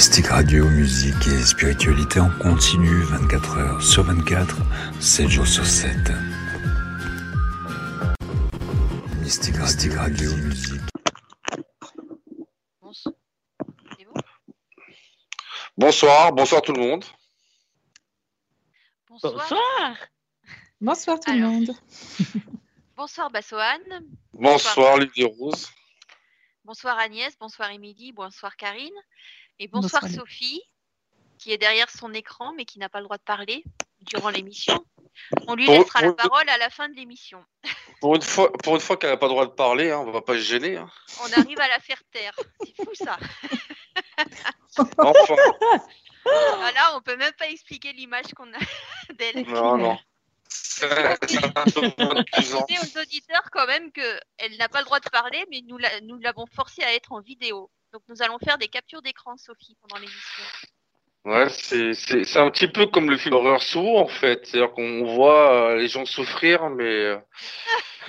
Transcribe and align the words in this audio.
Mystique 0.00 0.28
Radio, 0.28 0.64
musique 0.64 1.26
et 1.26 1.42
spiritualité 1.44 2.20
en 2.20 2.30
continu 2.38 3.02
24 3.02 3.58
heures 3.58 3.82
sur 3.82 4.02
24, 4.02 4.56
7 4.98 5.28
jours 5.28 5.46
sur 5.46 5.66
7. 5.66 5.94
Mystique 9.18 9.56
Radio, 9.56 9.92
Radio 9.98 10.36
musique. 10.36 10.80
Bonsoir, 15.76 16.32
bonsoir 16.32 16.62
tout 16.62 16.72
le 16.72 16.80
monde. 16.80 17.04
Bonsoir. 19.06 19.96
Bonsoir, 20.80 21.20
tout 21.20 21.30
le 21.30 21.40
monde. 21.40 21.76
bonsoir 22.96 23.30
Bassoane. 23.30 24.06
Bonsoir, 24.32 24.96
Lydie 24.96 25.24
Rose. 25.24 25.68
Bonsoir 26.64 26.98
Agnès, 26.98 27.36
bonsoir 27.38 27.70
Émilie, 27.70 28.12
bonsoir 28.12 28.56
Karine. 28.56 28.94
Et 29.62 29.68
bonsoir, 29.68 30.08
Sophie, 30.08 30.62
qui 31.36 31.52
est 31.52 31.58
derrière 31.58 31.90
son 31.90 32.14
écran 32.14 32.54
mais 32.54 32.64
qui 32.64 32.78
n'a 32.78 32.88
pas 32.88 33.00
le 33.00 33.04
droit 33.04 33.18
de 33.18 33.22
parler 33.22 33.62
durant 34.00 34.30
l'émission. 34.30 34.82
On 35.48 35.54
lui 35.54 35.66
laissera 35.66 36.00
la 36.00 36.14
parole 36.14 36.48
à 36.48 36.56
la 36.56 36.70
fin 36.70 36.88
de 36.88 36.94
l'émission. 36.94 37.44
Pour 38.00 38.16
une 38.16 38.22
fois, 38.22 38.50
pour 38.50 38.76
une 38.76 38.80
fois 38.80 38.96
qu'elle 38.96 39.10
n'a 39.10 39.18
pas 39.18 39.26
le 39.26 39.32
droit 39.32 39.44
de 39.44 39.50
parler, 39.50 39.90
hein, 39.90 39.98
on 39.98 40.10
va 40.10 40.22
pas 40.22 40.32
se 40.32 40.38
gêner. 40.38 40.78
Hein. 40.78 40.90
On 41.22 41.30
arrive 41.38 41.60
à 41.60 41.68
la 41.68 41.78
faire 41.78 42.02
taire. 42.10 42.34
C'est 42.64 42.74
fou 42.74 42.88
ça. 42.94 43.18
enfin. 44.96 45.36
Voilà, 46.24 46.96
on 46.96 47.02
peut 47.02 47.16
même 47.16 47.34
pas 47.34 47.50
expliquer 47.50 47.92
l'image 47.92 48.32
qu'on 48.34 48.50
a 48.54 48.58
d'elle. 49.18 49.46
Non, 49.46 49.76
non. 49.76 49.98
C'est 50.48 50.86
aux 50.86 52.98
auditeurs 52.98 53.50
quand 53.52 53.66
même 53.66 53.92
qu'elle 53.92 54.56
n'a 54.58 54.70
pas 54.70 54.78
le 54.78 54.86
droit 54.86 55.00
de 55.00 55.10
parler, 55.10 55.44
mais 55.50 55.60
nous 55.60 56.18
l'avons 56.18 56.46
forcée 56.46 56.82
à 56.82 56.94
être 56.94 57.12
en 57.12 57.20
vidéo. 57.20 57.70
Donc 57.92 58.02
nous 58.08 58.22
allons 58.22 58.38
faire 58.38 58.58
des 58.58 58.68
captures 58.68 59.02
d'écran, 59.02 59.36
Sophie, 59.36 59.76
pendant 59.80 59.96
l'émission. 60.00 60.44
Ouais, 61.24 61.48
c'est 61.50 62.38
un 62.38 62.50
petit 62.50 62.68
peu 62.68 62.86
comme 62.86 63.10
le 63.10 63.18
film 63.18 63.32
d'horreur 63.32 63.62
sourd 63.62 64.00
en 64.00 64.08
fait. 64.08 64.46
C'est-à-dire 64.46 64.72
qu'on 64.72 65.04
voit 65.14 65.52
euh, 65.52 65.76
les 65.76 65.88
gens 65.88 66.06
souffrir, 66.06 66.70
mais 66.70 66.84
euh, 66.84 67.18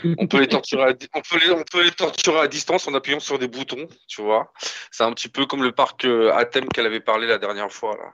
on 0.17 0.27
peut 0.27 0.39
les 0.39 0.47
torturer 0.47 0.83
à, 0.83 0.93
on 1.13 1.21
peut 1.21 1.39
les, 1.39 1.51
on 1.51 1.63
peut 1.63 1.83
les 1.83 1.91
torturer 1.91 2.39
à 2.39 2.47
distance 2.47 2.87
en 2.87 2.93
appuyant 2.93 3.19
sur 3.19 3.37
des 3.37 3.49
boutons, 3.49 3.87
tu 4.07 4.21
vois. 4.21 4.53
C'est 4.91 5.03
un 5.03 5.11
petit 5.11 5.27
peu 5.27 5.45
comme 5.45 5.63
le 5.63 5.73
parc 5.73 6.05
euh, 6.05 6.33
à 6.33 6.45
thème 6.45 6.69
qu'elle 6.69 6.85
avait 6.85 7.01
parlé 7.01 7.27
la 7.27 7.37
dernière 7.37 7.71
fois 7.71 7.97
là. 7.97 8.13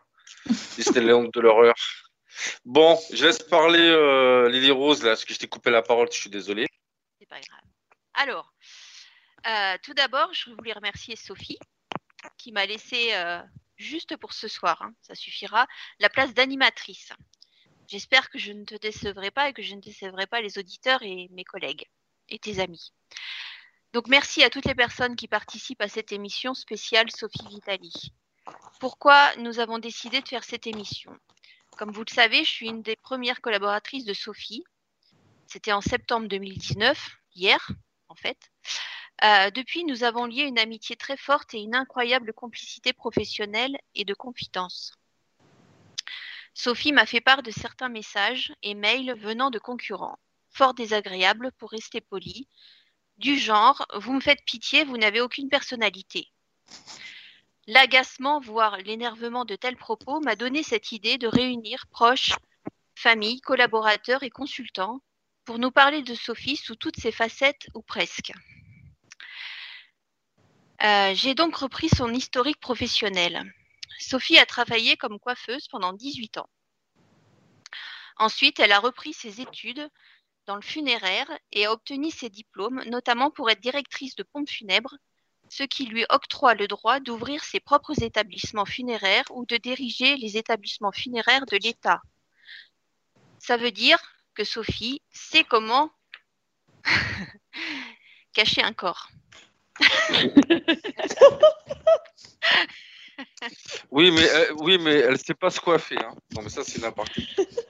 Disneyland 0.75 1.29
de 1.31 1.39
l'horreur. 1.41 1.75
Bon, 2.65 2.97
je 3.11 3.25
laisse 3.25 3.39
parler 3.39 3.79
euh, 3.79 4.49
Lily 4.49 4.71
Rose 4.71 5.03
là, 5.03 5.11
parce 5.11 5.25
que 5.25 5.33
je 5.33 5.39
t'ai 5.39 5.47
coupé 5.47 5.69
la 5.69 5.81
parole, 5.81 6.07
je 6.11 6.19
suis 6.19 6.29
désolé. 6.29 6.67
C'est 7.19 7.27
pas 7.27 7.39
grave. 7.39 7.61
Alors, 8.13 8.53
euh, 9.47 9.77
tout 9.83 9.93
d'abord, 9.93 10.33
je 10.33 10.51
voulais 10.51 10.73
remercier 10.73 11.15
Sophie 11.15 11.59
qui 12.37 12.51
m'a 12.51 12.65
laissé 12.65 13.13
euh, 13.13 13.41
juste 13.77 14.17
pour 14.17 14.33
ce 14.33 14.47
soir, 14.47 14.81
hein, 14.81 14.93
ça 15.01 15.15
suffira, 15.15 15.67
la 15.99 16.09
place 16.09 16.33
d'animatrice. 16.33 17.11
J'espère 17.87 18.29
que 18.29 18.37
je 18.37 18.51
ne 18.51 18.65
te 18.65 18.75
décevrai 18.75 19.31
pas 19.31 19.49
et 19.49 19.53
que 19.53 19.61
je 19.61 19.75
ne 19.75 19.81
décevrai 19.81 20.27
pas 20.27 20.41
les 20.41 20.57
auditeurs 20.57 21.01
et 21.03 21.29
mes 21.31 21.45
collègues 21.45 21.85
et 22.29 22.39
tes 22.39 22.59
amis. 22.59 22.91
Donc 23.93 24.07
merci 24.07 24.43
à 24.43 24.49
toutes 24.49 24.65
les 24.65 24.75
personnes 24.75 25.15
qui 25.15 25.27
participent 25.27 25.81
à 25.81 25.87
cette 25.87 26.11
émission 26.11 26.53
spéciale 26.53 27.09
Sophie 27.09 27.47
Vitali. 27.47 28.11
Pourquoi 28.79 29.35
nous 29.37 29.59
avons 29.59 29.79
décidé 29.79 30.21
de 30.21 30.27
faire 30.27 30.43
cette 30.43 30.67
émission? 30.67 31.17
Comme 31.77 31.91
vous 31.91 32.03
le 32.05 32.13
savez, 32.13 32.43
je 32.43 32.49
suis 32.49 32.67
une 32.67 32.81
des 32.81 32.95
premières 32.95 33.41
collaboratrices 33.41 34.05
de 34.05 34.13
Sophie. 34.13 34.63
C'était 35.47 35.71
en 35.71 35.81
septembre 35.81 36.27
2019, 36.27 37.17
hier 37.35 37.71
en 38.09 38.15
fait. 38.15 38.51
Euh, 39.23 39.49
depuis, 39.49 39.83
nous 39.83 40.03
avons 40.03 40.25
lié 40.25 40.43
une 40.43 40.59
amitié 40.59 40.95
très 40.95 41.17
forte 41.17 41.53
et 41.53 41.59
une 41.59 41.75
incroyable 41.75 42.33
complicité 42.33 42.93
professionnelle 42.93 43.77
et 43.95 44.05
de 44.05 44.13
confidence. 44.13 44.93
Sophie 46.53 46.91
m'a 46.91 47.05
fait 47.05 47.21
part 47.21 47.43
de 47.43 47.51
certains 47.51 47.89
messages 47.89 48.53
et 48.63 48.75
mails 48.75 49.15
venant 49.19 49.49
de 49.49 49.59
concurrents, 49.59 50.19
fort 50.49 50.73
désagréables 50.73 51.51
pour 51.57 51.71
rester 51.71 52.01
poli, 52.01 52.47
du 53.17 53.37
genre 53.37 53.85
Vous 53.95 54.13
me 54.13 54.21
faites 54.21 54.43
pitié, 54.45 54.83
vous 54.83 54.97
n'avez 54.97 55.21
aucune 55.21 55.49
personnalité. 55.49 56.31
L'agacement, 57.65 58.39
voire 58.39 58.77
l'énervement 58.77 59.45
de 59.45 59.55
tels 59.55 59.77
propos 59.77 60.19
m'a 60.19 60.35
donné 60.35 60.63
cette 60.63 60.91
idée 60.91 61.17
de 61.17 61.27
réunir 61.27 61.85
proches, 61.91 62.33
familles, 62.95 63.41
collaborateurs 63.41 64.23
et 64.23 64.29
consultants 64.29 65.01
pour 65.43 65.59
nous 65.59 65.71
parler 65.71 66.01
de 66.01 66.15
Sophie 66.15 66.55
sous 66.57 66.75
toutes 66.75 66.99
ses 66.99 67.11
facettes 67.11 67.67
ou 67.73 67.81
presque. 67.81 68.31
Euh, 70.83 71.13
j'ai 71.15 71.33
donc 71.33 71.55
repris 71.55 71.89
son 71.89 72.13
historique 72.13 72.59
professionnel. 72.59 73.43
Sophie 73.99 74.37
a 74.37 74.45
travaillé 74.45 74.95
comme 74.95 75.19
coiffeuse 75.19 75.67
pendant 75.69 75.93
18 75.93 76.37
ans. 76.37 76.49
Ensuite, 78.17 78.59
elle 78.59 78.71
a 78.71 78.79
repris 78.79 79.13
ses 79.13 79.41
études 79.41 79.89
dans 80.45 80.55
le 80.55 80.61
funéraire 80.61 81.27
et 81.51 81.65
a 81.65 81.71
obtenu 81.71 82.11
ses 82.11 82.29
diplômes, 82.29 82.83
notamment 82.87 83.31
pour 83.31 83.49
être 83.49 83.59
directrice 83.59 84.15
de 84.15 84.23
pompe 84.23 84.49
funèbre, 84.49 84.95
ce 85.49 85.63
qui 85.63 85.85
lui 85.85 86.05
octroie 86.09 86.53
le 86.53 86.67
droit 86.67 86.99
d'ouvrir 86.99 87.43
ses 87.43 87.59
propres 87.59 88.03
établissements 88.03 88.65
funéraires 88.65 89.25
ou 89.31 89.45
de 89.45 89.57
diriger 89.57 90.15
les 90.17 90.37
établissements 90.37 90.91
funéraires 90.91 91.45
de 91.45 91.57
l'État. 91.57 92.01
Ça 93.39 93.57
veut 93.57 93.71
dire 93.71 93.99
que 94.35 94.43
Sophie 94.43 95.01
sait 95.11 95.43
comment 95.43 95.91
cacher 98.33 98.61
un 98.61 98.73
corps. 98.73 99.09
oui, 103.91 104.11
mais 104.11 104.29
euh, 104.29 104.53
oui, 104.59 104.77
mais 104.77 104.95
elle 104.95 105.17
sait 105.17 105.33
pas 105.33 105.49
se 105.49 105.59
coiffer. 105.59 105.97
Hein. 105.97 106.13
Non, 106.35 106.41
mais 106.41 106.49
ça 106.49 106.63
c'est 106.63 106.81
n'importe 106.81 107.17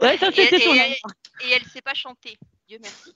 Ouais, 0.02 0.18
ça 0.18 0.30
et, 0.30 0.42
et, 0.42 1.00
et, 1.42 1.52
elle 1.52 1.64
sait 1.66 1.82
pas 1.82 1.94
chanter. 1.94 2.38
Dieu 2.68 2.80
merci. 2.82 3.12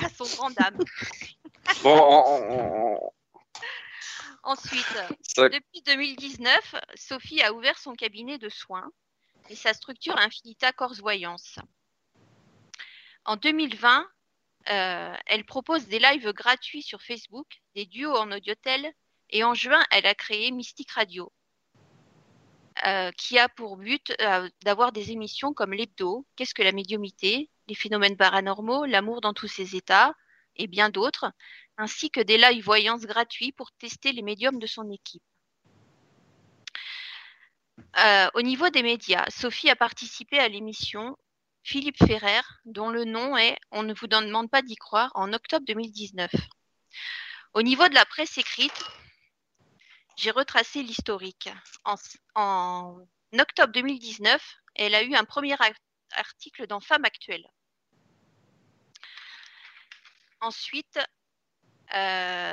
à 0.00 0.08
son 0.16 0.24
grand 0.36 0.50
dame. 0.50 0.78
bon, 1.82 3.12
Ensuite, 4.42 4.98
depuis 5.38 5.80
2019, 5.86 6.74
Sophie 6.96 7.42
a 7.42 7.54
ouvert 7.54 7.78
son 7.78 7.94
cabinet 7.94 8.36
de 8.36 8.50
soins 8.50 8.90
et 9.48 9.56
sa 9.56 9.72
structure 9.72 10.18
Infinita 10.18 10.72
Corse 10.72 11.00
Voyance. 11.00 11.58
En 13.24 13.36
2020, 13.36 14.06
euh, 14.70 15.14
elle 15.26 15.44
propose 15.44 15.86
des 15.86 15.98
lives 15.98 16.32
gratuits 16.32 16.82
sur 16.82 17.02
Facebook, 17.02 17.46
des 17.74 17.86
duos 17.86 18.16
en 18.16 18.32
audiotel, 18.32 18.92
et 19.30 19.44
en 19.44 19.54
juin, 19.54 19.82
elle 19.90 20.06
a 20.06 20.14
créé 20.14 20.50
Mystique 20.50 20.92
Radio, 20.92 21.32
euh, 22.86 23.10
qui 23.12 23.38
a 23.38 23.48
pour 23.48 23.76
but 23.76 24.14
euh, 24.20 24.48
d'avoir 24.62 24.92
des 24.92 25.10
émissions 25.10 25.52
comme 25.52 25.72
l'hebdo, 25.72 26.26
Qu'est-ce 26.36 26.54
que 26.54 26.62
la 26.62 26.72
médiumité, 26.72 27.50
les 27.68 27.74
phénomènes 27.74 28.16
paranormaux, 28.16 28.84
l'amour 28.86 29.20
dans 29.20 29.34
tous 29.34 29.48
ses 29.48 29.76
états, 29.76 30.14
et 30.56 30.66
bien 30.66 30.88
d'autres, 30.88 31.30
ainsi 31.76 32.10
que 32.10 32.20
des 32.20 32.38
live 32.38 32.64
voyances 32.64 33.02
gratuits 33.02 33.52
pour 33.52 33.70
tester 33.72 34.12
les 34.12 34.22
médiums 34.22 34.58
de 34.58 34.66
son 34.66 34.90
équipe. 34.90 35.22
au 38.34 38.42
niveau 38.42 38.70
des 38.70 38.82
médias, 38.82 39.24
Sophie 39.30 39.70
a 39.70 39.76
participé 39.76 40.38
à 40.38 40.48
l'émission 40.48 41.16
Philippe 41.64 41.96
Ferrer, 41.96 42.42
dont 42.66 42.90
le 42.90 43.06
nom 43.06 43.38
est 43.38 43.58
On 43.70 43.82
ne 43.82 43.94
vous 43.94 44.06
demande 44.06 44.50
pas 44.50 44.60
d'y 44.60 44.76
croire, 44.76 45.10
en 45.14 45.32
octobre 45.32 45.64
2019. 45.66 46.30
Au 47.54 47.62
niveau 47.62 47.88
de 47.88 47.94
la 47.94 48.04
presse 48.04 48.36
écrite, 48.36 48.84
j'ai 50.16 50.30
retracé 50.30 50.82
l'historique. 50.82 51.48
En, 52.34 52.98
octobre 53.32 53.72
2019, 53.72 54.56
elle 54.74 54.94
a 54.94 55.02
eu 55.02 55.14
un 55.14 55.24
premier 55.24 55.56
article 56.12 56.66
dans 56.66 56.80
Femme 56.80 57.06
actuelle. 57.06 57.48
Ensuite, 60.40 60.98
euh, 61.94 62.52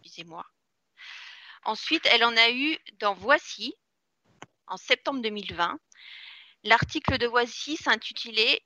excusez-moi. 0.00 0.46
Ensuite, 1.64 2.06
elle 2.06 2.24
en 2.24 2.36
a 2.36 2.50
eu 2.50 2.78
dans 3.00 3.14
Voici, 3.14 3.74
en 4.72 4.78
septembre 4.78 5.20
2020. 5.20 5.78
L'article 6.64 7.18
de 7.18 7.26
Voici 7.26 7.76
s'intitulait 7.76 8.62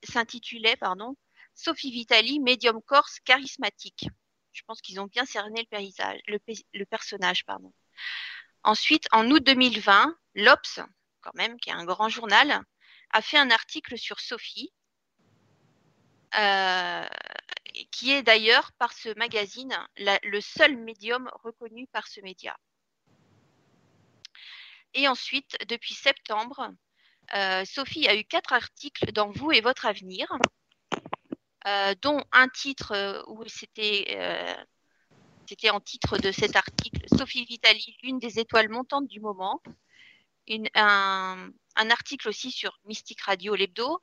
Sophie 1.54 1.90
Vitali, 1.90 2.38
médium 2.38 2.80
corse 2.80 3.18
charismatique. 3.24 4.06
Je 4.52 4.62
pense 4.66 4.80
qu'ils 4.80 5.00
ont 5.00 5.06
bien 5.06 5.24
cerné 5.24 5.66
le, 5.72 6.38
le, 6.74 6.84
personnage. 6.86 7.44
Ensuite, 8.62 9.08
en 9.10 9.28
août 9.30 9.42
2020, 9.44 10.16
l'Obs, 10.36 10.80
quand 11.22 11.34
même, 11.34 11.58
qui 11.58 11.70
est 11.70 11.72
un 11.72 11.84
grand 11.84 12.08
journal, 12.08 12.62
a 13.10 13.22
fait 13.22 13.38
un 13.38 13.50
article 13.50 13.98
sur 13.98 14.20
Sophie, 14.20 14.72
euh, 16.38 17.06
qui 17.90 18.12
est 18.12 18.22
d'ailleurs 18.22 18.70
par 18.74 18.92
ce 18.92 19.08
magazine 19.18 19.76
le 19.96 20.40
seul 20.40 20.76
médium 20.76 21.28
reconnu 21.42 21.88
par 21.88 22.06
ce 22.06 22.20
média. 22.20 22.56
Et 24.96 25.08
ensuite, 25.08 25.58
depuis 25.68 25.92
septembre, 25.92 26.72
euh, 27.34 27.64
Sophie 27.66 28.08
a 28.08 28.16
eu 28.16 28.24
quatre 28.24 28.54
articles 28.54 29.12
dans 29.12 29.30
Vous 29.30 29.52
et 29.52 29.60
votre 29.60 29.84
avenir, 29.84 30.26
euh, 31.66 31.94
dont 32.00 32.24
un 32.32 32.48
titre 32.48 32.92
euh, 32.92 33.22
où 33.26 33.44
c'était 33.46 34.56
c'était 35.46 35.70
en 35.70 35.80
titre 35.80 36.18
de 36.18 36.32
cet 36.32 36.56
article, 36.56 37.06
Sophie 37.16 37.44
Vitali, 37.44 37.96
l'une 38.02 38.18
des 38.18 38.40
étoiles 38.40 38.68
montantes 38.68 39.06
du 39.06 39.20
moment. 39.20 39.62
un, 40.74 41.50
article 41.76 42.28
aussi 42.28 42.50
sur 42.50 42.80
Mystique 42.86 43.20
Radio 43.20 43.54
l'hebdo. 43.54 44.02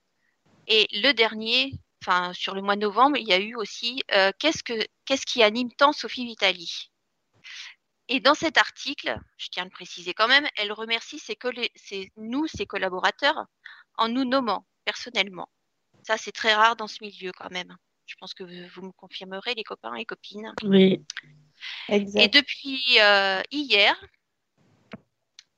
Et 0.68 0.88
le 0.92 1.12
dernier, 1.12 1.74
enfin 2.01 2.34
sur 2.34 2.56
le 2.56 2.62
mois 2.62 2.75
de 2.75 2.81
novembre, 2.81 3.18
il 3.18 3.28
y 3.28 3.34
a 3.34 3.40
eu 3.40 3.56
aussi 3.56 4.04
qu'est-ce, 4.40 4.63
que, 4.63 4.88
qu'est-ce 5.06 5.25
qui 5.25 5.44
anime 5.44 5.72
tant 5.74 5.92
Sophie 5.92 6.25
Vitali? 6.25 6.93
Et 8.13 8.19
dans 8.19 8.36
cet 8.36 8.60
article, 8.60 9.19
je 9.38 9.48
tiens 9.50 9.63
à 9.63 9.65
le 9.65 9.71
préciser 9.71 10.13
quand 10.13 10.27
même, 10.27 10.48
elle 10.56 10.71
remercie 10.71 11.18
ses, 11.18 11.36
nous, 12.15 12.45
ses 12.45 12.68
collaborateurs, 12.68 13.48
en 13.98 14.07
nous 14.07 14.24
nommant 14.24 14.68
personnellement. 14.86 15.50
Ça, 16.04 16.18
c'est 16.18 16.31
très 16.31 16.54
rare 16.54 16.75
dans 16.75 16.86
ce 16.86 17.00
milieu 17.01 17.31
quand 17.31 17.50
même. 17.50 17.75
Je 18.06 18.13
pense 18.19 18.36
que 18.36 18.44
vous, 18.44 18.83
me 18.83 18.92
confirmerez, 18.92 19.56
les 19.56 19.63
copains 19.63 19.95
et 19.95 20.06
copines. 20.06 20.54
Oui. 20.62 21.04
Exact. 21.89 22.21
Et 22.24 22.27
depuis 22.27 22.83
euh, 23.00 23.42
hier, 23.50 24.00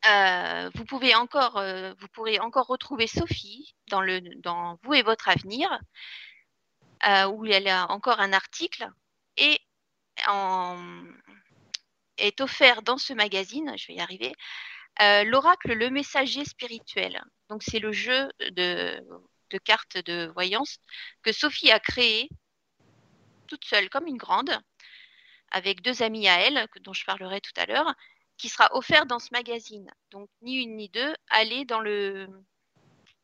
euh, 0.10 0.70
vous 0.76 0.86
pouvez 0.86 1.14
encore, 1.14 1.58
euh, 1.58 1.94
vous 2.00 2.08
pourrez 2.14 2.40
encore 2.40 2.68
retrouver 2.68 3.08
Sophie 3.08 3.76
dans 3.90 4.00
le, 4.00 4.22
dans 4.42 4.80
Vous 4.84 4.94
et 4.94 5.02
votre 5.02 5.28
avenir, 5.28 5.78
où 7.34 7.46
elle 7.48 7.68
a 7.68 7.92
encore 7.92 8.22
un 8.22 8.32
article 8.32 8.90
et 9.36 9.60
est 12.18 12.42
offert 12.42 12.82
dans 12.82 12.98
ce 12.98 13.14
magazine, 13.14 13.74
je 13.78 13.88
vais 13.88 13.96
y 13.96 14.02
arriver, 14.02 14.34
l'oracle 15.00 15.74
Le 15.74 15.90
Messager 15.90 16.46
spirituel. 16.46 17.22
Donc 17.50 17.64
c'est 17.64 17.80
le 17.80 17.92
jeu 17.92 18.32
de 18.52 19.00
de 19.52 19.58
cartes 19.58 19.98
de 19.98 20.32
voyance 20.34 20.78
que 21.22 21.32
Sophie 21.32 21.72
a 21.72 21.80
créé 21.80 22.30
toute 23.48 23.66
seule 23.66 23.90
comme 23.90 24.08
une 24.08 24.18
grande, 24.18 24.58
avec 25.52 25.82
deux 25.82 26.02
amis 26.02 26.28
à 26.28 26.40
elle, 26.40 26.68
dont 26.82 26.94
je 26.94 27.06
parlerai 27.06 27.42
tout 27.42 27.54
à 27.58 27.66
l'heure, 27.66 27.94
qui 28.38 28.50
sera 28.50 28.76
offert 28.76 29.06
dans 29.06 29.20
ce 29.20 29.30
magazine. 29.32 29.90
Donc 30.12 30.30
ni 30.42 30.56
une 30.56 30.76
ni 30.76 30.90
deux, 30.90 31.16
allez 31.30 31.64
dans 31.66 31.80
le, 31.80 32.28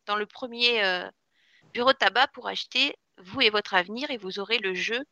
dans 0.06 0.16
le 0.16 0.26
premier 0.26 0.84
euh, 0.84 1.10
bureau 1.74 1.92
de 1.92 1.98
tabac 1.98 2.28
pour 2.28 2.48
acheter 2.48 2.96
Vous 3.18 3.42
et 3.42 3.50
votre 3.50 3.74
avenir 3.74 4.10
et 4.12 4.18
vous 4.18 4.40
aurez 4.40 4.60
le 4.60 4.74
jeu 4.74 5.04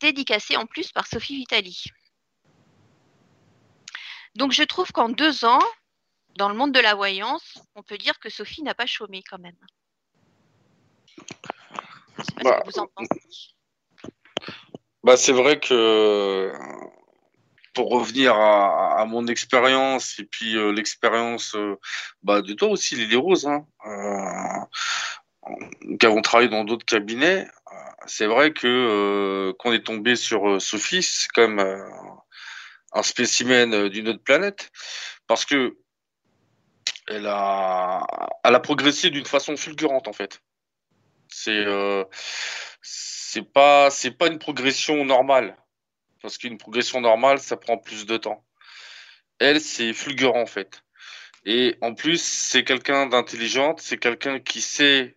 dédicacé 0.00 0.56
en 0.56 0.66
plus 0.66 0.90
par 0.92 1.06
Sophie 1.06 1.36
Vitali. 1.36 1.84
Donc 4.34 4.52
je 4.52 4.62
trouve 4.62 4.90
qu'en 4.92 5.08
deux 5.08 5.44
ans, 5.44 5.62
dans 6.36 6.48
le 6.48 6.54
monde 6.54 6.72
de 6.72 6.80
la 6.80 6.94
voyance, 6.94 7.58
on 7.74 7.82
peut 7.82 7.98
dire 7.98 8.18
que 8.18 8.30
Sophie 8.30 8.62
n'a 8.62 8.74
pas 8.74 8.86
chômé 8.86 9.22
quand 9.28 9.38
même. 9.38 9.56
Bah, 12.42 12.62
bah, 15.04 15.16
c'est 15.16 15.32
vrai 15.32 15.60
que 15.60 16.52
pour 17.74 17.90
revenir 17.90 18.34
à, 18.36 19.04
mon 19.06 19.26
expérience 19.26 20.18
et 20.18 20.24
puis 20.24 20.56
euh, 20.56 20.72
l'expérience 20.72 21.54
euh, 21.54 21.78
bah, 22.22 22.42
de 22.42 22.52
toi 22.52 22.68
aussi, 22.68 22.96
Lily 22.96 23.16
Rose, 23.16 23.46
hein, 23.46 23.66
euh, 23.86 25.56
qui 25.98 26.06
avons 26.06 26.22
travaillé 26.22 26.50
dans 26.50 26.64
d'autres 26.64 26.84
cabinets, 26.84 27.48
c'est 28.06 28.26
vrai 28.26 28.52
que 28.52 29.52
qu'on 29.58 29.72
est 29.72 29.84
tombé 29.84 30.16
sur 30.16 30.60
Sophie, 30.60 31.02
c'est 31.02 31.28
quand 31.32 31.48
même 31.48 31.84
un 32.92 33.02
spécimen 33.02 33.88
d'une 33.88 34.08
autre 34.08 34.22
planète, 34.22 34.70
parce 35.26 35.44
que 35.44 35.76
elle 37.08 37.26
a, 37.26 38.06
elle 38.44 38.54
a 38.54 38.60
progressé 38.60 39.10
d'une 39.10 39.26
façon 39.26 39.56
fulgurante 39.56 40.08
en 40.08 40.12
fait. 40.12 40.40
C'est 41.28 41.64
euh, 41.66 42.04
c'est 42.82 43.42
pas 43.42 43.90
c'est 43.90 44.12
pas 44.12 44.28
une 44.28 44.38
progression 44.38 45.04
normale 45.04 45.56
parce 46.20 46.38
qu'une 46.38 46.58
progression 46.58 47.00
normale 47.00 47.38
ça 47.40 47.56
prend 47.56 47.78
plus 47.78 48.06
de 48.06 48.16
temps. 48.16 48.44
Elle 49.38 49.60
c'est 49.60 49.92
fulgurant 49.92 50.42
en 50.42 50.46
fait. 50.46 50.82
Et 51.44 51.76
en 51.80 51.94
plus 51.94 52.22
c'est 52.22 52.64
quelqu'un 52.64 53.06
d'intelligente, 53.06 53.80
c'est 53.80 53.98
quelqu'un 53.98 54.38
qui 54.38 54.60
sait 54.60 55.16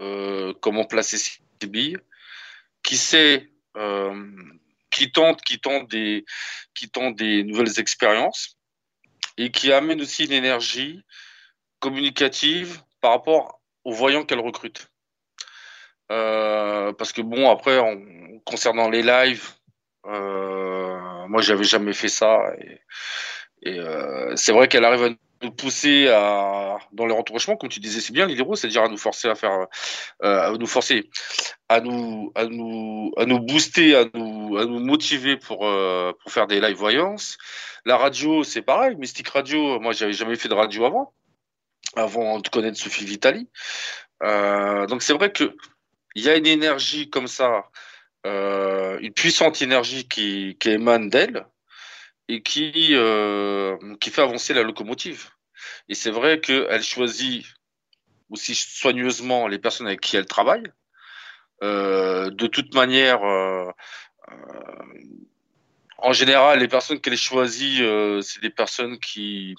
euh, 0.00 0.52
comment 0.60 0.84
placer 0.84 1.18
ses 1.18 1.66
billes, 1.66 1.98
qui 2.82 2.96
sait 2.96 3.50
euh, 3.76 4.32
qui 4.94 5.10
tente 5.12 5.42
qui 5.42 5.58
tente 5.58 5.90
des 5.90 6.24
qui 6.74 6.88
tente 6.88 7.16
des 7.16 7.42
nouvelles 7.42 7.78
expériences 7.78 8.56
et 9.36 9.50
qui 9.50 9.72
amène 9.72 10.00
aussi 10.00 10.24
une 10.24 10.32
énergie 10.32 11.02
communicative 11.80 12.80
par 13.00 13.10
rapport 13.12 13.60
aux 13.84 13.92
voyants 13.92 14.24
qu'elle 14.24 14.40
recrute. 14.40 14.88
Euh, 16.12 16.92
parce 16.92 17.12
que 17.12 17.22
bon, 17.22 17.50
après, 17.50 17.78
concernant 18.44 18.88
les 18.88 19.02
lives, 19.02 19.48
euh, 20.06 21.26
moi, 21.28 21.42
j'avais 21.42 21.64
jamais 21.64 21.92
fait 21.92 22.08
ça. 22.08 22.38
Et, 23.62 23.78
euh, 23.78 24.36
c'est 24.36 24.52
vrai 24.52 24.68
qu'elle 24.68 24.84
arrive 24.84 25.04
à 25.04 25.08
nous 25.44 25.52
pousser 25.52 26.08
à, 26.08 26.78
dans 26.92 27.06
les 27.06 27.14
retranchements, 27.14 27.56
comme 27.56 27.68
tu 27.68 27.80
disais, 27.80 28.00
c'est 28.00 28.12
bien, 28.12 28.26
l'hydro, 28.26 28.56
c'est-à-dire 28.56 28.82
à 28.82 28.88
nous 28.88 28.96
forcer 28.96 29.28
à 29.28 29.34
faire, 29.34 29.66
à 30.22 30.52
nous 30.58 30.66
forcer, 30.66 31.10
à 31.68 31.80
nous, 31.80 32.32
à 32.34 32.46
nous, 32.46 33.12
à 33.16 33.24
nous 33.26 33.40
booster, 33.40 33.94
à 33.94 34.04
nous, 34.14 34.56
à 34.56 34.64
nous 34.64 34.80
motiver 34.80 35.36
pour, 35.36 35.58
pour 35.60 36.32
faire 36.32 36.46
des 36.46 36.60
live 36.60 36.76
voyances. 36.76 37.38
La 37.84 37.96
radio, 37.96 38.42
c'est 38.44 38.62
pareil, 38.62 38.96
Mystique 38.96 39.28
Radio, 39.28 39.78
moi, 39.80 39.92
j'avais 39.92 40.12
jamais 40.12 40.36
fait 40.36 40.48
de 40.48 40.54
radio 40.54 40.84
avant, 40.84 41.12
avant 41.96 42.40
de 42.40 42.48
connaître 42.48 42.78
Sophie 42.78 43.04
Vitali. 43.04 43.48
donc 44.20 45.02
c'est 45.02 45.12
vrai 45.12 45.30
que 45.30 45.54
il 46.14 46.22
y 46.22 46.28
a 46.28 46.36
une 46.36 46.46
énergie 46.46 47.10
comme 47.10 47.26
ça, 47.26 47.70
euh, 48.26 48.98
une 49.00 49.12
puissante 49.12 49.60
énergie 49.62 50.08
qui, 50.08 50.56
émane 50.64 51.10
d'elle 51.10 51.46
et 52.28 52.42
qui, 52.42 52.90
euh, 52.92 53.76
qui 54.00 54.10
fait 54.10 54.22
avancer 54.22 54.54
la 54.54 54.62
locomotive. 54.62 55.30
Et 55.88 55.94
c'est 55.94 56.10
vrai 56.10 56.40
qu'elle 56.40 56.82
choisit 56.82 57.46
aussi 58.30 58.54
soigneusement 58.54 59.46
les 59.48 59.58
personnes 59.58 59.86
avec 59.86 60.00
qui 60.00 60.16
elle 60.16 60.26
travaille. 60.26 60.64
Euh, 61.62 62.30
de 62.30 62.46
toute 62.46 62.74
manière, 62.74 63.20
en 65.98 66.12
général, 66.12 66.58
les 66.58 66.68
personnes 66.68 67.00
qu'elle 67.00 67.16
choisit, 67.16 67.82
c'est 68.22 68.40
des 68.40 68.50
personnes 68.50 68.98
qui, 68.98 69.54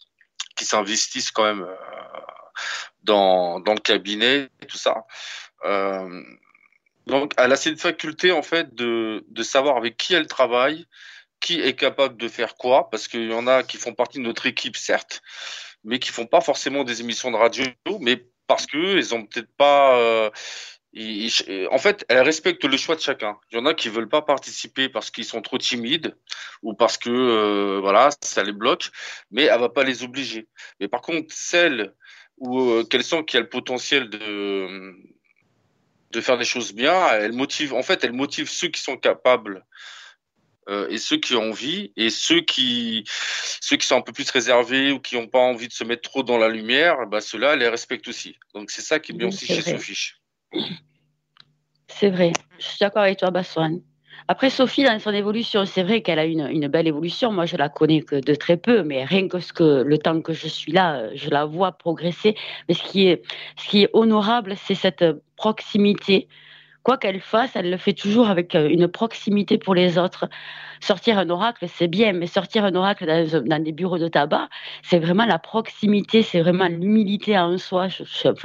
qui 0.55 0.65
s'investissent 0.65 1.31
quand 1.31 1.43
même 1.43 1.67
dans, 3.03 3.59
dans 3.59 3.73
le 3.73 3.79
cabinet 3.79 4.49
et 4.61 4.65
tout 4.65 4.77
ça. 4.77 5.05
Euh, 5.65 6.23
donc, 7.07 7.33
elle 7.37 7.51
a 7.51 7.55
cette 7.55 7.79
faculté, 7.79 8.31
en 8.31 8.41
fait, 8.41 8.73
de, 8.73 9.23
de 9.27 9.43
savoir 9.43 9.77
avec 9.77 9.95
qui 9.97 10.13
elle 10.15 10.27
travaille, 10.27 10.87
qui 11.39 11.61
est 11.61 11.75
capable 11.75 12.17
de 12.17 12.27
faire 12.27 12.55
quoi, 12.55 12.89
parce 12.89 13.07
qu'il 13.07 13.29
y 13.29 13.33
en 13.33 13.47
a 13.47 13.63
qui 13.63 13.77
font 13.77 13.93
partie 13.93 14.17
de 14.17 14.23
notre 14.23 14.47
équipe, 14.47 14.75
certes, 14.75 15.21
mais 15.85 15.99
qui 15.99 16.11
font 16.11 16.25
pas 16.25 16.41
forcément 16.41 16.83
des 16.83 17.01
émissions 17.01 17.31
de 17.31 17.37
radio, 17.37 17.65
mais 18.01 18.25
parce 18.47 18.65
que 18.65 18.97
ils 18.97 19.15
ont 19.15 19.25
peut-être 19.25 19.51
pas. 19.57 19.97
Euh, 19.99 20.29
en 21.71 21.77
fait, 21.77 22.05
elle 22.07 22.21
respecte 22.21 22.63
le 22.63 22.77
choix 22.77 22.95
de 22.95 23.01
chacun. 23.01 23.37
Il 23.51 23.57
y 23.57 23.61
en 23.61 23.65
a 23.65 23.73
qui 23.73 23.89
veulent 23.89 24.09
pas 24.09 24.21
participer 24.21 24.87
parce 24.87 25.11
qu'ils 25.11 25.25
sont 25.25 25.41
trop 25.41 25.57
timides 25.57 26.15
ou 26.63 26.73
parce 26.73 26.97
que 26.97 27.09
euh, 27.09 27.79
voilà, 27.81 28.09
ça 28.21 28.43
les 28.43 28.53
bloque, 28.53 28.89
mais 29.29 29.43
elle 29.43 29.59
va 29.59 29.69
pas 29.69 29.83
les 29.83 30.03
obliger. 30.03 30.47
Mais 30.79 30.87
par 30.87 31.01
contre, 31.01 31.33
celles 31.33 31.93
où 32.37 32.61
euh, 32.61 32.83
qu'elles 32.85 33.03
sont 33.03 33.23
qui 33.23 33.37
a 33.37 33.41
le 33.41 33.49
potentiel 33.49 34.09
de 34.09 34.95
de 36.11 36.21
faire 36.21 36.37
des 36.37 36.45
choses 36.45 36.73
bien. 36.73 37.07
Elle 37.11 37.33
motive, 37.33 37.73
en 37.73 37.83
fait, 37.83 38.03
elle 38.03 38.13
motive 38.13 38.49
ceux 38.49 38.69
qui 38.69 38.81
sont 38.81 38.97
capables 38.97 39.65
euh, 40.67 40.87
et 40.89 40.97
ceux 40.97 41.17
qui 41.17 41.35
ont 41.35 41.49
envie 41.49 41.91
et 41.95 42.09
ceux 42.09 42.41
qui, 42.41 43.03
ceux 43.61 43.77
qui 43.77 43.85
sont 43.85 43.97
un 43.97 44.01
peu 44.01 44.11
plus 44.11 44.29
réservés 44.31 44.91
ou 44.91 44.99
qui 44.99 45.15
n'ont 45.15 45.27
pas 45.27 45.39
envie 45.39 45.67
de 45.67 45.73
se 45.73 45.83
mettre 45.83 46.09
trop 46.09 46.23
dans 46.23 46.37
la 46.37 46.49
lumière, 46.49 47.05
bah, 47.07 47.21
ceux-là, 47.21 47.55
les 47.55 47.67
respecte 47.67 48.07
aussi. 48.07 48.37
Donc 48.53 48.71
c'est 48.71 48.81
ça 48.81 48.99
qui 48.99 49.11
est 49.11 49.15
bien 49.15 49.27
aussi 49.27 49.45
chez 49.45 49.61
Sophie. 49.61 50.13
C'est 51.87 52.09
vrai. 52.09 52.33
Je 52.59 52.65
suis 52.65 52.77
d'accord 52.79 53.03
avec 53.03 53.19
toi, 53.19 53.31
Bassoane. 53.31 53.81
Après, 54.27 54.49
Sophie, 54.49 54.83
dans 54.83 54.97
son 54.97 55.13
évolution, 55.13 55.65
c'est 55.65 55.83
vrai 55.83 56.01
qu'elle 56.01 56.17
a 56.17 56.25
une, 56.25 56.47
une, 56.47 56.67
belle 56.67 56.87
évolution. 56.87 57.31
Moi, 57.31 57.45
je 57.45 57.57
la 57.57 57.69
connais 57.69 58.01
que 58.01 58.15
de 58.15 58.33
très 58.33 58.57
peu, 58.57 58.81
mais 58.81 59.05
rien 59.05 59.27
que, 59.27 59.39
ce 59.39 59.53
que 59.53 59.83
le 59.83 59.97
temps 59.99 60.19
que 60.21 60.33
je 60.33 60.47
suis 60.47 60.71
là, 60.71 61.13
je 61.13 61.29
la 61.29 61.45
vois 61.45 61.73
progresser. 61.73 62.35
Mais 62.67 62.73
ce 62.73 62.81
qui 62.83 63.07
est, 63.07 63.21
ce 63.59 63.69
qui 63.69 63.83
est 63.83 63.89
honorable, 63.93 64.55
c'est 64.65 64.73
cette 64.73 65.05
proximité 65.35 66.27
quoi 66.85 66.97
qu'elle 66.97 67.19
fasse, 67.19 67.55
elle 67.55 67.71
le 67.71 67.77
fait 67.77 67.93
toujours 67.93 68.29
avec 68.29 68.53
euh, 68.55 68.69
une 68.69 68.87
proximité 68.87 69.57
pour 69.57 69.73
les 69.73 69.97
autres. 69.97 70.29
Sortir 70.79 71.17
un 71.17 71.29
oracle, 71.31 71.65
c'est 71.67 71.87
bien, 71.87 72.13
mais 72.13 72.27
sortir 72.27 72.63
un 72.63 72.75
oracle 72.75 73.05
dans, 73.43 73.63
des 73.63 73.71
bureaux 73.71 73.97
de 73.97 74.07
tabac, 74.07 74.47
c'est 74.83 74.99
vraiment 74.99 75.25
la 75.25 75.39
proximité, 75.39 76.21
c'est 76.21 76.41
vraiment 76.41 76.67
l'humilité 76.67 77.37
en 77.39 77.57
soi. 77.57 77.87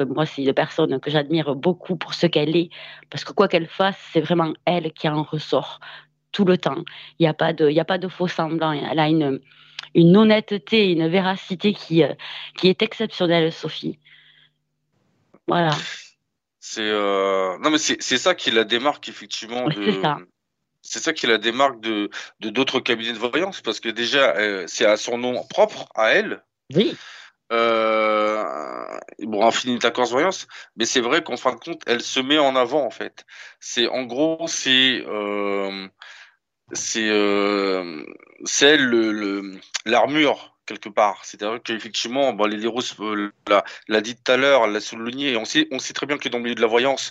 moi, 0.09 0.25
c'est 0.25 0.43
une 0.43 0.55
personne 0.55 0.99
que 1.01 1.11
j'admire 1.11 1.55
beaucoup 1.55 1.97
pour 1.97 2.15
ce 2.15 2.27
qu'elle 2.27 2.57
est, 2.57 2.71
parce 3.11 3.25
que 3.25 3.35
quoi 3.35 3.47
qu'elle 3.47 3.67
fasse, 3.67 3.99
c'est 4.13 4.23
vraiment 4.23 4.53
elle 4.65 4.91
qui 4.93 5.07
en 5.09 5.23
ressort 5.23 5.79
tout 6.33 6.47
le 6.47 6.57
temps. 6.57 6.83
Il 7.19 7.25
n'y 7.25 7.29
a 7.29 7.35
pas 7.35 7.53
de, 7.53 8.09
faux 8.09 8.29
semblant. 8.29 8.73
Elle 8.73 8.99
a 8.99 9.09
une, 9.09 10.17
honnêteté, 10.17 10.93
une 10.93 11.09
véracité 11.09 11.75
qui, 11.75 12.03
euh, 12.05 12.15
qui 12.57 12.69
est 12.69 12.81
exceptionnelle, 12.83 13.53
Sophie. 13.53 13.99
Voilà. 15.47 15.73
C'est 16.61 16.83
euh... 16.83 17.57
non 17.59 17.71
mais 17.71 17.79
c'est 17.79 18.19
ça 18.19 18.35
qui 18.35 18.51
la 18.51 18.65
démarque 18.65 19.09
effectivement 19.09 19.67
de, 19.69 20.03
c'est 20.83 20.99
ça 20.99 21.13
qui 21.13 21.27
la 21.27 21.39
démarque 21.39 21.81
de 21.81 22.11
d'autres 22.41 22.81
cabinets 22.81 23.13
de 23.13 23.19
voyance, 23.19 23.61
parce 23.61 23.81
que 23.81 23.89
déjà, 23.89 24.37
euh, 24.37 24.65
c'est 24.67 24.87
à 24.87 24.97
son 24.97 25.19
nom 25.19 25.45
propre, 25.49 25.87
à 25.95 26.11
elle. 26.11 26.43
Oui. 26.75 26.97
Euh, 27.53 28.45
bon, 29.19 29.45
Infinita 29.45 29.91
Corse 29.91 30.13
Voyance, 30.13 30.47
mais 30.77 30.85
c'est 30.87 31.01
vrai 31.01 31.23
qu'en 31.23 31.37
fin 31.37 31.53
de 31.53 31.59
compte, 31.59 31.83
elle 31.87 32.01
se 32.01 32.21
met 32.21 32.39
en 32.39 32.55
avant, 32.57 32.85
en 32.85 32.91
fait. 32.91 33.25
C'est, 33.59 33.89
en 33.89 34.05
gros, 34.05 34.47
c'est, 34.47 35.05
euh, 35.07 35.89
c'est, 36.73 37.09
euh, 37.11 38.05
c'est 38.45 38.77
le, 38.77 39.59
l'armure, 39.85 40.50
quelque 40.71 40.89
part. 40.89 41.25
C'est-à-dire 41.25 41.61
qu'effectivement, 41.63 42.33
bon, 42.33 42.47
les 42.47 42.67
Rose 42.67 42.95
euh, 43.01 43.33
l'a, 43.89 44.01
dit 44.01 44.15
tout 44.15 44.33
à 44.33 44.37
l'heure, 44.37 44.67
l'a 44.67 44.81
souligné, 44.81 45.37
on 45.37 45.45
sait, 45.45 45.67
on 45.71 45.79
sait 45.79 45.93
très 45.93 46.07
bien 46.07 46.17
que 46.17 46.29
dans 46.29 46.39
le 46.39 46.45
milieu 46.45 46.55
de 46.55 46.61
la 46.61 46.69
voyance, 46.69 47.11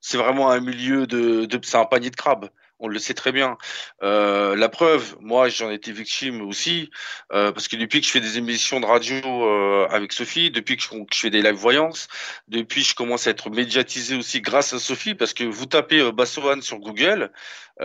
c'est 0.00 0.18
vraiment 0.18 0.50
un 0.50 0.60
milieu 0.60 1.06
de 1.06 1.48
c'est 1.62 1.76
un 1.76 1.84
panier 1.84 2.10
de 2.10 2.16
crabes 2.16 2.48
on 2.78 2.88
le 2.88 2.98
sait 2.98 3.14
très 3.14 3.32
bien. 3.32 3.56
Euh, 4.02 4.56
la 4.56 4.68
preuve, 4.68 5.16
moi 5.20 5.48
j'en 5.48 5.70
ai 5.70 5.74
été 5.74 5.92
victime 5.92 6.42
aussi, 6.42 6.90
euh, 7.32 7.52
parce 7.52 7.68
que 7.68 7.76
depuis 7.76 8.00
que 8.00 8.06
je 8.06 8.12
fais 8.12 8.20
des 8.20 8.38
émissions 8.38 8.80
de 8.80 8.86
radio 8.86 9.16
euh, 9.24 9.86
avec 9.90 10.12
Sophie, 10.12 10.50
depuis 10.50 10.76
que 10.76 10.82
je, 10.82 10.88
fais 11.18 11.30
des 11.30 11.42
live 11.42 11.54
voyances, 11.54 12.08
depuis 12.48 12.82
que 12.82 12.88
je 12.88 12.94
commence 12.94 13.26
à 13.26 13.30
être 13.30 13.50
médiatisé 13.50 14.16
aussi 14.16 14.40
grâce 14.40 14.72
à 14.72 14.78
Sophie, 14.78 15.14
parce 15.14 15.34
que 15.34 15.44
vous 15.44 15.66
tapez 15.66 16.12
Bassoane 16.12 16.62
sur 16.62 16.78
Google, 16.78 17.30
vous 17.78 17.84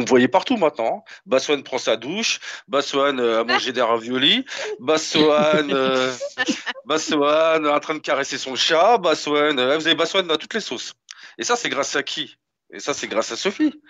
me 0.00 0.06
voyez 0.06 0.28
partout 0.28 0.56
maintenant. 0.56 1.04
Bassoane 1.26 1.62
prend 1.62 1.78
sa 1.78 1.96
douche, 1.96 2.40
Bassoane 2.68 3.20
a 3.20 3.44
mangé 3.44 3.72
des 3.72 3.82
raviolis, 3.82 4.44
Bassoane, 4.80 5.72
euh, 5.72 7.70
en 7.70 7.80
train 7.80 7.94
de 7.94 8.00
caresser 8.00 8.38
son 8.38 8.54
chat, 8.54 8.98
Bassoane, 8.98 9.56
vous 9.56 9.86
avez 9.86 9.94
Bassoane 9.94 10.26
dans 10.26 10.36
toutes 10.36 10.54
les 10.54 10.60
sauces. 10.60 10.92
Et 11.38 11.44
ça, 11.44 11.56
c'est 11.56 11.68
grâce 11.68 11.94
à 11.96 12.02
qui? 12.02 12.36
Et 12.72 12.80
ça, 12.80 12.94
c'est 12.94 13.08
grâce 13.08 13.32
à 13.32 13.36
Sophie. 13.36 13.80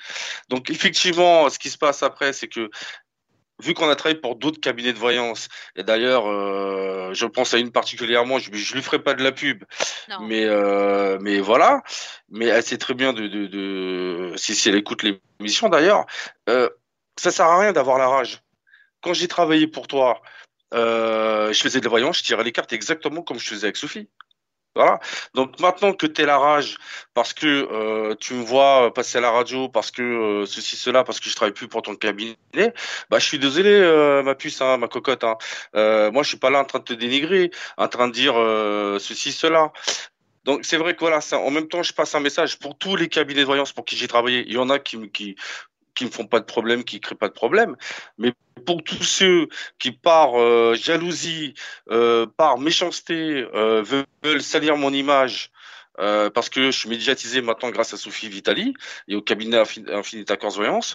Donc, 0.49 0.71
effectivement, 0.71 1.49
ce 1.51 1.59
qui 1.59 1.71
se 1.71 1.79
passe 1.79 2.03
après, 2.03 2.33
c'est 2.33 2.49
que 2.49 2.71
vu 3.61 3.75
qu'on 3.75 3.89
a 3.89 3.97
travaillé 3.97 4.21
pour 4.21 4.37
d'autres 4.37 4.61
cabinets 4.61 4.93
de 4.93 4.99
voyance, 4.99 5.49
et 5.75 5.83
d'ailleurs, 5.83 6.29
euh, 6.29 7.13
je 7.13 7.27
pense 7.27 7.55
à 7.55 7.59
une 7.59 7.73
particulièrement, 7.73 8.39
je, 8.39 8.53
je 8.53 8.75
lui 8.75 8.83
ferai 8.83 9.01
pas 9.01 9.15
de 9.15 9.25
la 9.25 9.33
pub, 9.33 9.65
mais 10.21 10.45
euh, 10.45 11.19
mais 11.21 11.41
voilà, 11.41 11.83
mais 12.29 12.47
elle 12.47 12.63
sait 12.63 12.79
très 12.79 12.95
bien 12.95 13.13
de, 13.13 13.27
de, 13.27 13.47
de 13.47 14.33
si, 14.37 14.55
si 14.55 14.69
elle 14.69 14.77
écoute 14.77 15.03
l'émission 15.03 15.69
d'ailleurs, 15.69 16.07
euh, 16.49 16.69
ça 17.17 17.33
sert 17.33 17.47
à 17.47 17.59
rien 17.59 17.73
d'avoir 17.73 17.99
la 17.99 18.07
rage. 18.09 18.43
Quand 19.01 19.13
j'ai 19.13 19.27
travaillé 19.29 19.67
pour 19.67 19.89
toi, 19.89 20.23
euh, 20.75 21.53
je 21.53 21.61
faisais 21.61 21.81
de 21.81 21.85
la 21.85 21.91
voyance, 21.91 22.19
je 22.19 22.23
tirais 22.23 22.45
les 22.45 22.53
cartes 22.53 22.73
exactement 22.73 23.23
comme 23.23 23.41
je 23.41 23.49
faisais 23.49 23.67
avec 23.67 23.77
Sophie. 23.77 24.09
Voilà. 24.75 25.01
Donc 25.35 25.59
maintenant 25.61 25.93
que 25.93 26.07
tu 26.07 26.23
es 26.23 26.27
la 26.27 26.39
rage, 26.39 26.77
parce 27.15 27.33
que 27.33 27.47
euh, 27.47 28.15
tu 28.15 28.35
me 28.35 28.45
vois 28.45 28.93
passer 28.95 29.19
à 29.19 29.21
la 29.21 29.31
radio, 29.31 29.69
parce 29.69 29.91
que 29.91 30.03
euh, 30.03 30.47
ceci, 30.47 30.77
cela, 30.77 31.05
parce 31.05 31.21
que 31.21 31.29
je 31.29 31.35
travaille 31.35 31.55
plus 31.55 31.69
pour 31.69 31.83
ton 31.83 31.97
cabinet, 31.97 32.37
bah 33.11 33.19
je 33.19 33.27
suis 33.27 33.39
désolé, 33.39 33.71
euh, 33.71 34.23
ma 34.23 34.35
puce, 34.35 34.61
hein, 34.61 34.77
ma 34.77 34.89
cocotte. 34.89 35.25
Hein. 35.25 35.37
moi, 36.13 36.23
je 36.23 36.29
suis 36.29 36.39
pas 36.39 36.51
là 36.51 36.61
en 36.61 36.65
train 36.65 36.79
de 36.79 36.85
te 36.85 36.93
dénigrer, 36.93 37.51
en 37.77 37.89
train 37.89 38.09
de 38.09 38.13
dire 38.13 38.35
ceci, 39.01 39.33
cela. 39.33 39.73
Donc 40.45 40.65
c'est 40.65 40.77
vrai 40.79 40.95
que 40.95 41.01
voilà, 41.01 41.21
ça, 41.21 41.39
en 41.39 41.51
même 41.51 41.69
temps, 41.69 41.83
je 41.83 41.93
passe 41.93 42.15
un 42.15 42.21
message 42.21 42.59
pour 42.59 42.79
tous 42.79 42.97
les 42.97 43.09
cabinets 43.09 43.41
de 43.41 43.47
voyance 43.47 43.73
pour 43.73 43.85
qui 43.85 43.97
j'ai 43.97 44.09
travaillé. 44.09 44.45
Il 44.47 44.55
y 44.55 44.59
en 44.59 44.71
a 44.71 44.79
qui, 44.79 45.11
qui, 45.11 45.37
qui 45.99 46.05
me 46.05 46.11
font 46.11 46.27
pas 46.27 46.39
de 46.39 46.45
problème, 46.45 46.85
qui 46.85 47.01
créent 47.01 47.17
pas 47.17 47.29
de 47.29 47.35
problème. 47.35 47.77
Mais 48.19 48.33
pour 48.65 48.85
tous 48.85 49.03
ceux 49.03 49.49
qui, 49.81 49.91
par 49.91 50.41
euh, 50.41 50.77
jalousie, 50.77 51.55
euh, 51.91 52.25
par 52.37 52.57
méchanceté, 52.59 53.45
euh, 53.53 53.83
veulent 54.23 54.43
salir 54.43 54.77
mon 54.77 54.93
image, 54.93 55.51
parce 56.33 56.49
que 56.49 56.71
je 56.71 56.79
suis 56.79 56.89
médiatisé 56.89 57.43
maintenant 57.43 57.71
grâce 57.71 57.93
à 57.93 57.97
Sophie 57.97 58.29
Vitali 58.29 58.73
et 59.09 59.17
au 59.17 59.21
cabinet 59.21 59.61
Infinita 59.89 60.37
Corse 60.37 60.55
Voyance, 60.55 60.95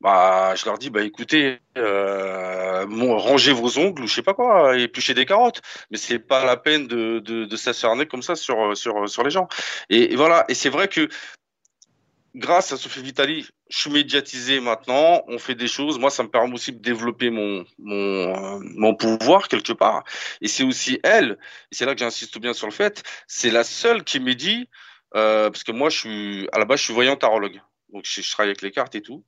bah, 0.00 0.54
je 0.54 0.64
leur 0.64 0.78
dis, 0.78 0.90
bah 0.90 1.02
écoutez, 1.02 1.58
rangez 1.74 3.52
vos 3.52 3.76
ongles 3.80 4.04
ou 4.04 4.06
je 4.06 4.14
sais 4.14 4.22
pas 4.22 4.34
quoi, 4.34 4.78
épluchez 4.78 5.12
des 5.12 5.26
carottes, 5.26 5.60
mais 5.90 5.98
c'est 5.98 6.20
pas 6.20 6.44
la 6.44 6.56
peine 6.56 6.86
de, 6.86 7.18
de, 7.18 7.56
s'acharner 7.56 8.06
comme 8.06 8.22
ça 8.22 8.36
sur, 8.36 8.76
sur, 8.76 9.08
sur 9.08 9.24
les 9.24 9.30
gens. 9.30 9.48
Et 9.90 10.14
voilà, 10.14 10.44
et 10.48 10.54
c'est 10.54 10.70
vrai 10.70 10.86
que 10.86 11.08
grâce 12.34 12.72
à 12.72 12.76
Sophie 12.76 13.02
Vitali, 13.02 13.48
je 13.70 13.78
suis 13.78 13.90
médiatisé 13.90 14.60
maintenant, 14.60 15.22
on 15.28 15.38
fait 15.38 15.54
des 15.54 15.68
choses. 15.68 15.98
Moi, 15.98 16.10
ça 16.10 16.22
me 16.22 16.28
permet 16.28 16.52
aussi 16.52 16.72
de 16.72 16.78
développer 16.78 17.30
mon, 17.30 17.64
mon, 17.78 18.94
pouvoir 18.94 19.48
quelque 19.48 19.72
part. 19.72 20.04
Et 20.40 20.48
c'est 20.48 20.64
aussi 20.64 20.98
elle, 21.04 21.38
et 21.70 21.74
c'est 21.74 21.86
là 21.86 21.94
que 21.94 22.00
j'insiste 22.00 22.38
bien 22.38 22.52
sur 22.52 22.66
le 22.66 22.72
fait, 22.72 23.02
c'est 23.26 23.50
la 23.50 23.64
seule 23.64 24.04
qui 24.04 24.20
m'a 24.20 24.34
dit, 24.34 24.68
euh, 25.14 25.50
parce 25.50 25.62
que 25.62 25.72
moi, 25.72 25.90
je 25.90 25.98
suis, 25.98 26.48
à 26.52 26.58
la 26.58 26.64
base, 26.64 26.80
je 26.80 26.84
suis 26.84 26.94
voyant 26.94 27.16
tarologue. 27.16 27.60
Donc, 27.92 28.04
je, 28.04 28.28
travaille 28.32 28.50
avec 28.50 28.62
les 28.62 28.72
cartes 28.72 28.96
et 28.96 29.02
tout. 29.02 29.24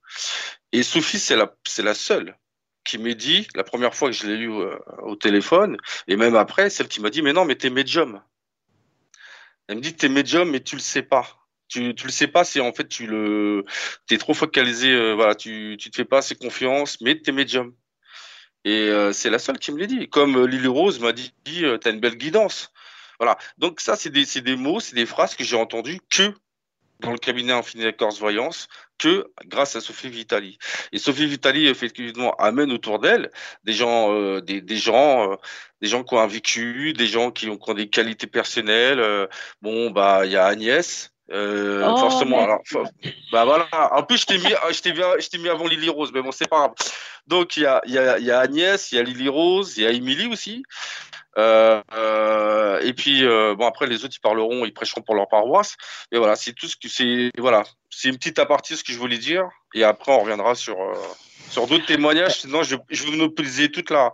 Et 0.72 0.82
Sophie, 0.82 1.20
c'est 1.20 1.36
la, 1.36 1.54
c'est 1.64 1.84
la 1.84 1.94
seule 1.94 2.36
qui 2.84 2.98
m'a 2.98 3.14
dit, 3.14 3.46
la 3.54 3.64
première 3.64 3.94
fois 3.94 4.10
que 4.10 4.16
je 4.16 4.26
l'ai 4.26 4.34
eu 4.34 4.50
euh, 4.50 4.76
au 5.02 5.16
téléphone, 5.16 5.76
et 6.08 6.16
même 6.16 6.36
après, 6.36 6.70
celle 6.70 6.88
qui 6.88 7.00
m'a 7.00 7.10
dit, 7.10 7.22
mais 7.22 7.32
non, 7.32 7.44
mais 7.44 7.54
t'es 7.54 7.70
médium. 7.70 8.22
Elle 9.68 9.76
me 9.76 9.80
dit, 9.80 9.94
t'es 9.94 10.08
médium, 10.08 10.50
mais 10.50 10.60
tu 10.60 10.76
le 10.76 10.80
sais 10.80 11.02
pas 11.02 11.45
tu 11.68 11.94
tu 11.94 12.06
le 12.06 12.12
sais 12.12 12.26
pas 12.26 12.44
c'est 12.44 12.60
en 12.60 12.72
fait 12.72 12.88
tu 12.88 13.06
le 13.06 13.64
t'es 14.06 14.18
trop 14.18 14.34
focalisé 14.34 14.90
euh, 14.92 15.14
voilà 15.14 15.34
tu 15.34 15.76
tu 15.78 15.90
te 15.90 15.96
fais 15.96 16.04
pas 16.04 16.18
assez 16.18 16.34
confiance 16.34 17.00
mais 17.00 17.18
t'es 17.20 17.32
médium 17.32 17.74
et 18.64 18.88
euh, 18.88 19.12
c'est 19.12 19.30
la 19.30 19.38
seule 19.38 19.58
qui 19.58 19.72
me 19.72 19.78
l'a 19.78 19.86
dit 19.86 20.08
comme 20.08 20.36
euh, 20.36 20.46
Lily 20.46 20.68
Rose 20.68 21.00
m'a 21.00 21.12
dit 21.12 21.32
euh, 21.62 21.78
t'as 21.78 21.90
une 21.92 22.00
belle 22.00 22.16
guidance 22.16 22.72
voilà 23.18 23.38
donc 23.58 23.80
ça 23.80 23.96
c'est 23.96 24.10
des 24.10 24.24
c'est 24.24 24.42
des 24.42 24.56
mots 24.56 24.80
c'est 24.80 24.96
des 24.96 25.06
phrases 25.06 25.34
que 25.34 25.44
j'ai 25.44 25.56
entendues 25.56 26.00
que 26.10 26.32
dans 27.00 27.12
le 27.12 27.18
cabinet 27.18 27.52
Infinite 27.52 27.96
Corse 27.96 28.18
Voyance 28.18 28.68
que 28.98 29.30
grâce 29.46 29.76
à 29.76 29.80
Sophie 29.80 30.08
Vitali. 30.08 30.58
Et 30.92 30.98
Sophie 30.98 31.26
Vitali, 31.26 31.66
effectivement, 31.66 32.34
amène 32.36 32.72
autour 32.72 32.98
d'elle 32.98 33.30
des 33.64 33.72
gens, 33.72 34.12
euh, 34.14 34.40
des, 34.40 34.60
des, 34.60 34.76
gens, 34.76 35.32
euh, 35.32 35.36
des 35.82 35.88
gens 35.88 36.02
qui 36.02 36.14
ont 36.14 36.20
un 36.20 36.26
vécu, 36.26 36.92
des 36.94 37.06
gens 37.06 37.30
qui 37.30 37.48
ont, 37.48 37.58
qui 37.58 37.70
ont 37.70 37.74
des 37.74 37.88
qualités 37.88 38.26
personnelles. 38.26 39.00
Euh, 39.00 39.26
bon, 39.62 39.90
bah, 39.90 40.22
il 40.24 40.32
y 40.32 40.36
a 40.36 40.46
Agnès, 40.46 41.12
euh, 41.32 41.84
oh, 41.86 41.96
forcément. 41.96 42.42
Alors, 42.42 42.60
bah 43.32 43.44
voilà. 43.44 43.66
En 43.92 44.02
plus, 44.04 44.18
je 44.18 44.26
t'ai 44.26 44.38
mis, 44.38 44.54
je 44.70 44.80
t'ai 44.80 44.92
mis, 44.92 45.00
je 45.18 45.28
t'ai 45.28 45.38
mis 45.38 45.48
avant 45.48 45.66
Lily 45.66 45.88
Rose, 45.88 46.10
mais 46.14 46.22
bon, 46.22 46.30
c'est 46.30 46.48
pas 46.48 46.58
grave. 46.58 46.74
Donc 47.26 47.56
il 47.56 47.64
y 47.64 47.66
a, 47.66 47.80
y 47.86 47.98
a, 47.98 48.18
y 48.18 48.30
a 48.30 48.38
Agnès, 48.38 48.92
il 48.92 48.96
y 48.96 48.98
a 48.98 49.02
Lily 49.02 49.28
Rose, 49.28 49.76
il 49.76 49.82
y 49.82 49.86
a 49.86 49.90
Émilie 49.90 50.28
aussi. 50.28 50.62
Euh, 51.38 51.82
euh, 51.92 52.80
et 52.80 52.94
puis 52.94 53.22
bon 53.24 53.66
après 53.66 53.86
les 53.86 54.04
autres 54.04 54.14
ils 54.16 54.20
parleront, 54.20 54.64
ils 54.64 54.72
prêcheront 54.72 55.02
pour 55.02 55.16
leur 55.16 55.28
paroisse. 55.28 55.76
Et 56.12 56.18
voilà, 56.18 56.36
c'est 56.36 56.52
tout 56.52 56.68
ce 56.68 56.76
que 56.76 56.88
c'est. 56.88 57.30
Voilà, 57.38 57.64
c'est 57.90 58.08
une 58.08 58.16
petite 58.16 58.38
aparté 58.38 58.76
ce 58.76 58.84
que 58.84 58.92
je 58.92 58.98
voulais 58.98 59.18
dire. 59.18 59.48
Et 59.74 59.82
après 59.82 60.12
on 60.12 60.20
reviendra 60.20 60.54
sur 60.54 60.76
sur 61.50 61.66
d'autres 61.66 61.86
témoignages. 61.86 62.40
Sinon 62.40 62.62
je, 62.62 62.76
je 62.90 63.04
vais 63.04 63.10
monopoliser 63.12 63.70
toute 63.70 63.90
la 63.90 64.12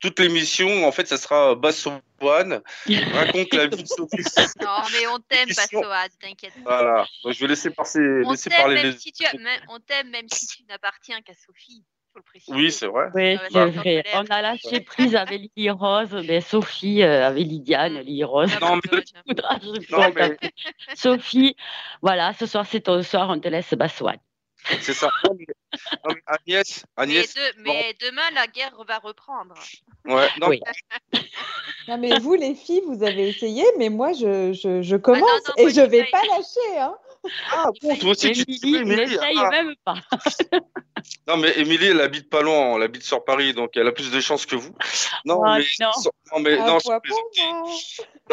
toute 0.00 0.18
l'émission. 0.20 0.86
En 0.86 0.92
fait, 0.92 1.06
ça 1.08 1.16
sera 1.16 1.54
Bassoane 1.54 2.00
raconte 3.12 3.52
la 3.54 3.66
vie 3.66 3.82
de 3.82 3.88
Sophie. 3.88 4.22
Non 4.60 4.68
mais 4.92 5.06
on 5.08 5.18
t'aime 5.18 5.48
Bassoane, 5.48 6.08
t'inquiète. 6.20 6.52
Voilà, 6.64 7.06
donc, 7.22 7.32
je 7.34 7.40
vais 7.40 7.48
laisser 7.48 7.70
passer, 7.70 8.00
on 8.24 8.30
laisser 8.30 8.50
parler 8.50 8.76
même 8.76 8.86
les. 8.92 8.98
si 8.98 9.12
tu 9.12 9.24
as- 9.26 9.32
même- 9.34 9.60
on 9.68 9.78
t'aime 9.80 10.10
même 10.10 10.28
si 10.32 10.46
tu 10.46 10.62
n'appartiens 10.68 11.20
qu'à 11.22 11.34
Sophie. 11.34 11.84
Faut 12.12 12.20
le 12.20 12.24
préciser. 12.30 12.56
Oui, 12.56 12.70
c'est 12.70 12.86
vrai. 12.86 13.06
Oui, 13.12 13.36
c'est 13.50 13.64
vrai. 13.70 14.04
On 14.14 14.24
a 14.30 14.40
lâché 14.40 14.78
prise 14.82 15.16
avec 15.16 15.50
Lily 15.56 15.70
Rose, 15.70 16.14
mais 16.28 16.40
Sophie 16.40 17.02
euh, 17.02 17.26
avec 17.26 17.44
Lydiane, 17.44 17.98
Lily 17.98 18.22
Rose. 18.22 18.52
Ah, 18.54 18.60
Non, 18.60 18.78
mais- 18.92 19.84
Non, 19.90 20.12
mais-. 20.14 20.36
Sophie, 20.94 21.56
voilà, 22.02 22.32
ce 22.34 22.46
soir 22.46 22.66
c'est 22.70 22.82
ton 22.82 23.02
soir, 23.02 23.28
on 23.30 23.40
te 23.40 23.48
laisse 23.48 23.74
Bassoine. 23.74 24.18
C'est 24.80 24.94
ça. 24.94 25.10
Agnès, 26.26 26.84
Mais, 26.96 27.02
Agnès, 27.02 27.34
de- 27.34 27.40
mais 27.62 27.94
demain, 28.00 28.30
la 28.34 28.46
guerre 28.46 28.74
va 28.86 28.98
reprendre. 28.98 29.54
ouais, 30.06 30.28
non, 30.40 30.48
Oui. 30.48 30.60
Non, 31.88 31.98
mais 31.98 32.18
vous, 32.18 32.34
les 32.34 32.54
filles, 32.54 32.82
vous 32.86 33.02
avez 33.02 33.28
essayé, 33.28 33.64
mais 33.78 33.88
moi, 33.90 34.12
je, 34.12 34.52
je, 34.52 34.80
je 34.82 34.96
commence 34.96 35.20
non, 35.48 35.54
et 35.58 35.64
je 35.68 35.74
j'ai 35.74 35.86
vais 35.86 36.04
pas 36.10 36.22
lâcher. 36.22 36.78
Hein. 36.78 36.96
Ah 37.52 37.70
bon, 37.82 37.96
toi 37.96 38.10
aussi, 38.10 38.32
tu 38.32 38.42
Émilie, 38.42 38.76
Émilie, 38.76 38.96
n'essaye 38.96 39.36
ah. 39.38 39.50
même 39.50 39.74
pas. 39.84 39.94
Non, 41.28 41.36
mais 41.36 41.52
Émilie, 41.58 41.86
elle 41.88 42.00
habite 42.00 42.30
pas 42.30 42.40
loin, 42.40 42.76
elle 42.76 42.82
habite 42.82 43.02
sur 43.02 43.22
Paris, 43.24 43.52
donc 43.52 43.76
elle 43.76 43.86
a 43.86 43.92
plus 43.92 44.10
de 44.10 44.20
chance 44.20 44.46
que 44.46 44.56
vous. 44.56 44.74
Non, 45.26 45.42
Ah, 45.44 45.58
mais, 45.58 45.64
non. 45.80 45.92
sans- 45.92 46.10
non, 46.32 46.40
mais, 46.40 46.54
À 46.58 46.66
non, 46.66 46.80
sans 46.80 46.92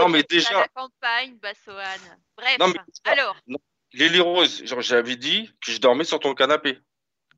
mais 0.07 0.19
À 0.19 0.23
déjà, 0.23 0.53
la 0.53 0.67
campagne, 0.69 1.35
Bassoane. 1.41 2.17
Bref, 2.38 2.57
Non, 2.59 2.67
mais- 2.69 3.11
alors, 3.11 3.35
Lily 3.93 4.19
Rose, 4.19 4.63
j'avais 4.65 5.15
dit 5.15 5.51
que 5.62 5.71
je 5.71 5.79
dormais 5.79 6.03
sur 6.03 6.19
ton 6.19 6.33
canapé. 6.33 6.79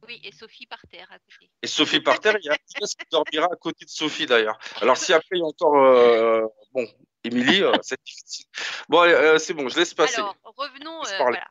oui, 0.07 0.19
et 0.23 0.31
Sophie 0.31 0.67
par 0.67 0.81
terre 0.89 1.07
à 1.11 1.17
côté. 1.19 1.49
Et 1.61 1.67
Sophie 1.67 1.99
par 1.99 2.19
terre, 2.19 2.35
il 2.39 2.45
y 2.45 2.49
a 2.49 2.53
Agnès 2.53 2.95
qui 2.95 3.05
dormira 3.11 3.47
à 3.51 3.55
côté 3.55 3.85
de 3.85 3.89
Sophie 3.89 4.25
d'ailleurs. 4.25 4.57
Alors 4.81 4.97
si 4.97 5.13
après 5.13 5.37
il 5.37 5.39
y 5.39 5.41
a 5.41 5.45
encore, 5.45 5.75
euh, 5.77 6.45
bon, 6.73 6.87
Émilie, 7.23 7.63
euh, 7.63 7.73
c'est 7.81 7.99
difficile. 8.05 8.45
Bon, 8.89 9.01
euh, 9.01 9.37
c'est 9.37 9.53
bon, 9.53 9.67
je 9.69 9.77
laisse 9.77 9.93
passer. 9.93 10.19
Alors, 10.19 10.35
revenons, 10.43 11.01
voilà, 11.17 11.47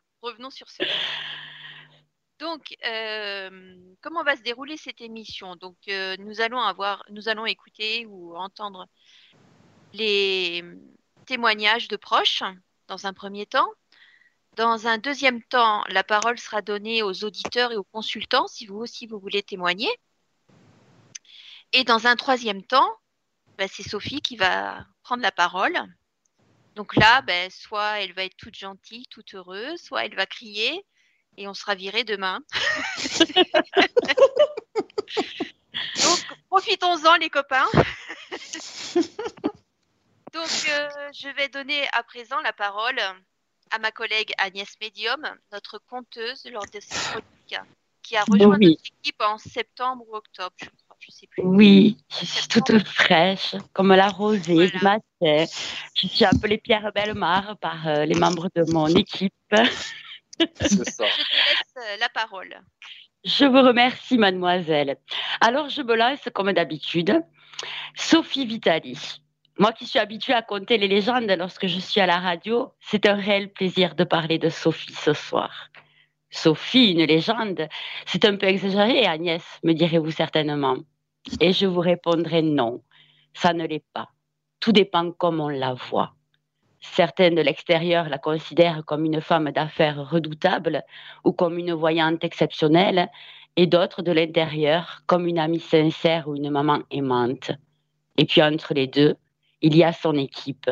sur 0.50 0.68
ce. 0.68 0.84
Donc, 2.38 2.74
comment 4.00 4.22
va 4.22 4.36
se 4.36 4.42
dérouler 4.42 4.76
cette 4.76 5.00
émission? 5.00 5.56
Donc, 5.56 5.76
nous 5.86 6.40
allons 6.40 6.60
avoir, 6.60 7.04
nous 7.10 7.28
allons 7.28 7.46
écouter 7.46 8.06
ou 8.06 8.36
entendre 8.36 8.86
les 9.92 10.64
témoignages 11.26 11.88
de 11.88 11.96
proches 11.96 12.42
dans 12.88 13.06
un 13.06 13.12
premier 13.12 13.46
temps. 13.46 13.68
Dans 14.56 14.86
un 14.86 14.98
deuxième 14.98 15.42
temps, 15.42 15.82
la 15.88 16.04
parole 16.04 16.38
sera 16.38 16.60
donnée 16.60 17.02
aux 17.02 17.24
auditeurs 17.24 17.72
et 17.72 17.76
aux 17.76 17.84
consultants 17.84 18.46
si 18.48 18.66
vous 18.66 18.76
aussi 18.76 19.06
vous 19.06 19.18
voulez 19.18 19.42
témoigner. 19.42 19.88
Et 21.72 21.84
dans 21.84 22.06
un 22.06 22.16
troisième 22.16 22.62
temps, 22.62 22.90
ben, 23.56 23.66
c'est 23.72 23.82
Sophie 23.82 24.20
qui 24.20 24.36
va 24.36 24.84
prendre 25.02 25.22
la 25.22 25.32
parole. 25.32 25.78
Donc 26.74 26.96
là, 26.96 27.22
ben, 27.22 27.50
soit 27.50 28.00
elle 28.00 28.12
va 28.12 28.24
être 28.24 28.36
toute 28.36 28.54
gentille, 28.54 29.06
toute 29.10 29.34
heureuse, 29.34 29.80
soit 29.80 30.04
elle 30.04 30.14
va 30.14 30.26
crier 30.26 30.84
et 31.38 31.48
on 31.48 31.54
sera 31.54 31.74
viré 31.74 32.04
demain. 32.04 32.40
Donc 36.02 36.26
profitons-en 36.50 37.16
les 37.16 37.30
copains. 37.30 37.68
Donc 40.34 40.68
euh, 40.68 40.88
je 41.14 41.34
vais 41.36 41.48
donner 41.48 41.88
à 41.92 42.02
présent 42.02 42.40
la 42.40 42.52
parole 42.52 43.00
à 43.72 43.78
ma 43.78 43.90
collègue 43.90 44.32
Agnès 44.38 44.68
Medium, 44.80 45.26
notre 45.50 45.78
conteuse 45.88 46.44
lors 46.52 46.64
de 46.72 46.78
cette 46.80 47.02
chronique, 47.08 47.60
qui 48.02 48.16
a 48.16 48.24
rejoint 48.24 48.58
Oui. 48.58 48.70
notre 48.70 48.82
équipe 49.00 49.22
en 49.22 49.38
septembre 49.38 50.04
ou 50.08 50.14
octobre, 50.14 50.54
je 50.58 50.66
crois, 50.66 50.96
je 51.00 51.10
sais 51.10 51.26
plus. 51.26 51.42
Oui, 51.42 51.96
je 52.10 52.24
suis 52.26 52.48
toute 52.48 52.78
fraîche, 52.86 53.54
comme 53.72 53.94
la 53.94 54.08
rosée 54.08 54.70
du 54.70 54.78
Voilà. 54.78 54.98
matin. 55.20 55.52
Je 55.94 56.06
suis 56.06 56.24
appelée 56.24 56.58
Pierre 56.58 56.92
Bellemare 56.92 57.56
par 57.58 57.86
euh, 57.88 58.04
les 58.04 58.14
membres 58.14 58.48
de 58.54 58.70
mon 58.72 58.88
équipe. 58.88 59.32
C'est 59.50 59.64
ça. 59.70 60.44
Je 60.58 60.82
te 60.84 61.02
laisse 61.02 61.74
euh, 61.76 61.96
la 61.98 62.08
parole. 62.08 62.60
Je 63.24 63.44
vous 63.44 63.62
remercie, 63.62 64.18
mademoiselle. 64.18 64.96
Alors, 65.40 65.68
je 65.68 65.80
me 65.82 65.94
lance 65.94 66.28
comme 66.34 66.52
d'habitude. 66.52 67.22
Sophie 67.94 68.46
Vitali. 68.46 68.98
Moi 69.58 69.72
qui 69.72 69.86
suis 69.86 69.98
habituée 69.98 70.32
à 70.32 70.40
compter 70.40 70.78
les 70.78 70.88
légendes 70.88 71.30
lorsque 71.38 71.66
je 71.66 71.78
suis 71.78 72.00
à 72.00 72.06
la 72.06 72.18
radio, 72.18 72.72
c'est 72.80 73.04
un 73.06 73.14
réel 73.14 73.52
plaisir 73.52 73.94
de 73.94 74.04
parler 74.04 74.38
de 74.38 74.48
Sophie 74.48 74.94
ce 74.94 75.12
soir. 75.12 75.68
Sophie, 76.30 76.92
une 76.92 77.04
légende, 77.04 77.68
c'est 78.06 78.24
un 78.24 78.36
peu 78.36 78.46
exagéré, 78.46 79.06
Agnès, 79.06 79.44
me 79.62 79.74
direz-vous 79.74 80.10
certainement. 80.10 80.78
Et 81.40 81.52
je 81.52 81.66
vous 81.66 81.80
répondrai 81.80 82.40
non, 82.40 82.82
ça 83.34 83.52
ne 83.52 83.66
l'est 83.66 83.84
pas. 83.92 84.08
Tout 84.58 84.72
dépend 84.72 85.12
comment 85.12 85.46
on 85.46 85.48
la 85.48 85.74
voit. 85.74 86.14
Certains 86.80 87.30
de 87.30 87.42
l'extérieur 87.42 88.08
la 88.08 88.18
considèrent 88.18 88.84
comme 88.86 89.04
une 89.04 89.20
femme 89.20 89.50
d'affaires 89.50 90.10
redoutable 90.10 90.82
ou 91.24 91.32
comme 91.32 91.58
une 91.58 91.74
voyante 91.74 92.24
exceptionnelle, 92.24 93.10
et 93.56 93.66
d'autres 93.66 94.00
de 94.00 94.12
l'intérieur 94.12 95.02
comme 95.06 95.26
une 95.26 95.38
amie 95.38 95.60
sincère 95.60 96.26
ou 96.26 96.36
une 96.36 96.48
maman 96.48 96.78
aimante. 96.90 97.50
Et 98.16 98.24
puis 98.24 98.42
entre 98.42 98.72
les 98.72 98.86
deux, 98.86 99.14
il 99.62 99.76
y 99.76 99.84
a 99.84 99.92
son 99.92 100.14
équipe. 100.14 100.70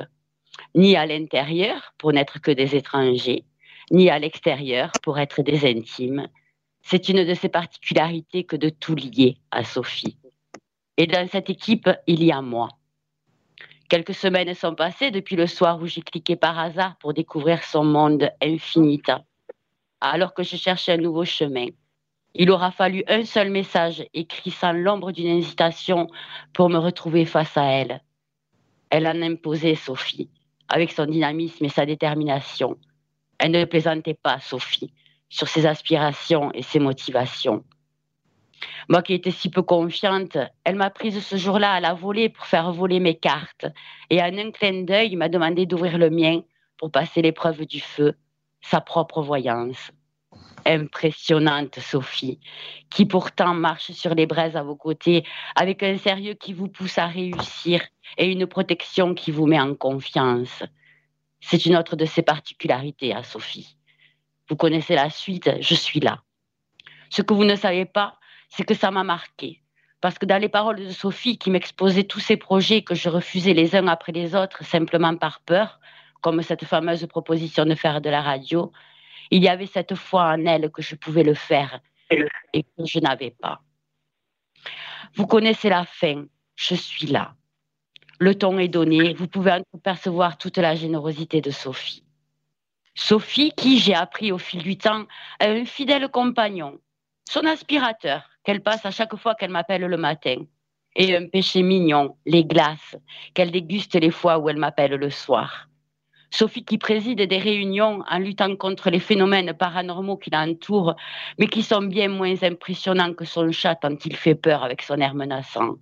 Ni 0.74 0.96
à 0.96 1.06
l'intérieur 1.06 1.94
pour 1.96 2.12
n'être 2.12 2.40
que 2.40 2.50
des 2.50 2.76
étrangers, 2.76 3.44
ni 3.90 4.10
à 4.10 4.18
l'extérieur 4.18 4.92
pour 5.02 5.18
être 5.18 5.42
des 5.42 5.68
intimes. 5.68 6.28
C'est 6.82 7.08
une 7.08 7.24
de 7.24 7.34
ses 7.34 7.48
particularités 7.48 8.44
que 8.44 8.56
de 8.56 8.68
tout 8.68 8.94
lier 8.94 9.38
à 9.50 9.64
Sophie. 9.64 10.18
Et 10.96 11.06
dans 11.06 11.26
cette 11.28 11.50
équipe, 11.50 11.88
il 12.06 12.22
y 12.22 12.32
a 12.32 12.42
moi. 12.42 12.68
Quelques 13.88 14.14
semaines 14.14 14.54
sont 14.54 14.74
passées 14.74 15.10
depuis 15.10 15.34
le 15.34 15.46
soir 15.46 15.80
où 15.80 15.86
j'ai 15.86 16.02
cliqué 16.02 16.36
par 16.36 16.58
hasard 16.58 16.96
pour 16.98 17.14
découvrir 17.14 17.64
son 17.64 17.84
monde 17.84 18.30
infinita. 18.42 19.24
Alors 20.00 20.34
que 20.34 20.42
je 20.42 20.56
cherchais 20.56 20.92
un 20.92 20.96
nouveau 20.96 21.24
chemin, 21.24 21.66
il 22.34 22.50
aura 22.50 22.70
fallu 22.70 23.02
un 23.08 23.24
seul 23.24 23.50
message 23.50 24.04
écrit 24.14 24.52
sans 24.52 24.72
l'ombre 24.72 25.10
d'une 25.10 25.38
hésitation 25.38 26.06
pour 26.52 26.70
me 26.70 26.78
retrouver 26.78 27.24
face 27.24 27.56
à 27.56 27.64
elle. 27.64 28.00
Elle 28.90 29.06
en 29.06 29.22
imposait 29.22 29.76
Sophie, 29.76 30.30
avec 30.68 30.92
son 30.92 31.06
dynamisme 31.06 31.64
et 31.64 31.68
sa 31.68 31.86
détermination. 31.86 32.76
Elle 33.38 33.52
ne 33.52 33.64
plaisantait 33.64 34.18
pas, 34.20 34.40
Sophie, 34.40 34.92
sur 35.28 35.48
ses 35.48 35.66
aspirations 35.66 36.52
et 36.52 36.62
ses 36.62 36.80
motivations. 36.80 37.64
Moi 38.88 39.02
qui 39.02 39.14
étais 39.14 39.30
si 39.30 39.50
peu 39.50 39.62
confiante, 39.62 40.36
elle 40.64 40.74
m'a 40.74 40.90
prise 40.90 41.24
ce 41.24 41.36
jour-là 41.36 41.72
à 41.72 41.80
la 41.80 41.94
volée 41.94 42.28
pour 42.28 42.44
faire 42.46 42.72
voler 42.72 43.00
mes 43.00 43.14
cartes 43.14 43.66
et 44.10 44.20
en 44.20 44.36
un 44.36 44.50
clin 44.50 44.82
d'œil 44.82 45.16
m'a 45.16 45.28
demandé 45.28 45.64
d'ouvrir 45.64 45.96
le 45.96 46.10
mien 46.10 46.42
pour 46.76 46.90
passer 46.90 47.22
l'épreuve 47.22 47.64
du 47.66 47.80
feu, 47.80 48.14
sa 48.60 48.80
propre 48.80 49.22
voyance. 49.22 49.92
Impressionnante, 50.66 51.78
Sophie, 51.80 52.40
qui 52.90 53.06
pourtant 53.06 53.54
marche 53.54 53.92
sur 53.92 54.14
les 54.14 54.26
braises 54.26 54.56
à 54.56 54.62
vos 54.62 54.76
côtés 54.76 55.24
avec 55.56 55.82
un 55.82 55.96
sérieux 55.96 56.34
qui 56.34 56.52
vous 56.52 56.68
pousse 56.68 56.98
à 56.98 57.06
réussir 57.06 57.82
et 58.18 58.26
une 58.26 58.46
protection 58.46 59.14
qui 59.14 59.30
vous 59.30 59.46
met 59.46 59.60
en 59.60 59.74
confiance. 59.74 60.62
C'est 61.40 61.66
une 61.66 61.76
autre 61.76 61.96
de 61.96 62.04
ses 62.04 62.22
particularités 62.22 63.14
à 63.14 63.22
Sophie. 63.22 63.76
Vous 64.48 64.56
connaissez 64.56 64.94
la 64.94 65.10
suite, 65.10 65.50
je 65.60 65.74
suis 65.74 66.00
là. 66.00 66.22
Ce 67.08 67.22
que 67.22 67.34
vous 67.34 67.44
ne 67.44 67.56
savez 67.56 67.84
pas, 67.84 68.18
c'est 68.48 68.64
que 68.64 68.74
ça 68.74 68.90
m'a 68.90 69.04
marqué. 69.04 69.60
Parce 70.00 70.18
que 70.18 70.26
dans 70.26 70.40
les 70.40 70.48
paroles 70.48 70.76
de 70.76 70.90
Sophie 70.90 71.38
qui 71.38 71.50
m'exposait 71.50 72.04
tous 72.04 72.20
ces 72.20 72.36
projets 72.36 72.82
que 72.82 72.94
je 72.94 73.08
refusais 73.08 73.52
les 73.52 73.76
uns 73.76 73.86
après 73.86 74.12
les 74.12 74.34
autres 74.34 74.64
simplement 74.64 75.14
par 75.16 75.40
peur, 75.40 75.78
comme 76.20 76.42
cette 76.42 76.64
fameuse 76.64 77.06
proposition 77.06 77.64
de 77.64 77.74
faire 77.74 78.00
de 78.00 78.10
la 78.10 78.22
radio, 78.22 78.72
il 79.30 79.42
y 79.42 79.48
avait 79.48 79.66
cette 79.66 79.94
foi 79.94 80.24
en 80.24 80.44
elle 80.46 80.70
que 80.70 80.82
je 80.82 80.94
pouvais 80.96 81.22
le 81.22 81.34
faire 81.34 81.80
et 82.52 82.62
que 82.62 82.84
je 82.84 82.98
n'avais 82.98 83.30
pas. 83.30 83.62
Vous 85.14 85.26
connaissez 85.26 85.68
la 85.68 85.84
fin, 85.84 86.26
je 86.56 86.74
suis 86.74 87.06
là. 87.06 87.34
Le 88.18 88.34
ton 88.34 88.58
est 88.58 88.68
donné, 88.68 89.14
vous 89.14 89.28
pouvez 89.28 89.62
percevoir 89.82 90.36
toute 90.36 90.58
la 90.58 90.74
générosité 90.74 91.40
de 91.40 91.50
Sophie. 91.50 92.04
Sophie, 92.94 93.52
qui 93.56 93.78
j'ai 93.78 93.94
appris 93.94 94.30
au 94.30 94.38
fil 94.38 94.62
du 94.62 94.76
temps, 94.76 95.06
a 95.38 95.46
un 95.46 95.64
fidèle 95.64 96.08
compagnon, 96.08 96.78
son 97.28 97.46
aspirateur, 97.46 98.28
qu'elle 98.44 98.62
passe 98.62 98.84
à 98.84 98.90
chaque 98.90 99.16
fois 99.16 99.34
qu'elle 99.34 99.50
m'appelle 99.50 99.82
le 99.82 99.96
matin, 99.96 100.36
et 100.96 101.16
un 101.16 101.28
péché 101.28 101.62
mignon, 101.62 102.16
les 102.26 102.44
glaces, 102.44 102.96
qu'elle 103.32 103.52
déguste 103.52 103.94
les 103.94 104.10
fois 104.10 104.38
où 104.38 104.50
elle 104.50 104.58
m'appelle 104.58 104.92
le 104.92 105.10
soir. 105.10 105.69
Sophie 106.30 106.64
qui 106.64 106.78
préside 106.78 107.20
des 107.22 107.38
réunions 107.38 108.02
en 108.08 108.18
luttant 108.18 108.54
contre 108.56 108.88
les 108.90 109.00
phénomènes 109.00 109.52
paranormaux 109.52 110.16
qui 110.16 110.30
l'entourent, 110.30 110.94
mais 111.38 111.48
qui 111.48 111.62
sont 111.62 111.82
bien 111.82 112.08
moins 112.08 112.42
impressionnants 112.42 113.14
que 113.14 113.24
son 113.24 113.50
chat 113.50 113.74
tant 113.74 113.96
il 114.04 114.16
fait 114.16 114.36
peur 114.36 114.62
avec 114.62 114.82
son 114.82 114.96
air 114.98 115.14
menaçant. 115.14 115.76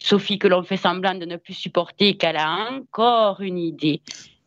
Sophie 0.00 0.38
que 0.38 0.46
l'on 0.46 0.62
fait 0.62 0.76
semblant 0.76 1.14
de 1.14 1.24
ne 1.24 1.36
plus 1.36 1.54
supporter, 1.54 2.16
qu'elle 2.16 2.36
a 2.36 2.70
encore 2.70 3.40
une 3.40 3.58
idée, 3.58 4.00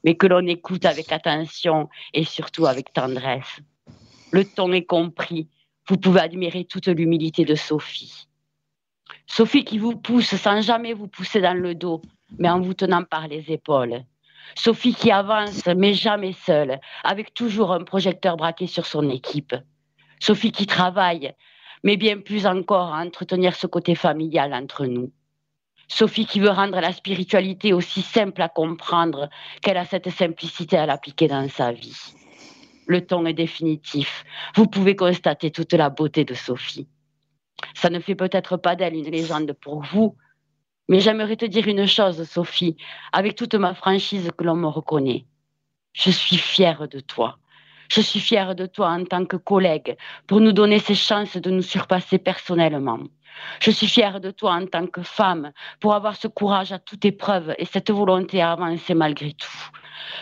mais 0.06 0.15
que 0.15 0.28
l'on 0.28 0.47
écoute 0.47 0.86
avec 0.86 1.12
attention 1.12 1.89
et 2.13 2.24
surtout 2.24 2.65
avec 2.65 2.93
tendresse. 2.93 3.60
Le 4.32 4.45
ton 4.45 4.71
est 4.71 4.86
compris. 4.86 5.50
Vous 5.89 5.97
pouvez 5.97 6.21
admirer 6.21 6.63
toute 6.63 6.88
l'humilité 6.88 7.43
de 7.43 7.56
Sophie. 7.56 8.28
Sophie 9.28 9.65
qui 9.65 9.78
vous 9.78 9.97
pousse 9.97 10.36
sans 10.36 10.62
jamais 10.62 10.93
vous 10.93 11.08
pousser 11.08 11.41
dans 11.41 11.54
le 11.54 11.76
dos, 11.76 12.02
mais 12.39 12.50
en 12.50 12.62
vous 12.62 12.74
tenant 12.74 13.04
par 13.04 13.28
les 13.28 13.52
épaules. 13.52 14.06
Sophie 14.56 14.94
qui 14.94 15.12
avance, 15.12 15.66
mais 15.66 15.94
jamais 15.94 16.34
seule, 16.34 16.80
avec 17.04 17.34
toujours 17.34 17.72
un 17.72 17.84
projecteur 17.84 18.38
braqué 18.38 18.68
sur 18.68 18.86
son 18.86 19.10
équipe. 19.10 19.56
Sophie 20.20 20.52
qui 20.52 20.68
travaille, 20.68 21.34
mais 21.84 21.98
bien 21.98 22.20
plus 22.20 22.46
encore 22.46 22.94
à 22.94 23.02
entretenir 23.02 23.56
ce 23.56 23.68
côté 23.68 23.96
familial 23.96 24.54
entre 24.54 24.86
nous. 24.86 25.12
Sophie 25.88 26.26
qui 26.26 26.40
veut 26.40 26.50
rendre 26.50 26.80
la 26.80 26.94
spiritualité 26.94 27.74
aussi 27.74 28.02
simple 28.02 28.42
à 28.42 28.50
comprendre 28.50 29.30
qu'elle 29.62 29.78
a 29.78 29.86
cette 29.86 30.10
simplicité 30.10 30.78
à 30.78 30.86
l'appliquer 30.86 31.28
dans 31.28 31.50
sa 31.50 31.72
vie. 31.72 32.14
Le 32.88 33.06
ton 33.06 33.26
est 33.26 33.34
définitif. 33.34 34.24
Vous 34.56 34.68
pouvez 34.68 34.96
constater 34.96 35.52
toute 35.52 35.74
la 35.74 35.90
beauté 35.90 36.24
de 36.24 36.34
Sophie. 36.34 36.88
Ça 37.74 37.90
ne 37.90 38.00
fait 38.00 38.16
peut-être 38.16 38.58
pas 38.58 38.76
d'elle 38.76 38.96
une 38.96 39.12
légende 39.12 39.54
pour 39.54 39.82
vous, 39.84 40.16
mais 40.92 41.00
j'aimerais 41.00 41.38
te 41.38 41.46
dire 41.46 41.70
une 41.70 41.88
chose, 41.88 42.22
Sophie, 42.30 42.76
avec 43.14 43.36
toute 43.36 43.56
ma 43.56 43.74
franchise 43.74 44.30
que 44.38 44.44
l'on 44.44 44.58
me 44.58 44.68
reconnaît. 44.68 45.26
Je 45.94 46.12
suis 46.12 46.36
fière 46.36 46.90
de 46.90 47.00
toi. 47.00 47.38
Je 47.90 48.02
suis 48.02 48.20
fière 48.20 48.56
de 48.56 48.66
toi 48.66 48.90
en 48.90 49.06
tant 49.06 49.24
que 49.24 49.38
collègue 49.38 49.96
pour 50.28 50.42
nous 50.42 50.52
donner 50.52 50.80
ces 50.80 50.96
chances 50.96 51.38
de 51.38 51.50
nous 51.50 51.62
surpasser 51.62 52.18
personnellement. 52.18 53.00
Je 53.62 53.72
suis 53.72 53.88
fière 53.88 54.20
de 54.20 54.32
toi 54.32 54.52
en 54.52 54.66
tant 54.66 54.86
que 54.86 55.02
femme 55.02 55.54
pour 55.80 55.94
avoir 55.94 56.18
ce 56.18 56.28
courage 56.28 56.74
à 56.74 56.80
toute 56.80 57.06
épreuve 57.06 57.56
et 57.58 57.64
cette 57.64 57.90
volonté 57.90 58.42
à 58.42 58.52
avancer 58.52 58.94
malgré 58.94 59.32
tout. 59.32 59.70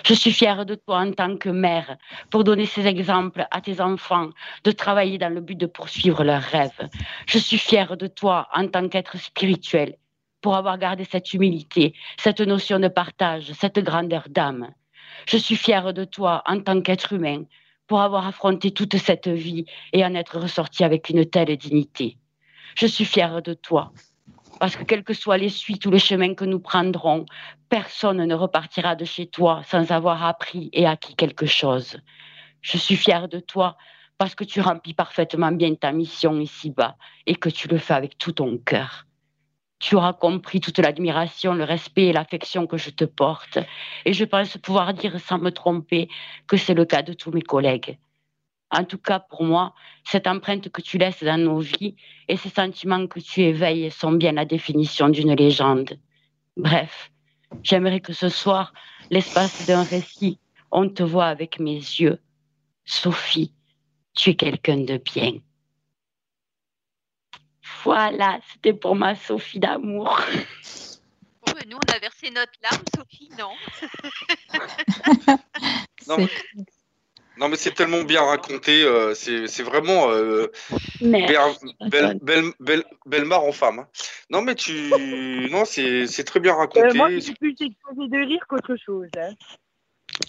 Je 0.06 0.14
suis 0.14 0.32
fière 0.32 0.68
de 0.68 0.76
toi 0.76 1.00
en 1.00 1.12
tant 1.14 1.36
que 1.36 1.50
mère 1.50 1.98
pour 2.30 2.44
donner 2.44 2.68
ces 2.68 2.86
exemples 2.86 3.48
à 3.50 3.60
tes 3.60 3.82
enfants 3.82 4.30
de 4.64 4.72
travailler 4.72 5.18
dans 5.18 5.34
le 5.34 5.42
but 5.42 5.58
de 5.58 5.66
poursuivre 5.66 6.24
leurs 6.24 6.44
rêves. 6.44 6.90
Je 7.26 7.40
suis 7.40 7.58
fière 7.58 7.98
de 7.98 8.06
toi 8.06 8.48
en 8.54 8.68
tant 8.68 8.88
qu'être 8.88 9.18
spirituel 9.18 9.96
pour 10.42 10.56
avoir 10.56 10.78
gardé 10.78 11.04
cette 11.04 11.34
humilité, 11.34 11.94
cette 12.20 12.42
notion 12.42 12.80
de 12.80 12.88
partage, 12.88 13.52
cette 13.54 13.80
grandeur 13.80 14.24
d'âme. 14.30 14.72
Je 15.28 15.38
suis 15.38 15.56
fière 15.56 15.94
de 15.94 16.06
toi 16.06 16.44
en 16.46 16.62
tant 16.62 16.82
qu'être 16.82 17.14
humain 17.14 17.44
pour 17.88 18.02
avoir 18.02 18.28
affronté 18.28 18.72
toute 18.72 18.98
cette 18.98 19.28
vie 19.28 19.66
et 19.94 20.06
en 20.06 20.16
être 20.16 20.40
ressorti 20.40 20.84
avec 20.84 21.10
une 21.10 21.26
telle 21.26 21.56
dignité. 21.58 22.18
Je 22.76 22.86
suis 22.86 23.06
fière 23.06 23.42
de 23.42 23.54
toi 23.54 23.92
parce 24.60 24.76
que 24.76 24.84
quelles 24.84 25.04
que 25.04 25.14
soient 25.14 25.38
les 25.38 25.50
suites 25.50 25.86
ou 25.86 25.92
les 25.92 26.00
chemins 26.00 26.36
que 26.36 26.46
nous 26.46 26.60
prendrons, 26.60 27.26
personne 27.70 28.24
ne 28.24 28.36
repartira 28.36 28.96
de 28.96 29.06
chez 29.06 29.28
toi 29.28 29.62
sans 29.64 29.92
avoir 29.92 30.26
appris 30.26 30.70
et 30.74 30.86
acquis 30.86 31.16
quelque 31.16 31.46
chose. 31.46 31.98
Je 32.62 32.78
suis 32.78 32.98
fière 32.98 33.30
de 33.30 33.40
toi 33.40 33.78
parce 34.18 34.36
que 34.36 34.44
tu 34.44 34.60
remplis 34.60 34.94
parfaitement 34.94 35.52
bien 35.52 35.74
ta 35.76 35.94
mission 35.94 36.40
ici-bas 36.40 36.98
et 37.26 37.36
que 37.36 37.50
tu 37.50 37.70
le 37.70 37.78
fais 37.78 37.94
avec 37.94 38.18
tout 38.18 38.34
ton 38.34 38.58
cœur. 38.58 39.06
Tu 39.80 39.96
auras 39.96 40.14
compris 40.14 40.60
toute 40.60 40.78
l'admiration, 40.80 41.54
le 41.54 41.64
respect 41.64 42.08
et 42.08 42.14
l'affection 42.14 42.68
que 42.68 42.78
je 42.78 42.90
te 42.90 43.06
porte. 43.06 43.60
Et 44.06 44.14
je 44.14 44.26
pense 44.26 44.58
pouvoir 44.58 44.94
dire 44.94 45.20
sans 45.20 45.40
me 45.40 45.52
tromper 45.52 46.10
que 46.48 46.58
c'est 46.58 46.74
le 46.74 46.86
cas 46.86 47.02
de 47.02 47.14
tous 47.14 47.32
mes 47.32 47.42
collègues. 47.42 47.98
En 48.72 48.84
tout 48.84 49.00
cas, 49.00 49.20
pour 49.20 49.44
moi, 49.44 49.74
cette 50.04 50.28
empreinte 50.28 50.70
que 50.70 50.82
tu 50.82 50.98
laisses 50.98 51.24
dans 51.24 51.40
nos 51.40 51.60
vies 51.60 51.96
et 52.28 52.38
ces 52.38 52.50
sentiments 52.50 53.08
que 53.08 53.20
tu 53.20 53.42
éveilles 53.42 53.90
sont 53.90 54.12
bien 54.12 54.34
la 54.34 54.46
définition 54.46 55.10
d'une 55.10 55.34
légende. 55.34 55.98
Bref, 56.56 57.10
j'aimerais 57.64 58.00
que 58.02 58.14
ce 58.14 58.30
soir, 58.30 58.74
l'espace 59.10 59.66
d'un 59.66 59.84
récit, 59.84 60.40
on 60.72 60.88
te 60.90 61.02
voit 61.02 61.28
avec 61.28 61.60
mes 61.60 61.78
yeux. 61.78 62.20
Sophie, 62.86 63.54
tu 64.14 64.32
es 64.32 64.36
quelqu'un 64.36 64.78
de 64.78 64.98
bien. 64.98 65.40
Voilà, 67.84 68.40
c'était 68.52 68.74
pour 68.74 68.96
ma 68.96 69.16
Sophie 69.16 69.60
d'amour. 69.60 70.20
Oh, 71.48 71.52
nous, 71.68 71.78
on 71.78 71.94
a 71.94 72.00
versé 72.00 72.30
notre 72.30 72.52
larme, 72.62 72.84
Sophie, 72.96 73.30
non. 73.38 73.52
non, 77.38 77.48
mais, 77.48 77.56
c'est 77.56 77.74
tellement 77.74 78.04
bien 78.04 78.22
raconté. 78.22 78.84
Euh, 78.84 79.14
c'est 79.14 79.64
vraiment 79.64 80.12
euh, 80.12 80.52
belle, 81.02 82.54
belle, 82.60 82.84
belle, 83.06 83.34
en 83.34 83.52
femme. 83.52 83.80
Hein. 83.80 83.88
Non, 84.30 84.42
mais 84.42 84.56
tu. 84.56 84.92
non, 85.52 85.64
c'est 85.66 86.24
très 86.26 86.40
bien 86.40 86.56
raconté. 86.56 86.88
Euh, 86.88 86.94
moi, 86.94 87.10
j'ai 87.18 87.34
plus 87.34 87.56
exposé 87.60 88.08
de 88.08 88.26
rire 88.28 88.46
qu'autre 88.48 88.76
chose. 88.76 89.10
Hein. 89.18 89.34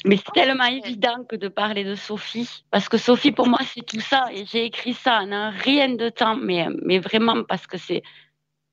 Mais 0.05 0.17
c'est 0.17 0.33
tellement 0.33 0.65
évident 0.65 1.25
que 1.29 1.37
de 1.37 1.49
parler 1.49 1.85
de 1.85 1.95
Sophie, 1.95 2.65
parce 2.71 2.89
que 2.89 2.97
Sophie, 2.97 3.33
pour 3.33 3.49
moi, 3.49 3.59
c'est 3.65 3.85
tout 3.85 4.01
ça. 4.01 4.27
Et 4.33 4.45
j'ai 4.47 4.65
écrit 4.65 4.95
ça 4.95 5.21
en 5.21 5.33
un 5.33 5.51
rien 5.51 5.89
de 5.95 6.09
temps, 6.09 6.37
mais, 6.37 6.67
mais 6.83 6.99
vraiment 6.99 7.45
parce 7.45 7.67
que 7.67 7.77
c'est, 7.77 8.03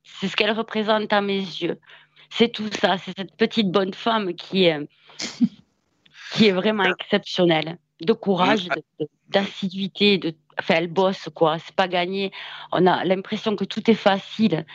c'est 0.04 0.28
ce 0.28 0.36
qu'elle 0.36 0.52
représente 0.52 1.12
à 1.12 1.22
mes 1.22 1.40
yeux. 1.40 1.80
C'est 2.30 2.50
tout 2.50 2.70
ça, 2.80 2.98
c'est 2.98 3.14
cette 3.18 3.36
petite 3.36 3.72
bonne 3.72 3.94
femme 3.94 4.34
qui 4.34 4.66
est, 4.66 4.80
qui 6.34 6.48
est 6.48 6.52
vraiment 6.52 6.84
exceptionnelle. 6.84 7.78
De 8.02 8.14
courage, 8.14 8.70
d'assiduité, 9.30 10.20
de, 10.20 10.36
enfin, 10.60 10.76
elle 10.78 10.88
bosse, 10.88 11.30
quoi. 11.34 11.58
C'est 11.58 11.76
pas 11.76 11.88
gagné. 11.88 12.32
On 12.72 12.86
a 12.86 13.04
l'impression 13.06 13.56
que 13.56 13.66
tout 13.66 13.90
est 13.90 13.96
facile. 13.96 14.66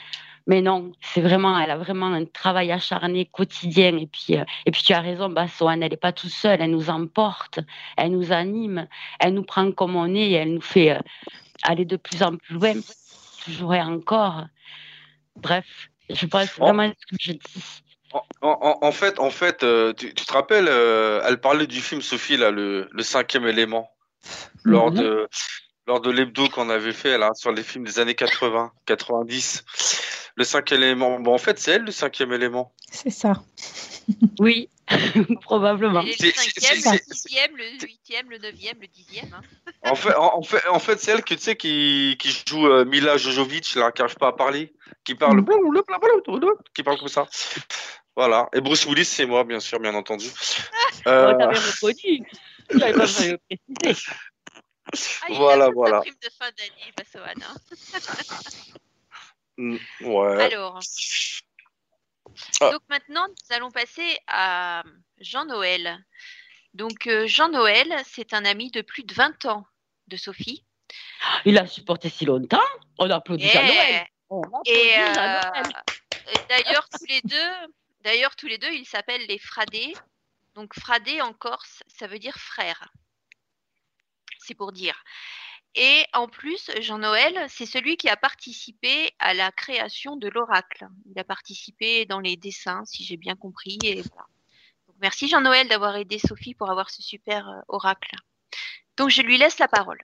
Mais 0.47 0.61
non, 0.61 0.93
c'est 1.01 1.21
vraiment, 1.21 1.59
elle 1.59 1.71
a 1.71 1.77
vraiment 1.77 2.07
un 2.07 2.25
travail 2.25 2.73
acharné 2.73 3.27
quotidien. 3.27 3.97
Et 3.97 4.07
puis, 4.07 4.37
euh, 4.37 4.45
et 4.67 4.71
puis 4.71 4.83
tu 4.83 4.93
as 4.93 5.01
raison, 5.01 5.29
Bassoane, 5.29 5.83
elle 5.83 5.91
n'est 5.91 5.97
pas 5.97 6.13
toute 6.13 6.31
seule, 6.31 6.61
elle 6.61 6.71
nous 6.71 6.91
emporte, 6.91 7.61
elle 7.97 8.13
nous 8.13 8.33
anime, 8.33 8.89
elle 9.21 9.35
nous 9.35 9.45
prend 9.45 9.71
comme 9.73 9.97
on 9.97 10.15
est 10.15 10.31
et 10.31 10.33
elle 10.33 10.55
nous 10.55 10.61
fait 10.61 10.93
euh, 10.93 11.01
aller 11.63 11.85
de 11.85 11.97
plus 11.97 12.23
en 12.23 12.37
plus 12.37 12.55
loin, 12.55 12.75
toujours 13.45 13.75
et 13.75 13.83
encore. 13.83 14.45
Bref, 15.37 15.91
je 16.11 16.27
pense 16.27 16.59
vraiment 16.59 16.89
ce 16.89 17.07
que 17.07 17.17
je 17.21 17.33
dis. 17.33 17.83
En, 18.43 18.93
fait, 18.93 19.19
en 19.19 19.31
fait 19.31 19.63
euh, 19.63 19.95
tu, 19.95 20.13
te 20.13 20.33
rappelles, 20.33 20.69
elle 20.69 21.41
parlait 21.41 21.67
du 21.67 21.81
film 21.81 22.03
Sophie, 22.03 22.37
là, 22.37 22.51
le, 22.51 22.89
cinquième 22.99 23.47
élément, 23.47 23.91
lors 24.65 24.91
mhm. 24.91 24.99
de 24.99 25.29
lors 25.87 26.01
de 26.01 26.11
l'hebdo 26.11 26.49
qu'on 26.49 26.71
avait 26.71 26.93
fait 26.93 27.19
là 27.19 27.31
sur 27.35 27.53
les 27.53 27.63
films 27.63 27.85
des 27.85 27.99
années 27.99 28.15
80, 28.15 28.73
90 28.87 29.65
le 30.37 30.45
cinquième 30.45 30.83
élément. 30.83 31.21
Bon, 31.21 31.35
en 31.35 31.39
fait, 31.39 31.59
c'est 31.59 31.73
elle 31.73 31.83
le 31.83 31.91
cinquième 31.91 32.33
élément. 32.33 32.73
C'est 32.91 33.11
ça. 33.11 33.35
oui, 34.39 34.71
probablement. 35.43 36.03
le 36.03 36.13
cinquième, 36.13 36.77
le 36.77 37.15
sixième, 37.15 37.57
le 37.57 37.65
huitième, 37.87 38.31
le 38.31 38.39
neuvième, 38.39 38.77
le 38.81 38.87
dixième. 38.89 39.33
Hein. 39.35 39.43
en 39.91 39.95
fait, 39.95 40.15
en, 40.15 40.43
fait, 40.43 40.67
en 40.69 40.79
fait 40.79 41.01
c'est 41.01 41.13
elle 41.13 41.23
que 41.23 41.35
tu 41.35 41.41
sais 41.41 41.57
qui, 41.57 42.17
qui 42.19 42.31
joue 42.47 42.67
euh, 42.67 42.85
Mila 42.85 43.17
Jojovic, 43.17 43.75
là, 43.75 43.93
qui 43.93 44.03
n'arrive 44.03 44.17
pas 44.17 44.29
à 44.29 44.33
parler, 44.33 44.73
qui 45.05 45.15
parle, 45.15 45.45
qui 46.75 46.83
parle 46.83 46.99
comme 46.99 47.09
ça. 47.09 47.27
Voilà. 48.15 48.49
Et 48.53 48.61
Bruce 48.61 48.85
Willis, 48.87 49.07
c'est 49.07 49.25
moi, 49.25 49.45
bien 49.45 49.61
sûr, 49.61 49.81
bien 49.81 49.95
entendu. 49.95 50.27
Euh... 51.07 51.33
Ah, 55.23 55.27
voilà, 55.31 55.71
voilà. 55.71 56.01
Prime 56.01 56.15
de 56.23 56.31
fin 56.31 56.51
d'année, 56.53 57.45
hein. 57.47 57.55
Mm, 59.59 59.77
ouais. 60.01 60.45
Alors. 60.45 60.81
Ah. 62.61 62.71
Donc 62.71 62.81
maintenant, 62.89 63.27
nous 63.29 63.55
allons 63.55 63.71
passer 63.71 64.19
à 64.27 64.83
Jean-Noël. 65.21 66.03
Donc 66.75 67.07
euh, 67.07 67.27
Jean-Noël, 67.27 67.95
c'est 68.07 68.33
un 68.33 68.45
ami 68.45 68.71
de 68.71 68.81
plus 68.81 69.05
de 69.05 69.13
20 69.13 69.45
ans 69.47 69.67
de 70.09 70.17
Sophie. 70.17 70.65
Il 71.45 71.59
a 71.59 71.67
supporté 71.67 72.09
si 72.09 72.25
longtemps. 72.25 72.59
On 72.99 73.11
applaudit 73.11 73.49
Jean-Noël. 73.49 74.07
Et, 74.65 74.95
euh, 74.97 75.41
d'ailleurs 76.49 76.89
tous 76.89 77.05
les 77.07 77.21
deux, 77.23 77.53
d'ailleurs 78.01 78.35
tous 78.37 78.47
les 78.47 78.57
deux, 78.57 78.73
ils 78.73 78.87
s'appellent 78.87 79.27
les 79.29 79.39
Fradés. 79.39 79.93
Donc 80.55 80.73
Fradé 80.79 81.21
en 81.21 81.35
Corse, 81.35 81.83
ça 81.89 82.07
veut 82.07 82.19
dire 82.19 82.37
frère. 82.37 82.91
C'est 84.45 84.55
pour 84.55 84.73
dire. 84.73 85.03
Et 85.75 86.05
en 86.13 86.29
plus, 86.29 86.71
Jean-Noël, 86.81 87.47
c'est 87.49 87.65
celui 87.65 87.97
qui 87.97 88.09
a 88.09 88.17
participé 88.17 89.11
à 89.19 89.33
la 89.33 89.51
création 89.53 90.17
de 90.17 90.29
l'oracle. 90.29 90.87
Il 91.11 91.19
a 91.19 91.25
participé 91.25 92.05
dans 92.05 92.21
les 92.21 92.37
dessins, 92.37 92.85
si 92.85 93.05
j'ai 93.05 93.17
bien 93.17 93.37
compris. 93.37 93.79
Et 93.83 94.03
merci 95.01 95.29
Jean-Noël 95.29 95.69
d'avoir 95.69 95.97
aidé 95.97 96.19
Sophie 96.19 96.55
pour 96.55 96.71
avoir 96.71 96.91
ce 96.91 97.03
super 97.03 97.49
euh, 97.49 97.61
oracle. 97.69 98.15
Donc 98.99 99.09
je 99.09 99.23
lui 99.23 99.39
laisse 99.39 99.59
la 99.59 99.69
parole. 99.69 99.99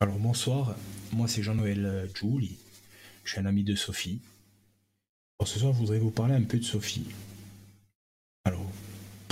Alors 0.00 0.18
bonsoir, 0.18 0.76
moi 1.10 1.26
c'est 1.26 1.42
Jean-Noël 1.42 1.84
euh, 1.84 2.06
Julie, 2.14 2.58
je 3.24 3.32
suis 3.32 3.40
un 3.40 3.46
ami 3.46 3.64
de 3.64 3.74
Sophie. 3.74 4.20
Ce 5.44 5.58
soir 5.58 5.72
je 5.72 5.78
voudrais 5.78 5.98
vous 5.98 6.10
parler 6.10 6.34
un 6.34 6.44
peu 6.44 6.58
de 6.58 6.64
Sophie. 6.64 7.06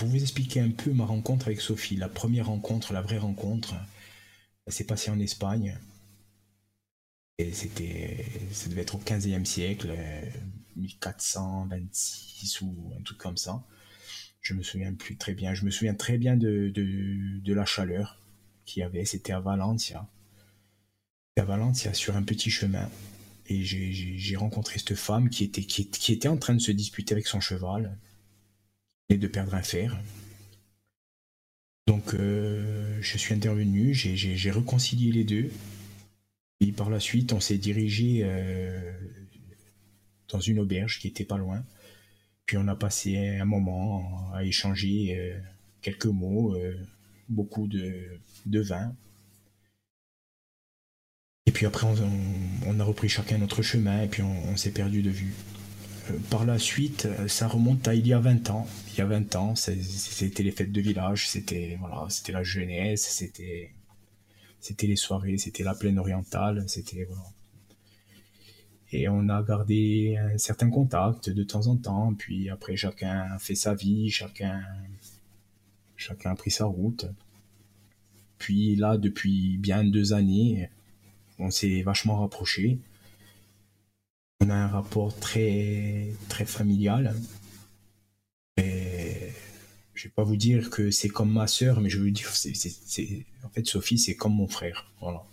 Vous 0.04 0.20
expliquer 0.20 0.60
un 0.60 0.70
peu 0.70 0.92
ma 0.92 1.06
rencontre 1.06 1.46
avec 1.46 1.60
Sophie, 1.60 1.96
la 1.96 2.08
première 2.08 2.46
rencontre, 2.46 2.92
la 2.92 3.00
vraie 3.00 3.18
rencontre, 3.18 3.74
s'est 4.68 4.84
passée 4.84 5.10
en 5.10 5.18
Espagne. 5.18 5.78
Et 7.38 7.52
c'était, 7.52 8.24
ça 8.52 8.68
devait 8.68 8.82
être 8.82 8.96
au 8.96 8.98
15e 8.98 9.44
siècle, 9.44 9.96
1426 10.76 12.60
ou 12.60 12.92
un 12.98 13.02
truc 13.02 13.18
comme 13.18 13.36
ça. 13.38 13.64
Je 14.40 14.52
me 14.52 14.62
souviens 14.62 14.92
plus 14.92 15.16
très 15.16 15.32
bien. 15.32 15.54
Je 15.54 15.64
me 15.64 15.70
souviens 15.70 15.94
très 15.94 16.18
bien 16.18 16.36
de, 16.36 16.68
de, 16.68 17.54
la 17.54 17.64
chaleur 17.64 18.20
qu'il 18.66 18.80
y 18.80 18.82
avait. 18.82 19.06
C'était 19.06 19.32
à 19.32 19.40
Valencia. 19.40 20.06
À 21.36 21.44
Valencia 21.44 21.94
sur 21.94 22.14
un 22.14 22.22
petit 22.22 22.50
chemin. 22.50 22.90
Et 23.46 23.64
j'ai 23.64 24.36
rencontré 24.36 24.78
cette 24.78 24.94
femme 24.96 25.30
qui 25.30 25.44
était, 25.44 25.62
qui 25.62 26.12
était 26.12 26.28
en 26.28 26.36
train 26.36 26.54
de 26.54 26.60
se 26.60 26.72
disputer 26.72 27.14
avec 27.14 27.26
son 27.26 27.40
cheval 27.40 27.98
et 29.08 29.16
de 29.16 29.26
perdre 29.26 29.54
un 29.54 29.62
fer. 29.62 29.96
Donc 31.86 32.14
euh, 32.14 32.98
je 33.00 33.18
suis 33.18 33.34
intervenu, 33.34 33.94
j'ai 33.94 34.50
réconcilié 34.50 35.12
les 35.12 35.24
deux. 35.24 35.50
Et 36.60 36.72
par 36.72 36.88
la 36.88 37.00
suite, 37.00 37.32
on 37.32 37.40
s'est 37.40 37.58
dirigé 37.58 38.20
euh, 38.22 38.92
dans 40.28 40.40
une 40.40 40.58
auberge 40.60 40.98
qui 40.98 41.08
était 41.08 41.24
pas 41.24 41.36
loin. 41.36 41.62
Puis 42.46 42.56
on 42.56 42.68
a 42.68 42.76
passé 42.76 43.38
un 43.38 43.44
moment 43.44 44.30
à 44.32 44.44
échanger 44.44 45.16
euh, 45.18 45.38
quelques 45.82 46.06
mots, 46.06 46.56
beaucoup 47.28 47.66
de, 47.66 48.18
de, 48.46 48.60
vin. 48.60 48.94
Et 51.46 51.52
puis 51.52 51.66
après, 51.66 51.86
on, 52.66 52.80
a 52.80 52.84
repris 52.84 53.08
chacun 53.08 53.38
notre 53.38 53.62
chemin 53.62 54.02
et 54.02 54.08
puis 54.08 54.22
on 54.22 54.56
s'est 54.56 54.70
perdu 54.70 55.02
de 55.02 55.10
vue 55.10 55.34
par 56.30 56.44
la 56.44 56.58
suite, 56.58 57.08
ça 57.28 57.48
remonte 57.48 57.88
à 57.88 57.94
il 57.94 58.06
y 58.06 58.12
a 58.12 58.20
20 58.20 58.50
ans. 58.50 58.66
Il 58.92 58.98
y 58.98 59.00
a 59.00 59.06
20 59.06 59.36
ans, 59.36 59.54
c'était 59.56 60.42
les 60.42 60.50
fêtes 60.50 60.72
de 60.72 60.80
village, 60.80 61.28
c'était 61.28 61.76
voilà, 61.80 62.06
c'était 62.08 62.32
la 62.32 62.42
jeunesse, 62.42 63.06
c'était 63.08 63.72
c'était 64.60 64.86
les 64.86 64.96
soirées, 64.96 65.38
c'était 65.38 65.62
la 65.62 65.74
plaine 65.74 65.98
orientale, 65.98 66.64
c'était 66.68 67.04
voilà. 67.04 67.24
Et 68.92 69.08
on 69.08 69.28
a 69.28 69.42
gardé 69.42 70.16
un 70.16 70.38
certain 70.38 70.70
contact 70.70 71.28
de 71.30 71.42
temps 71.42 71.66
en 71.66 71.76
temps, 71.76 72.14
puis 72.14 72.48
après 72.48 72.76
chacun 72.76 73.32
a 73.34 73.38
fait 73.38 73.56
sa 73.56 73.74
vie, 73.74 74.10
chacun 74.10 74.62
chacun 75.96 76.32
a 76.32 76.34
pris 76.34 76.50
sa 76.50 76.66
route. 76.66 77.06
Puis 78.38 78.76
là, 78.76 78.98
depuis 78.98 79.58
bien 79.58 79.84
deux 79.84 80.12
années, 80.12 80.68
on 81.38 81.50
s'est 81.50 81.82
vachement 81.82 82.20
rapprochés 82.20 82.78
on 84.40 84.50
a 84.50 84.54
un 84.54 84.68
rapport 84.68 85.14
très, 85.18 86.08
très 86.28 86.44
familial. 86.44 87.14
Et 88.56 89.30
je 89.94 90.04
vais 90.04 90.10
pas 90.12 90.24
vous 90.24 90.36
dire 90.36 90.70
que 90.70 90.90
c'est 90.90 91.08
comme 91.08 91.32
ma 91.32 91.46
sœur, 91.46 91.80
mais 91.80 91.88
je 91.90 91.98
veux 91.98 92.10
dire, 92.10 92.30
en 93.44 93.48
fait, 93.50 93.66
Sophie, 93.66 93.98
c'est 93.98 94.16
comme 94.16 94.34
mon 94.34 94.48
frère. 94.48 94.90
Voilà. 95.00 95.24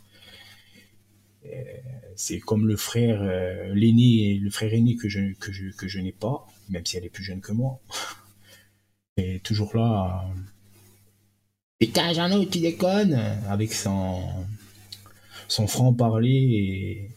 C'est 2.16 2.40
comme 2.40 2.68
le 2.68 2.78
frère, 2.78 3.22
euh, 3.22 3.74
l'aîné, 3.74 4.38
le 4.38 4.50
frère 4.50 4.74
aîné 4.74 4.96
que 4.96 5.10
je, 5.10 5.34
que 5.34 5.52
je, 5.52 5.70
que 5.72 5.88
je 5.88 6.00
n'ai 6.00 6.12
pas, 6.12 6.48
même 6.70 6.86
si 6.86 6.98
elle 6.98 7.06
est 7.06 7.10
plus 7.10 7.24
jeune 7.24 7.42
que 7.42 7.52
moi. 7.52 7.80
Et 9.18 9.40
toujours 9.40 9.76
là. 9.76 10.26
euh, 10.30 10.40
Putain, 11.80 12.14
Jeannot, 12.14 12.46
tu 12.46 12.60
déconnes 12.60 13.16
Avec 13.50 13.74
son, 13.74 14.22
son 15.48 15.68
franc-parler. 15.68 17.10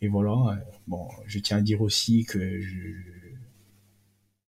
Et, 0.00 0.06
et 0.06 0.08
voilà. 0.08 0.58
Bon, 0.86 1.08
je 1.26 1.38
tiens 1.38 1.58
à 1.58 1.60
dire 1.60 1.80
aussi 1.80 2.24
que 2.24 2.60
je 2.60 2.92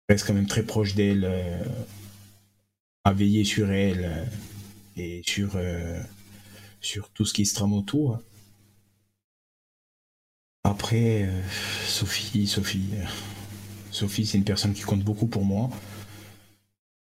reste 0.10 0.26
quand 0.26 0.34
même 0.34 0.48
très 0.48 0.64
proche 0.64 0.96
d'elle, 0.96 1.26
euh, 1.26 1.64
à 3.04 3.14
veiller 3.14 3.44
sur 3.44 3.72
elle 3.72 4.06
euh, 4.06 4.26
et 4.98 5.22
sur, 5.26 5.56
euh, 5.56 6.00
sur 6.82 7.10
tout 7.10 7.26
ce 7.26 7.34
qui 7.34 7.46
se 7.46 7.56
trame 7.56 7.74
autour. 7.74 8.20
Après, 10.64 11.30
Sophie, 11.86 12.48
Sophie, 12.48 12.90
Sophie, 13.92 14.26
c'est 14.26 14.40
une 14.40 14.44
personne 14.44 14.74
qui 14.74 14.82
compte 14.82 15.04
beaucoup 15.04 15.28
pour 15.28 15.46
moi. 15.46 15.70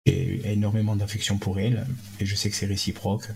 J'ai 0.07 0.41
énormément 0.51 0.95
d'affection 0.95 1.37
pour 1.37 1.59
elle 1.59 1.85
et 2.19 2.25
je 2.25 2.35
sais 2.35 2.49
que 2.49 2.55
c'est 2.55 2.65
réciproque. 2.65 3.29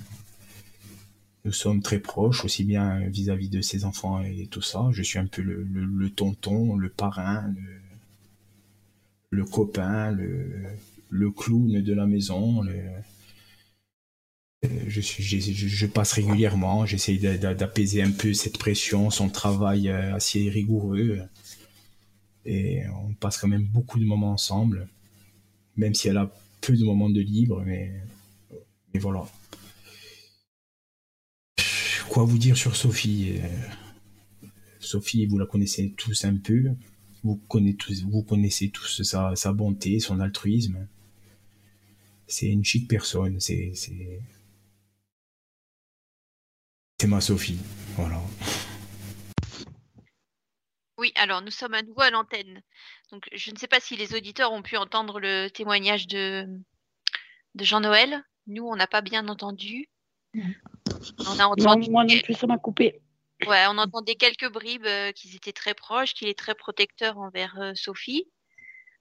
Nous 1.47 1.53
sommes 1.53 1.81
très 1.81 1.99
proches, 1.99 2.43
aussi 2.43 2.65
bien 2.65 2.99
vis-à-vis 3.07 3.47
de 3.47 3.61
ses 3.61 3.85
enfants 3.85 4.21
et 4.21 4.47
tout 4.51 4.61
ça. 4.61 4.89
Je 4.91 5.01
suis 5.01 5.17
un 5.17 5.27
peu 5.27 5.41
le, 5.41 5.63
le- 5.63 6.09
tonton, 6.09 6.75
le 6.75 6.89
parrain, 6.89 7.47
le, 7.55 9.37
le 9.37 9.45
copain, 9.45 10.11
le, 10.11 11.31
clown 11.31 11.81
de 11.81 11.93
la 11.93 12.05
maison. 12.05 12.65
euh, 12.65 12.99
je, 14.87 14.99
suis, 14.99 15.23
je, 15.23 15.85
passe 15.85 16.11
régulièrement, 16.11 16.85
j'essaye 16.85 17.17
d'a- 17.17 17.37
d'a- 17.37 17.53
d'apaiser 17.55 18.01
un 18.03 18.11
peu 18.11 18.33
cette 18.33 18.57
pression, 18.57 19.09
son 19.09 19.29
travail 19.29 19.87
euh, 19.87 20.15
assez 20.15 20.49
rigoureux. 20.49 21.21
Et 22.43 22.81
on 22.89 23.13
passe 23.13 23.37
quand 23.37 23.47
même 23.47 23.63
beaucoup 23.63 23.99
de 23.99 24.05
moments 24.05 24.33
ensemble, 24.33 24.89
même 25.77 25.93
si 25.93 26.09
elle 26.09 26.17
a 26.17 26.29
peu 26.59 26.75
de 26.75 26.83
moments 26.83 27.09
de 27.09 27.21
libre, 27.21 27.63
mais 27.65 27.93
voilà. 28.95 29.25
Quoi 32.09 32.23
vous 32.23 32.37
dire 32.37 32.57
sur 32.57 32.75
Sophie 32.75 33.39
Euh, 33.43 34.47
Sophie, 34.79 35.25
vous 35.25 35.37
la 35.37 35.45
connaissez 35.45 35.91
tous 35.91 36.25
un 36.25 36.37
peu. 36.37 36.71
Vous 37.23 37.35
connaissez 37.37 38.69
tous, 38.69 39.03
sa, 39.03 39.53
bonté, 39.53 39.99
son 39.99 40.19
altruisme. 40.19 40.87
C'est 42.27 42.47
une 42.47 42.63
chic 42.63 42.87
personne. 42.87 43.39
C'est, 43.39 43.73
ma 47.05 47.21
Sophie. 47.21 47.59
Oui, 50.97 51.11
alors 51.15 51.41
nous 51.41 51.51
sommes 51.51 51.73
à 51.73 51.83
nouveau 51.83 52.01
à 52.01 52.09
l'antenne. 52.09 52.61
Donc 53.11 53.27
je 53.33 53.51
ne 53.51 53.57
sais 53.57 53.67
pas 53.67 53.79
si 53.79 53.97
les 53.97 54.15
auditeurs 54.15 54.53
ont 54.53 54.61
pu 54.61 54.77
entendre 54.77 55.19
le 55.19 55.49
témoignage 55.49 56.07
de 56.07 56.47
Jean-Noël. 57.59 58.23
Nous, 58.47 58.63
on 58.63 58.75
n'a 58.75 58.87
pas 58.87 59.01
bien 59.01 59.27
entendu. 59.27 59.89
On 61.19 61.31
a 61.33 61.35
Non, 61.35 61.51
entendu, 61.51 61.89
moi 61.91 62.03
non 62.03 62.19
plus, 62.19 62.33
ça 62.33 62.47
m'a 62.47 62.57
coupé. 62.57 63.01
ouais, 63.45 63.65
on 63.67 63.77
entendait 63.77 64.15
quelques 64.15 64.51
bribes 64.51 64.85
euh, 64.85 65.11
qu'ils 65.11 65.35
étaient 65.35 65.53
très 65.53 65.73
proches, 65.73 66.13
qu'il 66.13 66.27
est 66.27 66.37
très 66.37 66.55
protecteur 66.55 67.17
envers 67.17 67.55
euh, 67.59 67.73
Sophie. 67.75 68.27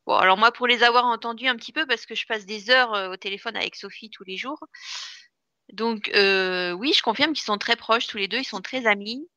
Bon, 0.06 0.14
alors 0.14 0.36
moi, 0.36 0.52
pour 0.52 0.66
les 0.66 0.82
avoir 0.82 1.04
entendus 1.04 1.48
un 1.48 1.56
petit 1.56 1.72
peu, 1.72 1.86
parce 1.86 2.06
que 2.06 2.14
je 2.14 2.26
passe 2.26 2.46
des 2.46 2.70
heures 2.70 2.94
euh, 2.94 3.10
au 3.10 3.16
téléphone 3.16 3.56
avec 3.56 3.74
Sophie 3.76 4.10
tous 4.10 4.24
les 4.24 4.36
jours. 4.36 4.58
Donc 5.72 6.10
oui, 6.14 6.92
je 6.92 7.02
confirme 7.02 7.32
qu'ils 7.32 7.44
sont 7.44 7.58
très 7.58 7.74
proches 7.74 8.06
tous 8.06 8.18
les 8.18 8.28
deux, 8.28 8.38
ils 8.38 8.44
sont 8.44 8.60
très 8.60 8.86
amis. 8.86 9.28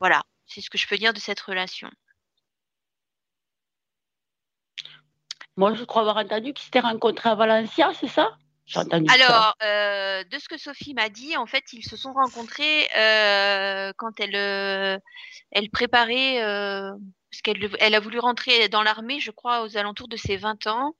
Voilà, 0.00 0.22
c'est 0.46 0.60
ce 0.60 0.70
que 0.70 0.78
je 0.78 0.86
peux 0.86 0.96
dire 0.98 1.12
de 1.12 1.18
cette 1.18 1.40
relation. 1.40 1.90
Moi, 5.56 5.74
je 5.74 5.82
crois 5.84 6.02
avoir 6.02 6.18
entendu 6.18 6.52
qu'ils 6.52 6.64
s'étaient 6.64 6.78
rencontrés 6.80 7.28
à 7.30 7.34
Valencia, 7.34 7.92
c'est 7.94 8.06
ça? 8.06 8.36
Alors, 9.08 9.54
euh, 9.62 10.24
de 10.24 10.38
ce 10.38 10.48
que 10.48 10.56
Sophie 10.56 10.94
m'a 10.94 11.08
dit, 11.08 11.36
en 11.36 11.46
fait, 11.46 11.72
ils 11.72 11.84
se 11.84 11.96
sont 11.96 12.12
rencontrés 12.12 12.88
euh, 12.96 13.92
quand 13.96 14.18
elle, 14.20 14.36
euh, 14.36 14.98
elle 15.50 15.70
préparait, 15.70 16.42
euh, 16.42 16.90
parce 17.30 17.42
qu'elle 17.42 17.70
elle 17.78 17.94
a 17.94 18.00
voulu 18.00 18.18
rentrer 18.18 18.68
dans 18.68 18.82
l'armée, 18.82 19.20
je 19.20 19.30
crois, 19.30 19.62
aux 19.62 19.76
alentours 19.76 20.08
de 20.08 20.16
ses 20.16 20.36
20 20.36 20.66
ans. 20.66 20.96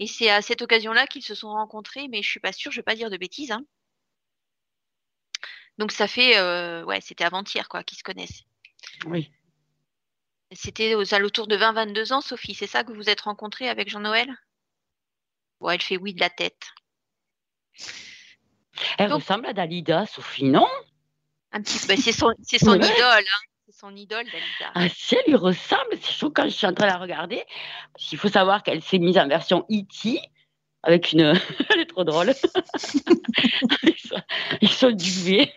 Et 0.00 0.06
c'est 0.06 0.30
à 0.30 0.42
cette 0.42 0.62
occasion-là 0.62 1.06
qu'ils 1.06 1.22
se 1.22 1.34
sont 1.34 1.50
rencontrés, 1.50 2.08
mais 2.08 2.22
je 2.22 2.28
suis 2.28 2.40
pas 2.40 2.52
sûre, 2.52 2.72
je 2.72 2.78
vais 2.78 2.84
pas 2.84 2.94
dire 2.94 3.10
de 3.10 3.16
bêtises. 3.16 3.52
hein. 3.52 3.64
Donc 5.78 5.92
ça 5.92 6.08
fait, 6.08 6.38
euh, 6.38 6.84
ouais, 6.84 7.00
c'était 7.00 7.24
avant-hier, 7.24 7.68
quoi, 7.68 7.84
qu'ils 7.84 7.98
se 7.98 8.02
connaissent. 8.02 8.42
Oui. 9.06 9.30
C'était 10.52 10.94
aux 10.94 11.14
alentours 11.14 11.46
de 11.46 11.56
20-22 11.56 12.12
ans, 12.12 12.20
Sophie, 12.20 12.54
c'est 12.54 12.66
ça 12.66 12.82
que 12.82 12.88
vous 12.90 12.96
vous 12.96 13.08
êtes 13.08 13.20
rencontrés 13.20 13.68
avec 13.68 13.88
Jean-Noël? 13.88 14.28
Ouais, 15.60 15.74
elle 15.74 15.82
fait 15.82 15.96
oui 15.98 16.14
de 16.14 16.20
la 16.20 16.30
tête. 16.30 16.60
Elle 18.98 19.10
Donc- 19.10 19.20
ressemble 19.22 19.46
à 19.46 19.52
Dalida, 19.52 20.06
Sophie, 20.06 20.44
non? 20.44 20.66
Un 21.52 21.62
petit 21.62 21.86
peu, 21.86 21.96
c'est 21.96 22.12
son, 22.12 22.32
c'est 22.42 22.58
son 22.58 22.70
Ouais. 22.72 22.76
idole, 22.78 23.24
hein. 23.24 23.46
C'est 23.66 23.78
son 23.78 23.94
idole, 23.94 24.24
Dalida. 24.24 24.72
Ah, 24.74 24.88
si 24.88 25.16
elle 25.16 25.24
lui 25.28 25.36
ressemble, 25.36 25.90
c'est 26.00 26.12
chaud 26.12 26.30
quand 26.34 26.44
je 26.44 26.50
suis 26.50 26.66
en 26.66 26.72
train 26.72 26.86
de 26.86 26.92
la 26.92 26.98
regarder. 26.98 27.44
Parce 27.92 28.06
qu'il 28.08 28.18
faut 28.18 28.28
savoir 28.28 28.62
qu'elle 28.62 28.82
s'est 28.82 28.98
mise 28.98 29.18
en 29.18 29.28
version 29.28 29.64
E.T. 29.70 30.20
avec 30.82 31.12
une. 31.12 31.20
elle 31.70 31.80
est 31.80 31.86
trop 31.86 32.04
drôle. 32.04 32.32
ils, 33.82 33.98
sont, 33.98 34.22
ils 34.60 34.68
sont 34.70 34.90
duvés. 34.92 35.52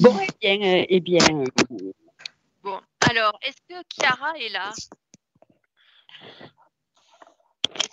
bon, 0.00 0.18
eh 0.42 0.58
bien, 0.58 0.84
eh 0.88 1.00
bien, 1.00 1.44
Bon, 2.62 2.80
alors, 3.08 3.38
est-ce 3.42 3.56
que 3.68 3.80
Chiara 3.94 4.32
est 4.38 4.48
là? 4.48 4.72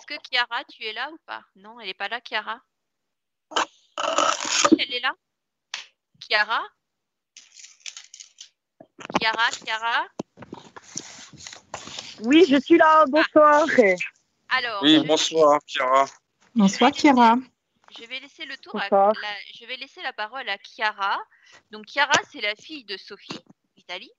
Est-ce 0.06 0.18
que 0.18 0.28
Chiara, 0.28 0.62
tu 0.64 0.84
es 0.84 0.92
là 0.92 1.10
ou 1.10 1.16
pas? 1.24 1.42
Non, 1.56 1.80
elle 1.80 1.86
n'est 1.86 1.94
pas 1.94 2.08
là, 2.08 2.20
Chiara 2.20 2.60
Elle 4.78 4.92
est 4.92 5.00
là? 5.00 5.14
Chiara? 6.20 6.62
Chiara, 9.18 9.50
Chiara? 9.50 10.06
Oui, 12.20 12.44
je 12.46 12.60
suis 12.60 12.76
là. 12.76 13.06
Bonsoir. 13.08 13.66
Alors, 14.50 14.82
Oui, 14.82 14.98
je, 15.00 15.06
bonsoir, 15.06 15.58
Chiara. 15.66 16.04
Bonsoir, 16.54 16.92
Kira. 16.92 17.36
je 17.98 18.04
vais 18.04 18.20
laisser 18.20 18.44
le 18.44 18.58
tour 18.58 18.76
à, 18.76 18.90
la- 18.90 19.40
je 19.54 19.64
vais 19.64 19.76
laisser 19.76 20.02
la 20.02 20.12
parole 20.12 20.46
à 20.50 20.58
Chiara. 20.58 21.18
Donc, 21.70 21.86
Chiara, 21.86 22.20
c'est 22.30 22.42
la 22.42 22.54
fille 22.56 22.84
de 22.84 22.98
Sophie, 22.98 23.40
Vitali. 23.74 24.10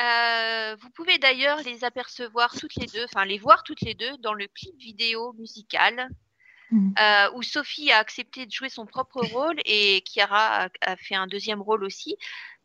Euh, 0.00 0.76
vous 0.80 0.90
pouvez 0.90 1.18
d'ailleurs 1.18 1.62
les 1.62 1.84
apercevoir 1.84 2.54
toutes 2.58 2.74
les 2.76 2.86
deux, 2.86 3.04
enfin 3.04 3.24
les 3.24 3.38
voir 3.38 3.62
toutes 3.62 3.82
les 3.82 3.94
deux 3.94 4.16
dans 4.18 4.32
le 4.34 4.46
clip 4.48 4.76
vidéo 4.78 5.32
musical 5.34 6.08
Mhm. 6.70 6.94
euh, 6.98 7.30
où 7.34 7.42
Sophie 7.42 7.92
a 7.92 7.98
accepté 7.98 8.46
de 8.46 8.50
jouer 8.50 8.70
son 8.70 8.86
propre 8.86 9.20
rôle 9.20 9.60
et 9.66 10.02
Chiara 10.06 10.64
a, 10.64 10.68
a 10.80 10.96
fait 10.96 11.14
un 11.14 11.26
deuxième 11.26 11.60
rôle 11.60 11.84
aussi 11.84 12.16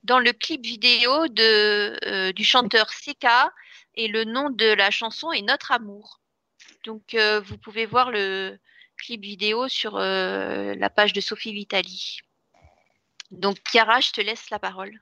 dans 0.04 0.20
le 0.20 0.32
clip 0.32 0.64
vidéo 0.66 1.28
de, 1.28 2.00
euh, 2.06 2.32
du 2.32 2.46
chanteur 2.46 2.90
Seka 2.90 3.52
et 3.96 4.08
le 4.08 4.24
nom 4.24 4.50
de 4.50 4.66
la 4.66 4.92
chanson 4.92 5.34
est 5.34 5.42
Notre 5.42 5.74
amour. 5.74 6.22
Donc 6.86 7.18
vous 7.44 7.58
pouvez 7.58 7.86
voir 7.86 8.12
le 8.12 8.58
clip 8.96 9.22
vidéo 9.22 9.68
sur 9.68 9.98
la 9.98 10.90
page 10.90 11.12
de 11.12 11.20
Sophie 11.20 11.52
Vitali. 11.52 12.20
Donc 13.32 13.58
Chiara, 13.70 14.00
je 14.00 14.12
te 14.12 14.22
laisse 14.22 14.50
la 14.52 14.60
parole. 14.60 15.02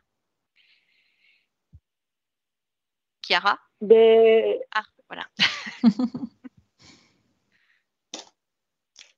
Chiara 3.25 3.57
Ben, 3.81 4.59
Ah, 4.71 4.83
voilà. 5.09 5.27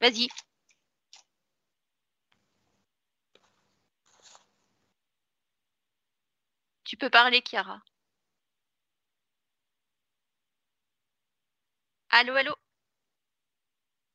Vas-y. 0.01 0.27
Tu 6.85 6.97
peux 6.97 7.09
parler, 7.11 7.43
Chiara. 7.47 7.83
Allô, 12.09 12.35
allô? 12.35 12.53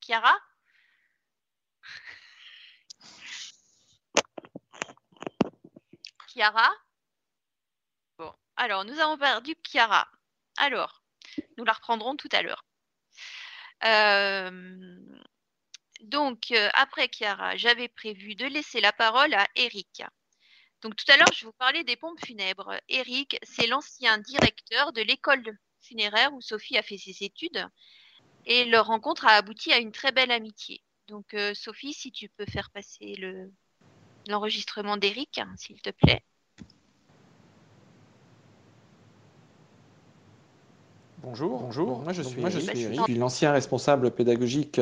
Chiara? 0.00 0.36
Chiara? 6.26 6.68
Alors 8.56 8.84
nous 8.84 8.98
avons 8.98 9.18
perdu 9.18 9.54
Chiara. 9.62 10.08
Alors, 10.58 11.02
nous 11.56 11.64
la 11.64 11.72
reprendrons 11.72 12.16
tout 12.16 12.28
à 12.32 12.42
l'heure. 12.42 12.64
Euh, 13.84 14.98
donc, 16.02 16.50
euh, 16.52 16.68
après 16.74 17.08
Chiara, 17.08 17.56
j'avais 17.56 17.88
prévu 17.88 18.34
de 18.34 18.46
laisser 18.46 18.80
la 18.80 18.92
parole 18.92 19.34
à 19.34 19.46
Eric. 19.56 20.02
Donc, 20.82 20.96
tout 20.96 21.10
à 21.12 21.16
l'heure, 21.16 21.32
je 21.32 21.46
vous 21.46 21.52
parlais 21.52 21.84
des 21.84 21.96
pompes 21.96 22.24
funèbres. 22.24 22.74
Eric, 22.88 23.38
c'est 23.42 23.66
l'ancien 23.66 24.18
directeur 24.18 24.92
de 24.92 25.02
l'école 25.02 25.56
funéraire 25.80 26.32
où 26.34 26.40
Sophie 26.40 26.76
a 26.76 26.82
fait 26.82 26.98
ses 26.98 27.24
études. 27.24 27.66
Et 28.46 28.64
leur 28.64 28.86
rencontre 28.86 29.26
a 29.26 29.36
abouti 29.36 29.72
à 29.72 29.78
une 29.78 29.92
très 29.92 30.10
belle 30.10 30.32
amitié. 30.32 30.82
Donc, 31.06 31.34
euh, 31.34 31.54
Sophie, 31.54 31.92
si 31.92 32.10
tu 32.10 32.28
peux 32.28 32.46
faire 32.46 32.70
passer 32.70 33.14
le 33.14 33.52
l'enregistrement 34.28 34.96
d'Eric, 34.96 35.38
hein, 35.38 35.52
s'il 35.56 35.80
te 35.80 35.90
plaît. 35.90 36.24
Bonjour, 41.24 41.60
bonjour. 41.60 42.00
Moi 42.02 42.12
je 42.12 42.22
suis, 42.22 42.40
moi, 42.40 42.50
je 42.50 42.58
suis 42.58 42.82
Eric, 42.82 43.16
l'ancien 43.16 43.52
responsable 43.52 44.10
pédagogique 44.10 44.80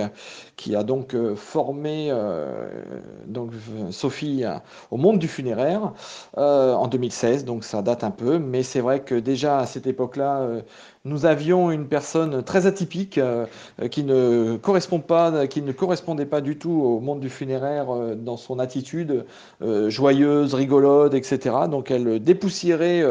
qui 0.57 0.74
a 0.74 0.83
donc 0.85 1.14
euh, 1.14 1.37
formé 1.37 2.09
euh, 2.11 2.83
donc 3.26 3.53
Sophie 3.90 4.44
au 4.90 4.96
monde 4.96 5.18
du 5.18 5.29
funéraire 5.29 5.92
euh, 6.38 6.72
en 6.72 6.88
2016. 6.88 7.44
Donc 7.44 7.62
ça 7.62 7.83
date 7.83 8.05
un 8.05 8.11
peu, 8.11 8.38
mais 8.38 8.62
c'est 8.62 8.81
vrai 8.81 9.00
que 9.00 9.14
déjà 9.14 9.59
à 9.59 9.66
cette 9.66 9.87
époque-là, 9.87 10.48
nous 11.06 11.24
avions 11.24 11.70
une 11.70 11.86
personne 11.86 12.42
très 12.42 12.66
atypique 12.66 13.16
euh, 13.16 13.46
qui 13.90 14.04
ne 14.04 14.56
correspondait 14.58 16.26
pas 16.26 16.40
du 16.42 16.58
tout 16.58 16.70
au 16.70 17.00
monde 17.00 17.20
du 17.20 17.30
funéraire 17.30 17.90
euh, 17.90 18.14
dans 18.14 18.36
son 18.36 18.58
attitude 18.58 19.24
euh, 19.62 19.88
joyeuse, 19.88 20.52
rigolote, 20.52 21.14
etc. 21.14 21.56
Donc 21.70 21.90
elle 21.90 22.22
dépoussiérait 22.22 23.02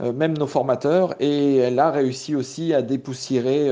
même 0.00 0.36
nos 0.36 0.46
formateurs 0.46 1.14
et 1.20 1.56
elle 1.56 1.78
a 1.78 1.90
réussi 1.90 2.34
aussi 2.34 2.74
à 2.74 2.82
dépoussiérer 2.82 3.70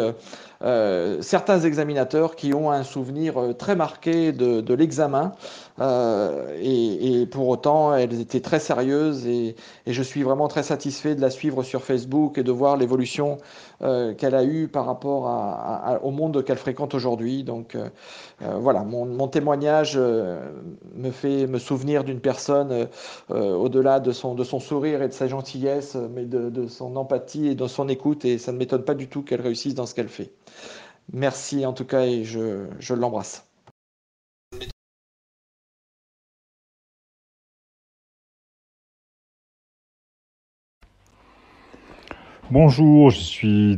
euh, 0.62 1.20
certains 1.20 1.60
examinateurs 1.60 2.34
qui 2.34 2.54
ont 2.54 2.70
un 2.70 2.82
souvenir 2.82 3.38
euh, 3.38 3.52
très 3.52 3.76
marqué 3.76 4.32
de, 4.32 4.62
de 4.62 4.74
l'examen 4.74 5.32
euh, 5.80 6.56
et, 6.62 7.26
pour 7.26 7.48
autant 7.48 7.94
elles 7.94 8.20
étaient 8.20 8.40
très 8.40 8.58
sérieuses 8.58 9.26
et, 9.26 9.54
et, 9.86 9.92
je 9.92 10.02
suis 10.02 10.22
vraiment 10.22 10.48
très 10.48 10.62
satisfait 10.62 11.14
de 11.14 11.20
la 11.20 11.28
suivre 11.28 11.62
sur 11.62 11.84
Facebook 11.84 12.38
et 12.38 12.42
de 12.42 12.52
voir 12.52 12.78
l'évolution 12.78 13.36
qu'elle 13.80 14.34
a 14.34 14.44
eue 14.44 14.68
par 14.68 14.86
rapport 14.86 16.00
au 16.02 16.10
monde 16.10 16.42
qu'elle 16.44 16.58
fréquente 16.58 16.94
aujourd'hui. 16.94 17.44
Donc 17.44 17.74
euh, 17.74 17.88
voilà, 18.40 18.84
mon, 18.84 19.28
témoignage 19.28 19.96
me 19.96 21.10
fait 21.10 21.46
me 21.46 21.58
souvenir 21.58 22.04
d'une 22.04 22.20
personne 22.20 22.88
au-delà 23.30 24.00
de 24.00 24.12
son, 24.12 24.36
sourire 24.60 25.02
et 25.02 25.08
de 25.08 25.12
sa 25.12 25.28
gentillesse, 25.28 25.96
mais 26.14 26.24
de, 26.24 26.50
de 26.50 26.66
son 26.66 26.96
empathie 26.96 27.48
et 27.48 27.54
de 27.54 27.66
son 27.66 27.88
écoute 27.88 28.24
et 28.24 28.38
ça 28.38 28.52
ne 28.52 28.58
m'étonne 28.58 28.84
pas 28.84 28.94
du 28.94 29.08
tout 29.08 29.22
qu'elle 29.22 29.40
réussisse 29.40 29.74
dans 29.74 29.86
ce 29.86 29.94
qu'elle 29.94 30.08
fait. 30.08 30.32
Merci 31.12 31.66
en 31.66 31.72
tout 31.72 31.84
cas 31.84 32.04
et 32.04 32.24
je, 32.24 32.66
je 32.78 32.94
l'embrasse. 32.94 33.46
Bonjour, 42.58 43.10
je 43.10 43.20
suis 43.20 43.76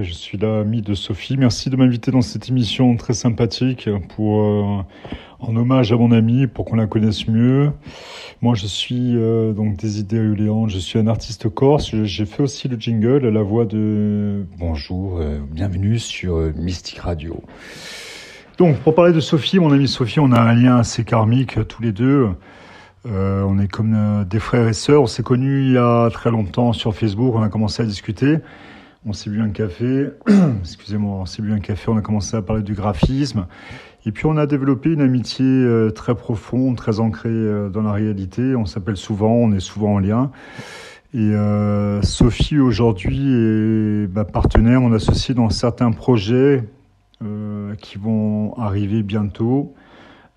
et 0.00 0.02
je 0.02 0.12
suis 0.12 0.36
l'ami 0.36 0.82
de 0.82 0.94
Sophie. 0.94 1.36
Merci 1.36 1.70
de 1.70 1.76
m'inviter 1.76 2.10
dans 2.10 2.20
cette 2.20 2.48
émission 2.48 2.96
très 2.96 3.12
sympathique 3.12 3.88
pour, 4.08 4.40
euh, 4.42 4.82
en 5.38 5.54
hommage 5.54 5.92
à 5.92 5.96
mon 5.96 6.10
amie 6.10 6.48
pour 6.48 6.64
qu'on 6.64 6.74
la 6.74 6.88
connaisse 6.88 7.28
mieux. 7.28 7.70
Moi, 8.42 8.56
je 8.56 8.66
suis 8.66 9.14
euh, 9.14 9.52
donc 9.52 9.76
Léandre, 10.34 10.68
je 10.68 10.80
suis 10.80 10.98
un 10.98 11.06
artiste 11.06 11.48
corse. 11.48 11.94
J'ai 11.94 12.26
fait 12.26 12.42
aussi 12.42 12.66
le 12.66 12.76
jingle, 12.76 13.28
la 13.28 13.42
voix 13.42 13.66
de... 13.66 14.44
Bonjour, 14.58 15.18
euh, 15.20 15.38
bienvenue 15.48 16.00
sur 16.00 16.38
euh, 16.38 16.52
Mystique 16.56 16.98
Radio. 16.98 17.40
Donc, 18.58 18.78
pour 18.78 18.96
parler 18.96 19.12
de 19.12 19.20
Sophie, 19.20 19.60
mon 19.60 19.70
amie 19.70 19.86
Sophie, 19.86 20.18
on 20.18 20.32
a 20.32 20.40
un 20.40 20.54
lien 20.54 20.78
assez 20.78 21.04
karmique 21.04 21.68
tous 21.68 21.82
les 21.82 21.92
deux. 21.92 22.30
Euh, 23.06 23.42
on 23.42 23.58
est 23.58 23.68
comme 23.68 23.94
euh, 23.94 24.24
des 24.24 24.40
frères 24.40 24.68
et 24.68 24.72
sœurs. 24.72 25.02
On 25.02 25.06
s'est 25.06 25.22
connus 25.22 25.64
il 25.66 25.72
y 25.72 25.78
a 25.78 26.10
très 26.10 26.30
longtemps 26.30 26.72
sur 26.72 26.94
Facebook. 26.94 27.34
On 27.34 27.42
a 27.42 27.48
commencé 27.48 27.82
à 27.82 27.86
discuter. 27.86 28.38
On 29.06 29.12
s'est 29.12 29.30
bu 29.30 29.40
un 29.40 29.50
café. 29.50 30.10
Excusez-moi, 30.60 31.16
on 31.20 31.26
s'est 31.26 31.40
bu 31.40 31.52
un 31.52 31.60
café. 31.60 31.90
On 31.90 31.96
a 31.96 32.02
commencé 32.02 32.36
à 32.36 32.42
parler 32.42 32.62
du 32.62 32.74
graphisme. 32.74 33.46
Et 34.06 34.12
puis 34.12 34.26
on 34.26 34.36
a 34.36 34.46
développé 34.46 34.90
une 34.90 35.00
amitié 35.00 35.46
euh, 35.46 35.90
très 35.90 36.14
profonde, 36.14 36.76
très 36.76 37.00
ancrée 37.00 37.70
dans 37.70 37.82
la 37.82 37.92
réalité. 37.92 38.54
On 38.54 38.66
s'appelle 38.66 38.96
souvent, 38.96 39.32
on 39.32 39.52
est 39.52 39.60
souvent 39.60 39.94
en 39.94 39.98
lien. 39.98 40.30
Et 41.12 41.32
Sophie 42.02 42.60
aujourd'hui 42.60 43.32
est 43.32 44.14
ma 44.14 44.24
partenaire, 44.24 44.80
mon 44.80 44.92
associé 44.92 45.34
dans 45.34 45.50
certains 45.50 45.90
projets 45.90 46.62
qui 47.80 47.98
vont 47.98 48.56
arriver 48.56 49.02
bientôt. 49.02 49.74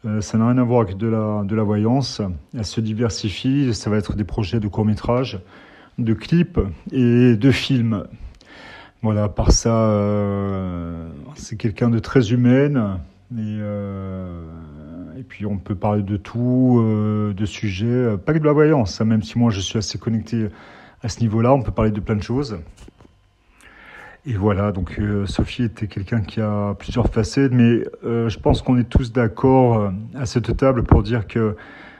Euh, 0.06 0.22
ça 0.22 0.38
n'a 0.38 0.48
rien 0.50 0.58
à 0.58 0.63
voir 0.63 0.82
avec 0.82 0.98
de 0.98 1.08
la, 1.08 1.44
de 1.44 1.56
la 1.56 1.63
voyance. 1.63 2.22
Elle 2.54 2.66
se 2.66 2.82
diversifie. 2.82 3.74
Ça 3.74 3.89
va 3.89 3.98
être 3.98 4.16
des 4.16 4.24
projets 4.24 4.60
de 4.60 4.68
court 4.68 4.86
métrage, 4.86 5.39
de 5.98 6.13
clips 6.13 6.60
et 6.92 7.36
de 7.36 7.52
films. 7.52 8.06
Voilà, 9.02 9.30
par 9.30 9.52
ça, 9.52 9.89
euh, 9.89 11.10
c'est 11.36 11.58
quelqu'un 11.58 11.89
de 11.89 12.00
très 12.00 12.32
humaine. 12.32 13.00
Et, 13.34 13.38
euh, 13.39 14.44
et, 15.18 15.24
puis 15.24 15.46
on 15.46 15.58
peut 15.58 15.76
parler 15.76 16.04
de 16.04 16.18
tout, 16.18 16.84
de 17.36 17.46
sujets, 17.46 18.18
pas 18.24 18.34
que 18.34 18.38
de 18.38 18.46
la 18.46 18.52
voyance, 18.52 19.02
hein, 19.02 19.06
même 19.06 19.24
si 19.24 19.39
moi 19.39 19.50
je 19.50 19.60
suis 19.60 19.80
assez 19.80 19.98
connecté 19.98 20.50
à 21.02 21.10
ce 21.10 21.20
niveau-là, 21.22 21.52
on 21.54 21.63
peut 21.63 21.72
parler 21.72 21.92
de 21.92 22.00
plein 22.00 22.16
de 22.16 22.22
choses. 22.22 22.58
Et 24.25 24.36
voilà, 24.36 24.71
donc 24.71 24.99
euh, 24.99 25.25
Sophie 25.25 25.63
était 25.63 25.88
quelqu'un 25.88 26.21
qui 26.21 26.39
a 26.39 26.75
plusieurs 26.75 27.09
facettes, 27.09 27.51
mais 27.51 27.83
euh, 28.05 28.29
je 28.29 28.39
pense 28.39 28.62
qu'on 28.62 28.77
est 28.77 28.89
tous 28.89 29.12
d'accord 29.12 29.79
euh, 29.79 29.89
à 30.15 30.25
cette 30.25 30.55
table 30.55 30.83
pour 30.83 31.03
dire 31.03 31.27
que 31.27 31.57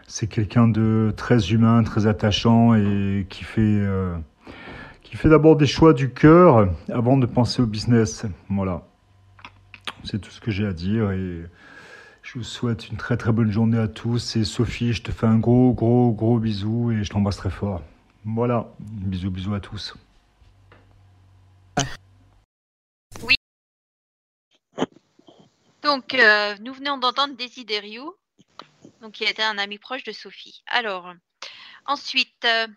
c'est 0.08 0.28
quelqu'un 0.28 0.70
de 0.70 1.14
très 1.18 1.52
humain, 1.52 1.84
très 1.84 2.08
attachant 2.08 2.76
et 2.76 3.26
qui 3.30 3.44
fait, 3.44 3.82
fait 5.12 5.30
d'abord 5.30 5.56
des 5.56 5.66
choix 5.66 5.94
du 5.94 6.12
cœur 6.12 6.70
avant 6.92 7.18
de 7.18 7.26
penser 7.26 7.62
au 7.62 7.66
business. 7.66 8.26
Voilà, 8.50 8.84
c'est 10.04 10.20
tout 10.20 10.30
ce 10.30 10.40
que 10.40 10.52
j'ai 10.52 10.66
à 10.66 10.74
dire 10.74 11.12
et 11.12 11.42
je 12.22 12.38
vous 12.38 12.44
souhaite 12.44 12.90
une 12.90 12.98
très 12.98 13.18
très 13.18 13.32
bonne 13.32 13.52
journée 13.52 13.78
à 13.78 13.88
tous. 13.88 14.36
Et 14.36 14.44
Sophie, 14.44 14.94
je 14.94 15.02
te 15.04 15.12
fais 15.12 15.28
un 15.28 15.40
gros 15.40 15.74
gros 15.74 16.12
gros 16.12 16.40
bisou 16.40 16.92
et 16.92 17.04
je 17.04 17.10
t'embrasse 17.10 17.38
très 17.38 17.50
fort. 17.50 17.82
Voilà, 18.26 18.68
bisous 18.80 19.32
bisous 19.32 19.54
à 19.54 19.60
tous. 19.60 19.96
Donc, 25.84 26.14
euh, 26.14 26.56
nous 26.62 26.74
venons 26.74 26.98
d'entendre 26.98 27.36
Desiderio, 27.36 28.18
donc 29.02 29.14
qui 29.14 29.26
était 29.26 29.44
un 29.44 29.58
ami 29.58 29.78
proche 29.78 30.04
de 30.04 30.14
Sophie. 30.14 30.64
Alors, 30.68 31.14
ensuite, 31.86 32.46
euh, 32.46 32.68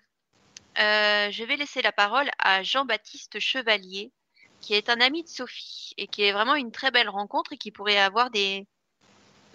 euh, 0.78 1.30
je 1.30 1.44
vais 1.44 1.56
laisser 1.56 1.82
la 1.82 1.92
parole 1.92 2.28
à 2.40 2.64
Jean-Baptiste 2.64 3.38
Chevalier, 3.38 4.12
qui 4.60 4.74
est 4.74 4.90
un 4.90 5.00
ami 5.00 5.22
de 5.22 5.28
Sophie 5.28 5.94
et 5.96 6.08
qui 6.08 6.24
est 6.24 6.32
vraiment 6.32 6.56
une 6.56 6.72
très 6.72 6.90
belle 6.90 7.08
rencontre 7.08 7.52
et 7.52 7.58
qui 7.58 7.70
pourrait 7.70 7.98
avoir 7.98 8.30
des... 8.30 8.66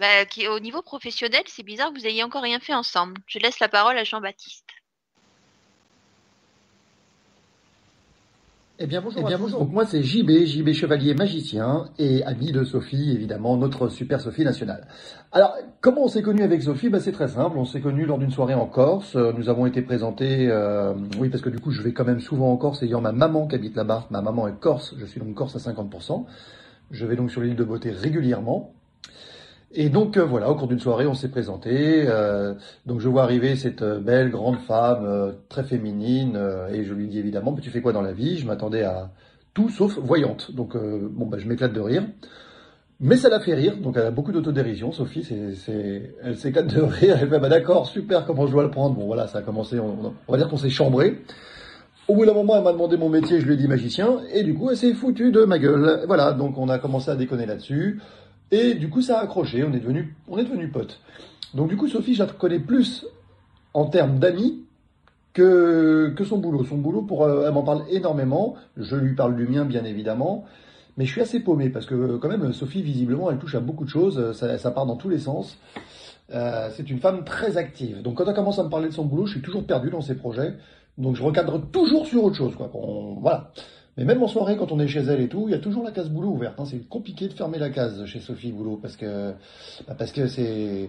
Bah, 0.00 0.24
qui, 0.24 0.48
au 0.48 0.58
niveau 0.58 0.80
professionnel, 0.80 1.42
c'est 1.46 1.62
bizarre 1.62 1.92
vous 1.92 2.06
ayez 2.06 2.24
encore 2.24 2.42
rien 2.42 2.58
fait 2.58 2.74
ensemble. 2.74 3.20
Je 3.26 3.38
laisse 3.38 3.60
la 3.60 3.68
parole 3.68 3.98
à 3.98 4.04
Jean-Baptiste. 4.04 4.64
Eh 8.84 8.88
bien 8.88 9.00
bonjour. 9.00 9.22
Eh 9.22 9.28
bien, 9.28 9.38
bonjour. 9.38 9.60
Donc 9.60 9.70
moi 9.70 9.86
c'est 9.86 10.02
JB, 10.02 10.44
JB 10.44 10.72
Chevalier 10.72 11.14
magicien 11.14 11.84
et 12.00 12.24
ami 12.24 12.50
de 12.50 12.64
Sophie, 12.64 13.12
évidemment, 13.12 13.56
notre 13.56 13.88
super 13.88 14.20
Sophie 14.20 14.42
nationale. 14.42 14.88
Alors 15.30 15.54
comment 15.80 16.06
on 16.06 16.08
s'est 16.08 16.22
connu 16.22 16.42
avec 16.42 16.62
Sophie? 16.62 16.88
Ben, 16.88 16.98
C'est 16.98 17.12
très 17.12 17.28
simple, 17.28 17.58
on 17.58 17.64
s'est 17.64 17.80
connu 17.80 18.06
lors 18.06 18.18
d'une 18.18 18.32
soirée 18.32 18.54
en 18.54 18.66
Corse. 18.66 19.14
Nous 19.14 19.48
avons 19.48 19.66
été 19.66 19.82
présentés, 19.82 20.48
euh, 20.50 20.94
oui 21.20 21.28
parce 21.28 21.44
que 21.44 21.48
du 21.48 21.60
coup 21.60 21.70
je 21.70 21.80
vais 21.80 21.92
quand 21.92 22.04
même 22.04 22.18
souvent 22.18 22.50
en 22.50 22.56
Corse 22.56 22.82
ayant 22.82 23.00
ma 23.00 23.12
maman 23.12 23.46
qui 23.46 23.54
habite 23.54 23.76
là-bas. 23.76 24.08
Ma 24.10 24.20
maman 24.20 24.48
est 24.48 24.58
corse, 24.58 24.96
je 24.98 25.06
suis 25.06 25.20
donc 25.20 25.32
corse 25.34 25.54
à 25.54 25.60
50%. 25.60 26.24
Je 26.90 27.06
vais 27.06 27.14
donc 27.14 27.30
sur 27.30 27.40
l'île 27.40 27.54
de 27.54 27.62
Beauté 27.62 27.92
régulièrement. 27.92 28.74
Et 29.74 29.88
donc 29.88 30.16
euh, 30.16 30.24
voilà, 30.24 30.50
au 30.50 30.54
cours 30.54 30.68
d'une 30.68 30.78
soirée, 30.78 31.06
on 31.06 31.14
s'est 31.14 31.30
présenté. 31.30 32.04
Euh, 32.06 32.54
donc 32.86 33.00
je 33.00 33.08
vois 33.08 33.22
arriver 33.22 33.56
cette 33.56 33.82
euh, 33.82 34.00
belle 34.00 34.30
grande 34.30 34.58
femme 34.58 35.34
très 35.48 35.64
féminine 35.64 36.38
et 36.72 36.84
je 36.84 36.92
lui 36.92 37.08
dis 37.08 37.18
évidemment, 37.18 37.52
mais 37.52 37.60
tu 37.60 37.70
fais 37.70 37.80
quoi 37.80 37.92
dans 37.92 38.02
la 38.02 38.12
vie? 38.12 38.38
Je 38.38 38.46
m'attendais 38.46 38.82
à 38.82 39.10
tout 39.54 39.68
sauf 39.68 39.98
voyante. 39.98 40.52
Donc 40.54 40.76
bon, 40.76 41.26
bah, 41.26 41.38
je 41.38 41.46
m'éclate 41.46 41.72
de 41.72 41.80
rire. 41.80 42.04
Mais 43.00 43.16
ça 43.16 43.28
la 43.28 43.40
fait 43.40 43.54
rire, 43.54 43.78
donc 43.78 43.96
elle 43.96 44.06
a 44.06 44.10
beaucoup 44.12 44.30
d'autodérision, 44.30 44.92
Sophie, 44.92 45.24
c'est, 45.24 46.14
elle 46.22 46.36
s'éclate 46.36 46.72
de 46.72 46.80
rire, 46.82 47.18
elle 47.20 47.28
fait 47.28 47.40
bah 47.40 47.48
d'accord, 47.48 47.88
super, 47.88 48.24
comment 48.24 48.46
je 48.46 48.52
dois 48.52 48.62
le 48.62 48.70
prendre? 48.70 48.94
Bon 48.94 49.06
voilà, 49.06 49.26
ça 49.26 49.38
a 49.38 49.42
commencé, 49.42 49.80
on, 49.80 50.14
on 50.28 50.32
va 50.32 50.38
dire 50.38 50.48
qu'on 50.48 50.56
s'est 50.56 50.70
chambré. 50.70 51.18
Au 52.06 52.14
bout 52.14 52.26
d'un 52.26 52.34
moment, 52.34 52.56
elle 52.56 52.62
m'a 52.62 52.72
demandé 52.72 52.96
mon 52.96 53.08
métier, 53.08 53.40
je 53.40 53.46
lui 53.46 53.54
ai 53.54 53.56
dit 53.56 53.66
magicien, 53.66 54.20
et 54.32 54.44
du 54.44 54.54
coup, 54.54 54.70
elle 54.70 54.76
s'est 54.76 54.94
foutue 54.94 55.32
de 55.32 55.44
ma 55.44 55.58
gueule. 55.58 56.04
Voilà, 56.06 56.32
donc 56.32 56.58
on 56.58 56.68
a 56.68 56.78
commencé 56.78 57.10
à 57.10 57.16
déconner 57.16 57.46
là-dessus. 57.46 58.00
Et 58.52 58.74
du 58.74 58.90
coup, 58.90 59.00
ça 59.00 59.18
a 59.18 59.22
accroché, 59.22 59.64
on 59.64 59.72
est 59.72 59.80
devenu, 59.80 60.14
on 60.28 60.36
est 60.38 60.44
devenu 60.44 60.68
potes. 60.68 61.00
Donc 61.54 61.68
du 61.68 61.76
coup, 61.76 61.88
Sophie, 61.88 62.14
je 62.14 62.22
la 62.22 62.30
connais 62.30 62.60
plus 62.60 63.06
en 63.74 63.86
termes 63.86 64.18
d'amis 64.18 64.62
que, 65.32 66.12
que 66.14 66.24
son 66.24 66.36
boulot. 66.36 66.64
Son 66.64 66.76
boulot, 66.76 67.02
pour, 67.02 67.24
euh, 67.24 67.46
elle 67.46 67.54
m'en 67.54 67.62
parle 67.62 67.84
énormément. 67.90 68.56
Je 68.76 68.94
lui 68.94 69.14
parle 69.14 69.36
du 69.36 69.48
mien, 69.48 69.64
bien 69.64 69.84
évidemment. 69.84 70.44
Mais 70.98 71.06
je 71.06 71.12
suis 71.12 71.22
assez 71.22 71.40
paumé 71.40 71.70
parce 71.70 71.86
que 71.86 72.18
quand 72.18 72.28
même, 72.28 72.52
Sophie, 72.52 72.82
visiblement, 72.82 73.30
elle 73.30 73.38
touche 73.38 73.54
à 73.54 73.60
beaucoup 73.60 73.84
de 73.84 73.88
choses. 73.88 74.32
Ça, 74.32 74.70
part 74.70 74.84
dans 74.84 74.96
tous 74.96 75.08
les 75.08 75.18
sens. 75.18 75.56
Euh, 76.34 76.68
c'est 76.76 76.90
une 76.90 76.98
femme 76.98 77.24
très 77.24 77.56
active. 77.56 78.02
Donc 78.02 78.18
quand 78.18 78.26
elle 78.26 78.34
commence 78.34 78.58
à 78.58 78.64
me 78.64 78.68
parler 78.68 78.88
de 78.88 78.94
son 78.94 79.04
boulot, 79.04 79.26
je 79.26 79.32
suis 79.32 79.42
toujours 79.42 79.64
perdu 79.64 79.88
dans 79.88 80.02
ses 80.02 80.14
projets. 80.14 80.54
Donc 80.98 81.16
je 81.16 81.22
recadre 81.22 81.60
toujours 81.70 82.06
sur 82.06 82.24
autre 82.24 82.36
chose. 82.36 82.54
Quoi. 82.54 82.70
Voilà. 83.20 83.50
Mais 83.96 84.04
même 84.04 84.22
en 84.22 84.28
soirée, 84.28 84.56
quand 84.56 84.72
on 84.72 84.80
est 84.80 84.88
chez 84.88 85.00
elle 85.00 85.20
et 85.20 85.28
tout, 85.28 85.48
il 85.48 85.52
y 85.52 85.54
a 85.54 85.58
toujours 85.58 85.84
la 85.84 85.90
case 85.90 86.08
boulot 86.08 86.30
ouverte. 86.30 86.58
Hein. 86.58 86.64
C'est 86.64 86.88
compliqué 86.88 87.28
de 87.28 87.34
fermer 87.34 87.58
la 87.58 87.70
case 87.70 88.04
chez 88.06 88.20
Sophie 88.20 88.52
Boulot 88.52 88.78
parce 88.80 88.96
que 88.96 89.32
bah 89.86 89.94
parce 89.98 90.12
que 90.12 90.26
c'est 90.28 90.88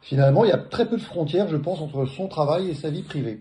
finalement 0.00 0.44
il 0.44 0.48
y 0.48 0.52
a 0.52 0.58
très 0.58 0.86
peu 0.86 0.96
de 0.96 1.02
frontières, 1.02 1.48
je 1.48 1.56
pense, 1.56 1.80
entre 1.80 2.06
son 2.06 2.28
travail 2.28 2.70
et 2.70 2.74
sa 2.74 2.88
vie 2.88 3.02
privée. 3.02 3.40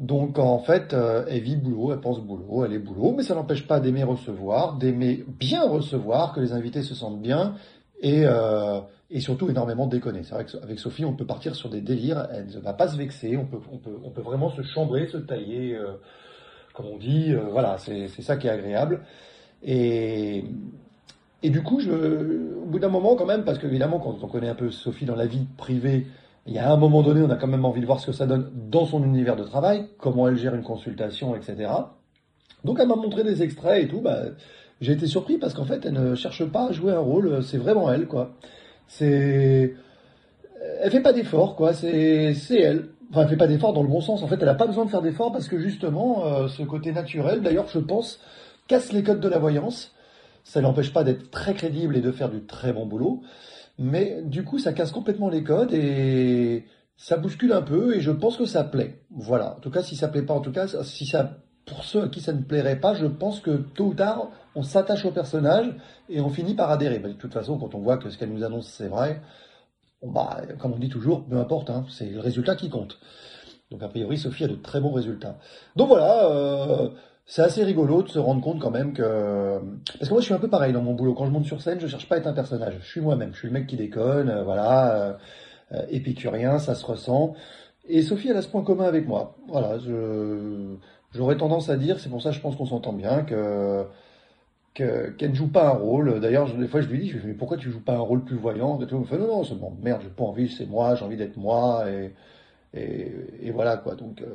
Donc 0.00 0.38
en 0.38 0.58
fait, 0.58 0.92
euh, 0.92 1.24
elle 1.28 1.40
vit 1.40 1.56
boulot, 1.56 1.92
elle 1.92 2.00
pense 2.00 2.20
boulot, 2.20 2.64
elle 2.64 2.72
est 2.72 2.78
boulot, 2.78 3.14
mais 3.16 3.22
ça 3.22 3.34
n'empêche 3.34 3.66
pas 3.66 3.80
d'aimer 3.80 4.02
recevoir, 4.02 4.76
d'aimer 4.76 5.24
bien 5.38 5.66
recevoir, 5.66 6.32
que 6.34 6.40
les 6.40 6.52
invités 6.52 6.82
se 6.82 6.94
sentent 6.94 7.22
bien 7.22 7.54
et, 8.00 8.24
euh, 8.26 8.80
et 9.10 9.20
surtout 9.20 9.48
énormément 9.48 9.86
déconner. 9.86 10.24
C'est 10.24 10.34
vrai 10.34 10.46
qu'avec 10.46 10.80
Sophie, 10.80 11.04
on 11.04 11.14
peut 11.14 11.26
partir 11.26 11.54
sur 11.54 11.70
des 11.70 11.80
délires, 11.80 12.26
elle 12.32 12.46
ne 12.48 12.58
va 12.58 12.72
pas 12.72 12.88
se 12.88 12.96
vexer, 12.96 13.36
on 13.36 13.46
peut, 13.46 13.60
on 13.72 13.78
peut, 13.78 13.96
on 14.02 14.10
peut 14.10 14.20
vraiment 14.20 14.50
se 14.50 14.62
chambrer, 14.62 15.06
se 15.06 15.16
tailler, 15.16 15.76
euh, 15.76 15.92
comme 16.74 16.86
on 16.86 16.98
dit, 16.98 17.32
euh, 17.32 17.40
voilà, 17.50 17.78
c'est 17.78 18.08
ça 18.20 18.36
qui 18.36 18.48
est 18.48 18.50
agréable. 18.50 19.00
Et, 19.62 20.44
et 21.42 21.50
du 21.50 21.62
coup, 21.62 21.80
je, 21.80 21.90
au 21.90 22.66
bout 22.66 22.78
d'un 22.78 22.88
moment 22.88 23.14
quand 23.16 23.26
même, 23.26 23.44
parce 23.44 23.58
qu'évidemment, 23.58 23.98
quand 23.98 24.18
on 24.22 24.28
connaît 24.28 24.48
un 24.48 24.54
peu 24.54 24.70
Sophie 24.70 25.06
dans 25.06 25.16
la 25.16 25.26
vie 25.26 25.46
privée, 25.56 26.06
il 26.46 26.52
y 26.52 26.58
a 26.58 26.70
un 26.70 26.76
moment 26.76 27.02
donné, 27.02 27.22
on 27.22 27.30
a 27.30 27.36
quand 27.36 27.46
même 27.46 27.64
envie 27.64 27.80
de 27.80 27.86
voir 27.86 28.00
ce 28.00 28.06
que 28.06 28.12
ça 28.12 28.26
donne 28.26 28.50
dans 28.70 28.84
son 28.84 29.02
univers 29.04 29.36
de 29.36 29.44
travail, 29.44 29.86
comment 29.98 30.28
elle 30.28 30.36
gère 30.36 30.54
une 30.54 30.62
consultation, 30.62 31.34
etc. 31.34 31.70
Donc 32.64 32.78
elle 32.80 32.88
m'a 32.88 32.96
montré 32.96 33.24
des 33.24 33.42
extraits 33.42 33.84
et 33.84 33.88
tout. 33.88 34.00
Bah, 34.00 34.24
j'ai 34.80 34.92
été 34.92 35.06
surpris 35.06 35.38
parce 35.38 35.54
qu'en 35.54 35.64
fait, 35.64 35.86
elle 35.86 35.92
ne 35.92 36.14
cherche 36.14 36.44
pas 36.44 36.68
à 36.68 36.72
jouer 36.72 36.92
un 36.92 36.98
rôle. 36.98 37.42
C'est 37.42 37.56
vraiment 37.58 37.90
elle, 37.90 38.06
quoi. 38.06 38.34
C'est, 38.88 39.74
elle 40.80 40.90
fait 40.90 41.00
pas 41.00 41.12
d'effort, 41.12 41.56
quoi. 41.56 41.72
C'est, 41.72 42.34
c'est 42.34 42.60
elle. 42.60 42.88
Enfin, 43.10 43.22
elle 43.22 43.28
fait 43.28 43.36
pas 43.36 43.46
d'effort 43.46 43.72
dans 43.72 43.82
le 43.82 43.88
bon 43.88 44.00
sens. 44.00 44.22
En 44.22 44.28
fait, 44.28 44.38
elle 44.40 44.48
a 44.48 44.54
pas 44.54 44.66
besoin 44.66 44.84
de 44.84 44.90
faire 44.90 45.02
d'effort 45.02 45.32
parce 45.32 45.48
que 45.48 45.58
justement, 45.58 46.24
euh, 46.26 46.48
ce 46.48 46.62
côté 46.62 46.92
naturel, 46.92 47.42
d'ailleurs, 47.42 47.68
je 47.68 47.78
pense, 47.78 48.20
casse 48.68 48.92
les 48.92 49.02
codes 49.02 49.20
de 49.20 49.28
la 49.28 49.38
voyance. 49.38 49.92
Ça 50.42 50.60
l'empêche 50.60 50.92
pas 50.92 51.04
d'être 51.04 51.30
très 51.30 51.54
crédible 51.54 51.96
et 51.96 52.00
de 52.00 52.12
faire 52.12 52.28
du 52.28 52.44
très 52.44 52.72
bon 52.72 52.86
boulot. 52.86 53.22
Mais 53.78 54.22
du 54.22 54.44
coup, 54.44 54.58
ça 54.58 54.72
casse 54.72 54.92
complètement 54.92 55.28
les 55.28 55.42
codes 55.42 55.72
et 55.72 56.64
ça 56.96 57.16
bouscule 57.16 57.52
un 57.52 57.62
peu 57.62 57.96
et 57.96 58.00
je 58.00 58.10
pense 58.10 58.36
que 58.36 58.44
ça 58.44 58.64
plaît. 58.64 59.00
Voilà. 59.10 59.56
En 59.56 59.60
tout 59.60 59.70
cas, 59.70 59.82
si 59.82 59.96
ça 59.96 60.08
plaît 60.08 60.22
pas, 60.22 60.34
en 60.34 60.40
tout 60.40 60.52
cas, 60.52 60.66
si 60.82 61.06
ça, 61.06 61.38
pour 61.66 61.84
ceux 61.84 62.04
à 62.04 62.08
qui 62.08 62.20
ça 62.20 62.32
ne 62.32 62.42
plairait 62.42 62.78
pas, 62.78 62.94
je 62.94 63.06
pense 63.06 63.40
que 63.40 63.50
tôt 63.50 63.86
ou 63.86 63.94
tard, 63.94 64.30
on 64.54 64.62
s'attache 64.62 65.04
au 65.04 65.10
personnage 65.10 65.74
et 66.08 66.20
on 66.20 66.28
finit 66.28 66.54
par 66.54 66.70
adhérer. 66.70 66.98
De 66.98 67.12
toute 67.12 67.32
façon, 67.32 67.58
quand 67.58 67.74
on 67.74 67.80
voit 67.80 67.96
que 67.96 68.10
ce 68.10 68.18
qu'elle 68.18 68.32
nous 68.32 68.44
annonce, 68.44 68.68
c'est 68.68 68.88
vrai, 68.88 69.20
bah, 70.12 70.42
comme 70.58 70.72
on 70.72 70.78
dit 70.78 70.88
toujours, 70.88 71.24
peu 71.24 71.36
importe, 71.36 71.70
hein, 71.70 71.84
c'est 71.88 72.10
le 72.10 72.20
résultat 72.20 72.56
qui 72.56 72.70
compte. 72.70 72.98
Donc 73.70 73.82
a 73.82 73.88
priori, 73.88 74.18
Sophie 74.18 74.44
a 74.44 74.48
de 74.48 74.54
très 74.54 74.80
bons 74.80 74.92
résultats. 74.92 75.38
Donc 75.76 75.88
voilà, 75.88 76.26
euh, 76.30 76.90
c'est 77.26 77.42
assez 77.42 77.64
rigolo 77.64 78.02
de 78.02 78.08
se 78.08 78.18
rendre 78.18 78.42
compte 78.42 78.60
quand 78.60 78.70
même 78.70 78.92
que... 78.92 79.58
Parce 79.98 80.08
que 80.08 80.14
moi 80.14 80.20
je 80.20 80.26
suis 80.26 80.34
un 80.34 80.38
peu 80.38 80.48
pareil 80.48 80.72
dans 80.72 80.82
mon 80.82 80.94
boulot. 80.94 81.14
Quand 81.14 81.26
je 81.26 81.30
monte 81.30 81.46
sur 81.46 81.60
scène, 81.60 81.80
je 81.80 81.86
cherche 81.86 82.08
pas 82.08 82.16
à 82.16 82.18
être 82.18 82.26
un 82.26 82.34
personnage. 82.34 82.74
Je 82.80 82.86
suis 82.86 83.00
moi-même. 83.00 83.32
Je 83.32 83.38
suis 83.38 83.48
le 83.48 83.54
mec 83.54 83.66
qui 83.66 83.76
déconne, 83.76 84.28
euh, 84.28 84.44
voilà, 84.44 85.18
euh, 85.72 85.82
épicurien, 85.88 86.58
ça 86.58 86.74
se 86.74 86.84
ressent. 86.84 87.34
Et 87.88 88.02
Sophie, 88.02 88.28
elle 88.28 88.36
a 88.36 88.42
ce 88.42 88.48
point 88.48 88.62
commun 88.62 88.84
avec 88.84 89.08
moi. 89.08 89.36
Voilà. 89.48 89.78
J'aurais 91.12 91.36
tendance 91.36 91.68
à 91.68 91.76
dire, 91.76 92.00
c'est 92.00 92.08
pour 92.08 92.22
ça 92.22 92.30
que 92.30 92.36
je 92.36 92.40
pense 92.40 92.56
qu'on 92.56 92.66
s'entend 92.66 92.92
bien, 92.92 93.22
que 93.22 93.84
que- 94.74 95.10
qu'elle 95.10 95.30
ne 95.30 95.34
joue 95.36 95.48
pas 95.48 95.66
un 95.68 95.70
rôle. 95.78 96.20
D'ailleurs, 96.20 96.52
des 96.52 96.66
fois, 96.66 96.80
je 96.80 96.88
lui 96.88 96.98
dis, 96.98 97.14
mais 97.24 97.32
pourquoi 97.32 97.56
tu 97.56 97.70
joues 97.70 97.80
pas 97.80 97.94
un 97.94 98.00
rôle 98.00 98.24
plus 98.24 98.36
voyant 98.36 98.80
et 98.82 98.86
tout. 98.86 99.02
Fait, 99.04 99.16
non, 99.18 99.28
non, 99.28 99.44
c'est 99.44 99.54
bon, 99.54 99.72
merde, 99.82 100.00
j'ai 100.02 100.08
pas 100.10 100.24
envie, 100.24 100.48
c'est 100.48 100.66
moi, 100.66 100.94
j'ai 100.96 101.04
envie 101.04 101.16
d'être 101.16 101.36
moi, 101.36 101.84
et, 102.74 103.50
voilà, 103.52 103.76
quoi. 103.76 103.94
Donc, 103.94 104.20
euh, 104.20 104.34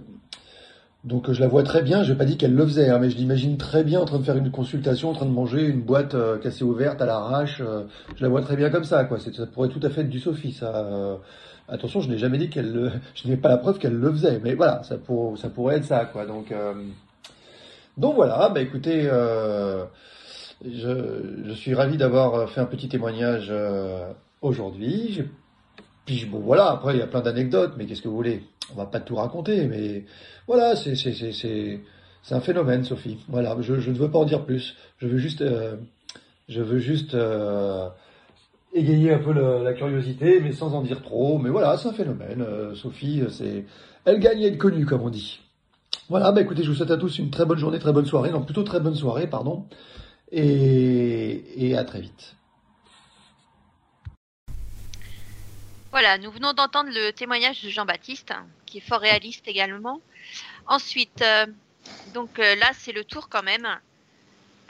donc, 1.03 1.31
je 1.31 1.39
la 1.41 1.47
vois 1.47 1.63
très 1.63 1.81
bien, 1.81 2.03
je 2.03 2.11
n'ai 2.11 2.17
pas 2.17 2.25
dit 2.25 2.37
qu'elle 2.37 2.55
le 2.55 2.65
faisait, 2.65 2.89
hein, 2.89 2.99
mais 2.99 3.09
je 3.09 3.17
l'imagine 3.17 3.57
très 3.57 3.83
bien 3.83 3.99
en 3.99 4.05
train 4.05 4.17
de 4.19 4.23
faire 4.23 4.37
une 4.37 4.51
consultation, 4.51 5.09
en 5.09 5.13
train 5.13 5.25
de 5.25 5.31
manger 5.31 5.65
une 5.65 5.81
boîte 5.81 6.15
euh, 6.15 6.37
cassée 6.37 6.63
ouverte 6.63 7.01
à 7.01 7.05
l'arrache. 7.05 7.61
euh, 7.61 7.83
je 8.15 8.23
la 8.23 8.29
vois 8.29 8.41
très 8.41 8.55
bien 8.55 8.69
comme 8.69 8.85
ça, 8.85 9.03
quoi. 9.05 9.19
Ça 9.19 9.45
pourrait 9.45 9.69
tout 9.69 9.79
à 9.83 9.89
fait 9.89 10.01
être 10.01 10.09
du 10.09 10.19
Sophie, 10.19 10.53
ça. 10.53 11.19
attention, 11.67 11.99
je 12.01 12.09
n'ai 12.09 12.17
jamais 12.17 12.37
dit 12.37 12.49
qu'elle 12.49 12.71
le, 12.71 12.91
je 13.15 13.27
n'ai 13.27 13.37
pas 13.37 13.49
la 13.49 13.57
preuve 13.57 13.77
qu'elle 13.77 13.93
le 13.93 14.11
faisait, 14.11 14.39
mais 14.41 14.55
voilà, 14.55 14.83
ça, 14.83 14.95
ça 15.35 15.49
pourrait 15.49 15.77
être 15.77 15.85
ça, 15.85 16.05
quoi. 16.05 16.25
Donc, 16.25 16.53
donc 17.97 18.15
voilà, 18.15 18.49
bah 18.49 18.61
écoutez, 18.61 19.09
je, 20.65 21.53
suis 21.53 21.73
ravi 21.73 21.97
d'avoir 21.97 22.49
fait 22.49 22.61
un 22.61 22.65
petit 22.65 22.89
témoignage 22.89 23.47
euh, 23.49 24.11
aujourd'hui. 24.41 25.23
Puis 26.05 26.27
voilà, 26.31 26.71
après 26.71 26.95
il 26.95 26.99
y 26.99 27.03
a 27.03 27.07
plein 27.07 27.21
d'anecdotes, 27.21 27.73
mais 27.77 27.85
qu'est-ce 27.85 28.01
que 28.01 28.07
vous 28.07 28.15
voulez? 28.15 28.43
On 28.71 28.75
va 28.75 28.85
pas 28.85 28.99
tout 28.99 29.15
raconter, 29.15 29.67
mais 29.67 30.05
voilà, 30.47 30.75
c'est 30.75 30.93
un 32.31 32.39
phénomène, 32.41 32.83
Sophie. 32.83 33.17
Voilà, 33.27 33.55
je, 33.61 33.73
ne 33.73 33.97
veux 33.97 34.11
pas 34.11 34.19
en 34.19 34.25
dire 34.25 34.45
plus. 34.45 34.75
Je 34.97 35.07
veux 35.07 35.17
juste 35.17 35.41
euh, 35.41 35.75
euh, 37.13 37.89
égayer 38.73 39.13
un 39.13 39.19
peu 39.19 39.33
la 39.33 39.73
curiosité, 39.73 40.39
mais 40.39 40.51
sans 40.51 40.73
en 40.73 40.81
dire 40.81 41.01
trop. 41.01 41.37
Mais 41.39 41.49
voilà, 41.49 41.77
c'est 41.77 41.89
un 41.89 41.93
phénomène. 41.93 42.41
Euh, 42.41 42.75
Sophie, 42.75 43.23
elle 44.05 44.19
gagne 44.19 44.43
à 44.43 44.47
être 44.47 44.57
connue, 44.57 44.85
comme 44.85 45.01
on 45.01 45.09
dit. 45.09 45.39
Voilà, 46.09 46.31
bah 46.31 46.41
écoutez, 46.41 46.63
je 46.63 46.69
vous 46.69 46.75
souhaite 46.75 46.91
à 46.91 46.97
tous 46.97 47.19
une 47.19 47.29
très 47.29 47.45
bonne 47.45 47.59
journée, 47.59 47.77
très 47.77 47.93
bonne 47.93 48.05
soirée, 48.05 48.31
non 48.31 48.41
plutôt 48.41 48.63
très 48.63 48.79
bonne 48.79 48.95
soirée, 48.95 49.27
pardon, 49.27 49.65
et, 50.31 51.75
à 51.77 51.83
très 51.83 52.01
vite. 52.01 52.35
Voilà, 55.91 56.17
nous 56.17 56.31
venons 56.31 56.53
d'entendre 56.53 56.91
le 56.91 57.11
témoignage 57.11 57.63
de 57.63 57.69
Jean-Baptiste, 57.69 58.31
hein, 58.31 58.45
qui 58.65 58.77
est 58.77 58.81
fort 58.81 59.01
réaliste 59.01 59.47
également. 59.47 60.01
Ensuite, 60.67 61.21
euh, 61.23 61.47
donc 62.13 62.37
euh, 62.37 62.55
là, 62.55 62.71
c'est 62.73 62.91
le 62.91 63.03
tour 63.03 63.27
quand 63.29 63.43
même. 63.43 63.67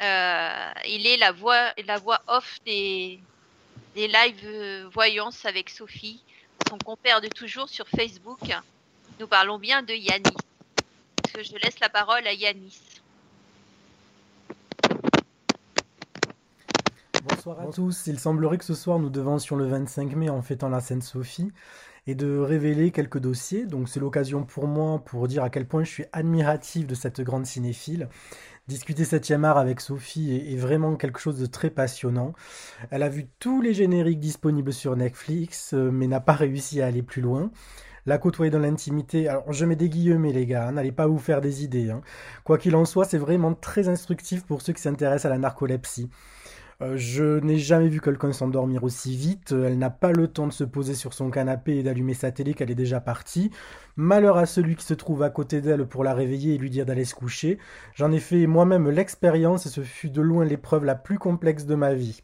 Euh, 0.02 0.72
il 0.88 1.06
est 1.06 1.18
la 1.18 1.34
voix, 1.34 1.74
la 1.86 1.98
voix 1.98 2.22
off 2.28 2.60
des, 2.66 3.20
des 3.96 4.08
live 4.08 4.42
euh, 4.46 4.90
voyances 4.94 5.46
avec 5.46 5.70
Sophie, 5.70 6.24
son 6.70 6.78
compère 6.78 7.20
de 7.20 7.28
toujours 7.28 7.68
sur 7.68 7.88
Facebook. 7.90 8.40
Nous 9.20 9.28
parlons 9.28 9.60
bien 9.60 9.84
de 9.84 9.94
Yanis. 9.94 10.24
Je 11.36 11.58
laisse 11.58 11.80
la 11.82 11.90
parole 11.90 12.26
à 12.28 12.34
Yanis? 12.34 12.99
Bonsoir 17.50 17.68
à 17.68 17.72
tous. 17.72 18.06
Il 18.06 18.20
semblerait 18.20 18.60
que 18.60 18.64
ce 18.64 18.76
soir 18.76 19.00
nous 19.00 19.10
devancions 19.10 19.56
le 19.56 19.66
25 19.66 20.16
mai 20.16 20.30
en 20.30 20.44
fêtant 20.44 20.70
la 20.70 20.82
Sainte 20.82 21.02
Sophie 21.02 21.52
et 22.06 22.14
de 22.14 22.38
révéler 22.38 22.92
quelques 22.92 23.18
dossiers. 23.18 23.66
Donc 23.66 23.90
c'est 23.90 24.00
l'occasion 24.00 24.44
pour 24.44 24.68
moi 24.68 25.00
pour 25.04 25.28
dire 25.28 25.44
à 25.44 25.50
quel 25.50 25.68
point 25.68 25.84
je 25.84 25.90
suis 25.90 26.06
admiratif 26.14 26.86
de 26.86 26.94
cette 26.94 27.22
grande 27.22 27.48
cinéphile. 27.48 28.08
Discuter 28.68 29.02
7e 29.02 29.46
art 29.46 29.58
avec 29.58 29.82
Sophie 29.82 30.36
est, 30.36 30.58
vraiment 30.58 30.96
quelque 30.96 31.20
chose 31.20 31.40
de 31.40 31.48
très 31.48 31.72
passionnant. 31.72 32.34
Elle 32.92 33.02
a 33.02 33.10
vu 33.10 33.26
tous 33.40 33.64
les 33.64 33.74
génériques 33.74 34.20
disponibles 34.20 34.72
sur 34.72 34.96
Netflix, 34.96 35.74
euh, 35.74 35.90
mais 35.90 36.06
n'a 36.06 36.20
pas 36.20 36.34
réussi 36.34 36.84
à 36.84 36.86
aller 36.86 37.02
plus 37.02 37.24
loin. 37.24 37.50
La 38.06 38.20
côtoyer 38.20 38.52
dans 38.52 38.60
l'intimité, 38.60 39.28
alors 39.28 39.52
je 39.52 39.66
mets 39.66 39.76
des 39.76 39.90
guillemets 39.90 40.34
les 40.34 40.46
gars, 40.46 40.68
hein, 40.68 40.74
n'allez 40.74 40.92
pas 40.92 41.08
vous 41.08 41.18
faire 41.18 41.42
des 41.42 41.64
idées. 41.64 41.90
hein. 41.90 42.02
Quoi 42.44 42.60
qu'il 42.60 42.76
en 42.76 42.86
soit, 42.86 43.06
c'est 43.06 43.18
vraiment 43.18 43.56
très 43.56 43.90
instructif 43.90 44.46
pour 44.46 44.62
ceux 44.62 44.74
qui 44.74 44.84
s'intéressent 44.84 45.26
à 45.26 45.30
la 45.30 45.40
narcolepsie. 45.40 46.12
Euh, 46.82 46.96
je 46.96 47.40
n'ai 47.42 47.58
jamais 47.58 47.90
vu 47.90 48.00
quelqu'un 48.00 48.32
s'endormir 48.32 48.84
aussi 48.86 49.16
vite. 49.16 49.52
Elle 49.52 49.78
n'a 49.78 49.90
pas 49.90 50.12
le 50.14 50.28
temps 50.30 50.48
de 50.48 50.54
se 50.54 50.64
poser 50.64 50.94
sur 50.94 51.14
son 51.14 51.30
canapé 51.30 51.78
et 51.78 51.84
d'allumer 51.84 52.14
sa 52.14 52.32
télé 52.32 52.54
qu'elle 52.54 52.72
est 52.72 52.76
déjà 52.76 53.02
partie. 53.02 53.52
Malheur 53.98 54.38
à 54.38 54.46
celui 54.46 54.76
qui 54.78 54.86
se 54.86 54.94
trouve 54.94 55.24
à 55.24 55.30
côté 55.30 55.60
d'elle 55.60 55.86
pour 55.86 56.06
la 56.06 56.14
réveiller 56.14 56.56
et 56.56 56.58
lui 56.58 56.70
dire 56.70 56.86
d'aller 56.86 57.06
se 57.06 57.16
coucher. 57.16 57.58
J'en 57.96 58.12
ai 58.14 58.20
fait 58.20 58.48
moi-même 58.48 58.90
l'expérience 58.90 59.66
et 59.66 59.70
ce 59.70 59.82
fut 59.82 60.10
de 60.10 60.22
loin 60.22 60.46
l'épreuve 60.46 60.86
la 60.86 60.96
plus 60.96 61.20
complexe 61.20 61.66
de 61.66 61.76
ma 61.76 61.94
vie. 61.94 62.22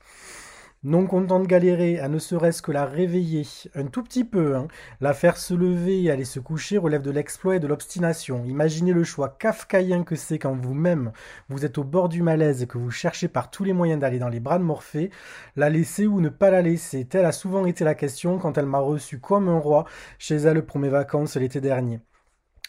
Non 0.86 1.07
content 1.07 1.39
de 1.39 1.47
galérer 1.47 1.99
à 1.99 2.07
ne 2.07 2.19
serait-ce 2.19 2.61
que 2.61 2.71
la 2.71 2.86
réveiller 2.86 3.41
un 3.73 3.88
tout 3.88 4.03
petit 4.03 4.23
peu, 4.23 4.55
hein, 4.55 4.67
la 5.01 5.15
faire 5.15 5.36
se 5.36 5.55
lever 5.55 6.03
et 6.03 6.11
aller 6.11 6.25
se 6.25 6.39
coucher 6.39 6.77
relève 6.77 7.01
de 7.01 7.09
l'exploit 7.09 7.55
et 7.55 7.59
de 7.59 7.65
l'obstination. 7.65 8.45
Imaginez 8.45 8.93
le 8.93 9.03
choix 9.03 9.29
kafkaïen 9.29 10.03
que 10.03 10.15
c'est 10.15 10.38
quand 10.38 10.53
vous-même 10.53 11.11
vous 11.49 11.65
êtes 11.65 11.79
au 11.79 11.83
bord 11.83 12.07
du 12.07 12.21
malaise 12.21 12.61
et 12.61 12.67
que 12.67 12.77
vous 12.77 12.91
cherchez 12.91 13.27
par 13.27 13.49
tous 13.49 13.63
les 13.63 13.73
moyens 13.73 13.99
d'aller 13.99 14.19
dans 14.19 14.29
les 14.29 14.39
bras 14.39 14.59
de 14.59 14.63
Morphée, 14.63 15.09
la 15.55 15.71
laisser 15.71 16.05
ou 16.05 16.21
ne 16.21 16.29
pas 16.29 16.51
la 16.51 16.61
laisser, 16.61 17.05
telle 17.05 17.25
a 17.25 17.31
souvent 17.31 17.65
été 17.65 17.83
la 17.83 17.95
question 17.95 18.38
quand 18.38 18.59
elle 18.59 18.67
m'a 18.67 18.77
reçu 18.77 19.17
comme 19.17 19.49
un 19.49 19.57
roi 19.57 19.86
chez 20.19 20.36
elle 20.36 20.63
pour 20.63 20.77
mes 20.77 20.89
vacances 20.89 21.36
l'été 21.36 21.61
dernier. 21.61 21.99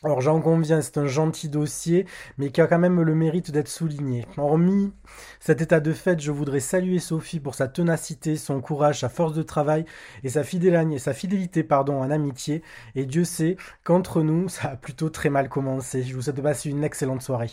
Alors 0.07 0.20
j'en 0.20 0.40
conviens, 0.40 0.82
c'est 0.82 0.98
un 0.98 1.09
gentil 1.09 1.48
dossier, 1.48 2.07
mais 2.38 2.52
qui 2.52 2.61
a 2.61 2.68
quand 2.68 2.78
même 2.78 3.02
le 3.02 3.14
mérite 3.16 3.50
d'être 3.50 3.66
souligné. 3.66 4.24
Hormis 4.36 4.92
cet 5.40 5.61
état 5.61 5.80
de 5.80 5.92
fait, 5.92 6.20
je 6.20 6.30
voudrais 6.30 6.61
saluer 6.61 7.00
Sophie 7.00 7.40
pour 7.40 7.57
sa 7.57 7.66
ténacité, 7.66 8.36
son 8.36 8.61
courage, 8.61 9.00
sa 9.00 9.09
force 9.09 9.32
de 9.32 9.42
travail 9.42 9.84
et 10.22 10.28
sa 10.28 10.44
fidélité, 10.44 11.64
pardon, 11.64 12.00
en 12.00 12.12
amitié. 12.12 12.62
Et 12.94 13.04
Dieu 13.04 13.24
sait 13.24 13.57
qu'entre 13.82 14.22
nous, 14.22 14.48
ça 14.48 14.68
a 14.68 14.76
plutôt 14.76 15.11
très 15.11 15.28
mal 15.28 15.48
commencé. 15.48 16.04
Je 16.04 16.14
vous 16.14 16.22
souhaite 16.22 16.36
de 16.36 16.42
passer 16.42 16.70
une 16.70 16.84
excellente 16.84 17.22
soirée. 17.22 17.50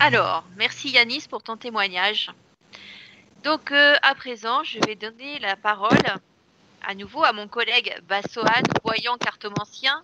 Alors, 0.00 0.44
merci 0.56 0.88
Yanis 0.88 1.26
pour 1.28 1.42
ton 1.42 1.58
témoignage. 1.58 2.30
Donc, 3.42 3.70
euh, 3.70 3.96
à 4.00 4.14
présent, 4.14 4.64
je 4.64 4.78
vais 4.86 4.94
donner 4.94 5.38
la 5.40 5.56
parole 5.56 5.98
à 6.86 6.94
nouveau 6.94 7.24
à 7.24 7.32
mon 7.32 7.48
collègue 7.48 7.94
Bassohan, 8.08 8.62
voyant 8.84 9.16
cartomancien, 9.16 10.02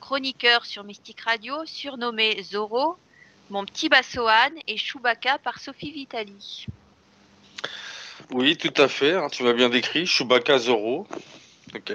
chroniqueur 0.00 0.66
sur 0.66 0.84
Mystique 0.84 1.20
Radio, 1.20 1.64
surnommé 1.64 2.42
Zoro, 2.42 2.96
mon 3.50 3.64
petit 3.64 3.88
Bassohan 3.88 4.50
et 4.66 4.76
Chewbacca 4.76 5.38
par 5.38 5.58
Sophie 5.58 5.92
Vitali. 5.92 6.66
Oui, 8.30 8.56
tout 8.56 8.74
à 8.76 8.88
fait. 8.88 9.14
hein, 9.14 9.28
tu 9.30 9.42
m'as 9.42 9.54
bien 9.54 9.68
décrit. 9.68 10.06
Chewbacca 10.06 10.58
Zoro. 10.58 11.06
Ok. 11.74 11.92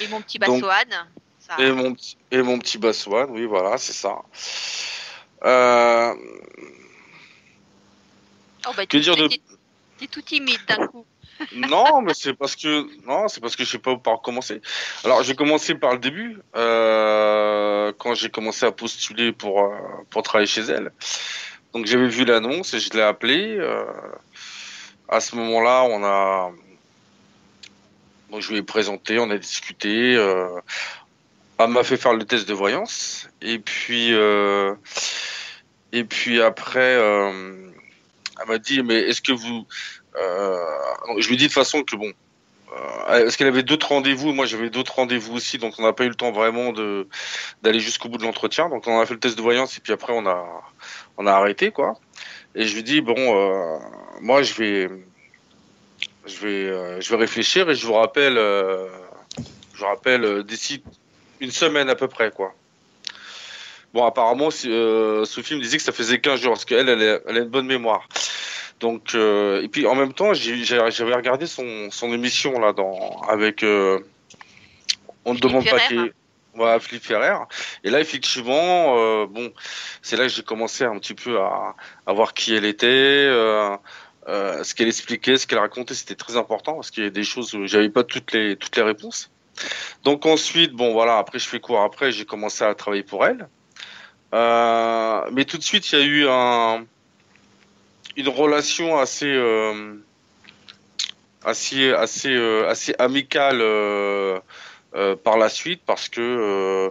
Et 0.00 0.08
mon 0.08 0.20
petit 0.20 0.38
Bassoane. 0.38 1.08
Et, 1.58 1.70
mon, 1.70 1.96
et 2.30 2.42
mon 2.42 2.58
petit 2.58 2.78
Bassoane, 2.78 3.30
oui, 3.30 3.46
voilà, 3.46 3.78
c'est 3.78 3.92
ça. 3.92 4.22
Euh... 5.44 6.14
Oh, 8.68 8.72
bah, 8.76 8.86
que 8.86 8.96
dire 8.96 9.16
de. 9.16 9.28
T'es 9.98 10.06
tout 10.08 10.22
timide 10.22 10.60
d'un 10.66 10.86
coup. 10.88 11.06
Non, 11.54 12.02
mais 12.02 12.14
c'est 12.14 12.34
parce 12.34 12.56
que 12.56 12.86
non, 13.06 13.28
c'est 13.28 13.40
parce 13.40 13.56
que 13.56 13.64
je 13.64 13.70
sais 13.70 13.78
pas 13.78 13.96
par 13.96 14.20
commencer. 14.20 14.60
Alors, 15.04 15.22
j'ai 15.22 15.34
commencé 15.34 15.74
par 15.74 15.92
le 15.92 15.98
début 15.98 16.38
euh, 16.54 17.92
quand 17.98 18.14
j'ai 18.14 18.30
commencé 18.30 18.66
à 18.66 18.72
postuler 18.72 19.32
pour 19.32 19.62
euh, 19.62 19.76
pour 20.10 20.22
travailler 20.22 20.46
chez 20.46 20.62
elle. 20.62 20.92
Donc 21.72 21.86
j'avais 21.86 22.08
vu 22.08 22.24
l'annonce 22.24 22.74
et 22.74 22.80
je 22.80 22.90
l'ai 22.90 23.02
appelé. 23.02 23.56
Euh, 23.58 23.84
à 25.08 25.20
ce 25.20 25.36
moment-là, 25.36 25.84
on 25.84 26.02
a 26.04 26.50
donc 28.30 28.40
je 28.40 28.50
lui 28.50 28.58
ai 28.58 28.62
présenté, 28.62 29.18
on 29.18 29.30
a 29.30 29.38
discuté. 29.38 30.14
Elle 31.58 31.68
m'a 31.68 31.84
fait 31.84 31.96
faire 31.96 32.12
le 32.12 32.24
test 32.24 32.48
de 32.48 32.54
voyance 32.54 33.28
et 33.40 33.58
puis 33.58 34.10
et 35.92 36.04
puis 36.04 36.40
après, 36.40 36.92
elle 38.40 38.48
m'a 38.48 38.58
dit 38.58 38.82
mais 38.82 38.96
est-ce 39.00 39.22
que 39.22 39.32
vous 39.32 39.66
je 41.18 41.28
lui 41.28 41.36
dit 41.36 41.48
de 41.48 41.52
façon 41.52 41.82
que 41.82 41.96
bon, 41.96 42.12
euh, 42.72 43.22
parce 43.22 43.36
qu'elle 43.36 43.46
avait 43.46 43.62
d'autres 43.62 43.88
rendez-vous, 43.88 44.32
moi 44.32 44.46
j'avais 44.46 44.70
d'autres 44.70 44.96
rendez-vous 44.96 45.36
aussi, 45.36 45.58
donc 45.58 45.74
on 45.78 45.82
n'a 45.82 45.92
pas 45.92 46.04
eu 46.04 46.08
le 46.08 46.14
temps 46.14 46.32
vraiment 46.32 46.72
de 46.72 47.06
d'aller 47.62 47.80
jusqu'au 47.80 48.08
bout 48.08 48.18
de 48.18 48.24
l'entretien. 48.24 48.68
Donc 48.68 48.86
on 48.86 49.00
a 49.00 49.06
fait 49.06 49.14
le 49.14 49.20
test 49.20 49.36
de 49.36 49.42
voyance 49.42 49.76
et 49.78 49.80
puis 49.80 49.92
après 49.92 50.12
on 50.12 50.26
a 50.26 50.44
on 51.16 51.26
a 51.26 51.32
arrêté 51.32 51.70
quoi. 51.70 51.98
Et 52.54 52.66
je 52.66 52.74
lui 52.74 52.82
dis 52.82 53.00
bon, 53.00 53.14
euh, 53.16 53.78
moi 54.20 54.42
je 54.42 54.54
vais 54.54 54.90
je 56.26 56.38
vais 56.40 56.68
euh, 56.68 57.00
je 57.00 57.10
vais 57.10 57.16
réfléchir 57.16 57.70
et 57.70 57.74
je 57.74 57.86
vous 57.86 57.94
rappelle 57.94 58.36
euh, 58.36 58.88
je 59.74 59.80
vous 59.80 59.86
rappelle 59.86 60.42
d'ici 60.42 60.82
une 61.40 61.52
semaine 61.52 61.88
à 61.88 61.94
peu 61.94 62.08
près 62.08 62.30
quoi. 62.30 62.52
Bon 63.94 64.04
apparemment 64.04 64.50
Sophie 64.50 65.54
me 65.54 65.60
disait 65.60 65.76
que 65.76 65.84
ça 65.84 65.92
faisait 65.92 66.20
15 66.20 66.40
jours 66.40 66.52
parce 66.52 66.64
qu'elle 66.64 66.88
elle, 66.88 67.22
elle 67.26 67.36
a 67.36 67.40
une 67.40 67.48
bonne 67.48 67.66
mémoire. 67.66 68.08
Donc 68.80 69.14
euh, 69.14 69.62
et 69.62 69.68
puis 69.68 69.86
en 69.86 69.94
même 69.94 70.12
temps, 70.12 70.34
j'avais 70.34 71.14
regardé 71.14 71.46
son, 71.46 71.90
son 71.90 72.12
émission 72.12 72.58
là 72.58 72.72
dans 72.72 73.20
avec 73.28 73.62
euh, 73.62 74.00
on 75.24 75.34
ne 75.34 75.38
demande 75.38 75.68
pas 75.68 75.80
qui 75.80 75.98
voilà, 76.56 76.80
Philippe 76.80 77.04
Ferrer. 77.04 77.36
Et 77.84 77.90
là, 77.90 78.00
effectivement, 78.00 78.96
euh, 78.98 79.26
bon, 79.26 79.52
c'est 80.02 80.16
là 80.16 80.24
que 80.24 80.30
j'ai 80.30 80.42
commencé 80.42 80.84
un 80.84 80.98
petit 80.98 81.14
peu 81.14 81.38
à, 81.38 81.74
à, 82.06 82.12
voir 82.14 82.32
qui 82.32 82.54
elle 82.54 82.64
était, 82.64 82.86
euh, 82.86 83.76
euh, 84.28 84.64
ce 84.64 84.74
qu'elle 84.74 84.88
expliquait, 84.88 85.36
ce 85.36 85.46
qu'elle 85.46 85.58
racontait, 85.58 85.94
c'était 85.94 86.14
très 86.14 86.36
important 86.36 86.74
parce 86.74 86.90
qu'il 86.90 87.04
y 87.04 87.06
a 87.06 87.10
des 87.10 87.24
choses 87.24 87.54
où 87.54 87.66
j'avais 87.66 87.90
pas 87.90 88.04
toutes 88.04 88.32
les 88.32 88.56
toutes 88.56 88.74
les 88.76 88.82
réponses. 88.82 89.30
Donc 90.02 90.26
ensuite, 90.26 90.72
bon 90.72 90.92
voilà, 90.92 91.18
après 91.18 91.38
je 91.38 91.48
fais 91.48 91.60
quoi 91.60 91.84
Après, 91.84 92.10
j'ai 92.10 92.24
commencé 92.24 92.64
à 92.64 92.74
travailler 92.74 93.02
pour 93.02 93.24
elle. 93.26 93.48
Euh, 94.34 95.20
mais 95.32 95.44
tout 95.44 95.58
de 95.58 95.62
suite, 95.62 95.92
il 95.92 95.98
y 95.98 96.02
a 96.02 96.04
eu 96.04 96.26
un 96.28 96.86
une 98.16 98.28
relation 98.28 98.98
assez 98.98 99.26
euh, 99.26 99.94
assez 101.44 101.92
assez 101.92 102.34
euh, 102.34 102.68
assez 102.68 102.94
amicale 102.98 103.60
euh, 103.60 104.40
par 105.22 105.36
la 105.36 105.48
suite 105.48 105.82
parce 105.84 106.08
que 106.08 106.90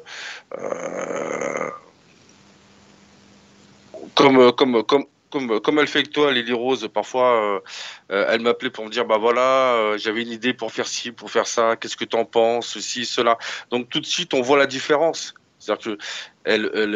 comme 4.14 4.52
comme 4.54 4.84
comme 4.84 5.06
comme, 5.32 5.60
comme 5.60 5.80
elle 5.80 5.88
fait 5.88 6.00
avec 6.00 6.12
toi, 6.14 6.32
Lily 6.32 6.54
Rose, 6.54 6.88
parfois, 6.94 7.62
elle 8.10 8.40
m'appelait 8.40 8.70
pour 8.70 8.86
me 8.86 8.90
dire, 8.90 9.04
bah 9.04 9.18
voilà, 9.18 9.98
j'avais 9.98 10.22
une 10.22 10.32
idée 10.32 10.54
pour 10.54 10.72
faire 10.72 10.88
ci, 10.88 11.12
pour 11.12 11.30
faire 11.30 11.46
ça, 11.46 11.76
qu'est-ce 11.76 11.98
que 11.98 12.06
tu 12.06 12.16
en 12.16 12.24
penses, 12.24 12.68
ceci, 12.68 13.06
cela. 13.06 13.38
Donc 13.70 13.90
tout 13.90 14.00
de 14.00 14.06
suite, 14.06 14.34
on 14.34 14.42
voit 14.42 14.58
la 14.58 14.68
différence. 14.68 15.34
C'est-à-dire 15.66 15.84
que 15.84 15.90
euh, 15.90 15.96
elle, 16.44 16.70
elle, 16.76 16.96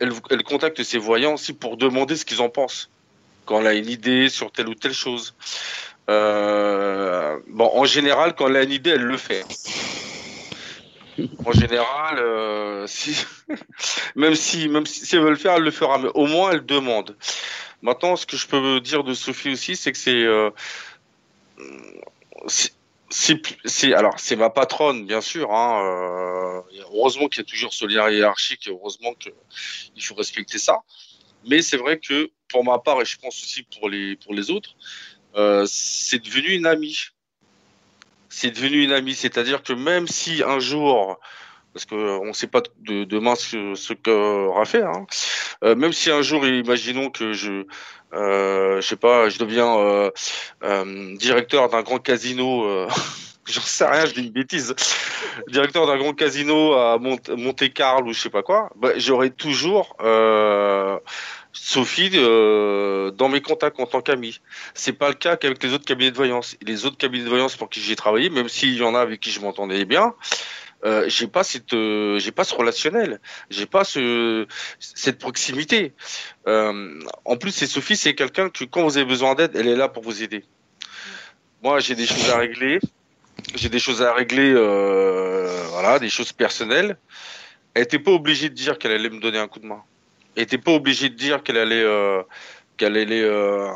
elle, 0.00 0.12
elle, 0.30 0.42
contacte 0.42 0.82
ses 0.82 0.98
voyants 0.98 1.34
aussi 1.34 1.52
pour 1.52 1.76
demander 1.76 2.16
ce 2.16 2.24
qu'ils 2.24 2.40
en 2.40 2.48
pensent 2.48 2.90
quand 3.44 3.60
elle 3.60 3.66
a 3.68 3.74
une 3.74 3.88
idée 3.88 4.28
sur 4.28 4.50
telle 4.50 4.68
ou 4.68 4.74
telle 4.74 4.92
chose. 4.92 5.34
Euh, 6.10 7.38
bon, 7.48 7.70
en 7.72 7.84
général, 7.84 8.34
quand 8.34 8.48
elle 8.48 8.56
a 8.56 8.62
une 8.64 8.72
idée, 8.72 8.90
elle 8.90 9.04
le 9.04 9.16
fait. 9.16 9.44
En 11.44 11.52
général, 11.52 12.18
euh, 12.18 12.86
même 14.16 14.34
si, 14.34 14.68
même 14.68 14.84
si, 14.84 15.14
elle 15.14 15.22
veut 15.22 15.30
le 15.30 15.36
faire, 15.36 15.54
elle 15.54 15.62
le 15.62 15.70
fera. 15.70 15.98
Mais 15.98 16.08
au 16.14 16.26
moins, 16.26 16.50
elle 16.50 16.66
demande. 16.66 17.16
Maintenant, 17.82 18.16
ce 18.16 18.26
que 18.26 18.36
je 18.36 18.48
peux 18.48 18.80
dire 18.80 19.04
de 19.04 19.14
Sophie 19.14 19.50
aussi, 19.50 19.76
c'est 19.76 19.92
que 19.92 19.98
c'est, 22.48 22.72
c'est 23.08 23.92
alors 23.94 24.18
c'est 24.18 24.36
ma 24.36 24.50
patronne 24.50 25.06
bien 25.06 25.20
sûr. 25.20 25.52
Hein, 25.52 25.82
euh, 25.84 26.60
heureusement 26.92 27.28
qu'il 27.28 27.38
y 27.38 27.46
a 27.46 27.48
toujours 27.48 27.72
ce 27.72 27.86
lien 27.86 28.10
hiérarchique. 28.10 28.68
Heureusement 28.68 29.14
qu'il 29.14 30.02
faut 30.02 30.14
respecter 30.14 30.58
ça. 30.58 30.78
Mais 31.48 31.62
c'est 31.62 31.76
vrai 31.76 31.98
que 31.98 32.30
pour 32.48 32.64
ma 32.64 32.78
part 32.78 33.00
et 33.00 33.04
je 33.04 33.16
pense 33.18 33.42
aussi 33.42 33.62
pour 33.62 33.88
les 33.88 34.16
pour 34.16 34.34
les 34.34 34.50
autres, 34.50 34.74
euh, 35.36 35.64
c'est 35.68 36.18
devenu 36.18 36.48
une 36.48 36.66
amie. 36.66 36.98
C'est 38.28 38.50
devenu 38.50 38.82
une 38.82 38.92
amie. 38.92 39.14
C'est-à-dire 39.14 39.62
que 39.62 39.72
même 39.72 40.08
si 40.08 40.42
un 40.42 40.58
jour 40.58 41.18
parce 41.76 41.84
qu'on 41.84 42.24
ne 42.24 42.32
sait 42.32 42.46
pas 42.46 42.62
de, 42.80 43.04
demain 43.04 43.34
ce, 43.34 43.74
ce 43.74 43.92
qu'aura 43.92 44.64
fait. 44.64 44.82
Hein. 44.82 45.06
Euh, 45.62 45.74
même 45.74 45.92
si 45.92 46.10
un 46.10 46.22
jour, 46.22 46.46
imaginons 46.46 47.10
que 47.10 47.34
je, 47.34 47.66
euh, 48.14 48.80
je 48.80 48.86
sais 48.86 48.96
pas, 48.96 49.28
je 49.28 49.38
deviens 49.38 49.76
euh, 49.76 50.10
euh, 50.62 51.14
directeur 51.16 51.68
d'un 51.68 51.82
grand 51.82 51.98
casino. 51.98 52.64
Euh, 52.64 52.88
J'en 53.46 53.60
sais 53.60 53.86
rien, 53.86 54.06
je 54.06 54.14
dis 54.14 54.22
une 54.22 54.32
bêtise. 54.32 54.74
Directeur 55.48 55.86
d'un 55.86 55.98
grand 55.98 56.14
casino 56.14 56.72
à 56.72 56.98
Mont 56.98 57.18
Monte 57.36 57.72
Carlo 57.74 58.08
ou 58.08 58.12
je 58.14 58.20
sais 58.20 58.30
pas 58.30 58.42
quoi. 58.42 58.70
Bah, 58.76 58.92
J'aurai 58.96 59.30
toujours 59.30 59.96
euh, 60.00 60.98
Sophie 61.52 62.10
euh, 62.14 63.10
dans 63.12 63.28
mes 63.28 63.40
contacts 63.40 63.78
en 63.78 63.86
tant 63.86 64.00
qu'ami. 64.00 64.40
C'est 64.74 64.94
pas 64.94 65.08
le 65.08 65.14
cas 65.14 65.36
qu'avec 65.36 65.62
les 65.62 65.74
autres 65.74 65.84
cabinets 65.84 66.10
de 66.10 66.16
voyance. 66.16 66.56
Les 66.62 66.86
autres 66.86 66.96
cabinets 66.96 67.24
de 67.24 67.28
voyance 67.28 67.54
pour 67.54 67.68
qui 67.68 67.80
j'ai 67.80 67.94
travaillé, 67.96 68.30
même 68.30 68.48
s'il 68.48 68.74
y 68.74 68.82
en 68.82 68.94
a 68.94 69.00
avec 69.00 69.20
qui 69.20 69.30
je 69.30 69.40
m'entendais 69.40 69.84
bien, 69.84 70.14
euh, 70.84 71.08
j'ai 71.08 71.26
pas 71.26 71.42
cette, 71.42 71.72
euh, 71.72 72.18
j'ai 72.18 72.32
pas 72.32 72.44
ce 72.44 72.54
relationnel, 72.54 73.20
j'ai 73.50 73.66
pas 73.66 73.84
ce, 73.84 74.46
cette 74.78 75.18
proximité. 75.18 75.92
Euh, 76.46 77.00
en 77.24 77.36
plus, 77.36 77.52
c'est 77.52 77.66
Sophie, 77.66 77.96
c'est 77.96 78.14
quelqu'un 78.14 78.50
que 78.50 78.64
quand 78.64 78.82
vous 78.82 78.96
avez 78.96 79.06
besoin 79.06 79.34
d'aide, 79.34 79.52
elle 79.54 79.68
est 79.68 79.76
là 79.76 79.88
pour 79.88 80.02
vous 80.02 80.22
aider. 80.22 80.44
Moi, 81.62 81.80
j'ai 81.80 81.94
des 81.94 82.06
choses 82.06 82.30
à 82.30 82.38
régler, 82.38 82.78
j'ai 83.54 83.68
des 83.68 83.78
choses 83.78 84.02
à 84.02 84.12
régler, 84.12 84.52
euh, 84.54 85.64
voilà, 85.70 85.98
des 85.98 86.10
choses 86.10 86.32
personnelles. 86.32 86.98
Elle 87.74 87.82
était 87.82 87.98
pas 87.98 88.12
obligée 88.12 88.48
de 88.48 88.54
dire 88.54 88.78
qu'elle 88.78 88.92
allait 88.92 89.10
me 89.10 89.20
donner 89.20 89.38
un 89.38 89.48
coup 89.48 89.60
de 89.60 89.66
main. 89.66 89.82
Elle 90.34 90.42
était 90.42 90.58
pas 90.58 90.72
obligée 90.72 91.08
de 91.08 91.14
dire 91.14 91.42
qu'elle 91.42 91.58
allait, 91.58 91.82
euh, 91.82 92.22
qu'elle 92.76 92.96
allait 92.96 93.22
euh, 93.22 93.68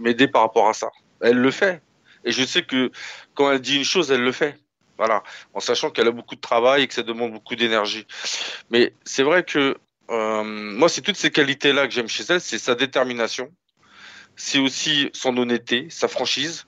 m'aider 0.00 0.28
par 0.28 0.42
rapport 0.42 0.68
à 0.68 0.74
ça. 0.74 0.90
Elle 1.20 1.38
le 1.38 1.50
fait. 1.50 1.80
Et 2.24 2.32
je 2.32 2.44
sais 2.44 2.62
que 2.62 2.90
quand 3.34 3.50
elle 3.50 3.60
dit 3.60 3.76
une 3.76 3.84
chose, 3.84 4.10
elle 4.10 4.22
le 4.22 4.32
fait. 4.32 4.58
Voilà, 4.98 5.22
en 5.54 5.60
sachant 5.60 5.90
qu'elle 5.90 6.08
a 6.08 6.10
beaucoup 6.10 6.34
de 6.34 6.40
travail 6.40 6.82
et 6.82 6.88
que 6.88 6.94
ça 6.94 7.04
demande 7.04 7.32
beaucoup 7.32 7.54
d'énergie. 7.54 8.04
Mais 8.70 8.92
c'est 9.04 9.22
vrai 9.22 9.44
que 9.44 9.76
euh, 10.10 10.42
moi, 10.42 10.88
c'est 10.88 11.02
toutes 11.02 11.16
ces 11.16 11.30
qualités-là 11.30 11.86
que 11.86 11.92
j'aime 11.92 12.08
chez 12.08 12.24
elle, 12.28 12.40
c'est 12.40 12.58
sa 12.58 12.74
détermination, 12.74 13.52
c'est 14.36 14.58
aussi 14.58 15.10
son 15.12 15.36
honnêteté, 15.36 15.86
sa 15.90 16.08
franchise. 16.08 16.66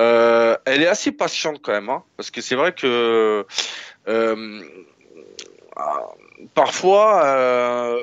Euh, 0.00 0.56
elle 0.64 0.82
est 0.82 0.88
assez 0.88 1.12
patiente 1.12 1.60
quand 1.62 1.72
même, 1.72 1.90
hein, 1.90 2.02
parce 2.16 2.30
que 2.30 2.40
c'est 2.40 2.56
vrai 2.56 2.74
que 2.74 3.46
euh, 4.08 4.62
parfois 6.54 7.98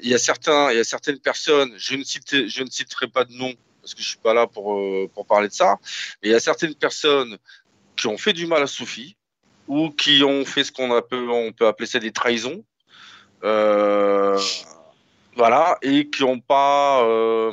il 0.00 0.08
y 0.08 0.14
a 0.14 0.18
certains, 0.18 0.70
il 0.70 0.76
y 0.76 0.80
a 0.80 0.84
certaines 0.84 1.18
personnes, 1.18 1.74
je 1.76 1.96
ne 1.96 2.04
cite, 2.04 2.48
je 2.48 2.62
ne 2.62 2.70
citerai 2.70 3.08
pas 3.08 3.24
de 3.24 3.32
nom 3.34 3.52
parce 3.82 3.92
que 3.92 4.00
je 4.00 4.08
suis 4.08 4.18
pas 4.18 4.32
là 4.32 4.46
pour 4.46 4.80
pour 5.12 5.26
parler 5.26 5.48
de 5.48 5.52
ça, 5.52 5.76
mais 6.22 6.30
il 6.30 6.32
y 6.32 6.34
a 6.34 6.40
certaines 6.40 6.74
personnes 6.74 7.36
qui 8.04 8.08
ont 8.08 8.18
fait 8.18 8.34
du 8.34 8.46
mal 8.46 8.62
à 8.62 8.66
Sophie 8.66 9.16
ou 9.66 9.88
qui 9.88 10.22
ont 10.24 10.44
fait 10.44 10.62
ce 10.62 10.70
qu'on 10.70 10.90
peut, 11.00 11.66
appeler 11.66 11.86
ça 11.86 11.98
des 11.98 12.12
trahisons. 12.12 12.62
Euh, 13.42 14.38
voilà, 15.36 15.78
et 15.80 16.10
qui 16.10 16.22
ont 16.22 16.38
pas, 16.38 17.02
euh, 17.02 17.50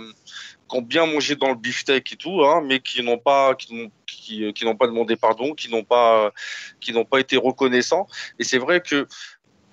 qui 0.70 0.78
ont 0.78 0.82
bien 0.82 1.06
mangé 1.06 1.38
dans 1.38 1.48
le 1.48 1.56
beefsteak 1.56 2.12
et 2.12 2.16
tout, 2.18 2.44
hein, 2.44 2.62
mais 2.66 2.82
qui 2.82 3.02
n'ont 3.02 3.18
pas, 3.18 3.56
n'ont, 3.70 3.90
qui 4.06 4.66
n'ont 4.66 4.76
pas 4.76 4.88
demandé 4.88 5.16
pardon, 5.16 5.54
qui 5.54 5.72
n'ont 5.72 5.86
pas, 5.86 6.34
qui 6.82 6.92
n'ont 6.92 7.06
pas 7.06 7.22
été 7.22 7.38
reconnaissants. 7.38 8.08
Et 8.38 8.44
c'est 8.44 8.58
vrai 8.58 8.82
que 8.82 9.08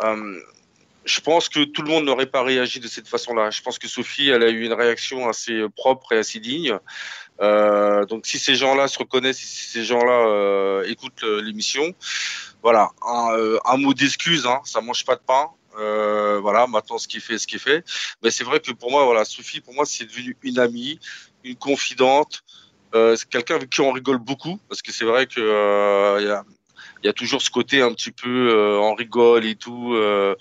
euh, 0.04 0.40
je 1.04 1.20
pense 1.20 1.48
que 1.48 1.64
tout 1.64 1.82
le 1.82 1.90
monde 1.90 2.04
n'aurait 2.04 2.26
pas 2.26 2.44
réagi 2.44 2.78
de 2.78 2.86
cette 2.86 3.08
façon-là. 3.08 3.50
Je 3.50 3.62
pense 3.62 3.80
que 3.80 3.88
Sophie, 3.88 4.28
elle 4.28 4.44
a 4.44 4.48
eu 4.48 4.64
une 4.64 4.74
réaction 4.74 5.28
assez 5.28 5.60
propre 5.74 6.12
et 6.12 6.18
assez 6.18 6.38
digne. 6.38 6.78
Euh, 7.40 8.04
donc 8.06 8.26
si 8.26 8.38
ces 8.38 8.54
gens-là 8.54 8.88
se 8.88 8.98
reconnaissent, 8.98 9.38
si 9.38 9.68
ces 9.68 9.84
gens-là 9.84 10.26
euh, 10.28 10.84
écoutent 10.84 11.22
l'émission, 11.22 11.94
voilà, 12.62 12.90
un, 13.06 13.32
euh, 13.32 13.58
un 13.64 13.76
mot 13.76 13.94
d'excuse, 13.94 14.46
hein, 14.46 14.60
ça 14.64 14.80
mange 14.80 15.04
pas 15.04 15.16
de 15.16 15.22
pain. 15.26 15.48
Euh, 15.78 16.40
voilà, 16.40 16.66
maintenant 16.66 16.98
ce 16.98 17.06
qui 17.06 17.20
fait, 17.20 17.38
ce 17.38 17.46
qui 17.46 17.56
est 17.56 17.60
fait. 17.60 17.84
Mais 18.22 18.30
c'est 18.30 18.44
vrai 18.44 18.58
que 18.58 18.72
pour 18.72 18.90
moi, 18.90 19.04
voilà, 19.04 19.24
Sophie, 19.24 19.60
pour 19.60 19.74
moi, 19.74 19.84
c'est 19.86 20.06
devenu 20.06 20.36
une 20.42 20.58
amie, 20.58 20.98
une 21.44 21.56
confidente, 21.56 22.42
Euh, 22.94 23.16
quelqu'un 23.28 23.56
avec 23.56 23.68
qui 23.68 23.82
on 23.82 23.92
rigole 23.92 24.16
beaucoup. 24.18 24.58
Parce 24.68 24.80
que 24.80 24.92
c'est 24.92 25.04
vrai 25.04 25.26
que 25.26 25.40
euh, 25.40 26.22
y 26.22 26.30
a 26.30 26.42
il 27.02 27.06
y 27.06 27.10
a 27.10 27.12
toujours 27.12 27.42
ce 27.42 27.50
côté 27.50 27.82
un 27.82 27.92
petit 27.92 28.10
peu 28.10 28.48
euh, 28.50 28.80
on 28.80 28.94
rigole 28.94 29.44
et 29.44 29.56
tout 29.56 29.92
euh, 29.94 30.34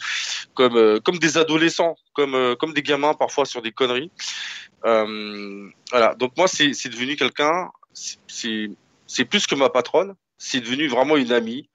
comme 0.54 0.78
euh, 0.78 1.00
comme 1.02 1.20
des 1.20 1.38
adolescents 1.38 1.96
comme 2.14 2.36
euh, 2.36 2.56
comme 2.56 2.74
des 2.74 2.84
gamins 2.84 3.14
parfois 3.14 3.46
sur 3.46 3.62
des 3.62 3.74
conneries. 3.74 4.10
Euh, 4.10 4.67
voilà. 4.84 6.16
Donc 6.16 6.34
moi 6.38 6.48
c'est 6.48 6.90
devenu 6.90 7.16
quelqu'un 7.16 7.70
c'est- 7.94 9.26
plus 9.26 9.48
que 9.48 9.56
ma 9.56 9.70
patronne. 9.70 10.16
C'est 10.38 10.60
devenu 10.60 10.88
vraiment 10.88 11.18
une 11.18 11.32
amie 11.32 11.68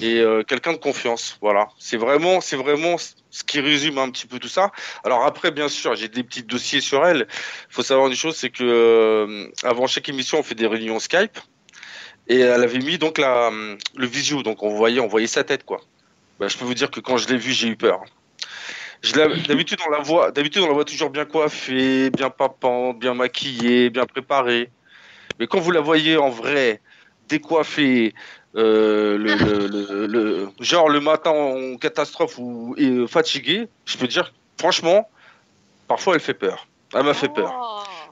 et 0.00 0.20
euh, 0.20 0.44
quelqu'un 0.44 0.72
de 0.72 0.78
confiance. 0.78 1.38
Voilà. 1.40 1.68
C'est 1.78 1.96
vraiment 1.96 2.40
c'est 2.40 2.56
vraiment 2.56 2.96
ce 2.98 3.44
qui 3.44 3.60
résume 3.60 3.98
un 3.98 4.10
petit 4.10 4.26
peu 4.26 4.38
tout 4.38 4.48
ça. 4.48 4.70
Alors 5.04 5.24
après 5.24 5.50
bien 5.50 5.68
sûr 5.68 5.94
j'ai 5.96 6.08
des 6.08 6.22
petits 6.22 6.44
dossiers 6.44 6.80
sur 6.80 7.04
elle. 7.04 7.26
Faut 7.68 7.82
savoir 7.82 8.06
une 8.06 8.14
chose 8.14 8.36
c'est 8.36 8.50
que 8.50 8.62
euh, 8.64 9.50
avant 9.64 9.86
chaque 9.88 10.08
émission 10.08 10.38
on 10.38 10.42
fait 10.42 10.54
des 10.54 10.66
réunions 10.66 11.00
Skype. 11.00 11.38
Et 12.28 12.38
elle 12.38 12.62
avait 12.62 12.78
mis 12.78 12.96
donc 12.96 13.18
la, 13.18 13.50
le 13.50 14.06
visio, 14.06 14.44
donc 14.44 14.62
on 14.62 14.68
voyait, 14.68 15.00
on 15.00 15.08
voyait 15.08 15.26
sa 15.26 15.42
tête 15.42 15.64
quoi. 15.64 15.80
Bah, 16.38 16.46
je 16.46 16.56
peux 16.56 16.64
vous 16.64 16.74
dire 16.74 16.90
que 16.90 17.00
quand 17.00 17.16
je 17.16 17.26
l'ai 17.28 17.36
vue, 17.36 17.52
j'ai 17.52 17.66
eu 17.68 17.76
peur. 17.76 18.04
D'habitude 19.48 19.78
on 19.86 19.90
la 19.90 20.00
voit, 20.00 20.30
d'habitude 20.30 20.62
on 20.62 20.66
la 20.66 20.74
voit 20.74 20.84
toujours 20.84 21.10
bien 21.10 21.24
coiffée, 21.24 22.10
bien 22.10 22.30
papante, 22.30 22.98
bien 22.98 23.14
maquillée, 23.14 23.90
bien 23.90 24.06
préparée. 24.06 24.70
Mais 25.38 25.46
quand 25.46 25.58
vous 25.58 25.70
la 25.70 25.80
voyez 25.80 26.16
en 26.16 26.28
vrai, 26.28 26.80
décoiffée, 27.28 28.14
euh, 28.56 29.16
le, 29.16 29.34
le, 29.36 29.66
le, 29.68 30.06
le- 30.06 30.48
genre 30.60 30.88
le 30.88 31.00
matin 31.00 31.30
en 31.30 31.76
catastrophe 31.76 32.36
ou 32.38 32.74
euh, 32.78 33.06
fatiguée, 33.06 33.68
je 33.86 33.96
peux 33.96 34.06
dire 34.08 34.32
franchement, 34.58 35.08
parfois 35.88 36.14
elle 36.14 36.20
fait 36.20 36.34
peur. 36.34 36.66
Elle 36.92 37.04
m'a 37.04 37.14
fait 37.14 37.28
peur. 37.32 37.54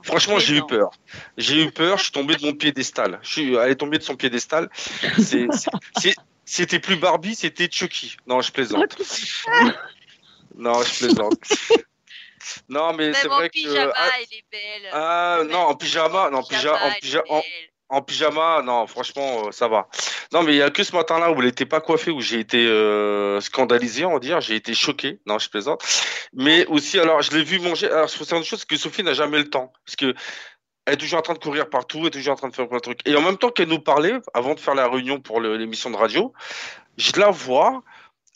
Franchement, 0.04 0.38
j'ai 0.38 0.56
eu 0.56 0.62
peur. 0.66 0.90
J'ai 1.36 1.64
eu 1.64 1.70
peur, 1.72 1.98
je 1.98 2.04
suis 2.04 2.12
tombé 2.12 2.36
de 2.36 2.46
mon 2.46 2.52
piédestal. 2.54 3.18
Je 3.22 3.28
suis, 3.28 3.54
elle 3.54 3.70
est 3.72 3.76
tombée 3.76 3.98
de 3.98 4.04
son 4.04 4.14
piédestal. 4.16 4.70
C'était 6.44 6.78
plus 6.78 6.96
Barbie, 6.96 7.34
c'était 7.34 7.68
Chucky. 7.70 8.16
Non, 8.26 8.40
je 8.40 8.52
plaisante. 8.52 8.96
Non, 10.58 10.82
je 10.82 11.06
plaisante. 11.06 11.38
Non, 12.68 12.92
mais 12.94 13.12
c'est 13.14 13.28
vrai 13.28 13.48
que. 13.48 13.54
pyjama, 13.54 13.92
ah, 13.94 14.08
elle 14.16 14.38
est 14.38 14.44
belle. 14.50 14.90
ah, 14.92 15.40
non, 15.48 15.58
en 15.58 15.74
pyjama, 15.74 16.30
non, 16.30 16.38
en 16.38 16.42
pyjama, 16.42 16.78
en, 16.82 16.92
pyjama, 17.00 17.24
en, 17.28 17.42
en 17.90 18.02
pyjama, 18.02 18.62
non, 18.62 18.86
franchement, 18.86 19.46
euh, 19.46 19.52
ça 19.52 19.68
va. 19.68 19.88
Non, 20.32 20.42
mais 20.42 20.54
il 20.54 20.58
y 20.58 20.62
a 20.62 20.70
que 20.70 20.84
ce 20.84 20.94
matin-là 20.94 21.32
où 21.32 21.38
elle 21.40 21.46
n'était 21.46 21.66
pas 21.66 21.80
coiffée, 21.80 22.10
où 22.10 22.20
j'ai 22.20 22.38
été 22.38 22.64
euh, 22.66 23.40
scandalisé, 23.40 24.04
on 24.04 24.12
va 24.12 24.18
dire, 24.18 24.40
j'ai 24.40 24.54
été 24.54 24.72
choqué. 24.72 25.20
Non, 25.26 25.38
je 25.38 25.50
plaisante. 25.50 25.82
Mais 26.32 26.64
aussi, 26.66 26.98
alors, 26.98 27.22
je 27.22 27.32
l'ai 27.32 27.42
vu 27.42 27.58
manger. 27.58 27.90
Alors, 27.90 28.08
savoir 28.08 28.40
une 28.40 28.46
chose, 28.46 28.60
c'est 28.60 28.68
que 28.68 28.76
Sophie 28.76 29.02
n'a 29.02 29.14
jamais 29.14 29.38
le 29.38 29.50
temps, 29.50 29.72
parce 29.84 29.96
que 29.96 30.14
elle 30.86 30.94
est 30.94 30.98
toujours 30.98 31.18
en 31.18 31.22
train 31.22 31.34
de 31.34 31.38
courir 31.38 31.68
partout, 31.68 31.98
elle 32.00 32.06
est 32.06 32.10
toujours 32.10 32.32
en 32.32 32.36
train 32.36 32.48
de 32.48 32.54
faire 32.54 32.66
plein 32.66 32.78
de 32.78 32.82
trucs. 32.82 33.06
Et 33.06 33.14
en 33.14 33.20
même 33.20 33.36
temps 33.36 33.50
qu'elle 33.50 33.68
nous 33.68 33.80
parlait, 33.80 34.14
avant 34.32 34.54
de 34.54 34.60
faire 34.60 34.74
la 34.74 34.88
réunion 34.88 35.20
pour 35.20 35.40
l'émission 35.40 35.90
de 35.90 35.96
radio, 35.96 36.32
je 36.96 37.12
la 37.20 37.30
vois. 37.30 37.82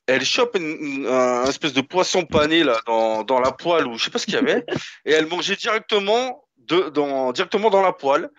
Elle 0.07 0.25
chope 0.25 0.57
une, 0.57 0.77
une- 0.81 1.07
un 1.07 1.45
espèce 1.47 1.73
de 1.73 1.81
poisson 1.81 2.25
pané 2.25 2.65
là 2.65 2.79
dans, 2.87 3.23
dans 3.23 3.41
la 3.41 3.53
poêle 3.53 3.87
ou 3.87 3.97
je 3.99 4.05
sais 4.05 4.11
pas 4.11 4.19
ce 4.19 4.27
qu'il 4.27 4.35
y 4.35 4.39
avait 4.39 4.65
et 5.07 5.13
elle 5.13 5.27
mangeait 5.27 5.57
directement 5.57 6.45
de, 6.59 6.89
dans, 6.91 7.33
directement 7.33 7.71
dans 7.71 7.83
la 7.83 7.93
poêle. 7.93 8.31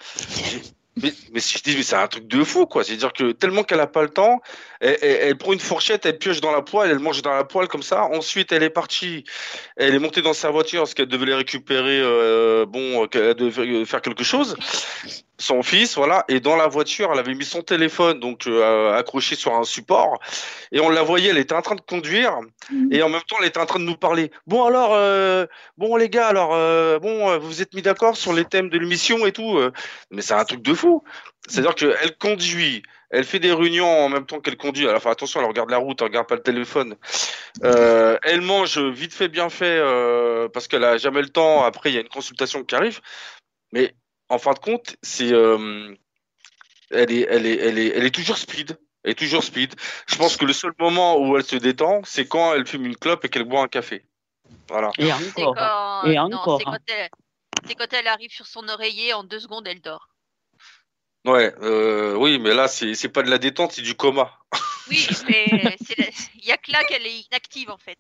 Mais, 0.96 1.12
mais 1.34 1.40
si 1.40 1.58
je 1.58 1.64
dis, 1.64 1.76
mais 1.76 1.82
c'est 1.82 1.96
un 1.96 2.08
truc 2.08 2.28
de 2.28 2.44
fou, 2.44 2.68
quoi. 2.68 2.84
C'est-à-dire 2.84 3.12
que 3.14 3.32
tellement 3.32 3.64
qu'elle 3.64 3.80
a 3.80 3.88
pas 3.88 4.04
le 4.04 4.10
temps, 4.10 4.42
elle, 4.80 4.96
elle- 5.02 5.18
elle 5.22 5.38
prend 5.40 5.52
une 5.52 5.60
fourchette, 5.60 6.06
elle 6.06 6.20
pioche 6.20 6.40
dans 6.40 6.52
la 6.52 6.62
poêle, 6.62 6.92
elle 6.92 7.00
mange 7.00 7.24
dans 7.24 7.34
la 7.34 7.44
poêle 7.44 7.68
comme 7.68 7.82
ça. 7.82 8.04
Ensuite, 8.04 8.52
elle 8.52 8.62
est 8.62 8.70
partie, 8.70 9.24
elle 9.76 9.96
est 9.96 10.00
montée 10.00 10.22
dans 10.22 10.34
sa 10.34 10.52
voiture 10.52 10.82
parce 10.82 10.94
qu'elle 10.94 11.08
devait 11.08 11.26
les 11.26 11.34
récupérer, 11.34 12.00
euh, 12.00 12.68
bon, 12.68 13.08
qu'elle 13.08 13.34
devait 13.34 13.86
faire 13.86 14.02
quelque 14.04 14.24
chose. 14.24 14.56
Son 15.40 15.64
fils, 15.64 15.96
voilà. 15.96 16.26
Et 16.28 16.40
dans 16.40 16.56
la 16.56 16.68
voiture, 16.68 17.10
elle 17.12 17.18
avait 17.18 17.34
mis 17.34 17.44
son 17.44 17.64
téléphone, 17.64 18.20
donc 18.20 18.46
euh, 18.46 18.94
accroché 18.94 19.36
sur 19.36 19.56
un 19.56 19.64
support. 19.64 20.20
Et 20.72 20.80
on 20.80 20.90
la 20.90 21.02
voyait, 21.02 21.32
elle 21.32 21.40
était 21.40 21.56
en 21.56 21.64
train 21.64 21.76
de 21.76 21.82
conduire. 21.82 22.38
Et 22.92 23.02
en 23.02 23.10
même 23.10 23.22
temps, 23.28 23.38
elle 23.40 23.48
était 23.48 23.60
en 23.60 23.66
train 23.66 23.80
de 23.80 23.86
nous 23.86 23.98
parler. 23.98 24.32
Bon, 24.46 24.64
alors, 24.64 24.92
euh, 24.94 25.48
bon, 25.78 25.96
les 25.96 26.08
gars, 26.08 26.28
alors, 26.28 26.54
euh, 26.54 27.00
bon, 27.00 27.32
euh, 27.32 27.40
vous 27.40 27.48
vous 27.48 27.62
êtes 27.64 27.74
mis 27.74 27.82
d'accord 27.82 28.16
sur 28.16 28.32
les 28.32 28.46
thèmes 28.46 28.70
de 28.70 28.78
l'émission 28.78 29.26
et 29.26 29.32
tout. 29.32 29.58
euh. 29.58 29.72
Mais 30.12 30.22
c'est 30.22 30.36
un 30.36 30.46
truc 30.46 30.62
de 30.62 30.74
fou. 30.76 31.04
C'est-à-dire 31.48 31.74
qu'elle 31.74 32.16
conduit, 32.20 32.84
elle 33.10 33.26
fait 33.26 33.40
des 33.40 33.52
réunions 33.52 33.90
en 34.06 34.10
même 34.10 34.28
temps 34.28 34.40
qu'elle 34.40 34.56
conduit. 34.56 34.86
Alors, 34.86 34.98
enfin, 34.98 35.12
attention, 35.12 35.40
elle 35.42 35.48
regarde 35.48 35.72
la 35.72 35.78
route, 35.78 36.00
elle 36.02 36.08
regarde 36.08 36.28
pas 36.28 36.36
le 36.36 36.44
téléphone. 36.44 36.96
Euh, 37.64 38.18
elle 38.22 38.42
mange 38.42 38.78
vite 38.78 39.14
fait, 39.16 39.30
bien 39.30 39.50
fait, 39.50 39.78
euh, 39.80 40.48
parce 40.48 40.68
qu'elle 40.68 40.84
a 40.84 40.98
jamais 40.98 41.24
le 41.24 41.30
temps. 41.30 41.64
Après, 41.64 41.90
il 41.90 41.96
y 41.96 41.98
a 41.98 42.02
une 42.02 42.08
consultation 42.08 42.64
qui 42.64 42.76
arrive. 42.76 43.02
Mais 43.72 43.96
en 44.30 44.38
fin 44.38 44.54
de 44.54 44.60
compte, 44.60 44.96
c'est, 45.02 45.32
euh, 45.32 45.96
elle 46.92 47.12
est, 47.12 47.28
elle 47.30 47.46
est, 47.46 47.58
elle 47.58 47.80
est, 47.80 47.88
elle 47.96 48.06
est 48.06 48.16
toujours 48.16 48.38
speed. 48.38 48.78
Elle 49.04 49.12
est 49.12 49.16
toujours 49.16 49.44
speed. 49.44 49.76
Je 50.08 50.16
pense 50.16 50.38
que 50.38 50.46
le 50.46 50.54
seul 50.54 50.72
moment 50.80 51.18
où 51.18 51.36
elle 51.36 51.44
se 51.44 51.58
détend, 51.58 52.02
c'est 52.06 52.26
quand 52.28 52.54
elle 52.54 52.66
fume 52.66 52.86
une 52.86 52.96
clope 52.96 53.26
et 53.26 53.30
qu'elle 53.30 53.44
boit 53.44 53.62
un 53.62 53.68
café. 53.68 54.06
Voilà. 54.70 54.92
Et 54.98 55.12
encore. 55.12 55.56
quand... 55.56 56.04
Et 56.10 56.16
non, 56.16 56.38
encore. 56.38 56.60
c'est 56.60 56.64
quand, 56.64 56.78
elle... 56.88 57.10
c'est 57.68 57.76
quand 57.76 57.92
elle 57.94 58.08
arrive 58.08 58.32
sur 58.32 58.48
son 58.48 58.68
oreiller, 58.70 59.14
en 59.14 59.24
deux 59.24 59.40
secondes, 59.40 59.68
elle 59.68 59.82
dort. 59.82 60.08
Ouais, 61.26 61.54
euh, 61.62 62.16
oui, 62.16 62.40
mais 62.40 62.54
là, 62.54 62.68
c'est, 62.68 62.96
c'est 62.96 63.10
pas 63.10 63.24
de 63.24 63.30
la 63.30 63.38
détente, 63.38 63.72
c'est 63.74 63.82
du 63.82 63.96
coma. 63.96 64.38
Oui, 64.90 65.08
mais 65.28 65.78
c'est 65.86 65.98
la- 65.98 66.10
il 66.36 66.46
y 66.46 66.52
a 66.52 66.58
que 66.58 66.72
là 66.72 66.84
qu'elle 66.84 67.08
est 67.08 67.20
inactive, 67.28 67.72
en 67.72 67.78
fait. 67.78 67.98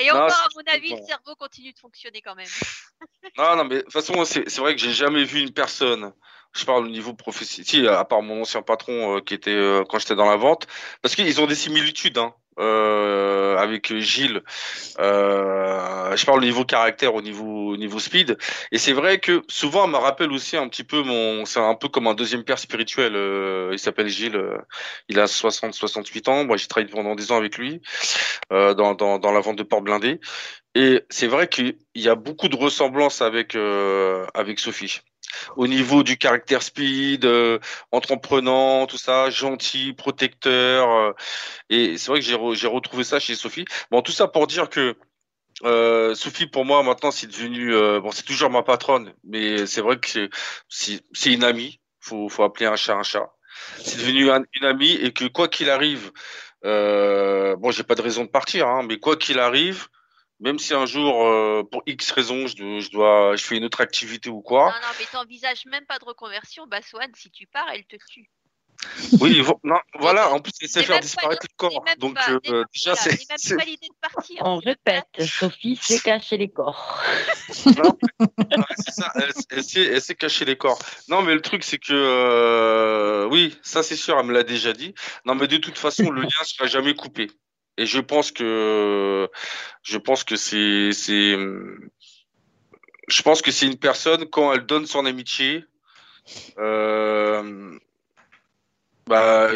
Et 0.00 0.06
Non, 0.06 0.14
encore, 0.14 0.30
à 0.30 0.48
mon 0.54 0.74
avis, 0.74 0.90
le 0.90 1.02
cerveau 1.06 1.34
continue 1.36 1.72
de 1.72 1.78
fonctionner 1.78 2.20
quand 2.22 2.34
même. 2.34 2.46
Non, 3.36 3.56
non, 3.56 3.64
mais 3.64 3.76
de 3.76 3.80
toute 3.82 3.92
façon, 3.92 4.24
c'est 4.24 4.48
c'est 4.48 4.60
vrai 4.60 4.74
que 4.74 4.80
j'ai 4.80 4.92
jamais 4.92 5.22
vu 5.22 5.40
une 5.40 5.52
personne. 5.52 6.12
Je 6.52 6.64
parle 6.64 6.86
au 6.86 6.88
niveau 6.88 7.14
professionnel, 7.14 7.68
si, 7.68 7.86
à 7.86 8.04
part 8.04 8.22
mon 8.22 8.40
ancien 8.40 8.62
patron 8.62 9.16
euh, 9.16 9.20
qui 9.20 9.34
était 9.34 9.54
euh, 9.54 9.84
quand 9.88 9.98
j'étais 9.98 10.16
dans 10.16 10.28
la 10.28 10.36
vente, 10.36 10.66
parce 11.02 11.14
qu'ils 11.14 11.40
ont 11.40 11.46
des 11.46 11.54
similitudes 11.54 12.18
hein, 12.18 12.34
euh, 12.58 13.56
avec 13.56 13.94
Gilles. 13.98 14.42
Euh, 15.00 16.16
je 16.16 16.24
parle 16.26 16.38
au 16.38 16.44
niveau 16.44 16.64
caractère, 16.64 17.14
au 17.14 17.22
niveau 17.22 17.68
au 17.72 17.76
niveau 17.76 17.98
speed, 17.98 18.38
et 18.72 18.78
c'est 18.78 18.92
vrai 18.92 19.18
que 19.20 19.42
souvent, 19.48 19.84
elle 19.84 19.90
me 19.90 19.96
rappelle 19.96 20.32
aussi 20.32 20.56
un 20.56 20.68
petit 20.68 20.84
peu 20.84 21.02
mon, 21.02 21.44
c'est 21.44 21.60
un 21.60 21.74
peu 21.74 21.88
comme 21.88 22.06
un 22.06 22.14
deuxième 22.14 22.44
père 22.44 22.58
spirituel. 22.58 23.14
euh, 23.16 23.70
il 23.72 23.78
s'appelle 23.78 24.08
Gilles, 24.08 24.36
euh, 24.36 24.58
il 25.08 25.20
a 25.20 25.26
60, 25.26 25.74
68 25.74 26.28
ans. 26.28 26.44
Moi, 26.44 26.56
j'ai 26.56 26.66
travaillé 26.66 26.90
pendant 26.90 27.14
10 27.14 27.32
ans 27.32 27.36
avec 27.36 27.58
lui 27.58 27.80
euh, 28.52 28.74
dans, 28.74 28.94
dans 28.94 29.18
dans 29.18 29.32
la 29.32 29.40
vente 29.40 29.56
de 29.56 29.62
portes 29.62 29.84
blindées. 29.84 30.20
Et 30.74 31.02
c'est 31.10 31.26
vrai 31.26 31.48
qu'il 31.48 31.76
y 31.94 32.08
a 32.08 32.14
beaucoup 32.14 32.48
de 32.48 32.56
ressemblances 32.56 33.22
avec 33.22 33.54
euh, 33.54 34.26
avec 34.34 34.58
Sophie. 34.60 35.00
Au 35.56 35.66
niveau 35.66 36.02
du 36.02 36.16
caractère 36.18 36.62
speed, 36.62 37.24
euh, 37.24 37.58
entreprenant, 37.92 38.86
tout 38.86 38.96
ça, 38.98 39.30
gentil, 39.30 39.92
protecteur. 39.94 40.90
euh, 40.90 41.12
et 41.70 41.98
c'est 41.98 42.10
vrai 42.10 42.20
que 42.20 42.26
j'ai 42.26 42.34
re- 42.36 42.54
j'ai 42.54 42.66
retrouvé 42.68 43.04
ça 43.04 43.20
chez 43.20 43.34
Sophie. 43.36 43.64
Bon, 43.90 44.02
tout 44.02 44.12
ça 44.12 44.28
pour 44.28 44.46
dire 44.46 44.68
que 44.70 44.96
euh, 45.64 46.14
Sophie, 46.14 46.46
pour 46.46 46.64
moi, 46.64 46.82
maintenant, 46.82 47.10
c'est 47.10 47.26
devenu 47.28 47.72
bon, 48.00 48.10
c'est 48.12 48.24
toujours 48.24 48.50
ma 48.50 48.62
patronne, 48.62 49.14
mais 49.24 49.66
c'est 49.66 49.80
vrai 49.82 49.98
que 50.00 50.08
c'est- 50.68 51.02
une 51.26 51.44
amie. 51.44 51.80
Faut 52.00 52.28
faut 52.28 52.44
appeler 52.44 52.66
un 52.66 52.76
chat 52.76 52.96
un 52.96 53.02
chat. 53.02 53.28
C'est 53.84 53.98
devenu 53.98 54.30
un- 54.30 54.44
une 54.54 54.64
amie 54.66 54.92
et 54.92 55.12
que 55.12 55.26
quoi 55.26 55.48
qu'il 55.48 55.70
arrive, 55.70 56.12
bon, 56.62 57.70
j'ai 57.70 57.82
pas 57.84 57.94
de 57.94 58.02
raison 58.02 58.24
de 58.24 58.30
partir, 58.30 58.68
hein, 58.68 58.82
mais 58.88 58.98
quoi 58.98 59.16
qu'il 59.16 59.38
arrive, 59.38 59.88
même 60.40 60.58
si 60.58 60.74
un 60.74 60.86
jour, 60.86 61.24
euh, 61.26 61.62
pour 61.70 61.82
X 61.86 62.10
raisons, 62.12 62.46
je, 62.46 62.56
dois- 62.56 62.80
je 62.80 62.90
dois, 62.90 63.36
je 63.36 63.44
fais 63.44 63.56
une 63.56 63.64
autre 63.64 63.80
activité 63.80 64.30
ou 64.30 64.40
quoi, 64.40 64.66
Non, 64.66 64.86
non, 64.88 64.94
mais 64.98 65.06
t'envisages 65.10 65.66
même 65.66 65.86
pas 65.86 65.98
de 65.98 66.04
reconversion. 66.04 66.66
Bah, 66.66 66.80
Swan, 66.82 67.10
si 67.16 67.30
tu 67.30 67.46
pars, 67.46 67.66
elle 67.72 67.84
te 67.84 67.96
tue. 68.08 68.30
oui, 69.20 69.42
non, 69.64 69.80
voilà, 69.98 70.30
en 70.32 70.38
plus, 70.40 70.52
elle 70.60 70.68
sait 70.68 70.80
c'est 70.80 70.86
faire 70.86 71.00
disparaître 71.00 71.44
le 71.50 71.56
corps, 71.56 71.84
donc 71.98 72.14
pas- 72.14 72.30
euh, 72.30 72.64
déjà, 72.72 72.94
c'est, 72.94 73.10
c'est 73.10 73.28
même 73.28 73.38
c'est- 73.38 73.56
pas 73.56 73.64
l'idée 73.64 73.88
de 73.88 73.94
partir. 74.00 74.42
On 74.44 74.58
répète, 74.58 75.06
Sophie 75.20 75.76
sait 75.76 75.98
cacher 75.98 76.36
les 76.36 76.48
corps. 76.48 77.02
C'est 78.76 78.92
ça, 78.92 79.12
elle, 79.16 79.32
elle 79.50 79.64
sait, 79.64 79.84
elle 79.84 80.00
sait 80.00 80.14
cacher 80.14 80.44
les 80.44 80.56
corps. 80.56 80.78
Non, 81.08 81.22
mais 81.22 81.34
le 81.34 81.40
truc, 81.42 81.64
c'est 81.64 81.78
que, 81.78 81.92
euh, 81.92 83.26
oui, 83.30 83.56
ça 83.62 83.82
c'est 83.82 83.96
sûr, 83.96 84.18
elle 84.18 84.26
me 84.26 84.32
l'a 84.32 84.42
déjà 84.42 84.72
dit. 84.72 84.94
Non, 85.24 85.34
mais 85.34 85.46
de 85.48 85.56
toute 85.56 85.78
façon, 85.78 86.10
le 86.10 86.22
lien 86.22 86.44
sera 86.44 86.66
jamais 86.66 86.94
coupé. 86.94 87.28
Et 87.78 87.86
je 87.86 88.00
pense 88.00 88.32
que, 88.32 89.30
je 89.82 89.98
pense 89.98 90.24
que 90.24 90.34
c'est, 90.36 90.90
c'est, 90.92 91.36
je 93.08 93.22
pense 93.22 93.40
que 93.40 93.52
c'est 93.52 93.66
une 93.66 93.78
personne 93.78 94.28
quand 94.28 94.52
elle 94.52 94.66
donne 94.66 94.84
son 94.84 95.06
amitié, 95.06 95.64
euh, 96.58 97.78
bah, 99.06 99.50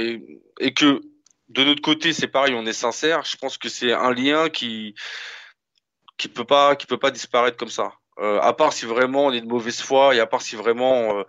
et, 0.61 0.73
que 0.73 1.03
de 1.49 1.65
notre 1.65 1.83
côté, 1.83 2.13
c'est 2.13 2.29
pareil, 2.29 2.55
on 2.55 2.65
est 2.65 2.73
sincère. 2.73 3.25
Je 3.25 3.37
pense 3.37 3.59
que 3.59 3.69
c'est 3.69 3.93
un 3.93 4.13
lien 4.13 4.49
qui, 4.49 4.95
qui 6.17 6.29
peut 6.29 6.45
pas, 6.45 6.77
qui 6.77 6.87
peut 6.87 6.99
pas 6.99 7.11
disparaître 7.11 7.57
comme 7.57 7.71
ça. 7.71 7.93
Euh, 8.19 8.41
à 8.41 8.53
part 8.53 8.73
si 8.73 8.85
vraiment 8.85 9.27
on 9.27 9.33
est 9.33 9.41
de 9.41 9.47
mauvaise 9.47 9.81
foi 9.81 10.15
et 10.15 10.21
à 10.21 10.27
part 10.27 10.43
si 10.43 10.55
vraiment, 10.55 11.19
euh, 11.19 11.25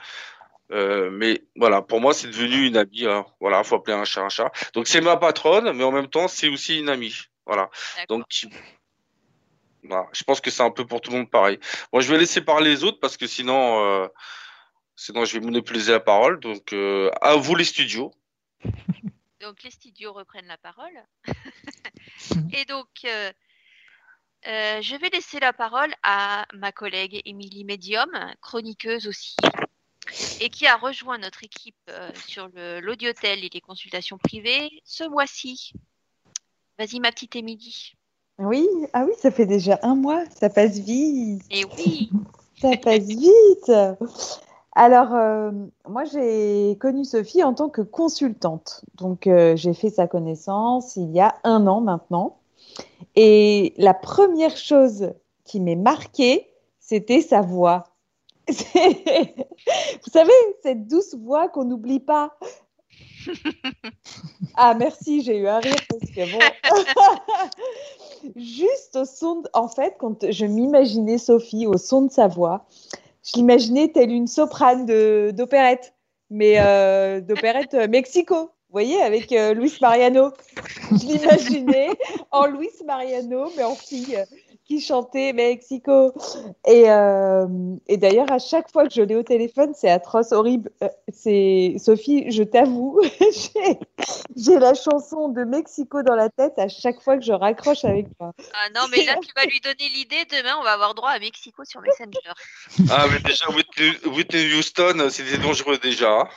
euh, 0.73 1.09
mais 1.11 1.43
voilà, 1.55 1.81
pour 1.81 2.01
moi 2.01 2.13
c'est 2.13 2.27
devenu 2.27 2.67
une 2.67 2.77
amie. 2.77 3.05
Hein. 3.05 3.25
Voilà, 3.39 3.63
faut 3.63 3.75
appeler 3.75 3.95
un 3.95 4.05
chat 4.05 4.21
un 4.21 4.29
chat. 4.29 4.51
Donc 4.73 4.87
c'est 4.87 5.01
ma 5.01 5.17
patronne, 5.17 5.71
mais 5.73 5.83
en 5.83 5.91
même 5.91 6.07
temps 6.07 6.27
c'est 6.27 6.49
aussi 6.49 6.79
une 6.79 6.89
amie. 6.89 7.15
Voilà. 7.45 7.69
Donc 8.09 8.23
voilà, 9.83 10.07
je 10.13 10.23
pense 10.23 10.41
que 10.41 10.49
c'est 10.49 10.63
un 10.63 10.71
peu 10.71 10.85
pour 10.85 11.01
tout 11.01 11.11
le 11.11 11.17
monde 11.17 11.29
pareil. 11.29 11.59
Moi 11.91 12.01
je 12.01 12.11
vais 12.11 12.17
laisser 12.17 12.41
parler 12.41 12.71
les 12.71 12.83
autres 12.83 12.99
parce 12.99 13.17
que 13.17 13.27
sinon, 13.27 13.83
euh, 13.85 14.07
Sinon, 14.95 15.25
je 15.25 15.33
vais 15.33 15.43
monopoliser 15.43 15.91
la 15.91 15.99
parole. 15.99 16.39
Donc, 16.39 16.71
euh, 16.71 17.09
à 17.19 17.35
vous 17.35 17.55
les 17.55 17.63
studios. 17.63 18.13
Donc 19.41 19.63
les 19.63 19.71
studios 19.71 20.13
reprennent 20.13 20.45
la 20.45 20.59
parole. 20.59 20.93
Et 22.53 22.63
donc, 22.65 22.87
je 24.45 24.97
vais 24.97 25.09
laisser 25.09 25.39
la 25.39 25.51
parole 25.51 25.93
à 26.03 26.45
ma 26.53 26.71
collègue 26.71 27.21
Émilie 27.25 27.65
Medium, 27.65 28.09
chroniqueuse 28.39 29.07
aussi, 29.07 29.35
et 30.41 30.49
qui 30.49 30.67
a 30.67 30.77
rejoint 30.77 31.17
notre 31.17 31.43
équipe 31.43 31.75
euh, 31.89 32.11
sur 32.27 32.49
l'audiotel 32.81 33.43
et 33.43 33.49
les 33.53 33.61
consultations 33.61 34.17
privées 34.17 34.69
ce 34.85 35.03
mois-ci. 35.07 35.73
Vas-y, 36.79 36.99
ma 36.99 37.11
petite 37.11 37.35
Émilie. 37.35 37.93
Oui, 38.39 38.67
ah 38.93 39.05
oui, 39.05 39.13
ça 39.17 39.29
fait 39.29 39.45
déjà 39.45 39.79
un 39.83 39.95
mois, 39.95 40.23
ça 40.35 40.49
passe 40.49 40.79
vite. 40.79 41.43
Et 41.51 41.65
oui, 41.65 42.09
Ça 42.61 42.77
passe 42.77 43.03
vite. 43.03 43.71
Alors, 44.75 45.13
euh, 45.13 45.51
moi, 45.87 46.03
j'ai 46.05 46.77
connu 46.79 47.03
Sophie 47.03 47.43
en 47.43 47.53
tant 47.53 47.69
que 47.69 47.81
consultante. 47.81 48.85
Donc, 48.95 49.27
euh, 49.27 49.55
j'ai 49.55 49.73
fait 49.73 49.89
sa 49.89 50.07
connaissance 50.07 50.95
il 50.95 51.11
y 51.11 51.19
a 51.19 51.35
un 51.43 51.67
an 51.67 51.81
maintenant. 51.81 52.37
Et 53.15 53.73
la 53.77 53.93
première 53.93 54.57
chose 54.57 55.11
qui 55.43 55.59
m'est 55.59 55.75
marquée, 55.75 56.49
c'était 56.79 57.21
sa 57.21 57.41
voix. 57.41 57.83
Vous 58.49 60.11
savez, 60.11 60.31
cette 60.61 60.87
douce 60.87 61.15
voix 61.15 61.47
qu'on 61.49 61.65
n'oublie 61.65 61.99
pas. 61.99 62.37
Ah, 64.55 64.75
merci, 64.75 65.23
j'ai 65.23 65.37
eu 65.37 65.47
un 65.47 65.59
rire 65.59 65.75
parce 65.89 66.11
que 66.11 66.31
bon. 66.31 66.39
Juste 68.35 68.95
au 68.95 69.05
son, 69.05 69.41
de- 69.41 69.49
en 69.53 69.67
fait, 69.67 69.95
quand 69.97 70.29
je 70.29 70.45
m'imaginais 70.45 71.17
Sophie 71.17 71.65
au 71.65 71.77
son 71.77 72.03
de 72.03 72.11
sa 72.11 72.27
voix, 72.27 72.65
je 73.23 73.31
l'imaginais 73.37 73.87
telle 73.91 74.11
une 74.11 74.27
soprane 74.27 74.85
d'opérette, 75.31 75.93
mais 76.29 76.55
euh, 76.59 77.21
d'opérette 77.21 77.73
euh, 77.73 77.87
Mexico. 77.87 78.35
Vous 78.35 78.79
voyez, 78.79 79.01
avec 79.01 79.31
euh, 79.31 79.53
Luis 79.53 79.75
Mariano. 79.81 80.31
Je 80.91 81.05
l'imaginais 81.07 81.89
en 82.31 82.45
Luis 82.45 82.69
Mariano, 82.85 83.49
mais 83.55 83.63
en 83.63 83.75
fille, 83.75 84.23
qui 84.65 84.79
chantait 84.79 85.33
Mexico. 85.33 86.13
Et, 86.65 86.89
euh, 86.89 87.47
et 87.87 87.97
d'ailleurs, 87.97 88.31
à 88.31 88.39
chaque 88.39 88.71
fois 88.71 88.87
que 88.87 88.93
je 88.93 89.01
l'ai 89.01 89.15
au 89.15 89.23
téléphone, 89.23 89.73
c'est 89.75 89.89
atroce, 89.89 90.31
horrible. 90.31 90.71
Euh, 90.81 90.89
c'est 91.11 91.75
Sophie, 91.77 92.31
je 92.31 92.43
t'avoue, 92.43 92.99
j'ai- 94.35 94.59
la 94.59 94.73
chanson 94.73 95.29
de 95.29 95.43
Mexico 95.43 96.01
dans 96.03 96.15
la 96.15 96.29
tête 96.29 96.57
à 96.57 96.67
chaque 96.69 97.01
fois 97.01 97.17
que 97.17 97.23
je 97.23 97.33
raccroche 97.33 97.83
avec 97.85 98.05
toi. 98.17 98.31
ah 98.53 98.69
non, 98.73 98.81
mais 98.91 99.03
là 99.03 99.15
tu 99.21 99.29
vas 99.35 99.45
lui 99.45 99.59
donner 99.59 99.89
l'idée. 99.93 100.23
Demain, 100.31 100.55
on 100.59 100.63
va 100.63 100.73
avoir 100.73 100.93
droit 100.95 101.09
à 101.09 101.19
Mexico 101.19 101.63
sur 101.65 101.81
Messenger. 101.81 102.89
Ah, 102.89 103.05
mais 103.11 103.19
déjà, 103.19 103.45
Whitney, 103.49 104.53
Houston, 104.55 105.07
c'était 105.09 105.37
dangereux 105.37 105.77
déjà. 105.77 106.21
hein. 106.21 106.29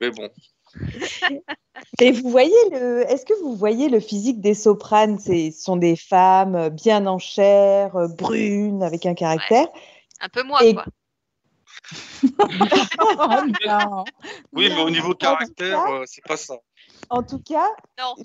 Mais 0.00 0.10
bon. 0.10 0.28
Et 2.00 2.12
vous 2.12 2.30
voyez 2.30 2.52
le, 2.70 3.02
est-ce 3.10 3.24
que 3.24 3.34
vous 3.42 3.54
voyez 3.54 3.88
le 3.88 4.00
physique 4.00 4.40
des 4.40 4.54
sopranes? 4.54 5.18
C'est- 5.18 5.50
Ce 5.50 5.62
sont 5.62 5.76
des 5.76 5.96
femmes 5.96 6.54
euh, 6.54 6.70
bien 6.70 7.06
en 7.06 7.18
chair, 7.18 7.96
euh, 7.96 8.08
brunes, 8.08 8.82
avec 8.82 9.06
un 9.06 9.14
caractère. 9.14 9.68
Un 10.20 10.28
peu 10.28 10.42
moi, 10.42 10.62
Et- 10.64 10.74
quoi. 10.74 10.84
Oui, 14.52 14.68
mais 14.70 14.82
au 14.82 14.90
niveau 14.90 15.14
caractère, 15.14 15.84
euh, 15.86 16.04
c'est 16.06 16.24
pas 16.24 16.36
ça. 16.36 16.54
En 17.10 17.22
tout 17.22 17.40
cas, 17.40 17.68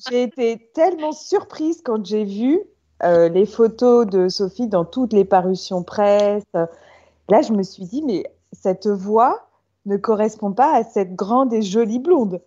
j'ai 0.09 0.23
été 0.23 0.69
tellement 0.73 1.11
surprise 1.11 1.81
quand 1.83 2.05
j'ai 2.05 2.23
vu 2.23 2.61
euh, 3.03 3.29
les 3.29 3.45
photos 3.45 4.05
de 4.05 4.29
Sophie 4.29 4.67
dans 4.67 4.85
toutes 4.85 5.13
les 5.13 5.25
parutions 5.25 5.83
presse. 5.83 6.43
Là, 6.53 7.41
je 7.41 7.51
me 7.53 7.63
suis 7.63 7.85
dit, 7.85 8.03
mais 8.03 8.23
cette 8.53 8.87
voix 8.87 9.48
ne 9.89 9.97
correspond 9.97 10.51
pas 10.53 10.73
à 10.73 10.83
cette 10.83 11.15
grande 11.15 11.53
et 11.53 11.61
jolie 11.61 11.99
blonde. 11.99 12.41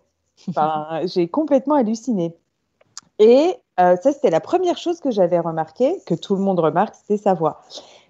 Enfin, 0.49 1.01
j'ai 1.05 1.27
complètement 1.27 1.75
halluciné. 1.75 2.35
Et 3.19 3.55
euh, 3.79 3.95
ça, 4.01 4.11
c'était 4.11 4.29
la 4.29 4.39
première 4.39 4.77
chose 4.77 4.99
que 4.99 5.11
j'avais 5.11 5.39
remarqué, 5.39 5.99
que 6.05 6.15
tout 6.15 6.35
le 6.35 6.41
monde 6.41 6.59
remarque, 6.59 6.95
c'était 6.95 7.17
sa 7.21 7.33
voix. 7.33 7.61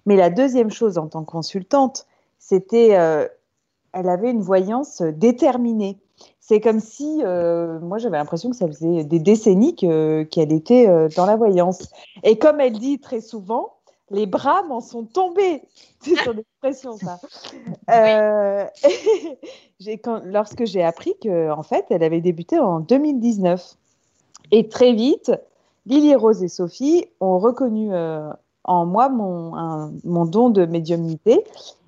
Mais 0.06 0.16
la 0.16 0.30
deuxième 0.30 0.70
chose 0.70 0.98
en 0.98 1.08
tant 1.08 1.24
que 1.24 1.30
consultante, 1.30 2.06
c'était, 2.38 2.96
euh, 2.96 3.26
elle 3.92 4.08
avait 4.08 4.30
une 4.30 4.40
voyance 4.42 5.02
déterminée. 5.02 5.98
C'est 6.40 6.60
comme 6.60 6.80
si, 6.80 7.22
euh, 7.24 7.80
moi 7.80 7.98
j'avais 7.98 8.18
l'impression 8.18 8.50
que 8.50 8.56
ça 8.56 8.66
faisait 8.66 9.04
des 9.04 9.18
décennies 9.18 9.74
que- 9.74 10.22
qu'elle 10.24 10.52
était 10.52 10.86
dans 11.16 11.26
la 11.26 11.36
voyance. 11.36 11.88
Et 12.22 12.38
comme 12.38 12.60
elle 12.60 12.78
dit 12.78 12.98
très 13.00 13.20
souvent, 13.22 13.74
les 14.10 14.26
bras 14.26 14.62
m'en 14.64 14.80
sont 14.80 15.04
tombés. 15.04 15.62
C'est 16.00 16.16
son 16.16 16.36
expression, 16.36 16.96
ça. 16.98 17.18
Euh, 17.90 18.64
quand- 20.02 20.22
lorsque 20.24 20.64
j'ai 20.64 20.82
appris 20.82 21.14
que, 21.22 21.50
en 21.50 21.62
fait, 21.62 21.86
elle 21.90 22.02
avait 22.02 22.20
débuté 22.20 22.58
en 22.58 22.80
2019. 22.80 23.76
Et 24.50 24.68
très 24.68 24.92
vite, 24.92 25.32
Lily 25.86 26.14
Rose 26.14 26.42
et 26.42 26.48
Sophie 26.48 27.06
ont 27.20 27.38
reconnu 27.38 27.92
euh, 27.92 28.30
en 28.64 28.86
moi 28.86 29.08
mon, 29.08 29.54
un- 29.56 29.92
mon 30.04 30.24
don 30.24 30.50
de 30.50 30.64
médiumnité. 30.66 31.44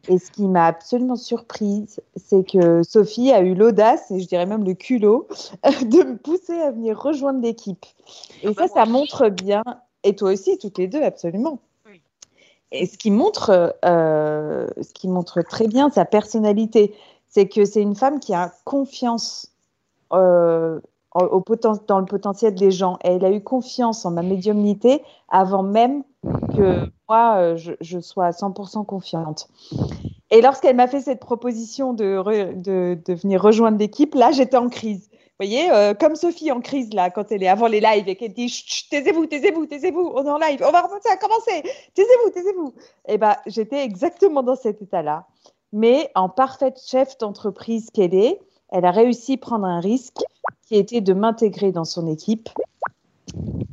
Et 0.08 0.18
ce 0.18 0.30
qui 0.30 0.46
m'a 0.46 0.66
absolument 0.66 1.16
surprise, 1.16 2.00
c'est 2.14 2.46
que 2.48 2.82
Sophie 2.84 3.32
a 3.32 3.40
eu 3.40 3.54
l'audace, 3.54 4.08
et 4.12 4.20
je 4.20 4.28
dirais 4.28 4.46
même 4.46 4.62
le 4.64 4.74
culot, 4.74 5.26
de 5.64 6.04
me 6.04 6.16
pousser 6.16 6.54
à 6.60 6.70
venir 6.70 6.96
rejoindre 7.00 7.40
l'équipe. 7.42 7.84
Et 8.44 8.54
ça, 8.54 8.68
ça 8.68 8.86
montre 8.86 9.28
bien, 9.30 9.64
et 10.04 10.14
toi 10.14 10.30
aussi, 10.32 10.58
toutes 10.58 10.78
les 10.78 10.86
deux, 10.86 11.02
absolument. 11.02 11.58
Et 12.72 12.86
ce 12.86 12.98
qui 12.98 13.10
montre, 13.10 13.76
euh, 13.84 14.66
ce 14.80 14.92
qui 14.92 15.08
montre 15.08 15.42
très 15.42 15.68
bien 15.68 15.90
sa 15.90 16.04
personnalité, 16.04 16.94
c'est 17.28 17.48
que 17.48 17.64
c'est 17.64 17.82
une 17.82 17.94
femme 17.94 18.18
qui 18.18 18.34
a 18.34 18.52
confiance 18.64 19.52
euh, 20.12 20.80
dans 21.14 22.00
le 22.00 22.04
potentiel 22.04 22.54
des 22.54 22.70
gens. 22.70 22.98
Elle 23.02 23.24
a 23.24 23.30
eu 23.30 23.42
confiance 23.42 24.04
en 24.04 24.10
ma 24.10 24.22
médiumnité 24.22 25.02
avant 25.28 25.62
même 25.62 26.02
que 26.56 26.90
moi, 27.08 27.36
euh, 27.36 27.56
je, 27.56 28.00
sois 28.00 28.26
à 28.26 28.30
100% 28.32 28.84
confiante. 28.84 29.48
Et 30.30 30.42
lorsqu'elle 30.42 30.76
m'a 30.76 30.88
fait 30.88 31.00
cette 31.00 31.20
proposition 31.20 31.94
de 31.94 33.12
venir 33.12 33.40
rejoindre 33.40 33.78
l'équipe, 33.78 34.14
là, 34.14 34.32
j'étais 34.32 34.56
en 34.56 34.68
crise. 34.68 35.08
Voyez, 35.38 35.70
euh, 35.70 35.92
comme 35.92 36.16
Sophie 36.16 36.50
en 36.50 36.60
crise, 36.60 36.92
là, 36.94 37.10
quand 37.10 37.30
elle 37.30 37.42
est 37.42 37.48
avant 37.48 37.66
les 37.66 37.80
lives 37.80 38.08
et 38.08 38.16
qu'elle 38.16 38.32
dit 38.32 38.48
taisez-vous, 38.90 39.26
taisez-vous, 39.26 39.66
taisez-vous, 39.66 40.12
on 40.14 40.24
est 40.24 40.30
en 40.30 40.38
live, 40.38 40.62
on 40.66 40.70
va 40.70 40.80
recommencer 40.80 41.10
à 41.10 41.16
commencer, 41.16 41.62
taisez-vous, 41.94 42.30
taisez-vous. 42.30 42.74
Et 43.06 43.18
ben, 43.18 43.36
j'étais 43.46 43.84
exactement 43.84 44.42
dans 44.42 44.56
cet 44.56 44.80
état-là. 44.80 45.26
Mais 45.72 46.10
en 46.14 46.30
parfaite 46.30 46.80
chef 46.86 47.18
d'entreprise 47.18 47.90
qu'elle 47.90 48.14
est, 48.14 48.40
elle 48.70 48.86
a 48.86 48.90
réussi 48.90 49.34
à 49.34 49.36
prendre 49.36 49.66
un 49.66 49.80
risque 49.80 50.22
qui 50.66 50.76
était 50.76 51.02
de 51.02 51.12
m'intégrer 51.12 51.70
dans 51.70 51.84
son 51.84 52.06
équipe. 52.06 52.48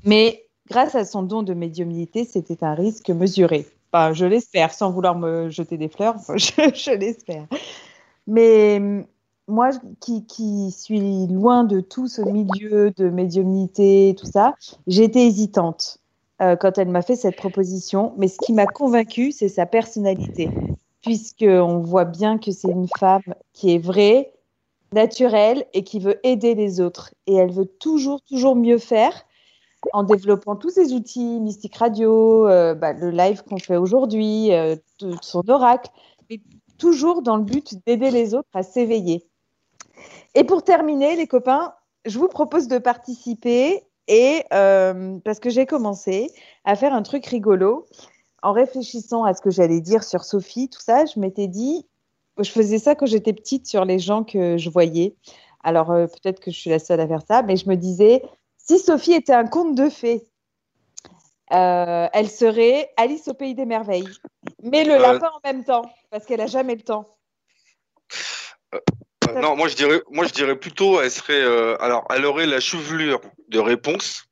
Mais 0.03 0.45
grâce 0.69 0.95
à 0.95 1.05
son 1.05 1.23
don 1.23 1.43
de 1.43 1.53
médiumnité, 1.53 2.25
c'était 2.25 2.63
un 2.63 2.73
risque 2.73 3.09
mesuré. 3.09 3.65
Enfin, 3.91 4.11
je 4.11 4.25
l'espère, 4.25 4.73
sans 4.73 4.91
vouloir 4.91 5.15
me 5.15 5.49
jeter 5.49 5.77
des 5.77 5.87
fleurs, 5.87 6.15
je, 6.35 6.73
je 6.73 6.91
l'espère. 6.91 7.45
Mais 8.27 9.05
moi, 9.47 9.71
qui, 9.99 10.71
suis 10.71 11.27
loin 11.27 11.63
de 11.63 11.79
tout 11.79 12.07
ce 12.07 12.21
milieu 12.21 12.91
de 12.91 13.09
médiumnité, 13.09 14.15
tout 14.17 14.25
ça, 14.25 14.55
j'étais 14.87 15.25
hésitante 15.25 15.99
euh, 16.41 16.55
quand 16.55 16.77
elle 16.77 16.89
m'a 16.89 17.01
fait 17.01 17.15
cette 17.15 17.35
proposition. 17.35 18.13
Mais 18.17 18.27
ce 18.27 18.37
qui 18.37 18.53
m'a 18.53 18.65
convaincue, 18.65 19.31
c'est 19.31 19.49
sa 19.49 19.65
personnalité, 19.65 20.49
puisqu'on 21.01 21.79
voit 21.79 22.05
bien 22.05 22.37
que 22.37 22.51
c'est 22.51 22.71
une 22.71 22.87
femme 22.99 23.35
qui 23.53 23.75
est 23.75 23.79
vraie, 23.79 24.33
naturelle 24.93 25.65
et 25.73 25.83
qui 25.83 25.99
veut 25.99 26.19
aider 26.23 26.55
les 26.55 26.79
autres. 26.79 27.13
Et 27.27 27.35
elle 27.35 27.51
veut 27.51 27.65
toujours, 27.65 28.21
toujours 28.21 28.55
mieux 28.55 28.77
faire 28.77 29.25
en 29.91 30.03
développant 30.03 30.55
tous 30.55 30.69
ces 30.69 30.93
outils, 30.93 31.41
Mystique 31.41 31.75
Radio, 31.75 32.47
euh, 32.47 32.73
bah, 32.73 32.93
le 32.93 33.09
live 33.09 33.43
qu'on 33.43 33.57
fait 33.57 33.75
aujourd'hui, 33.75 34.53
euh, 34.53 34.77
son 35.21 35.43
oracle, 35.49 35.89
mais 36.29 36.39
toujours 36.77 37.21
dans 37.21 37.35
le 37.35 37.43
but 37.43 37.75
d'aider 37.85 38.11
les 38.11 38.33
autres 38.33 38.47
à 38.53 38.63
s'éveiller. 38.63 39.27
Et 40.35 40.43
pour 40.43 40.63
terminer, 40.63 41.15
les 41.15 41.27
copains, 41.27 41.73
je 42.05 42.17
vous 42.19 42.27
propose 42.27 42.67
de 42.67 42.77
participer 42.77 43.83
et 44.07 44.43
euh, 44.53 45.17
parce 45.23 45.39
que 45.39 45.49
j'ai 45.49 45.65
commencé 45.65 46.31
à 46.65 46.75
faire 46.75 46.93
un 46.93 47.03
truc 47.03 47.25
rigolo 47.25 47.85
en 48.41 48.51
réfléchissant 48.51 49.23
à 49.23 49.33
ce 49.33 49.41
que 49.41 49.49
j'allais 49.49 49.79
dire 49.79 50.03
sur 50.03 50.23
Sophie, 50.25 50.69
tout 50.69 50.81
ça, 50.81 51.05
je 51.05 51.19
m'étais 51.19 51.47
dit, 51.47 51.85
je 52.37 52.49
faisais 52.49 52.79
ça 52.79 52.95
quand 52.95 53.05
j'étais 53.05 53.31
petite 53.31 53.67
sur 53.67 53.85
les 53.85 53.99
gens 53.99 54.23
que 54.23 54.57
je 54.57 54.69
voyais. 54.69 55.15
Alors 55.63 55.91
euh, 55.91 56.07
peut-être 56.07 56.41
que 56.41 56.51
je 56.51 56.57
suis 56.57 56.69
la 56.69 56.79
seule 56.79 56.99
à 56.99 57.07
faire 57.07 57.21
ça, 57.25 57.41
mais 57.41 57.55
je 57.55 57.69
me 57.69 57.75
disais, 57.75 58.21
si 58.57 58.79
Sophie 58.79 59.13
était 59.13 59.33
un 59.33 59.47
conte 59.47 59.75
de 59.75 59.89
fées, 59.89 60.27
euh, 61.53 62.07
elle 62.11 62.29
serait 62.29 62.89
Alice 62.97 63.27
au 63.29 63.33
pays 63.33 63.55
des 63.55 63.65
merveilles, 63.65 64.09
mais 64.61 64.83
le 64.83 64.97
lapin 64.97 65.29
en 65.29 65.47
même 65.47 65.63
temps, 65.63 65.83
parce 66.09 66.25
qu'elle 66.25 66.41
a 66.41 66.47
jamais 66.47 66.75
le 66.75 66.81
temps. 66.81 67.07
Euh, 69.29 69.41
non, 69.41 69.55
moi 69.55 69.67
je 69.67 69.75
dirais, 69.75 70.01
moi 70.09 70.25
je 70.25 70.33
dirais 70.33 70.55
plutôt, 70.55 71.01
elle 71.01 71.11
serait, 71.11 71.41
euh, 71.41 71.81
alors, 71.81 72.05
elle 72.09 72.25
aurait 72.25 72.45
la 72.45 72.59
chevelure 72.59 73.21
de 73.49 73.59
réponse, 73.59 74.25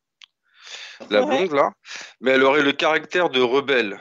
la 1.09 1.21
Ouais. 1.21 1.27
blonde 1.27 1.53
là, 1.53 1.71
mais 2.19 2.31
elle 2.31 2.43
aurait 2.43 2.63
le 2.63 2.71
caractère 2.71 3.29
de 3.29 3.41
rebelle. 3.41 3.99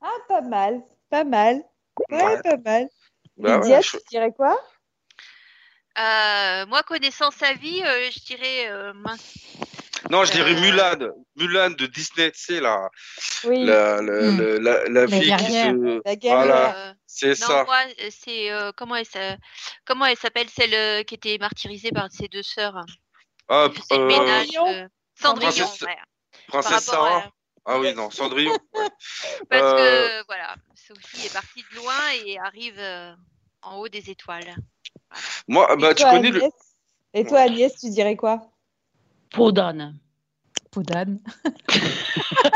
Ah, 0.00 0.16
pas 0.28 0.42
mal, 0.42 0.82
pas 1.10 1.24
mal, 1.24 1.62
ouais, 2.10 2.22
Ouais. 2.24 2.42
pas 2.42 2.56
mal. 2.58 2.88
Bah 3.36 3.58
Lydia, 3.58 3.78
ouais, 3.78 3.82
tu 3.82 3.98
dirais 4.10 4.32
quoi? 4.32 4.56
Euh, 5.98 6.66
moi, 6.66 6.82
connaissant 6.82 7.30
sa 7.30 7.54
vie, 7.54 7.82
euh, 7.84 8.10
je 8.10 8.20
dirais 8.24 8.68
euh, 8.68 8.92
mince. 8.94 9.34
Non, 10.14 10.24
je 10.24 10.30
dirais 10.30 10.54
Mulan. 10.54 10.98
Mulan 11.34 11.70
de 11.70 11.86
Disney, 11.86 12.30
tu 12.30 12.38
sais, 12.40 12.60
la, 12.60 12.88
Oui. 13.44 13.64
la, 13.64 14.00
la, 14.00 14.30
Hmm. 14.30 14.38
la, 14.62 14.84
la, 14.88 15.08
fille 15.08 15.34
qui 15.38 15.50
se. 15.50 16.00
La. 16.04 16.36
Voilà, 16.36 16.76
Euh, 16.76 16.94
c'est 17.04 17.34
ça. 17.34 17.64
moi, 17.64 17.78
c'est 18.10 18.52
euh, 18.52 18.70
comment 18.76 18.94
elle 18.94 19.06
s'a- 19.06 19.36
comment 19.84 20.06
elle 20.06 20.16
s'appelle 20.16 20.48
celle 20.48 20.72
euh, 20.74 21.02
qui 21.02 21.16
était 21.16 21.36
martyrisée 21.38 21.90
par 21.90 22.12
ses 22.12 22.28
deux 22.28 22.44
sœurs? 22.44 22.76
Ah, 23.48 23.68
le 23.90 23.96
euh, 23.96 24.06
ménage. 24.06 24.46
Cendrillon 24.52 24.66
euh, 24.84 24.88
Cendrillon. 25.20 25.50
Princesse- 25.50 25.82
ouais. 25.82 25.96
Princesse 26.46 26.84
Sarah. 26.84 27.16
à- 27.18 27.30
Ah 27.64 27.80
oui, 27.80 27.92
non, 27.94 28.08
Cendrillon. 28.12 28.52
ouais. 28.52 28.88
Parce 29.50 29.62
Euh, 29.62 30.20
que 30.20 30.26
voilà, 30.26 30.54
Sophie 30.76 31.26
est 31.26 31.32
partie 31.32 31.64
de 31.72 31.76
loin 31.76 32.00
et 32.24 32.38
arrive 32.38 32.78
euh, 32.78 33.12
en 33.62 33.78
haut 33.78 33.88
des 33.88 34.10
étoiles. 34.10 34.54
Moi, 35.48 35.74
bah, 35.76 35.90
Et 35.90 35.94
tu 35.96 36.02
toi, 36.02 36.12
connais 36.12 36.30
le. 36.30 36.40
Et 37.14 37.24
toi, 37.26 37.40
Agnès, 37.40 37.74
tu 37.80 37.90
dirais 37.90 38.14
quoi? 38.14 38.48
Peau 39.30 39.50
d'âne. 39.50 39.98
Peau 40.74 40.82
d'âne. 40.82 41.20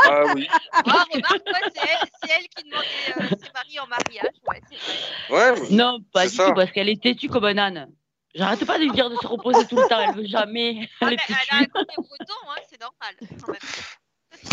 Ah 0.05 0.25
oui. 0.35 0.49
Ah, 0.73 1.05
remarque, 1.13 1.47
ouais, 1.47 1.71
c'est 1.75 1.83
elle, 1.83 2.09
c'est 2.23 2.31
elle 2.39 2.49
qui 2.49 2.65
demandait 2.65 3.33
euh, 3.33 3.37
ses 3.41 3.53
maris 3.55 3.79
en 3.81 3.87
mariage. 3.87 4.33
Ouais, 4.49 4.61
c'est 4.71 5.33
vrai. 5.33 5.51
Ouais, 5.53 5.69
Non, 5.71 5.99
pas 6.13 6.27
du 6.27 6.35
ça. 6.35 6.47
tout, 6.49 6.55
parce 6.55 6.71
qu'elle 6.73 6.89
est 6.89 7.01
têtue 7.03 7.29
comme 7.29 7.45
un 7.45 7.57
âne. 7.59 7.89
J'arrête 8.35 8.65
pas 8.67 8.79
de 8.79 8.85
lui 8.85 8.91
dire 8.93 9.09
de 9.09 9.17
se 9.17 9.27
reposer 9.27 9.67
tout 9.67 9.77
le 9.77 9.89
temps, 9.89 9.99
elle 10.01 10.15
veut 10.15 10.27
jamais. 10.27 10.89
Ah, 11.01 11.07
Elle 11.07 11.15
est 11.15 11.17
mais 11.29 11.35
elle 11.51 11.57
a 11.57 11.57
un 11.57 11.61
têtue. 11.61 11.71
côté 11.73 11.95
breton, 11.97 12.35
hein, 12.51 12.61
c'est 12.69 12.81
normal. 12.81 13.15
quand 13.41 13.53
même. 13.53 13.61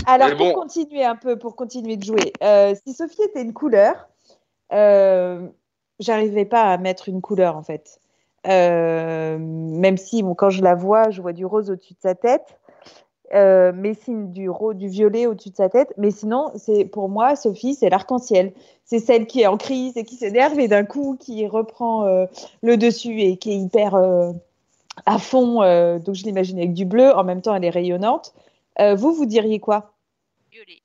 Alors, 0.08 0.38
pour 0.38 0.54
continuer 0.54 1.04
un 1.04 1.16
peu, 1.16 1.38
pour 1.38 1.56
continuer 1.56 1.98
de 1.98 2.04
jouer, 2.04 2.34
euh, 2.44 2.74
si 2.86 2.94
Sophie 2.94 3.22
était 3.24 3.42
une 3.42 3.54
couleur, 3.54 4.08
euh, 4.74 5.48
j'arrivais 6.00 6.46
pas 6.46 6.72
à 6.72 6.78
mettre 6.78 7.10
une 7.10 7.22
couleur 7.22 7.56
en 7.58 7.64
fait. 7.64 8.00
Euh, 8.48 9.38
même 9.40 9.98
si, 9.98 10.24
bon, 10.24 10.36
quand 10.36 10.50
je 10.50 10.62
la 10.64 10.76
vois, 10.76 11.10
je 11.10 11.22
vois 11.22 11.34
du 11.34 11.46
rose 11.46 11.70
au-dessus 11.70 11.94
de 11.96 12.00
sa 12.02 12.16
tête, 12.16 12.58
euh, 13.34 13.72
mais 13.76 13.94
du, 14.08 14.50
du 14.76 14.88
violet 14.88 15.26
au-dessus 15.26 15.50
de 15.50 15.56
sa 15.56 15.70
tête. 15.70 15.94
Mais 15.98 16.12
sinon, 16.12 16.52
c'est 16.56 16.86
pour 16.86 17.10
moi, 17.10 17.36
Sophie, 17.36 17.74
c'est 17.74 17.90
l'arc-en-ciel. 17.90 18.54
C'est 18.84 19.00
celle 19.00 19.26
qui 19.26 19.42
est 19.42 19.48
en 19.48 19.58
crise 19.58 19.98
et 19.98 20.04
qui 20.04 20.16
s'énerve 20.16 20.60
et 20.60 20.68
d'un 20.68 20.86
coup 20.86 21.18
qui 21.20 21.48
reprend 21.48 22.06
euh, 22.06 22.26
le 22.62 22.78
dessus 22.78 23.20
et 23.22 23.38
qui 23.38 23.52
est 23.52 23.58
hyper 23.58 23.96
euh, 23.96 24.32
à 25.06 25.18
fond. 25.18 25.64
euh, 25.64 25.98
donc, 26.00 26.16
je 26.16 26.24
l'imagine 26.24 26.58
avec 26.60 26.74
du 26.74 26.86
bleu. 26.86 27.16
En 27.16 27.24
même 27.24 27.42
temps, 27.42 27.56
elle 27.56 27.66
est 27.66 27.70
rayonnante. 27.70 28.34
Euh, 28.80 28.96
vous, 28.96 29.14
vous 29.14 29.26
diriez 29.26 29.60
quoi? 29.60 29.94
Violet. 30.52 30.82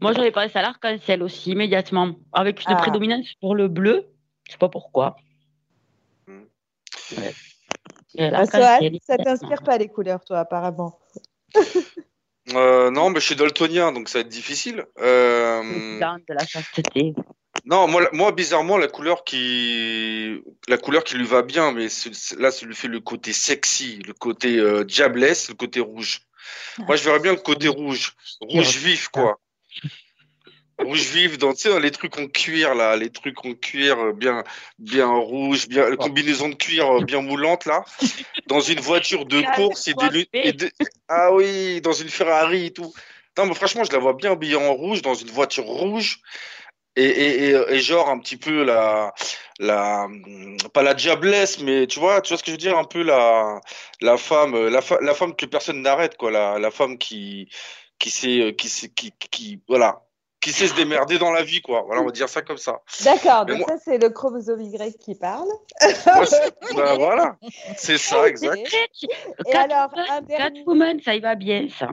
Moi, 0.00 0.12
j'avais 0.12 0.30
pensé 0.30 0.52
à 0.54 0.62
l'arc-en-ciel 0.62 1.22
aussi, 1.22 1.52
immédiatement, 1.52 2.12
avec 2.32 2.60
une 2.66 2.74
Ah. 2.74 2.76
prédominance 2.76 3.32
pour 3.40 3.54
le 3.54 3.68
bleu. 3.68 4.06
Je 4.44 4.52
sais 4.52 4.58
pas 4.58 4.68
pourquoi. 4.68 5.16
Hmm. 6.28 6.44
Ouais. 7.16 7.32
Ah, 8.18 8.46
ça 8.46 9.18
t'inspire 9.18 9.62
pas 9.62 9.76
les 9.78 9.88
couleurs, 9.88 10.24
toi, 10.24 10.38
apparemment? 10.38 10.98
Euh, 12.54 12.90
non, 12.90 13.10
mais 13.10 13.20
je 13.20 13.26
suis 13.26 13.36
daltonien, 13.36 13.90
donc 13.92 14.08
ça 14.08 14.18
va 14.18 14.20
être 14.20 14.28
difficile. 14.28 14.84
Euh, 15.00 15.98
blanc 15.98 16.16
de 16.28 16.34
la 16.34 16.46
chasteté. 16.46 17.12
non, 17.64 17.88
moi, 17.88 18.08
moi, 18.12 18.30
bizarrement, 18.30 18.78
la 18.78 18.86
couleur 18.86 19.24
qui, 19.24 20.40
la 20.68 20.78
couleur 20.78 21.02
qui 21.02 21.16
lui 21.16 21.26
va 21.26 21.42
bien, 21.42 21.72
mais 21.72 21.88
là, 22.38 22.50
ça 22.52 22.66
lui 22.66 22.74
fait 22.74 22.88
le 22.88 23.00
côté 23.00 23.32
sexy, 23.32 23.98
le 24.06 24.12
côté 24.12 24.58
euh, 24.58 24.84
diablesse, 24.84 25.48
le 25.48 25.54
côté 25.54 25.80
rouge. 25.80 26.20
Moi, 26.78 26.94
je 26.94 27.02
verrais 27.02 27.18
bien 27.18 27.32
le 27.32 27.40
côté 27.40 27.66
rouge, 27.66 28.14
rouge 28.40 28.76
vif, 28.76 29.08
quoi. 29.08 29.40
Rouge 30.78 31.00
vif, 31.08 31.38
dans, 31.38 31.52
tu 31.54 31.62
sais, 31.62 31.68
dans 31.70 31.78
les 31.78 31.90
trucs 31.90 32.18
en 32.18 32.26
cuir, 32.26 32.74
là, 32.74 32.96
les 32.96 33.08
trucs 33.10 33.42
en 33.46 33.54
cuir 33.54 33.98
euh, 33.98 34.12
bien, 34.12 34.44
bien 34.78 35.08
rouge, 35.08 35.68
bien, 35.68 35.88
la 35.88 35.96
combinaison 35.96 36.50
de 36.50 36.54
cuir 36.54 36.98
euh, 36.98 37.00
bien 37.04 37.22
moulante, 37.22 37.64
là, 37.64 37.82
dans 38.46 38.60
une 38.60 38.80
voiture 38.80 39.24
de 39.24 39.40
course 39.54 39.88
et 39.88 39.94
des 39.94 40.08
lunettes, 40.10 40.28
et 40.34 40.52
de- 40.52 40.70
ah 41.08 41.32
oui, 41.32 41.80
dans 41.80 41.92
une 41.94 42.10
Ferrari 42.10 42.66
et 42.66 42.70
tout. 42.72 42.92
Non, 43.38 43.46
mais 43.46 43.54
franchement, 43.54 43.84
je 43.84 43.92
la 43.92 43.98
vois 43.98 44.12
bien 44.12 44.32
habillée 44.32 44.56
en 44.56 44.74
rouge, 44.74 45.00
dans 45.02 45.14
une 45.14 45.30
voiture 45.30 45.64
rouge, 45.64 46.20
et, 46.94 47.04
et, 47.04 47.50
et, 47.50 47.56
et 47.70 47.80
genre 47.80 48.08
un 48.10 48.18
petit 48.18 48.36
peu 48.36 48.62
la, 48.62 49.14
la, 49.58 50.08
pas 50.74 50.82
la 50.82 50.94
diablesse, 50.94 51.58
mais 51.60 51.86
tu 51.86 52.00
vois, 52.00 52.20
tu 52.20 52.30
vois 52.30 52.38
ce 52.38 52.42
que 52.42 52.48
je 52.50 52.52
veux 52.52 52.58
dire, 52.58 52.76
un 52.78 52.84
peu 52.84 53.02
la, 53.02 53.60
la 54.02 54.16
femme, 54.18 54.54
euh, 54.54 54.70
la, 54.70 54.80
la 55.00 55.14
femme 55.14 55.34
que 55.36 55.46
personne 55.46 55.80
n'arrête, 55.82 56.16
quoi, 56.18 56.30
la, 56.30 56.58
la 56.58 56.70
femme 56.70 56.98
qui, 56.98 57.48
qui 57.98 58.10
sait, 58.10 58.54
qui 58.56 58.68
sait, 58.68 58.90
qui, 58.90 59.12
qui, 59.30 59.60
voilà, 59.68 60.02
qui 60.46 60.52
sait 60.52 60.68
se 60.68 60.74
démerder 60.74 61.18
dans 61.18 61.32
la 61.32 61.42
vie, 61.42 61.60
quoi. 61.60 61.82
Voilà, 61.84 62.02
on 62.02 62.04
va 62.04 62.12
dire 62.12 62.28
ça 62.28 62.40
comme 62.40 62.56
ça. 62.56 62.80
D'accord, 63.02 63.46
donc 63.46 63.58
moi- 63.58 63.66
ça, 63.66 63.74
c'est 63.84 63.98
le 63.98 64.10
chromosome 64.10 64.60
Y 64.60 64.96
qui 64.96 65.16
parle. 65.16 65.48
Moi, 66.06 66.24
bah, 66.76 66.94
voilà, 66.94 67.36
c'est 67.76 67.98
ça, 67.98 68.28
exact. 68.28 68.72
Et 69.44 69.52
alors, 69.56 69.90
un 70.08 70.20
dernier... 70.20 70.60
Catwoman, 70.60 71.00
ça 71.02 71.16
y 71.16 71.20
va 71.20 71.34
bien, 71.34 71.66
ça. 71.76 71.88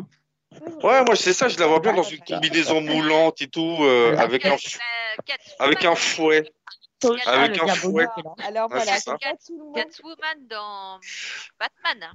Ouais, 0.83 1.03
moi, 1.03 1.15
c'est 1.15 1.33
ça, 1.33 1.47
je 1.47 1.57
la 1.57 1.65
vois 1.65 1.79
bien 1.79 1.93
dans 1.93 2.03
une 2.03 2.19
combinaison 2.19 2.79
moulante 2.79 3.41
et 3.41 3.47
tout, 3.47 3.77
euh, 3.81 4.15
avec 4.17 4.45
un, 4.45 4.53
f- 4.55 4.77
avec 5.57 5.83
un 5.83 5.95
fouet. 5.95 6.47
Avec 7.25 7.57
un 7.59 7.67
fouet. 7.69 8.05
Alors 8.45 8.69
Ah, 8.71 8.75
voilà, 8.75 8.99
c'est 8.99 9.17
Catwoman. 9.17 10.47
Dans 10.47 10.99
Batman. 11.59 12.11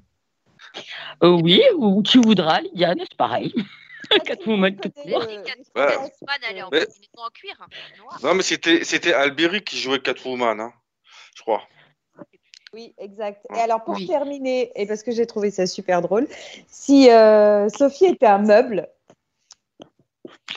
Euh, 1.25 1.31
oui, 1.43 1.63
ou 1.77 2.01
tu 2.05 2.21
voudras, 2.21 2.61
Lidiane, 2.61 3.01
c'est 3.01 3.17
pareil. 3.17 3.53
Catwoman 4.25 4.77
tout 4.77 4.91
court. 4.91 5.05
Ouais. 5.27 5.43
Catwoman, 5.45 6.39
elle 6.49 6.57
est 6.59 6.63
en 6.63 6.69
Mais- 6.71 6.87
combinaison 6.87 7.11
en 7.19 7.31
cuir. 7.31 7.57
hein, 7.61 7.67
noir. 7.99 8.19
Non, 8.23 8.35
mais 8.35 8.43
c'était, 8.43 8.85
c'était 8.85 9.13
Alberic 9.13 9.65
qui 9.65 9.79
jouait 9.79 10.01
Catwoman, 10.01 10.61
hein, 10.61 10.73
je 11.37 11.43
crois. 11.43 11.63
Oui, 12.75 12.95
exact. 12.99 13.47
Et 13.57 13.59
alors, 13.61 13.83
pour 13.83 13.97
terminer, 14.07 14.71
et 14.75 14.87
parce 14.87 15.03
que 15.03 15.11
j'ai 15.11 15.27
trouvé 15.27 15.51
ça 15.51 15.67
super 15.67 16.03
drôle, 16.03 16.29
si 16.69 17.11
euh, 17.11 17.69
Sophie 17.71 18.07
était 18.07 18.27
un 18.27 18.39
meuble, 18.39 18.89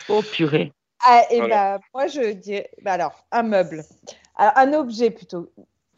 Oh 0.09 0.21
purée. 0.21 0.73
ah, 1.05 1.23
et 1.29 1.37
Voilà. 1.37 1.77
bah, 1.77 1.83
moi, 1.93 2.07
je 2.07 2.31
dirais. 2.33 2.69
Bah 2.81 2.93
alors, 2.93 3.25
un 3.31 3.43
meuble. 3.43 3.83
Alors, 4.35 4.57
un 4.57 4.73
objet 4.73 5.09
plutôt. 5.09 5.51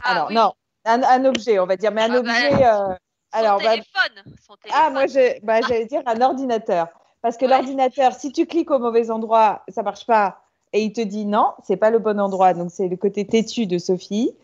alors, 0.03 0.31
non, 0.31 0.53
un, 0.85 1.01
un 1.01 1.25
objet, 1.25 1.57
on 1.59 1.65
va 1.65 1.77
dire, 1.77 1.91
mais 1.91 2.03
un 2.03 2.13
objet. 2.15 2.53
euh, 2.63 2.93
alors, 3.31 3.57
bah, 3.59 3.71
téléphone. 3.71 4.35
Son 4.45 4.55
Ah, 4.71 4.89
moi, 4.91 5.07
je- 5.07 5.39
bah, 5.43 5.61
j'allais 5.61 5.85
dire 5.87 6.03
un 6.05 6.21
ordinateur. 6.21 6.89
Parce 7.23 7.37
que 7.37 7.45
l'ordinateur, 7.45 8.13
si 8.13 8.31
tu 8.31 8.45
cliques 8.45 8.69
au 8.69 8.79
mauvais 8.79 9.09
endroit, 9.09 9.63
ça 9.69 9.81
marche 9.81 10.05
pas. 10.05 10.37
Et 10.73 10.81
il 10.83 10.91
te 10.91 11.01
dit 11.01 11.25
non, 11.25 11.51
c'est 11.63 11.77
pas 11.77 11.89
le 11.89 11.99
bon 11.99 12.19
endroit. 12.19 12.53
Donc, 12.53 12.69
c'est 12.69 12.87
le 12.87 12.97
côté 12.97 13.25
têtu 13.25 13.65
de 13.65 13.77
Sophie. 13.77 14.35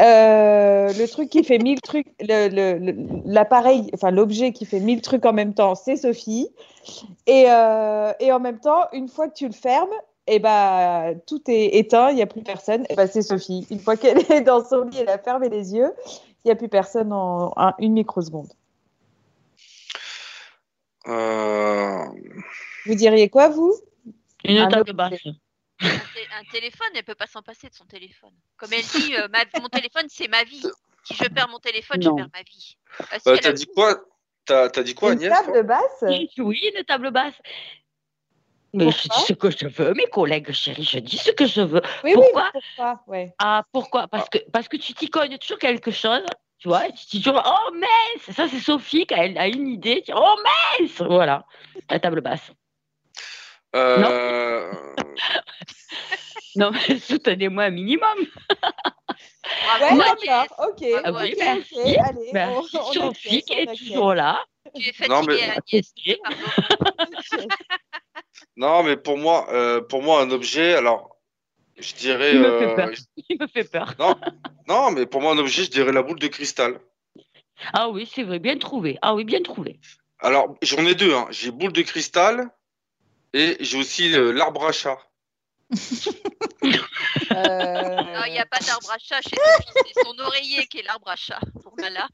Euh, 0.00 0.88
le 0.92 1.06
truc 1.06 1.28
qui 1.28 1.44
fait 1.44 1.58
mille 1.58 1.80
trucs, 1.80 2.06
l'appareil, 3.24 3.90
enfin, 3.92 4.10
l'objet 4.10 4.52
qui 4.52 4.64
fait 4.66 4.80
mille 4.80 5.02
trucs 5.02 5.26
en 5.26 5.32
même 5.32 5.52
temps, 5.52 5.74
c'est 5.74 5.96
Sophie. 5.96 6.48
Et, 7.26 7.44
euh, 7.48 8.12
et 8.20 8.32
en 8.32 8.40
même 8.40 8.58
temps, 8.58 8.84
une 8.92 9.08
fois 9.08 9.28
que 9.28 9.34
tu 9.34 9.46
le 9.46 9.52
fermes, 9.52 9.90
et 10.26 10.38
ben 10.38 11.16
tout 11.26 11.42
est 11.48 11.76
éteint, 11.76 12.08
il 12.10 12.16
n'y 12.16 12.22
a 12.22 12.26
plus 12.26 12.42
personne. 12.42 12.86
Et 12.88 12.94
ben 12.94 13.06
c'est 13.06 13.22
Sophie. 13.22 13.66
Une 13.70 13.80
fois 13.80 13.96
qu'elle 13.96 14.20
est 14.32 14.40
dans 14.40 14.64
son 14.64 14.84
lit, 14.84 14.98
elle 15.00 15.10
a 15.10 15.18
fermé 15.18 15.50
les 15.50 15.74
yeux, 15.74 15.92
il 16.44 16.48
n'y 16.48 16.52
a 16.52 16.54
plus 16.56 16.68
personne 16.68 17.12
en 17.12 17.52
un- 17.56 17.74
une 17.78 17.92
microseconde. 17.92 18.48
Euh, 21.06 22.04
Vous 22.86 22.94
diriez 22.94 23.28
quoi, 23.28 23.48
vous? 23.48 23.74
Une 24.44 24.58
Un 24.58 24.68
table 24.68 24.92
basse. 24.92 25.12
Un, 25.80 25.88
té- 25.88 26.28
un 26.38 26.44
téléphone, 26.52 26.86
elle 26.94 27.04
peut 27.04 27.14
pas 27.14 27.26
s'en 27.26 27.42
passer 27.42 27.68
de 27.68 27.74
son 27.74 27.84
téléphone. 27.84 28.32
Comme 28.56 28.72
elle 28.72 28.84
dit, 28.84 29.16
euh, 29.16 29.28
ma- 29.28 29.44
mon 29.60 29.68
téléphone, 29.68 30.06
c'est 30.08 30.28
ma 30.28 30.44
vie. 30.44 30.62
Si 31.04 31.14
je 31.14 31.28
perds 31.28 31.48
mon 31.48 31.58
téléphone, 31.58 31.98
Non. 32.02 32.10
je 32.16 32.22
perds 32.22 32.30
ma 32.32 32.42
vie. 32.42 32.76
Ah, 33.10 33.18
si, 33.18 33.28
euh, 33.28 33.32
elle 33.34 33.40
t'as 33.40 33.52
dit 33.52 33.66
quoi? 33.66 34.00
T'as, 34.46 34.68
t'as 34.70 34.82
dit 34.82 34.94
quoi, 34.94 35.12
Une 35.12 35.18
Agnès 35.18 35.30
table 35.30 35.62
basse? 35.64 36.04
Oui, 36.38 36.70
une 36.76 36.84
table 36.84 37.10
basse. 37.10 37.34
Mais 38.72 38.90
je 38.90 39.08
dis 39.08 39.20
ce 39.20 39.32
que 39.32 39.50
je 39.50 39.66
veux, 39.68 39.94
mes 39.94 40.06
collègues 40.06 40.50
chéris, 40.52 40.82
je 40.84 40.98
dis 40.98 41.16
ce 41.16 41.30
que 41.30 41.46
je 41.46 41.60
veux. 41.60 41.80
Oui, 42.02 42.12
pourquoi? 42.14 42.50
oui, 42.54 42.60
pourquoi? 42.76 43.04
Ouais. 43.06 43.34
Ah, 43.38 43.64
pourquoi? 43.72 44.08
Parce 44.08 44.28
que, 44.28 44.38
parce 44.50 44.68
que 44.68 44.76
tu 44.76 44.94
t'y 44.94 45.08
cognes 45.08 45.38
toujours 45.38 45.58
quelque 45.58 45.90
chose, 45.92 46.24
tu 46.64 46.68
vois, 46.68 46.90
tu 46.92 47.04
dis 47.10 47.22
toujours, 47.22 47.42
oh 47.44 47.74
mince, 47.74 48.34
ça 48.34 48.48
c'est 48.48 48.58
Sophie, 48.58 49.04
elle 49.10 49.36
a 49.36 49.46
une 49.48 49.68
idée, 49.68 49.96
tu 49.96 50.12
dis, 50.12 50.16
oh 50.18 50.34
mince, 50.80 51.02
voilà, 51.02 51.44
la 51.90 52.00
table 52.00 52.22
basse. 52.22 52.52
Euh, 53.76 54.72
Non, 56.56 56.70
mais 56.88 56.98
soutenez-moi 57.00 57.64
un 57.64 57.70
minimum. 57.70 58.16
Ouais, 58.18 59.94
Bravo, 59.94 60.00
d'accord, 60.24 60.68
ok. 60.70 60.86
Ah 61.04 61.12
oui, 61.12 61.34
merci. 61.38 61.98
Allez, 61.98 62.30
Merci 62.32 62.78
on- 62.78 62.80
on 62.80 62.92
Sophie 62.92 63.42
qui 63.42 63.52
est 63.52 63.66
toujours 63.76 64.14
là. 64.14 64.42
Tu 64.74 64.88
es 64.88 64.92
fatiguée, 64.94 65.08
Non, 65.14 65.22
mais- 65.24 65.42
Agnès. 65.42 65.92
Non, 68.56 68.82
mais 68.84 68.96
pour 68.96 69.18
moi, 69.18 69.46
euh, 69.52 69.82
pour 69.82 70.02
moi, 70.02 70.22
un 70.22 70.30
objet, 70.30 70.74
alors, 70.76 71.13
je 71.78 71.94
dirais. 71.94 72.34
Il 72.34 72.40
me 72.40 72.46
euh, 72.46 72.68
fait 72.68 72.74
peur. 72.74 72.90
Il 73.28 73.38
me 73.40 73.46
fait 73.46 73.64
peur. 73.64 73.94
Non, 73.98 74.16
non, 74.68 74.90
mais 74.90 75.06
pour 75.06 75.20
moi, 75.20 75.32
un 75.32 75.38
objet, 75.38 75.64
je 75.64 75.70
dirais 75.70 75.92
la 75.92 76.02
boule 76.02 76.18
de 76.18 76.28
cristal. 76.28 76.80
Ah 77.72 77.88
oui, 77.88 78.10
c'est 78.12 78.22
vrai, 78.22 78.38
bien 78.38 78.58
trouvé. 78.58 78.98
Ah 79.02 79.14
oui, 79.14 79.24
bien 79.24 79.42
trouvé. 79.42 79.78
Alors, 80.18 80.56
j'en 80.62 80.84
ai 80.86 80.94
deux. 80.94 81.14
Hein. 81.14 81.26
J'ai 81.30 81.50
boule 81.50 81.72
de 81.72 81.82
cristal 81.82 82.50
et 83.32 83.56
j'ai 83.60 83.78
aussi 83.78 84.14
euh, 84.14 84.32
l'arbre 84.32 84.66
à 84.66 84.72
chat. 84.72 84.98
Euh, 87.34 88.02
Non, 88.14 88.24
il 88.26 88.32
n'y 88.32 88.38
a 88.38 88.46
pas 88.46 88.58
d'arbre 88.58 88.90
à 88.90 88.98
chat 88.98 89.20
chez 89.22 89.36
Sophie, 89.36 89.82
c'est 89.94 90.02
son 90.04 90.18
oreiller 90.18 90.66
qui 90.66 90.78
est 90.78 90.82
l'arbre 90.82 91.08
à 91.08 91.16
chat 91.16 91.40
pour 91.62 91.74
Mala. 91.78 92.08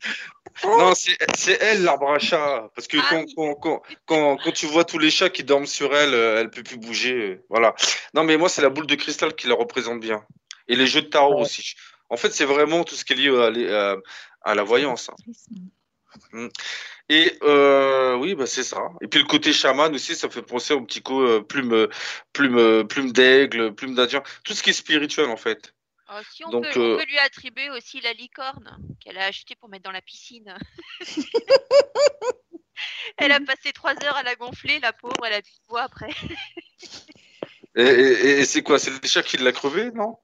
Non, 0.65 0.93
c'est 0.95 1.59
elle 1.63 1.83
l'arbre 1.85 2.11
à 2.13 2.19
chat. 2.19 2.69
Parce 2.75 2.89
que 2.89 2.99
Ah 3.01 3.07
quand, 3.11 3.25
oui. 3.25 3.35
quand, 3.37 3.55
quand, 3.55 3.83
quand, 4.07 4.37
quand 4.39 4.53
tu 4.53 4.67
vois 4.67 4.85
tous 4.85 4.99
les 4.99 5.11
chats 5.11 5.31
qui 5.31 5.45
dorment 5.45 5.67
sur 5.67 5.95
elle, 5.95 6.15
euh, 6.15 6.41
elle 6.41 6.51
peut 6.51 6.63
plus 6.63 6.77
bouger. 6.79 7.13
euh, 7.15 7.45
Voilà. 7.49 7.75
Non, 8.15 8.25
mais 8.25 8.37
moi, 8.37 8.49
c'est 8.49 8.63
la 8.63 8.69
boule 8.71 8.87
de 8.87 8.95
cristal 8.95 9.35
qui 9.35 9.47
la 9.47 9.55
représente 9.55 10.01
bien. 10.01 10.25
Et 10.69 10.77
les 10.77 10.87
jeux 10.87 11.03
de 11.03 11.09
tarot 11.09 11.41
aussi. 11.41 11.75
En 12.09 12.17
fait, 12.17 12.31
c'est 12.31 12.45
vraiment 12.45 12.85
tout 12.85 12.95
ce 12.97 13.05
qui 13.05 13.13
est 13.13 13.17
lié 13.17 13.29
à, 13.29 13.51
l'é- 13.51 13.73
à- 13.73 13.97
à 14.43 14.55
la 14.55 14.63
voyance. 14.63 15.09
hein. 15.11 15.15
Mm. 16.33 16.49
Et 17.09 17.39
euh, 17.43 18.17
oui, 18.17 18.35
bah, 18.35 18.47
c'est 18.47 18.63
ça. 18.65 18.81
Et 19.01 19.09
puis 19.09 19.21
le 19.21 19.27
côté 19.27 19.53
chaman 19.53 19.93
aussi, 19.95 20.15
ça 20.15 20.29
fait 20.31 20.43
penser 20.43 20.75
au 20.75 20.83
petit 20.83 21.03
coup 21.03 21.23
euh, 21.23 21.41
plume, 21.43 21.89
plume, 22.33 22.87
plume 22.87 23.13
d'aigle, 23.13 23.75
plume 23.75 23.95
d'Indien. 23.95 24.23
Tout 24.45 24.55
ce 24.55 24.63
qui 24.63 24.71
est 24.71 24.75
spirituel, 24.75 25.29
en 25.31 25.37
fait. 25.37 25.75
Oh, 26.13 26.19
si 26.33 26.45
on, 26.45 26.51
Donc, 26.51 26.69
peut, 26.73 26.81
on 26.81 26.95
euh, 26.95 26.97
peut 26.99 27.05
lui 27.07 27.19
attribuer 27.19 27.71
aussi 27.71 28.01
la 28.01 28.13
licorne 28.13 28.79
qu'elle 29.01 29.19
a 29.19 29.27
achetée 29.27 29.55
pour 29.57 29.69
mettre 29.69 29.85
dans 29.85 29.93
la 29.93 30.03
piscine. 30.03 30.57
elle 33.17 33.33
a 33.33 33.41
passé 33.41 33.73
trois 33.73 33.95
heures 34.05 34.17
à 34.17 34.23
la 34.23 34.35
gonfler, 34.35 34.79
la 34.81 34.93
pauvre, 34.93 35.25
elle 35.27 35.35
a 35.35 35.41
de 35.41 35.47
bois 35.69 35.83
après. 35.83 36.11
Et, 37.77 37.83
et- 37.83 38.41
et 38.41 38.45
c'est 38.47 38.65
quoi? 38.65 38.81
C'est 38.81 38.91
le 38.91 38.99
chat 39.07 39.23
qui 39.23 39.37
l'a 39.37 39.53
crevé, 39.53 39.93
non? 39.93 40.19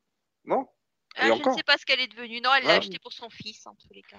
Non? 0.47 0.67
Ah, 1.15 1.29
je 1.29 1.49
ne 1.49 1.55
sais 1.55 1.63
pas 1.63 1.79
ce 1.79 1.87
qu'elle 1.87 2.01
est 2.01 2.09
devenue. 2.09 2.41
Non, 2.41 2.53
elle 2.55 2.65
l'a 2.65 2.75
Ah. 2.75 2.79
achetée 2.79 2.99
pour 2.99 3.13
son 3.13 3.31
fils, 3.31 3.65
en 3.69 3.75
tous 3.77 3.87
les 3.93 4.03
cas. 4.03 4.17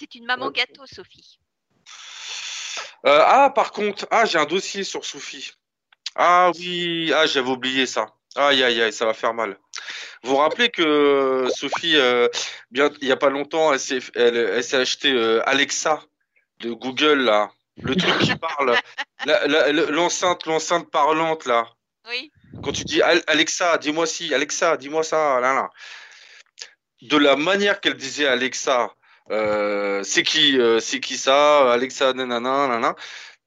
C'est 0.00 0.14
une 0.14 0.24
maman 0.24 0.50
gâteau, 0.50 0.86
Sophie. 0.86 1.38
Euh, 3.06 3.22
ah, 3.26 3.50
par 3.54 3.70
contre, 3.70 4.06
ah, 4.10 4.24
j'ai 4.24 4.38
un 4.38 4.46
dossier 4.46 4.82
sur 4.82 5.04
Sophie. 5.04 5.52
Ah 6.14 6.50
oui, 6.58 7.12
ah, 7.14 7.26
j'avais 7.26 7.50
oublié 7.50 7.84
ça. 7.84 8.06
Aïe, 8.34 8.62
aïe, 8.62 8.80
aïe, 8.80 8.92
ça 8.94 9.04
va 9.04 9.12
faire 9.12 9.34
mal. 9.34 9.58
Vous 10.22 10.30
vous 10.30 10.36
rappelez 10.36 10.70
que 10.70 11.48
Sophie, 11.54 11.96
euh, 11.96 12.28
bien, 12.70 12.90
il 13.02 13.08
y 13.08 13.12
a 13.12 13.16
pas 13.18 13.28
longtemps, 13.28 13.74
elle 13.74 13.80
s'est, 13.80 13.98
elle, 14.14 14.36
elle 14.36 14.64
s'est 14.64 14.78
acheté 14.78 15.12
euh, 15.12 15.46
Alexa 15.46 16.02
de 16.60 16.72
Google 16.72 17.20
là, 17.24 17.50
le 17.82 17.94
truc 17.94 18.18
qui 18.20 18.34
parle, 18.36 18.78
La- 19.26 19.46
la- 19.46 19.70
le- 19.72 19.90
l'enceinte, 19.90 20.46
l'enceinte 20.46 20.90
parlante 20.90 21.44
là. 21.44 21.68
Oui. 22.08 22.32
Quand 22.62 22.72
tu 22.72 22.84
dis 22.84 23.02
Al- 23.02 23.22
Alexa, 23.26 23.76
dis-moi 23.76 24.06
si, 24.06 24.32
Alexa, 24.32 24.78
dis-moi 24.78 25.02
ça, 25.02 25.40
là, 25.40 25.52
là. 25.52 25.70
De 27.02 27.16
la 27.18 27.36
manière 27.36 27.80
qu'elle 27.80 27.96
disait 27.96 28.26
Alexa, 28.26 28.94
euh, 29.30 30.02
c'est 30.02 30.22
qui, 30.22 30.58
euh, 30.58 30.80
c'est 30.80 31.00
qui 31.00 31.16
ça, 31.16 31.72
Alexa, 31.72 32.12
nanana, 32.12 32.66
nanana. 32.68 32.96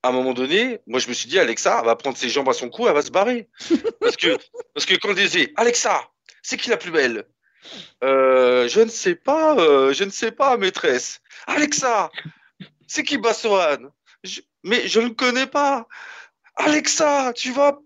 À 0.02 0.10
un 0.10 0.12
moment 0.12 0.34
donné, 0.34 0.80
moi 0.86 1.00
je 1.00 1.08
me 1.08 1.14
suis 1.14 1.30
dit 1.30 1.40
Alexa, 1.40 1.78
elle 1.80 1.86
va 1.86 1.96
prendre 1.96 2.18
ses 2.18 2.28
jambes 2.30 2.50
à 2.50 2.54
son 2.54 2.70
cou, 2.70 2.88
elle 2.88 2.94
va 2.94 3.02
se 3.02 3.12
barrer. 3.12 3.48
Parce 4.02 4.18
que, 4.18 4.38
parce 4.74 4.86
que 4.86 4.96
quand 4.96 5.10
elle 5.10 5.16
disait 5.16 5.54
Alexa, 5.56 6.10
c'est 6.42 6.58
qui 6.58 6.70
la 6.70 6.78
plus 6.78 6.92
belle? 6.92 7.26
Euh, 8.04 8.68
Je 8.68 8.82
ne 8.82 8.90
sais 8.90 9.16
pas, 9.16 9.56
je 9.94 10.04
ne 10.04 10.10
sais 10.10 10.32
pas, 10.32 10.58
maîtresse. 10.58 11.22
Alexa, 11.48 12.12
c'est 12.88 13.04
qui 13.04 13.18
Bassoane 13.18 13.90
Mais 14.64 14.88
je 14.88 15.00
ne 15.00 15.10
connais 15.10 15.48
pas. 15.48 15.88
Alexa, 16.56 17.32
tu 17.34 17.52
vas. 17.52 17.80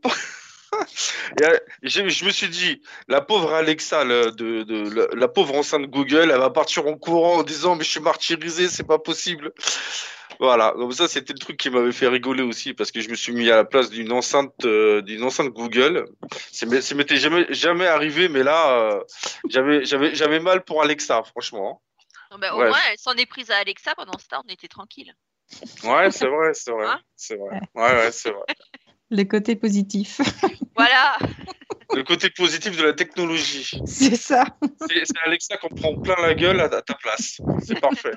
Et, 1.39 1.43
euh, 1.45 1.57
je, 1.83 2.07
je 2.07 2.25
me 2.25 2.29
suis 2.29 2.49
dit, 2.49 2.81
la 3.07 3.21
pauvre 3.21 3.53
Alexa, 3.53 4.03
le- 4.03 4.31
de, 4.31 4.63
de- 4.63 4.89
la, 4.89 5.07
la 5.13 5.27
pauvre 5.27 5.55
enceinte 5.55 5.85
Google, 5.87 6.29
elle 6.31 6.39
va 6.39 6.49
partir 6.49 6.87
en 6.87 6.97
courant 6.97 7.37
en 7.39 7.43
disant, 7.43 7.75
mais 7.75 7.83
je 7.83 7.89
suis 7.89 7.99
martyrisé, 7.99 8.67
c'est 8.67 8.85
pas 8.87 8.99
possible. 8.99 9.53
Voilà, 10.39 10.73
donc 10.77 10.93
ça 10.93 11.07
c'était 11.07 11.33
le 11.33 11.39
truc 11.39 11.57
qui 11.57 11.71
m'avait 11.71 11.91
fait 11.91 12.07
rigoler 12.07 12.43
aussi 12.43 12.75
parce 12.75 12.91
que 12.91 13.01
je 13.01 13.09
me 13.09 13.15
suis 13.15 13.33
mis 13.33 13.49
à 13.49 13.55
la 13.55 13.65
place 13.65 13.89
d'une 13.89 14.11
enceinte, 14.11 14.53
euh, 14.65 15.01
d'une 15.01 15.23
enceinte 15.23 15.49
Google. 15.49 16.05
Ça 16.51 16.65
m'était 16.67 17.17
jamais 17.17 17.47
jamais 17.49 17.87
arrivé, 17.87 18.29
mais 18.29 18.43
là, 18.43 18.69
euh, 18.71 19.03
j'avais 19.49 19.83
j'avais 19.85 20.13
j'avais 20.13 20.39
mal 20.39 20.63
pour 20.63 20.83
Alexa, 20.83 21.23
franchement. 21.23 21.81
Non, 22.29 22.37
bah, 22.37 22.53
au 22.53 22.59
Ouais. 22.59 22.67
moins, 22.67 22.77
elle 22.91 22.99
s'en 22.99 23.13
est 23.13 23.25
prise 23.25 23.49
à 23.49 23.57
Alexa. 23.57 23.95
Pendant 23.95 24.17
ce 24.19 24.27
temps, 24.27 24.43
on 24.47 24.53
était 24.53 24.67
tranquille. 24.67 25.11
Ouais, 25.83 26.11
c'est 26.11 26.27
vrai, 26.27 26.53
c'est 26.53 26.71
vrai, 26.71 26.87
c'est 27.15 27.35
vrai. 27.35 27.59
Ouais, 27.73 27.83
ouais, 27.83 28.11
c'est 28.11 28.31
vrai. 28.31 28.43
Le 29.09 29.23
côté 29.23 29.55
positif. 29.55 30.21
Voilà. 30.75 31.17
Le 31.95 32.03
côté 32.03 32.29
positif 32.29 32.77
de 32.77 32.83
la 32.83 32.93
technologie. 32.93 33.81
C'est 33.87 34.15
ça. 34.15 34.45
C'est 34.87 35.17
Alexa 35.25 35.57
qu'on 35.57 35.69
prend 35.69 35.99
plein 35.99 36.15
la 36.21 36.35
gueule 36.35 36.61
à, 36.61 36.69
ta 36.69 36.93
place. 36.93 37.41
C'est 37.65 37.79
parfait. 37.79 38.11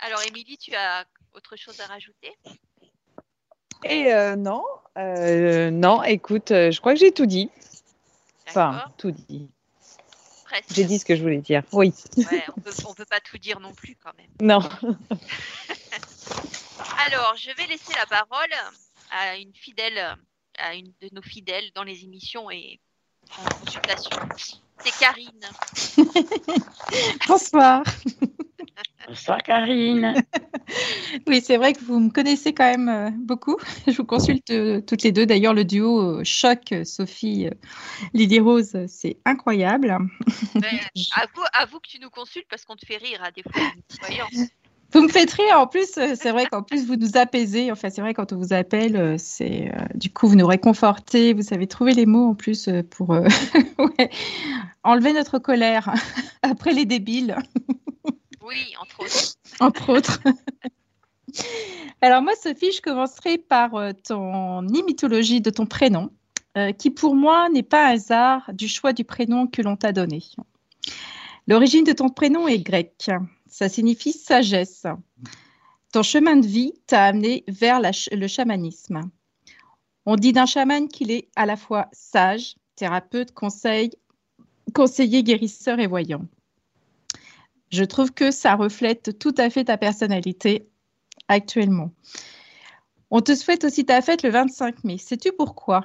Alors, 0.00 0.22
Émilie, 0.26 0.56
tu 0.56 0.74
as 0.74 1.04
autre 1.34 1.56
chose 1.56 1.78
à 1.80 1.86
rajouter? 1.88 2.32
Et 3.84 4.14
euh, 4.14 4.34
non, 4.34 4.64
euh, 4.96 5.70
non, 5.70 6.02
écoute, 6.02 6.52
euh, 6.52 6.70
je 6.70 6.80
crois 6.80 6.94
que 6.94 7.00
j'ai 7.00 7.12
tout 7.12 7.26
dit. 7.26 7.50
Enfin, 8.48 8.82
tout 8.96 9.10
dit. 9.10 9.50
J'ai 10.70 10.84
dit 10.84 10.98
ce 10.98 11.04
que 11.04 11.16
je 11.16 11.22
voulais 11.22 11.38
dire. 11.38 11.64
Oui. 11.72 11.92
Ouais, 12.16 12.44
on 12.56 12.60
peut, 12.60 12.72
on 12.88 12.94
peut 12.94 13.04
pas 13.04 13.20
tout 13.20 13.36
dire 13.38 13.60
non 13.60 13.74
plus 13.74 13.96
quand 14.02 14.12
même. 14.16 14.30
Non. 14.40 14.60
Alors, 16.98 17.34
je 17.36 17.50
vais 17.56 17.66
laisser 17.66 17.92
la 17.94 18.06
parole 18.06 18.52
à 19.10 19.36
une 19.36 19.54
fidèle, 19.54 20.16
à 20.58 20.74
une 20.74 20.92
de 21.00 21.08
nos 21.12 21.22
fidèles 21.22 21.70
dans 21.74 21.84
les 21.84 22.04
émissions 22.04 22.50
et 22.50 22.80
en 23.38 23.44
consultation. 23.60 24.16
C'est 24.78 24.98
Karine. 24.98 25.40
Bonsoir. 27.28 27.84
Bonsoir 29.06 29.42
Karine. 29.42 30.14
Oui, 31.26 31.42
c'est 31.42 31.58
vrai 31.58 31.74
que 31.74 31.80
vous 31.80 32.00
me 32.00 32.10
connaissez 32.10 32.54
quand 32.54 32.64
même 32.64 32.88
euh, 32.88 33.10
beaucoup. 33.10 33.56
Je 33.86 33.92
vous 33.92 34.04
consulte 34.04 34.50
euh, 34.50 34.80
toutes 34.80 35.02
les 35.02 35.12
deux. 35.12 35.26
D'ailleurs, 35.26 35.52
le 35.52 35.64
duo 35.64 36.00
euh, 36.00 36.24
choc 36.24 36.74
Sophie 36.84 37.48
Lydie 38.14 38.40
Rose, 38.40 38.76
c'est 38.88 39.18
incroyable. 39.24 39.96
Mais 40.54 40.80
avoue, 41.16 41.44
avoue 41.52 41.80
que 41.80 41.88
tu 41.88 42.00
nous 42.00 42.10
consultes 42.10 42.46
parce 42.48 42.64
qu'on 42.64 42.76
te 42.76 42.86
fait 42.86 42.96
rire 42.96 43.22
à 43.22 43.30
des 43.30 43.42
fois. 43.42 43.62
Vous 44.94 45.02
me 45.02 45.08
faites 45.08 45.32
rire. 45.32 45.58
En 45.58 45.66
plus, 45.66 45.98
euh, 45.98 46.14
c'est 46.14 46.30
vrai 46.30 46.46
qu'en 46.46 46.62
plus 46.62 46.86
vous 46.86 46.96
nous 46.96 47.16
apaisez. 47.16 47.72
Enfin, 47.72 47.90
c'est 47.90 48.00
vrai 48.00 48.14
quand 48.14 48.32
on 48.32 48.36
vous 48.36 48.52
appelle, 48.52 48.96
euh, 48.96 49.16
c'est 49.18 49.72
euh, 49.74 49.84
du 49.94 50.10
coup 50.10 50.28
vous 50.28 50.36
nous 50.36 50.46
réconfortez. 50.46 51.32
Vous 51.32 51.42
savez 51.42 51.66
trouver 51.66 51.94
les 51.94 52.06
mots 52.06 52.30
en 52.30 52.34
plus 52.34 52.68
pour 52.90 53.12
euh, 53.12 53.26
ouais, 53.78 54.10
enlever 54.84 55.12
notre 55.12 55.38
colère 55.38 55.92
après 56.42 56.72
les 56.72 56.84
débiles. 56.84 57.36
Oui, 58.40 58.74
entre 58.80 59.00
autres. 59.00 59.34
entre 59.60 59.92
autres. 59.92 60.20
Alors 62.00 62.22
moi, 62.22 62.34
Sophie, 62.40 62.70
je 62.72 62.80
commencerai 62.80 63.38
par 63.38 63.72
ton 64.06 64.62
mythologie 64.62 65.40
de 65.40 65.50
ton 65.50 65.66
prénom, 65.66 66.10
euh, 66.56 66.70
qui 66.70 66.90
pour 66.90 67.16
moi 67.16 67.48
n'est 67.48 67.64
pas 67.64 67.88
un 67.88 67.94
hasard 67.94 68.50
du 68.52 68.68
choix 68.68 68.92
du 68.92 69.02
prénom 69.02 69.48
que 69.48 69.60
l'on 69.60 69.74
t'a 69.74 69.90
donné. 69.90 70.22
L'origine 71.48 71.82
de 71.82 71.92
ton 71.92 72.10
prénom 72.10 72.46
est 72.46 72.60
grecque. 72.60 73.10
Ça 73.56 73.68
signifie 73.68 74.12
sagesse. 74.12 74.84
Ton 75.92 76.02
chemin 76.02 76.34
de 76.34 76.44
vie 76.44 76.72
t'a 76.88 77.04
amené 77.04 77.44
vers 77.46 77.80
le 77.80 78.26
chamanisme. 78.26 79.02
On 80.06 80.16
dit 80.16 80.32
d'un 80.32 80.44
chaman 80.44 80.88
qu'il 80.88 81.12
est 81.12 81.28
à 81.36 81.46
la 81.46 81.56
fois 81.56 81.86
sage, 81.92 82.56
thérapeute, 82.74 83.30
conseil, 83.30 83.92
conseiller, 84.74 85.22
guérisseur 85.22 85.78
et 85.78 85.86
voyant. 85.86 86.26
Je 87.70 87.84
trouve 87.84 88.10
que 88.10 88.32
ça 88.32 88.56
reflète 88.56 89.20
tout 89.20 89.36
à 89.38 89.48
fait 89.50 89.66
ta 89.66 89.78
personnalité 89.78 90.68
actuellement. 91.28 91.92
On 93.12 93.20
te 93.20 93.36
souhaite 93.36 93.62
aussi 93.62 93.86
ta 93.86 94.02
fête 94.02 94.24
le 94.24 94.30
25 94.30 94.82
mai. 94.82 94.98
Sais-tu 94.98 95.30
pourquoi? 95.30 95.82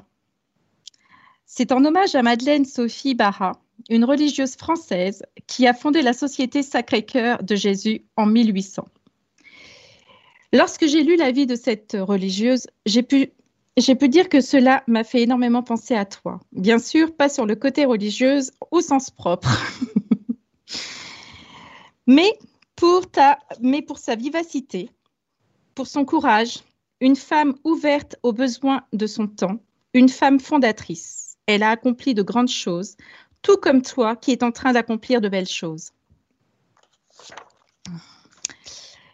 C'est 1.46 1.72
en 1.72 1.86
hommage 1.86 2.16
à 2.16 2.24
Madeleine 2.24 2.66
Sophie 2.66 3.14
Barra, 3.14 3.52
une 3.90 4.06
religieuse 4.06 4.56
française 4.56 5.24
qui 5.48 5.68
a 5.68 5.74
fondé 5.74 6.02
la 6.02 6.14
Société 6.14 6.64
Sacré-Cœur 6.64 7.44
de 7.44 7.56
Jésus 7.56 8.06
en 8.16 8.26
1800. 8.26 8.86
Lorsque 10.52 10.88
j'ai 10.88 11.04
lu 11.04 11.16
la 11.16 11.32
vie 11.32 11.46
de 11.46 11.56
cette 11.56 11.96
religieuse, 12.00 12.68
j'ai 12.86 13.04
pu, 13.04 13.30
dire 14.10 14.30
que 14.30 14.42
cela 14.42 14.84
m'a 14.88 15.04
fait 15.04 15.22
énormément 15.22 15.62
penser 15.62 15.94
à 15.94 16.06
toi. 16.06 16.40
Bien 16.52 16.80
sûr, 16.80 17.16
pas 17.16 17.30
sur 17.30 17.46
le 17.46 17.56
côté 17.56 17.86
religieuse 17.86 18.52
au 18.72 18.82
sens 18.82 19.12
propre. 19.12 19.50
mais 22.08 22.34
pour, 22.76 23.10
ta, 23.10 23.38
mais 23.62 23.84
pour 23.84 24.00
sa 24.00 24.16
vivacité, 24.16 24.90
pour 25.76 25.86
son 25.86 26.04
courage, 26.04 26.60
une 27.00 27.16
femme 27.16 27.56
ouverte 27.64 28.16
aux 28.24 28.34
besoins 28.34 28.84
de 28.92 29.06
son 29.06 29.28
temps, 29.28 29.60
une 29.94 30.10
femme 30.10 30.40
fondatrice. 30.40 31.38
Elle 31.46 31.64
a 31.64 31.70
accompli 31.70 32.14
de 32.14 32.22
grandes 32.22 32.50
choses, 32.50 32.96
tout 33.42 33.58
comme 33.58 33.82
toi 33.82 34.16
qui 34.16 34.32
es 34.32 34.44
en 34.44 34.52
train 34.52 34.74
d'accomplir 34.74 35.22
de 35.22 35.30
belles 35.30 35.48
choses. 35.48 35.92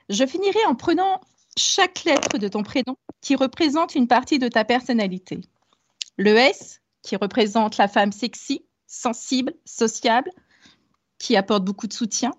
Je 0.10 0.26
finirai 0.26 0.64
en 0.66 0.76
prenant 0.76 1.22
chaque 1.58 2.04
lettre 2.04 2.38
de 2.38 2.48
ton 2.48 2.64
prénom 2.64 2.98
qui 3.22 3.36
représente 3.36 3.96
une 3.96 4.08
partie 4.08 4.40
de 4.40 4.48
ta 4.48 4.66
personnalité. 4.66 5.42
Le 6.18 6.36
S 6.36 6.82
qui 7.02 7.16
représente 7.16 7.78
la 7.78 7.88
femme 7.88 8.12
sexy, 8.12 8.66
sensible, 8.88 9.54
sociable, 9.66 10.30
qui 11.18 11.36
apporte 11.36 11.64
beaucoup 11.64 11.88
de 11.88 11.94
soutien. 11.94 12.32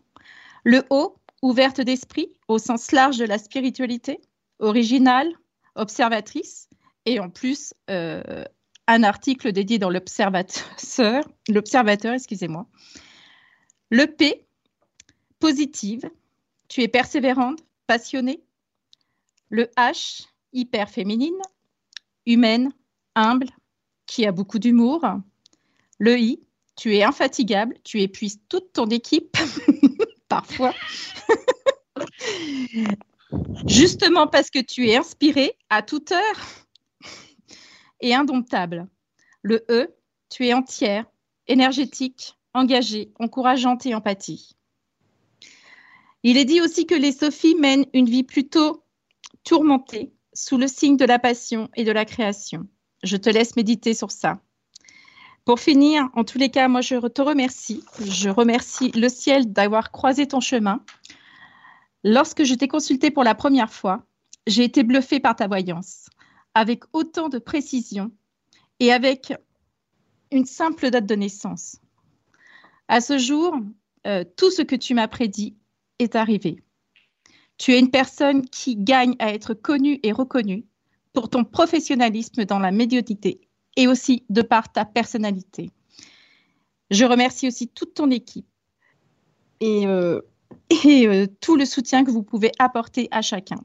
Le 0.65 0.85
O, 0.91 1.17
ouverte 1.43 1.81
d'esprit, 1.81 2.33
au 2.49 2.59
sens 2.59 2.93
large 2.93 3.19
de 3.19 3.25
la 3.25 3.39
spiritualité, 3.39 4.21
originale, 4.59 5.33
observatrice, 5.75 6.69
et 7.05 7.21
en 7.21 7.31
plus, 7.31 7.73
euh, 7.91 8.45
un 8.87 9.03
article 9.03 9.53
dédié 9.53 9.79
dans 9.79 9.91
l'Observateur, 9.91 11.29
l'Observateur, 11.49 12.15
excusez-moi. 12.15 12.67
Le 13.91 14.07
P, 14.07 14.47
positive, 15.39 16.09
tu 16.69 16.83
es 16.83 16.89
persévérante, 16.89 17.61
passionnée. 17.87 18.43
Le 19.49 19.65
H, 19.77 20.27
hyper 20.53 20.91
féminine, 20.91 21.41
humaine, 22.27 22.73
humble, 23.15 23.51
qui 24.07 24.27
a 24.27 24.33
beaucoup 24.33 24.59
d'humour. 24.59 25.05
Le 25.99 26.19
I, 26.19 26.41
tu 26.77 26.97
es 26.97 27.03
infatigable, 27.03 27.77
tu 27.85 28.01
épuises 28.01 28.41
toute 28.49 28.73
ton 28.73 28.87
équipe, 28.87 29.37
parfois. 30.29 30.75
Justement 33.67 34.27
parce 34.27 34.51
que 34.51 34.61
tu 34.61 34.89
es 34.89 34.97
inspiré 34.97 35.57
à 35.71 35.83
toute 35.83 36.13
heure 36.13 36.66
et 38.01 38.15
indomptable. 38.15 38.89
Le 39.43 39.65
E, 39.71 39.95
tu 40.29 40.47
es 40.47 40.55
entière, 40.55 41.07
énergétique, 41.47 42.37
engagée, 42.55 43.13
encourageante 43.19 43.87
et 43.87 43.95
empathie. 43.95 44.57
Il 46.23 46.37
est 46.37 46.45
dit 46.45 46.61
aussi 46.61 46.87
que 46.87 46.95
les 46.95 47.13
Sophies 47.13 47.55
mènent 47.55 47.87
une 47.93 48.09
vie 48.09 48.25
plutôt 48.25 48.85
tourmentée, 49.45 50.13
sous 50.33 50.57
le 50.57 50.67
signe 50.67 50.97
de 50.97 51.05
la 51.05 51.19
passion 51.19 51.69
et 51.77 51.85
de 51.85 51.93
la 51.93 52.05
création. 52.05 52.67
Je 53.03 53.17
te 53.17 53.31
laisse 53.31 53.57
méditer 53.57 53.95
sur 53.95 54.11
ça. 54.11 54.41
Pour 55.45 55.61
finir, 55.61 56.09
en 56.15 56.25
tous 56.25 56.39
les 56.39 56.51
cas, 56.51 56.67
moi, 56.67 56.81
je 56.81 56.97
te 57.07 57.23
remercie. 57.23 57.85
Je 58.05 58.29
remercie 58.29 58.91
le 58.93 59.09
ciel 59.09 59.53
d'avoir 59.53 59.93
croisé 59.93 60.27
ton 60.27 60.41
chemin. 60.41 60.83
Lorsque 62.03 62.43
je 62.43 62.55
t'ai 62.55 62.67
consulté 62.67 63.13
pour 63.13 63.23
la 63.23 63.37
première 63.37 63.73
fois, 63.73 64.05
j'ai 64.49 64.65
été 64.65 64.83
bluffée 64.83 65.21
par 65.21 65.37
ta 65.37 65.47
voyance, 65.47 66.09
avec 66.57 66.85
autant 66.95 67.29
de 67.29 67.39
précision 67.39 68.11
et 68.81 68.91
avec 68.91 69.35
une 70.33 70.47
simple 70.47 70.89
date 70.89 71.05
de 71.05 71.15
naissance. 71.15 71.77
À 72.89 73.03
ce 73.03 73.19
jour, 73.19 73.55
euh, 74.07 74.25
tout 74.39 74.51
ce 74.51 74.63
que 74.63 74.75
tu 74.75 74.95
m'as 74.95 75.07
prédit 75.07 75.55
est 75.99 76.17
arrivé. 76.17 76.63
Tu 77.59 77.75
es 77.75 77.79
une 77.79 77.91
personne 77.91 78.41
qui 78.49 78.75
gagne 78.75 79.17
à 79.19 79.35
être 79.35 79.53
connue 79.53 80.01
et 80.03 80.13
reconnue 80.13 80.65
pour 81.13 81.29
ton 81.29 81.45
professionnalisme 81.45 82.47
dans 82.47 82.59
la 82.59 82.71
médiocité 82.71 83.39
et 83.77 83.87
aussi 83.87 84.25
de 84.31 84.41
par 84.41 84.73
ta 84.73 84.87
personnalité. 84.87 85.71
Je 86.91 87.05
remercie 87.05 87.49
aussi 87.49 87.69
toute 87.69 87.93
ton 87.93 88.11
équipe 88.11 88.49
et, 89.61 89.87
euh, 89.87 90.23
euh, 90.87 91.27
tout 91.43 91.57
le 91.57 91.67
soutien 91.67 92.03
que 92.03 92.11
vous 92.11 92.23
pouvez 92.23 92.51
apporter 92.59 93.09
à 93.11 93.21
chacun. 93.21 93.59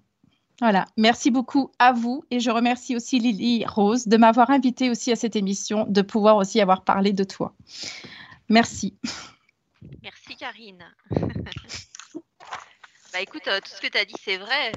Voilà, 0.62 0.86
merci 0.96 1.32
beaucoup 1.32 1.72
à 1.80 1.92
vous 1.92 2.24
et 2.30 2.40
je 2.40 2.52
remercie 2.52 2.96
aussi 2.96 3.18
Lily 3.18 3.66
Rose 3.66 4.08
de 4.08 4.16
m'avoir 4.16 4.52
invité 4.52 4.92
aussi 4.92 5.12
à 5.12 5.16
cette 5.16 5.36
émission, 5.36 5.88
de 5.90 6.04
pouvoir 6.04 6.38
aussi 6.38 6.62
avoir 6.62 6.84
parlé 6.84 7.14
de 7.14 7.24
toi. 7.24 7.56
Merci. 8.48 8.96
Merci 10.04 10.38
Karine. 10.38 10.86
bah 13.12 13.22
écoute, 13.22 13.48
euh, 13.48 13.60
tout 13.60 13.72
ce 13.72 13.82
que 13.82 13.88
tu 13.88 13.98
as 13.98 14.06
dit, 14.06 14.14
c'est 14.24 14.38
vrai. 14.38 14.72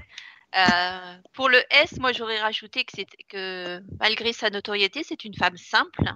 Euh, 0.57 1.19
pour 1.35 1.51
le 1.51 1.63
S, 1.71 1.99
moi 1.99 2.13
j'aurais 2.13 2.41
rajouté 2.41 2.87
que, 2.87 3.03
que 3.29 3.83
malgré 4.01 4.33
sa 4.33 4.49
notoriété, 4.49 5.03
c'est 5.03 5.27
une 5.27 5.35
femme 5.35 5.59
simple. 5.59 6.15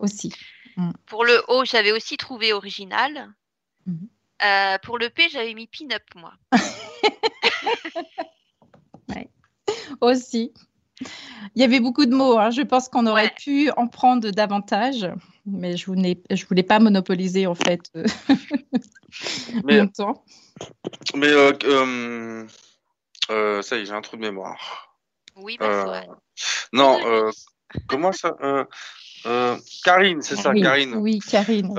Aussi. 0.00 0.34
Mm. 0.76 0.90
Pour 1.06 1.24
le 1.24 1.40
O, 1.46 1.64
j'avais 1.64 1.92
aussi 1.92 2.16
trouvé 2.16 2.52
original. 2.52 3.32
Mm-hmm. 3.86 4.08
Euh, 4.42 4.78
pour 4.82 4.98
le 4.98 5.08
P, 5.08 5.28
j'avais 5.28 5.54
mis 5.54 5.68
pin-up, 5.68 6.02
moi. 6.16 6.32
Aussi. 10.00 10.52
Il 11.54 11.62
y 11.62 11.64
avait 11.64 11.80
beaucoup 11.80 12.06
de 12.06 12.14
mots. 12.14 12.38
Hein. 12.38 12.50
Je 12.50 12.62
pense 12.62 12.88
qu'on 12.88 13.06
aurait 13.06 13.30
pu 13.30 13.70
en 13.76 13.86
prendre 13.86 14.30
davantage, 14.30 15.08
mais 15.46 15.76
je 15.76 15.90
ne 15.90 16.46
voulais 16.46 16.62
pas 16.62 16.78
monopoliser 16.78 17.46
en 17.46 17.54
fait 17.54 17.90
mais, 19.64 19.80
mon 19.80 19.88
temps. 19.88 20.24
Mais 21.14 21.28
euh, 21.28 22.44
euh, 23.30 23.62
ça 23.62 23.76
y 23.76 23.82
est, 23.82 23.86
j'ai 23.86 23.92
un 23.92 24.00
trou 24.00 24.16
de 24.16 24.22
mémoire. 24.22 24.96
Oui, 25.36 25.56
bah, 25.58 25.66
euh, 25.66 26.14
Non, 26.72 26.98
euh, 27.06 27.30
comment 27.86 28.12
ça 28.12 28.34
Karine, 29.84 30.22
c'est 30.22 30.36
ça, 30.36 30.52
Karine. 30.54 30.94
Oui, 30.96 31.20
Karine. 31.20 31.74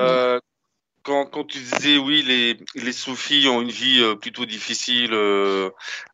Quand, 1.10 1.26
quand, 1.26 1.44
tu 1.44 1.58
disais 1.58 1.98
oui, 1.98 2.22
les, 2.22 2.56
les 2.76 2.92
soufis 2.92 3.48
ont 3.48 3.62
une 3.62 3.72
vie 3.72 4.00
plutôt 4.22 4.46
difficile 4.46 5.12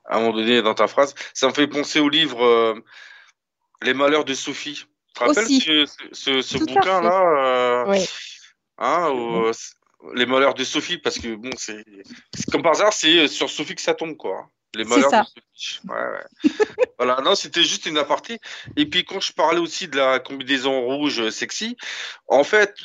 à 0.05 0.15
un 0.15 0.19
moment 0.21 0.31
donné 0.31 0.61
dans 0.61 0.73
ta 0.73 0.87
phrase, 0.87 1.13
ça 1.33 1.49
me 1.49 1.53
fait 1.53 1.67
penser 1.67 1.99
au 1.99 2.07
livre 2.07 2.81
Les 3.81 3.93
malheurs 3.93 4.23
de 4.23 4.33
Sophie. 4.33 4.85
Tu 5.07 5.13
te 5.13 5.19
rappelles 5.19 5.47
ce, 5.47 5.85
ce, 6.13 6.41
ce 6.41 6.57
bouquin-là 6.59 7.83
hein, 8.77 9.51
Les 10.13 10.25
malheurs 10.25 10.53
de 10.53 10.63
Sophie, 10.63 10.97
parce 10.97 11.19
que 11.19 11.35
bon, 11.35 11.49
c'est 11.57 11.83
comme 12.49 12.63
par 12.63 12.71
hasard, 12.71 12.93
c'est 12.93 13.27
sur 13.27 13.49
Sophie 13.49 13.75
que 13.75 13.81
ça 13.81 13.95
tombe, 13.95 14.15
quoi. 14.15 14.49
Les 14.75 14.83
malheurs 14.83 15.11
de 15.11 15.91
ouais, 15.91 15.95
ouais. 15.95 16.51
voilà, 16.97 17.21
non, 17.21 17.35
c'était 17.35 17.63
juste 17.63 17.85
une 17.85 17.97
aparté. 17.97 18.39
Et 18.75 18.85
puis 18.85 19.05
quand 19.05 19.19
je 19.19 19.33
parlais 19.33 19.59
aussi 19.59 19.87
de 19.87 19.97
la 19.97 20.19
combinaison 20.19 20.81
rouge 20.81 21.29
sexy, 21.29 21.77
en 22.27 22.43
fait, 22.43 22.75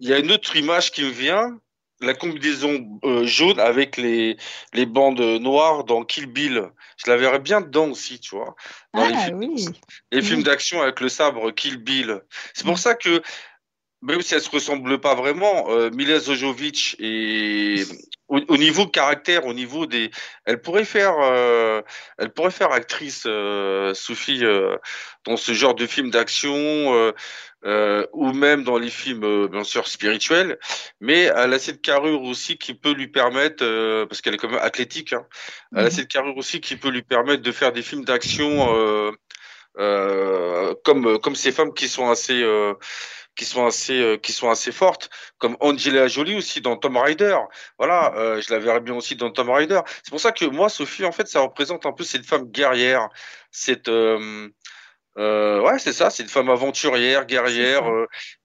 il 0.00 0.08
y 0.08 0.12
a 0.12 0.18
une 0.18 0.30
autre 0.32 0.56
image 0.56 0.90
qui 0.92 1.02
me 1.02 1.10
vient, 1.10 1.58
la 2.00 2.14
combinaison 2.14 2.98
euh, 3.04 3.26
jaune 3.26 3.60
avec 3.60 3.96
les, 3.96 4.36
les 4.72 4.86
bandes 4.86 5.20
noires 5.20 5.84
dans 5.84 6.02
Kill 6.04 6.26
Bill. 6.26 6.70
Je 6.96 7.10
la 7.10 7.16
verrais 7.16 7.40
bien 7.40 7.60
dedans 7.60 7.88
aussi, 7.88 8.20
tu 8.20 8.36
vois. 8.36 8.56
Dans 8.94 9.02
ah, 9.02 9.08
les 9.10 9.16
films, 9.16 9.38
oui. 9.38 9.66
les 10.10 10.18
Oui. 10.18 10.24
films 10.24 10.42
d'action 10.42 10.80
avec 10.80 11.00
le 11.00 11.08
sabre 11.08 11.50
Kill 11.50 11.76
Bill. 11.76 12.22
C'est 12.54 12.64
pour 12.64 12.78
ça 12.78 12.94
que 12.94 13.22
même 14.02 14.22
si 14.22 14.34
elles 14.34 14.40
se 14.40 14.50
ressemblent 14.50 14.98
pas 15.00 15.14
vraiment, 15.14 15.66
euh, 15.70 15.90
Mila 15.90 16.18
Zojovic 16.18 16.96
et 16.98 17.84
au, 18.28 18.38
au 18.48 18.56
niveau 18.56 18.86
caractère, 18.86 19.44
au 19.46 19.52
niveau 19.52 19.86
des, 19.86 20.10
elle 20.46 20.60
pourrait 20.62 20.84
faire, 20.84 21.14
euh, 21.20 21.82
elle 22.18 22.32
pourrait 22.32 22.50
faire 22.50 22.72
actrice 22.72 23.24
euh, 23.26 23.92
Sophie 23.94 24.44
euh, 24.44 24.76
dans 25.26 25.36
ce 25.36 25.52
genre 25.52 25.74
de 25.74 25.86
film 25.86 26.10
d'action 26.10 26.54
euh, 26.54 27.12
euh, 27.66 28.06
ou 28.14 28.32
même 28.32 28.64
dans 28.64 28.78
les 28.78 28.88
films 28.88 29.24
euh, 29.24 29.48
bien 29.48 29.64
sûr 29.64 29.86
spirituels, 29.86 30.58
mais 31.00 31.24
elle 31.24 31.52
a 31.52 31.58
cette 31.58 31.82
carrure 31.82 32.22
aussi 32.22 32.56
qui 32.56 32.72
peut 32.72 32.92
lui 32.92 33.08
permettre, 33.08 33.62
euh, 33.64 34.06
parce 34.06 34.22
qu'elle 34.22 34.32
est 34.34 34.38
quand 34.38 34.48
même 34.48 34.60
athlétique, 34.62 35.12
hein, 35.12 35.26
elle 35.74 35.80
a 35.80 35.84
Mhm. 35.84 35.90
cette 35.90 36.08
carrure 36.08 36.36
aussi 36.38 36.60
qui 36.62 36.76
peut 36.76 36.88
lui 36.90 37.02
permettre 37.02 37.42
de 37.42 37.52
faire 37.52 37.72
des 37.72 37.82
films 37.82 38.04
d'action 38.04 38.74
euh, 38.74 39.10
euh, 39.78 40.74
comme 40.84 41.18
comme 41.20 41.36
ces 41.36 41.52
femmes 41.52 41.72
qui 41.74 41.88
sont 41.88 42.10
assez 42.10 42.42
euh, 42.42 42.74
qui 43.36 43.44
sont 43.44 43.66
assez 43.66 44.00
euh, 44.00 44.16
qui 44.16 44.32
sont 44.32 44.50
assez 44.50 44.72
fortes 44.72 45.10
comme 45.38 45.56
Angela 45.60 46.08
Jolie 46.08 46.36
aussi 46.36 46.60
dans 46.60 46.76
Tom 46.76 46.96
Rider 46.96 47.38
voilà 47.78 48.14
euh, 48.16 48.40
je 48.40 48.52
la 48.52 48.58
verrais 48.58 48.80
bien 48.80 48.94
aussi 48.94 49.16
dans 49.16 49.30
Tom 49.30 49.50
Rider 49.50 49.80
c'est 50.02 50.10
pour 50.10 50.20
ça 50.20 50.32
que 50.32 50.44
moi 50.44 50.68
Sophie 50.68 51.04
en 51.04 51.12
fait 51.12 51.26
ça 51.28 51.40
représente 51.40 51.86
un 51.86 51.92
peu 51.92 52.04
cette 52.04 52.26
femme 52.26 52.44
guerrière 52.44 53.08
cette 53.50 53.88
euh, 53.88 54.48
ouais 55.16 55.78
c'est 55.78 55.92
ça 55.92 56.10
c'est 56.10 56.22
une 56.22 56.28
femme 56.28 56.50
aventurière 56.50 57.26
guerrière 57.26 57.84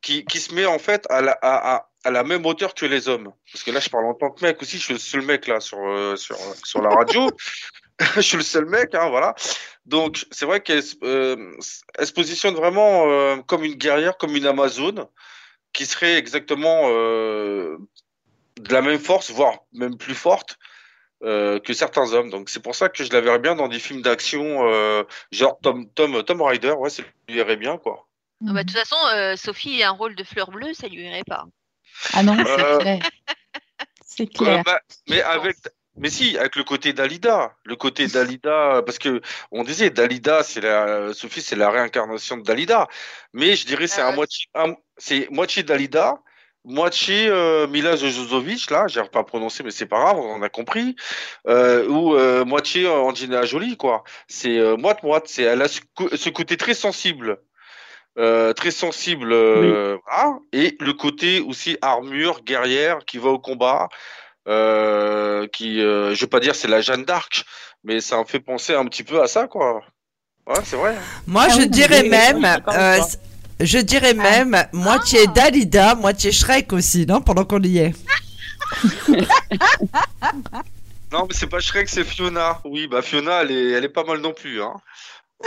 qui 0.02 0.26
qui 0.26 0.40
se 0.40 0.54
met 0.54 0.66
en 0.66 0.80
fait 0.80 1.06
à 1.10 1.22
la 1.22 1.32
à, 1.42 1.76
à 1.76 1.90
à 2.04 2.12
la 2.12 2.24
même 2.24 2.46
hauteur 2.46 2.76
que 2.76 2.86
les 2.86 3.10
hommes. 3.10 3.32
Parce 3.52 3.64
que 3.64 3.72
là 3.72 3.80
je 3.80 3.90
parle 3.90 4.06
en 4.06 4.14
tant 4.14 4.30
que 4.30 4.46
mec 4.46 4.62
aussi 4.62 4.78
je 4.78 4.84
suis 4.84 4.94
le 4.94 5.00
seul 5.00 5.24
mec 5.24 5.48
là 5.48 5.60
sur 5.60 5.80
sur 6.18 6.38
sur 6.64 6.82
la 6.82 6.90
radio 6.90 7.28
je 8.16 8.22
suis 8.22 8.38
le 8.38 8.44
seul 8.44 8.66
mec, 8.66 8.94
hein, 8.94 9.10
voilà. 9.10 9.36
Donc, 9.86 10.26
c'est 10.32 10.46
vrai 10.46 10.62
qu'elle 10.62 10.84
se- 10.84 10.96
euh, 11.04 11.52
se 12.04 12.12
positionne 12.12 12.56
vraiment 12.56 13.10
euh, 13.10 13.38
comme 13.48 13.64
une 13.64 13.76
guerrière, 13.76 14.18
comme 14.18 14.36
une 14.36 14.46
Amazone, 14.46 15.06
qui 15.74 15.86
serait 15.86 16.18
exactement 16.18 16.84
euh, 16.90 17.78
de 18.60 18.74
la 18.74 18.82
même 18.82 19.00
force, 19.00 19.32
voire 19.32 19.60
même 19.74 19.98
plus 19.98 20.16
forte 20.16 20.58
euh, 21.24 21.60
que 21.60 21.74
certains 21.74 22.14
hommes. 22.14 22.30
Donc, 22.30 22.50
c'est 22.50 22.62
pour 22.62 22.76
ça 22.76 22.90
que 22.90 23.04
je 23.04 23.12
la 23.12 23.22
verrais 23.22 23.40
bien 23.40 23.56
dans 23.56 23.68
des 23.68 23.80
films 23.80 24.02
d'action, 24.02 24.68
euh, 24.70 25.04
genre 25.32 25.58
Tom, 25.62 25.90
Tom, 25.92 26.24
Tom 26.24 26.42
Rider, 26.42 26.72
ouais, 26.72 26.90
ça 26.90 27.04
lui 27.30 27.36
irait 27.38 27.58
bien, 27.58 27.78
quoi. 27.78 28.08
Ah 28.46 28.52
bah, 28.52 28.64
de 28.64 28.72
toute 28.72 28.78
façon, 28.78 28.98
euh, 29.14 29.36
Sophie 29.38 29.82
a 29.84 29.90
un 29.90 29.94
rôle 29.94 30.16
de 30.16 30.24
fleur 30.24 30.52
bleue, 30.52 30.74
ça 30.74 30.88
lui 30.88 31.04
irait 31.06 31.24
pas. 31.26 31.46
Ah 32.14 32.24
non, 32.24 32.36
c'est 32.36 32.80
clair. 32.80 33.00
C'est 34.06 34.28
clair. 34.28 34.64
bah, 34.66 34.80
mais 35.10 35.22
avec, 35.22 35.58
mais 35.98 36.10
si, 36.10 36.38
avec 36.38 36.56
le 36.56 36.64
côté 36.64 36.94
Dalida, 36.94 37.56
le 37.64 37.76
côté 37.76 38.08
Dalida, 38.08 38.82
parce 38.86 39.00
que 39.00 39.22
on 39.52 39.64
disait 39.64 39.90
Dalida, 39.90 40.44
c'est 40.44 40.62
la 40.62 41.14
Sophie, 41.14 41.42
c'est 41.42 41.56
la 41.56 41.70
réincarnation 41.70 42.38
de 42.38 42.44
Dalida, 42.44 42.88
mais 43.34 43.56
je 43.56 43.66
dirais 43.66 43.88
c'est 43.88 44.02
un 44.02 44.12
moitié, 44.12 44.48
c'est 44.98 45.30
moitié 45.32 45.64
Dalida, 45.64 46.20
moitié 46.66 47.28
euh, 47.30 47.68
Mila 47.68 47.96
Jojovic, 47.96 48.70
là, 48.72 48.88
j'arrive 48.88 49.12
pas 49.12 49.20
à 49.20 49.24
prononcer, 49.24 49.64
mais 49.64 49.72
c'est 49.72 49.86
pas 49.86 50.00
grave, 50.00 50.18
on 50.18 50.42
a 50.42 50.50
compris, 50.50 50.96
euh, 51.48 51.88
ou 51.88 52.16
euh, 52.16 52.44
moitié 52.44 52.88
Angelina 52.88 53.46
Jolie, 53.46 53.78
quoi. 53.78 54.04
C'est 54.28 54.58
euh, 54.58 54.76
moite 54.76 55.04
moite, 55.04 55.28
c'est 55.28 55.44
elle 55.44 55.62
a 55.62 55.68
ce, 55.68 56.30
côté 56.30 56.58
très 56.58 56.74
sensible. 56.74 57.40
Euh, 58.18 58.54
très 58.54 58.72
sensible, 58.72 59.34
euh, 59.34 59.98
et 60.54 60.78
le 60.80 60.94
côté 60.94 61.42
aussi 61.42 61.78
armure, 61.82 62.44
guerrière, 62.46 63.00
qui 63.06 63.18
va 63.18 63.30
au 63.30 63.40
combat, 63.40 63.90
euh, 64.48 65.48
qui, 65.48 65.82
euh, 65.82 66.14
je 66.16 66.22
vais 66.22 66.28
pas 66.30 66.40
dire 66.40 66.56
c'est 66.56 66.68
la 66.68 66.82
Jeanne 66.82 67.06
d'Arc, 67.06 67.46
mais 67.84 68.02
ça 68.02 68.18
me 68.20 68.26
fait 68.26 68.40
penser 68.40 68.74
un 68.74 68.86
petit 68.86 69.04
peu 69.04 69.22
à 69.22 69.28
ça, 69.28 69.48
quoi. 69.48 69.82
Ouais, 70.48 70.60
c'est 70.64 70.76
vrai. 70.76 70.96
Moi, 71.26 71.46
Ah 71.48 71.50
je 71.50 71.58
oui, 71.62 71.70
dirais 71.70 72.04
même, 72.04 72.46
euh, 72.68 73.00
Je 73.60 73.80
dirais 73.80 74.14
même 74.14 74.56
moitié 74.74 75.26
Dalida, 75.28 75.96
moitié 75.96 76.32
Shrek 76.32 76.72
aussi, 76.74 77.06
non 77.08 77.22
Pendant 77.22 77.46
qu'on 77.46 77.62
y 77.64 77.80
est. 77.80 77.94
Non, 81.12 81.28
mais 81.30 81.34
c'est 81.34 81.48
pas 81.48 81.60
Shrek, 81.60 81.88
c'est 81.88 82.04
Fiona. 82.04 82.60
Oui, 82.66 82.88
bah 82.88 83.02
Fiona, 83.02 83.44
elle 83.44 83.52
est, 83.52 83.72
elle 83.72 83.86
est 83.86 83.90
pas 83.90 84.04
mal 84.04 84.20
non 84.20 84.34
plus. 84.34 84.62
Hein. 84.62 84.74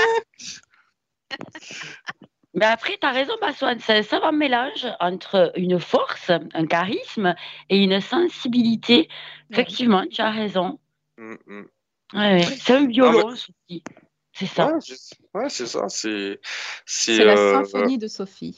Mais 2.58 2.66
après, 2.66 2.98
tu 3.00 3.06
as 3.06 3.12
raison, 3.12 3.34
Bassoine, 3.40 3.78
c'est 3.80 3.98
un 3.98 4.02
savant 4.02 4.32
mélange 4.32 4.86
entre 5.00 5.52
une 5.56 5.78
force, 5.78 6.30
un 6.30 6.66
charisme 6.66 7.34
et 7.68 7.78
une 7.78 8.00
sensibilité. 8.00 9.08
Effectivement, 9.50 10.04
tu 10.10 10.20
as 10.20 10.30
raison. 10.30 10.78
Mm, 11.16 11.34
mm. 11.46 11.66
Ouais, 12.14 12.32
ouais. 12.34 12.42
C'est 12.42 12.74
un 12.74 12.86
violon 12.86 13.28
aussi. 13.28 13.54
C'est 14.32 14.46
ça. 14.46 14.72
Ouais, 15.34 15.48
c'est 15.48 15.66
ça. 15.66 15.88
C'est 15.88 16.38
la 17.08 17.36
euh, 17.36 17.64
symphonie 17.64 17.98
de 17.98 18.08
Sophie. 18.08 18.56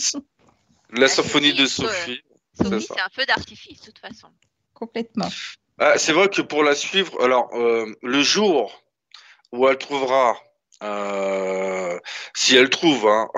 la 0.90 1.08
symphonie 1.08 1.52
de 1.52 1.66
Sophie, 1.66 2.22
Sophie. 2.54 2.86
Ça. 2.86 2.94
c'est 2.94 3.00
un 3.00 3.08
feu 3.12 3.26
d'artifice, 3.26 3.80
de 3.80 3.86
toute 3.86 3.98
façon. 3.98 4.28
Complètement. 4.72 5.28
Ah, 5.78 5.98
c'est 5.98 6.12
vrai 6.12 6.28
que 6.28 6.40
pour 6.40 6.62
la 6.62 6.74
suivre, 6.74 7.22
alors 7.22 7.52
euh, 7.54 7.86
le 8.02 8.22
jour 8.22 8.82
où 9.52 9.68
elle 9.68 9.78
trouvera, 9.78 10.36
euh, 10.82 11.98
si 12.34 12.56
elle 12.56 12.70
trouve 12.70 13.06
hein, 13.08 13.28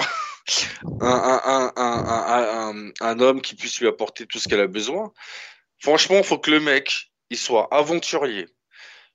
un, 1.00 1.40
un, 1.44 1.72
un, 1.76 2.92
un, 3.00 3.20
homme 3.20 3.40
qui 3.40 3.54
puisse 3.54 3.80
lui 3.80 3.88
apporter 3.88 4.26
tout 4.26 4.38
ce 4.38 4.48
qu'elle 4.48 4.60
a 4.60 4.66
besoin, 4.66 5.12
franchement, 5.78 6.16
il 6.18 6.24
faut 6.24 6.38
que 6.38 6.50
le 6.50 6.60
mec 6.60 7.10
il 7.30 7.38
soit 7.38 7.68
aventurier. 7.72 8.46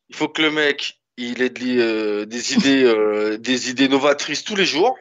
Il 0.10 0.16
faut 0.16 0.28
que 0.28 0.42
le 0.42 0.52
mec 0.52 1.02
il 1.18 1.42
ait 1.42 1.54
euh, 1.60 2.26
des 2.26 2.54
idées, 2.56 2.84
euh, 2.84 3.38
des 3.38 3.70
idées 3.70 3.88
novatrices 3.88 4.44
tous 4.44 4.56
les 4.56 4.66
jours. 4.66 4.98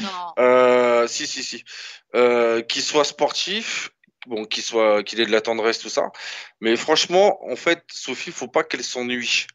Non. 0.00 0.08
Euh, 0.38 1.06
si, 1.06 1.26
si, 1.26 1.42
si. 1.42 1.64
Euh, 2.14 2.62
qu'il 2.62 2.82
soit 2.82 3.04
sportif, 3.04 3.90
bon, 4.26 4.44
qu'il 4.44 4.62
soit, 4.62 5.02
qu'il 5.02 5.20
ait 5.20 5.26
de 5.26 5.32
la 5.32 5.40
tendresse, 5.40 5.78
tout 5.78 5.88
ça. 5.88 6.10
Mais 6.60 6.76
franchement, 6.76 7.38
en 7.50 7.56
fait, 7.56 7.82
Sophie, 7.90 8.32
faut 8.32 8.48
pas 8.48 8.64
qu'elle 8.64 8.84
s'ennuie. 8.84 9.46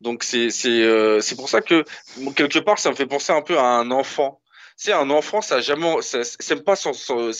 Donc 0.00 0.22
c'est, 0.24 0.50
c'est, 0.50 0.82
euh, 0.82 1.20
c'est 1.20 1.36
pour 1.36 1.48
ça 1.48 1.60
que 1.60 1.84
quelque 2.34 2.58
part, 2.58 2.78
ça 2.78 2.90
me 2.90 2.96
fait 2.96 3.06
penser 3.06 3.32
un 3.32 3.42
peu 3.42 3.58
à 3.58 3.64
un 3.64 3.90
enfant. 3.90 4.40
C'est 4.78 4.92
un 4.92 5.08
enfant, 5.08 5.40
ça 5.40 5.62
jamais, 5.62 6.02
ça, 6.02 6.22
ça 6.22 6.56
pas 6.56 6.76
ça 6.76 6.90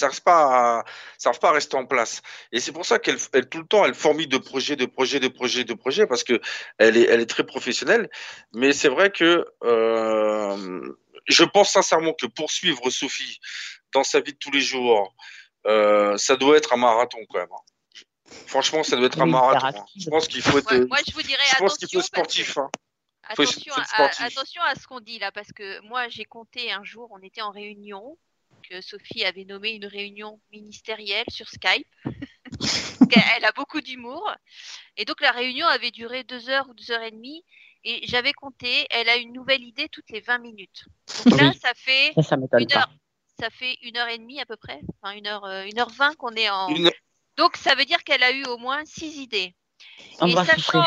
reste 0.07 0.25
pas, 0.25 0.79
à, 0.79 0.85
ça 1.19 1.33
pas 1.33 1.51
à 1.51 1.53
rester 1.53 1.77
en 1.77 1.85
place. 1.85 2.23
Et 2.51 2.61
c'est 2.61 2.73
pour 2.73 2.87
ça 2.87 2.99
qu'elle, 2.99 3.19
elle 3.35 3.47
tout 3.51 3.59
le 3.59 3.67
temps, 3.67 3.85
elle 3.85 3.95
fourmille 3.95 4.27
de 4.27 4.39
projets, 4.39 4.75
de 4.75 4.87
projets, 4.87 5.21
de 5.21 5.29
projets, 5.29 5.65
de 5.65 5.75
projets, 5.75 6.07
parce 6.07 6.25
que 6.25 6.41
elle 6.79 6.97
est, 6.97 7.03
elle 7.11 7.21
est 7.21 7.27
très 7.27 7.45
professionnelle. 7.45 8.09
Mais 8.55 8.73
c'est 8.73 8.89
vrai 8.89 9.11
que 9.11 9.45
euh, 9.65 10.95
je 11.27 11.45
pense 11.45 11.73
sincèrement 11.73 12.15
que 12.15 12.27
poursuivre 12.27 12.89
Sophie 12.89 13.39
dans 13.93 14.05
sa 14.05 14.21
vie 14.21 14.33
de 14.33 14.39
tous 14.39 14.51
les 14.51 14.63
jours, 14.63 15.15
euh, 15.67 16.17
ça 16.17 16.37
doit 16.37 16.57
être 16.57 16.73
un 16.73 16.79
marathon 16.79 17.19
quand 17.29 17.39
même. 17.39 17.49
Franchement, 18.47 18.83
ça 18.83 18.97
doit 18.97 19.07
être 19.07 19.21
un 19.21 19.27
marathon. 19.27 19.79
hein. 19.81 19.85
Je 19.97 20.09
pense 20.11 20.29
qu'il 20.29 20.43
faut 20.43 20.59
être, 20.59 20.71
Ouais, 20.73 20.87
moi, 20.87 20.99
je 21.07 21.13
vous 21.13 21.23
dirais 21.23 21.43
je 21.53 21.57
pense 21.57 21.77
qu'il 21.79 21.89
faut 21.89 21.99
attention 21.99 22.01
être 22.01 22.11
parce 22.25 22.33
sportif. 22.35 22.59
hein. 22.59 22.71
Attention, 23.29 23.73
faut 23.75 23.81
à, 23.81 23.85
sportif. 23.85 24.21
attention 24.25 24.63
à 24.63 24.75
ce 24.77 24.87
qu'on 24.87 25.01
dit 25.01 25.19
là, 25.19 25.33
parce 25.33 25.51
que 25.53 25.81
moi 25.81 26.09
j'ai 26.09 26.25
compté 26.25 26.71
un 26.73 26.85
jour, 26.85 27.09
on 27.13 27.19
était 27.23 27.43
en 27.43 27.51
réunion, 27.51 28.17
que 28.69 28.81
Sophie 28.81 29.25
avait 29.25 29.45
nommé 29.45 29.71
une 29.71 29.87
réunion 29.87 30.41
ministérielle 30.53 31.25
sur 31.29 31.49
Skype. 31.49 31.87
Elle 33.37 33.45
a 33.45 33.53
beaucoup 33.53 33.81
d'humour. 33.81 34.33
Et 34.97 35.05
donc 35.05 35.21
la 35.21 35.33
réunion 35.33 35.67
avait 35.67 35.91
duré 35.91 36.25
deux 36.25 36.49
heures 36.49 36.69
ou 36.69 36.75
deux 36.75 36.91
heures 36.91 37.03
et 37.03 37.11
demie. 37.11 37.45
Et 37.85 38.05
j'avais 38.09 38.33
compté, 38.33 38.87
elle 38.91 39.09
a 39.09 39.17
une 39.17 39.33
nouvelle 39.33 39.63
idée 39.63 39.89
toutes 39.89 40.11
les 40.11 40.21
20 40.21 40.39
minutes. 40.39 40.85
Donc 41.25 41.39
là, 41.41 41.51
Oui. 41.51 41.59
ça 41.63 41.73
fait 41.77 42.13
Ça, 42.17 42.23
ça 42.23 42.37
m'étonne 42.37 42.63
une 42.63 42.69
pas. 42.69 42.81
heure, 42.81 42.91
ça 43.39 43.51
fait 43.51 43.77
une 43.83 43.97
heure 43.97 44.09
et 44.09 44.19
demie 44.19 44.41
à 44.41 44.47
peu 44.47 44.57
près, 44.57 44.81
enfin 45.01 45.15
une 45.15 45.27
heure, 45.29 45.45
euh, 45.45 45.65
une 45.65 45.79
heure 45.79 45.91
vingt 45.91 46.15
qu'on 46.17 46.33
est 46.35 46.49
en. 46.51 46.69
Une- 46.75 46.91
Donc 47.37 47.57
ça 47.57 47.75
veut 47.75 47.85
dire 47.85 48.03
qu'elle 48.05 48.23
a 48.23 48.33
eu 48.33 48.45
au 48.45 48.59
moins 48.59 48.85
six 48.85 49.19
idées. 49.19 49.55
On 50.21 50.27
et 50.27 50.35
va 50.35 50.45
sachant, 50.45 50.85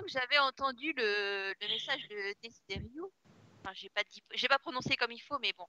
que 0.00 0.08
j'avais 0.08 0.38
entendu 0.38 0.92
le, 0.96 1.54
le 1.60 1.68
message 1.68 2.06
de 2.08 2.34
Desiderio, 2.42 3.12
enfin 3.60 3.72
j'ai 3.74 3.90
pas 3.90 4.02
dit, 4.04 4.22
j'ai 4.34 4.48
pas 4.48 4.58
prononcé 4.58 4.96
comme 4.96 5.12
il 5.12 5.20
faut, 5.20 5.38
mais 5.40 5.52
bon. 5.52 5.66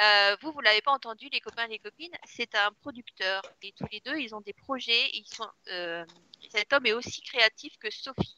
Euh, 0.00 0.36
vous, 0.40 0.52
vous 0.52 0.60
l'avez 0.60 0.82
pas 0.82 0.92
entendu, 0.92 1.28
les 1.32 1.40
copains, 1.40 1.66
les 1.66 1.78
copines. 1.78 2.16
C'est 2.24 2.54
un 2.54 2.72
producteur 2.80 3.42
et 3.62 3.72
tous 3.72 3.86
les 3.92 4.00
deux, 4.00 4.18
ils 4.18 4.34
ont 4.34 4.40
des 4.40 4.52
projets. 4.52 5.10
Ils 5.12 5.26
sont, 5.26 5.48
euh, 5.68 6.04
cet 6.50 6.72
homme 6.72 6.86
est 6.86 6.92
aussi 6.92 7.22
créatif 7.22 7.76
que 7.78 7.90
Sophie. 7.90 8.36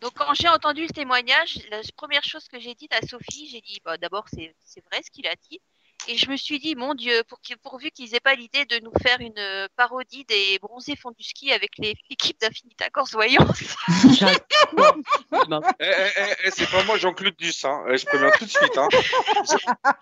Donc 0.00 0.14
quand 0.14 0.34
j'ai 0.34 0.48
entendu 0.48 0.82
le 0.82 0.92
témoignage, 0.92 1.60
la 1.70 1.80
première 1.96 2.24
chose 2.24 2.46
que 2.48 2.58
j'ai 2.58 2.74
dite 2.74 2.92
à 2.92 3.06
Sophie, 3.06 3.48
j'ai 3.48 3.60
dit 3.60 3.80
bah, 3.84 3.96
d'abord 3.96 4.26
c'est 4.28 4.54
vrai 4.90 5.02
ce 5.02 5.10
qu'il 5.10 5.26
a 5.26 5.34
dit. 5.50 5.60
Et 6.06 6.16
je 6.18 6.28
me 6.30 6.36
suis 6.36 6.58
dit, 6.58 6.74
mon 6.74 6.94
Dieu, 6.94 7.22
pour 7.28 7.38
pourvu 7.62 7.90
qu'ils 7.90 8.14
aient 8.14 8.20
pas 8.20 8.34
l'idée 8.34 8.64
de 8.66 8.78
nous 8.80 8.92
faire 9.02 9.18
une 9.20 9.38
euh, 9.38 9.66
parodie 9.76 10.24
des 10.26 10.58
bronzés 10.60 10.96
font 10.96 11.10
du 11.12 11.22
ski 11.24 11.50
avec 11.52 11.70
les- 11.78 11.94
l'équipe 12.10 12.38
d'Infinita 12.40 12.90
Corse 12.90 13.12
Voyance. 13.12 13.62
Eh, 15.80 15.84
eh, 15.84 16.34
eh, 16.44 16.50
c'est 16.50 16.70
pas 16.70 16.82
moi 16.84 16.98
Jean-Claude 16.98 17.34
Duss, 17.36 17.64
hein. 17.64 17.84
Je 17.88 18.04
préviens 18.04 18.30
tout 18.38 18.44
de 18.44 18.50
suite. 18.50 18.76
Hein. 18.76 18.88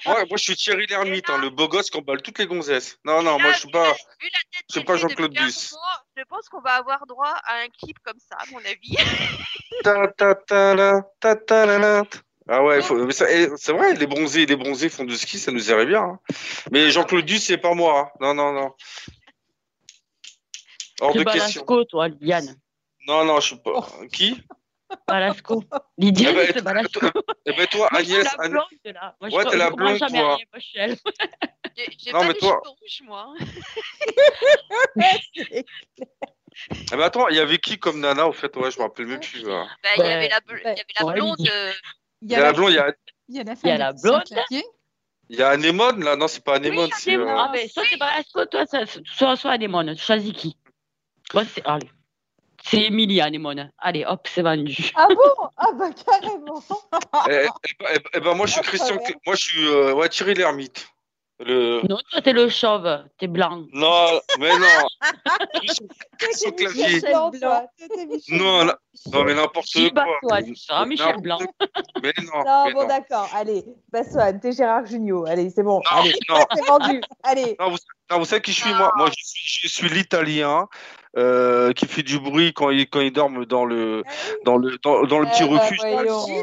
moi, 0.07 0.25
moi, 0.25 0.37
je 0.37 0.43
suis 0.43 0.57
Thierry 0.57 0.87
Lhermitte, 0.87 1.31
hein, 1.31 1.39
le 1.39 1.51
beau 1.51 1.69
gosse 1.69 1.91
qui 1.91 1.99
emballe 1.99 2.23
toutes 2.23 2.39
les 2.39 2.47
gonzesses. 2.47 2.99
Non, 3.05 3.23
non, 3.23 3.39
moi, 3.39 3.53
je 3.53 3.59
suis 3.61 3.71
pas, 3.71 3.95
je 4.69 4.75
suis 4.75 4.85
pas 4.85 4.97
Jean-Claude 4.97 5.33
Duss. 5.33 5.75
je 6.17 6.23
pense 6.25 6.49
qu'on 6.49 6.61
va 6.61 6.75
avoir 6.75 7.07
droit 7.07 7.33
à 7.45 7.59
un 7.61 7.69
clip 7.69 7.99
comme 8.05 8.19
ça, 8.19 8.37
à 8.39 8.45
mon 8.51 8.59
avis. 8.59 8.97
Ta, 9.85 10.09
ta, 10.09 10.35
ta, 10.35 10.75
la, 10.75 11.03
ta, 11.21 11.37
ta, 11.37 11.67
la, 11.67 11.79
la. 11.79 12.03
Ah 12.55 12.63
ouais, 12.63 12.83
faut- 12.83 13.03
mais 13.07 13.13
ça- 13.15 13.31
eh, 13.33 13.49
c'est 13.57 13.73
vrai, 13.73 13.95
les 13.95 14.07
bronzés, 14.07 14.45
les 14.45 14.57
bronzés 14.57 14.91
font 14.91 15.05
du 15.05 15.17
ski, 15.17 15.39
ça 15.39 15.51
nous 15.53 15.71
irait 15.71 15.87
bien. 15.87 16.03
hein. 16.03 16.19
Mais 16.71 16.91
Jean-Claude 16.91 17.25
Duss, 17.25 17.45
c'est 17.47 17.57
pas 17.57 17.73
moi. 17.73 18.01
hein. 18.01 18.11
Non, 18.21 18.35
non, 18.35 18.53
non. 18.53 18.75
Hors 21.01 21.13
C'est 21.15 21.19
de 21.21 21.25
question. 21.25 21.63
Balasco, 21.63 21.85
toi, 21.85 22.09
Lidiane. 22.09 22.55
Non, 23.09 23.25
non, 23.25 23.41
je 23.41 23.47
suis 23.47 23.57
pas. 23.57 23.87
Qui? 24.13 24.39
Balasco. 25.09 25.65
Lidiane, 25.97 26.35
Eh 26.35 26.37
ben, 26.47 26.53
c'est 26.55 26.63
Balasco. 26.63 27.01
Eh 27.47 27.53
ben 27.55 27.67
toi, 27.69 27.89
Moi, 27.91 28.01
je 28.03 28.05
suis 28.05 28.15
Agnès. 28.17 28.25
la 28.37 28.45
Agnès- 28.45 28.55
là. 28.93 29.17
Moi, 29.21 29.31
je 29.31 29.35
Ouais, 29.37 29.45
co- 29.45 29.51
t'es 29.51 29.57
la 29.57 29.71
blonde, 29.71 29.97
jamais 29.97 30.19
toi. 30.21 30.37
rien, 30.37 30.45
moi, 30.53 30.61
je. 30.61 30.95
J'ai 31.99 32.13
pas 32.13 32.25
mais 32.25 32.35
toi- 32.35 32.61
rouges, 32.67 33.03
moi. 33.05 33.33
Eh 36.93 36.97
ben 36.97 37.01
attends, 37.01 37.29
il 37.29 37.37
y 37.37 37.41
avait 37.41 37.59
qui 37.59 37.79
comme 37.79 38.01
nana 38.01 38.29
au 38.29 38.33
fait? 38.33 38.55
Ouais, 38.57 38.71
je 38.71 38.79
me 38.79 38.83
rappelle 38.83 39.07
même 39.07 39.21
plus. 39.21 39.43
Bah, 39.43 39.67
il 39.97 40.05
y 40.05 40.07
avait 40.07 40.29
la, 40.29 40.41
bl- 40.41 40.61
il 40.61 40.67
y 40.67 40.67
avait 40.69 40.85
la 41.01 41.13
blonde. 41.15 41.39
Lidia. 41.39 41.53
Il 42.23 42.31
y 42.31 42.35
a 42.35 42.41
la 42.41 42.53
blonde, 42.53 42.71
il 42.71 42.77
y 42.77 42.79
a, 42.79 42.95
il 43.29 43.37
y 43.37 43.41
a 43.41 43.45
la 43.45 43.53
Il 43.53 43.57
y 43.57 43.61
femme 43.61 43.71
a 43.71 43.75
de 43.75 43.79
la 43.81 43.91
Christian 43.93 44.13
blonde. 44.13 44.63
Il 45.29 45.39
y 45.39 45.43
a 45.43 45.49
Anémone 45.51 46.05
là. 46.05 46.17
Non, 46.17 46.29
c'est 46.29 46.45
pas 46.45 46.55
Anémone, 46.57 46.91
c'est. 46.99 47.17
euh, 47.17 47.37
Ah, 47.37 47.51
mais 47.53 47.69
soit 47.69 47.85
c'est 47.91 47.97
Balasco, 47.99 48.45
toi, 48.47 48.67
ça- 48.67 48.85
soit, 49.05 49.37
soit 49.37 49.51
Anémone. 49.53 49.95
Tu 49.95 50.03
choisis 50.03 50.33
qui? 50.33 50.57
Moi, 51.35 51.45
c'est. 51.45 51.65
Allez. 51.67 51.91
C'est 52.65 52.83
Émilie, 52.83 53.21
Anémone. 53.21 53.73
Allez, 53.79 54.05
hop, 54.05 54.29
c'est 54.33 54.43
vendu. 54.43 54.93
Ah 54.95 55.09
bon? 55.09 55.49
Ah 55.57 55.73
bah 55.75 55.91
carrément. 55.93 56.63
Eh, 57.29 57.33
eh, 57.33 57.49
eh 57.49 57.75
ben- 57.81 58.01
eh 58.15 58.21
ben, 58.21 58.35
moi, 58.35 58.47
je 58.47 58.53
suis 58.53 58.63
Christian. 58.63 58.95
Incroyable. 58.95 59.21
Moi, 59.27 59.35
je 59.37 59.43
suis 59.43 59.67
euh, 59.67 59.95
ouais, 59.95 60.09
Thierry 60.09 60.35
Lhermitte. 60.35 60.87
Le... 61.41 61.81
Non, 61.89 61.99
toi, 62.11 62.23
t'es 62.23 62.33
le 62.33 62.49
chauve. 62.49 63.05
T'es 63.19 63.27
blanc. 63.27 63.65
Non, 63.73 64.21
mais 64.39 64.51
non. 64.51 64.67
Clavier. 66.57 66.85
Michel 66.87 67.01
Blanc, 67.01 67.31
toi. 67.41 67.65
T'es 67.77 68.07
Michel 68.07 68.39
Non, 68.39 68.59
Blanc. 68.59 68.65
là- 68.65 68.79
non, 69.13 69.25
mais 69.25 69.35
n'importe 69.35 69.93
bah, 69.93 70.05
quoi. 70.05 70.19
toi, 70.23 70.43
tu 70.43 70.55
seras 70.55 70.87
Michel 70.87 71.17
Blanc. 71.21 71.39
Mais 72.03 72.13
non. 72.23 72.45
Non, 72.45 72.65
mais 72.67 72.73
bon 72.75 72.87
d'accord. 72.87 73.29
Allez, 73.35 73.65
Bassoine, 73.91 74.39
t'es 74.39 74.53
Gérard 74.53 74.87
Junior. 74.87 75.27
Allez, 75.27 75.51
c'est 75.51 75.63
bon. 75.65 75.81
Non, 75.81 76.01
Allez, 76.01 76.15
non. 76.29 76.37
c'est 76.55 76.67
vendu. 76.67 77.01
Allez. 77.25 77.57
Non, 77.59 77.71
vous, 77.71 77.79
non, 78.11 78.19
vous 78.19 78.25
savez 78.25 78.43
qui 78.43 78.53
je 78.53 78.61
suis, 78.61 78.75
moi? 78.75 78.93
Moi, 78.97 79.09
je 79.09 79.25
suis, 79.25 79.69
je 79.69 79.75
suis 79.75 79.89
l'Italien 79.89 80.69
euh, 81.17 81.73
qui 81.73 81.87
fait 81.87 82.03
du 82.03 82.21
bruit 82.21 82.53
quand 82.53 82.71
il, 82.71 82.89
quand 82.89 83.01
il 83.01 83.13
dorme 83.13 83.47
dans 83.47 83.65
le, 83.65 84.05
dans 84.45 84.59
le, 84.59 84.79
dans, 84.79 85.03
dans 85.05 85.19
le 85.19 85.27
petit 85.27 85.43
Eh 85.45 85.49
bah, 85.49 85.59
refuge. 85.59 85.79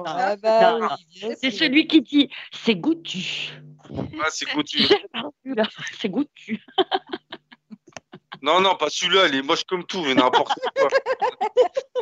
Ah 0.05 0.35
bah 0.35 0.77
bien 0.79 0.89
C'est 1.41 1.51
celui 1.51 1.87
qui 1.87 2.01
dit 2.01 2.29
c'est 2.51 2.75
goûtu. 2.75 3.51
Ah, 4.21 4.27
c'est 4.29 4.45
là. 5.45 5.63
C'est 5.99 6.09
goûtu. 6.09 6.61
Non, 8.41 8.61
non, 8.61 8.75
pas 8.77 8.89
celui-là, 8.89 9.27
il 9.27 9.35
est 9.35 9.41
moche 9.41 9.65
comme 9.65 9.85
tout, 9.85 10.01
mais 10.01 10.15
n'importe 10.15 10.57
quoi. 10.73 10.87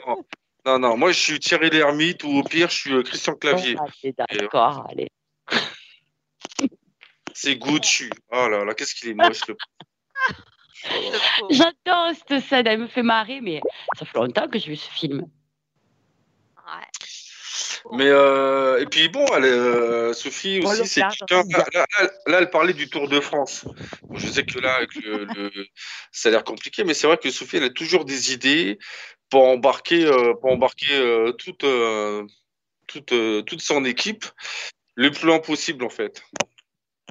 Non. 0.05 0.25
non, 0.65 0.77
non, 0.77 0.95
moi 0.95 1.11
je 1.11 1.19
suis 1.19 1.39
Thierry 1.39 1.71
Lhermitte 1.71 2.23
ou 2.25 2.29
au 2.29 2.43
pire, 2.43 2.69
je 2.69 2.75
suis 2.75 2.93
euh, 2.93 3.01
Christian 3.01 3.33
Clavier. 3.33 3.75
Ah, 3.79 3.85
c'est 3.99 4.15
D'accord, 4.15 4.85
allez. 4.87 5.09
C'est 7.33 7.55
Gucci. 7.55 8.09
Oh 8.31 8.47
là 8.49 8.65
là, 8.65 8.73
qu'est-ce 8.75 8.93
qu'il 8.93 9.09
est 9.09 9.13
moche, 9.15 9.47
le 9.47 9.55
J'adore 11.49 12.11
cette 12.27 12.43
scène, 12.43 12.67
elle 12.67 12.81
me 12.81 12.87
fait 12.87 13.03
marrer, 13.03 13.41
mais 13.41 13.61
ça 13.97 14.05
fait 14.05 14.17
longtemps 14.17 14.47
que 14.47 14.59
j'ai 14.59 14.69
vu 14.69 14.75
ce 14.75 14.91
film. 14.91 15.27
Mais 17.91 18.07
euh, 18.07 18.79
et 18.79 18.85
puis 18.85 19.09
bon, 19.09 19.25
elle, 19.35 19.45
euh, 19.45 20.13
Sophie 20.13 20.59
aussi, 20.59 20.87
c'est 20.87 21.01
quelqu'un. 21.01 21.43
Là, 21.49 21.65
là, 21.73 21.85
là, 22.27 22.37
elle 22.39 22.49
parlait 22.49 22.73
du 22.73 22.89
Tour 22.89 23.07
de 23.07 23.19
France. 23.19 23.65
Bon, 24.09 24.17
je 24.17 24.27
sais 24.29 24.43
que 24.43 24.59
là, 24.59 24.75
avec 24.75 24.93
le, 24.95 25.25
le- 25.25 25.67
ça 26.11 26.29
a 26.29 26.31
l'air 26.31 26.43
compliqué, 26.43 26.83
mais 26.83 26.93
c'est 26.93 27.07
vrai 27.07 27.17
que 27.17 27.29
Sophie, 27.29 27.57
elle 27.57 27.63
a 27.65 27.69
toujours 27.69 28.05
des 28.05 28.33
idées 28.33 28.77
pour 29.29 29.43
embarquer, 29.45 30.05
euh, 30.05 30.33
pour 30.35 30.51
embarquer 30.51 31.33
toute, 31.37 31.65
toute, 32.87 33.13
toute 33.45 33.61
son 33.61 33.85
équipe. 33.85 34.25
le 34.97 35.11
plus 35.11 35.27
loin 35.27 35.39
possible 35.39 35.85
en 35.85 35.89
fait. 35.89 36.23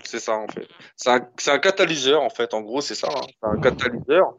C'est 0.04 0.20
ça 0.20 0.34
en 0.34 0.46
fait. 0.48 0.68
C'est 0.96 1.50
un, 1.50 1.58
catalyseur 1.58 2.22
en 2.22 2.30
fait. 2.30 2.52
En 2.52 2.60
gros, 2.60 2.80
c'est 2.80 2.94
ça. 2.94 3.08
hein. 3.08 3.26
C'est 3.26 3.48
un 3.48 3.58
catalyseur. 3.58 4.34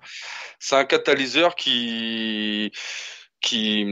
C'est 0.60 0.76
un 0.76 0.86
catalyseur 0.86 1.56
qui 1.56 2.72
qui 3.42 3.86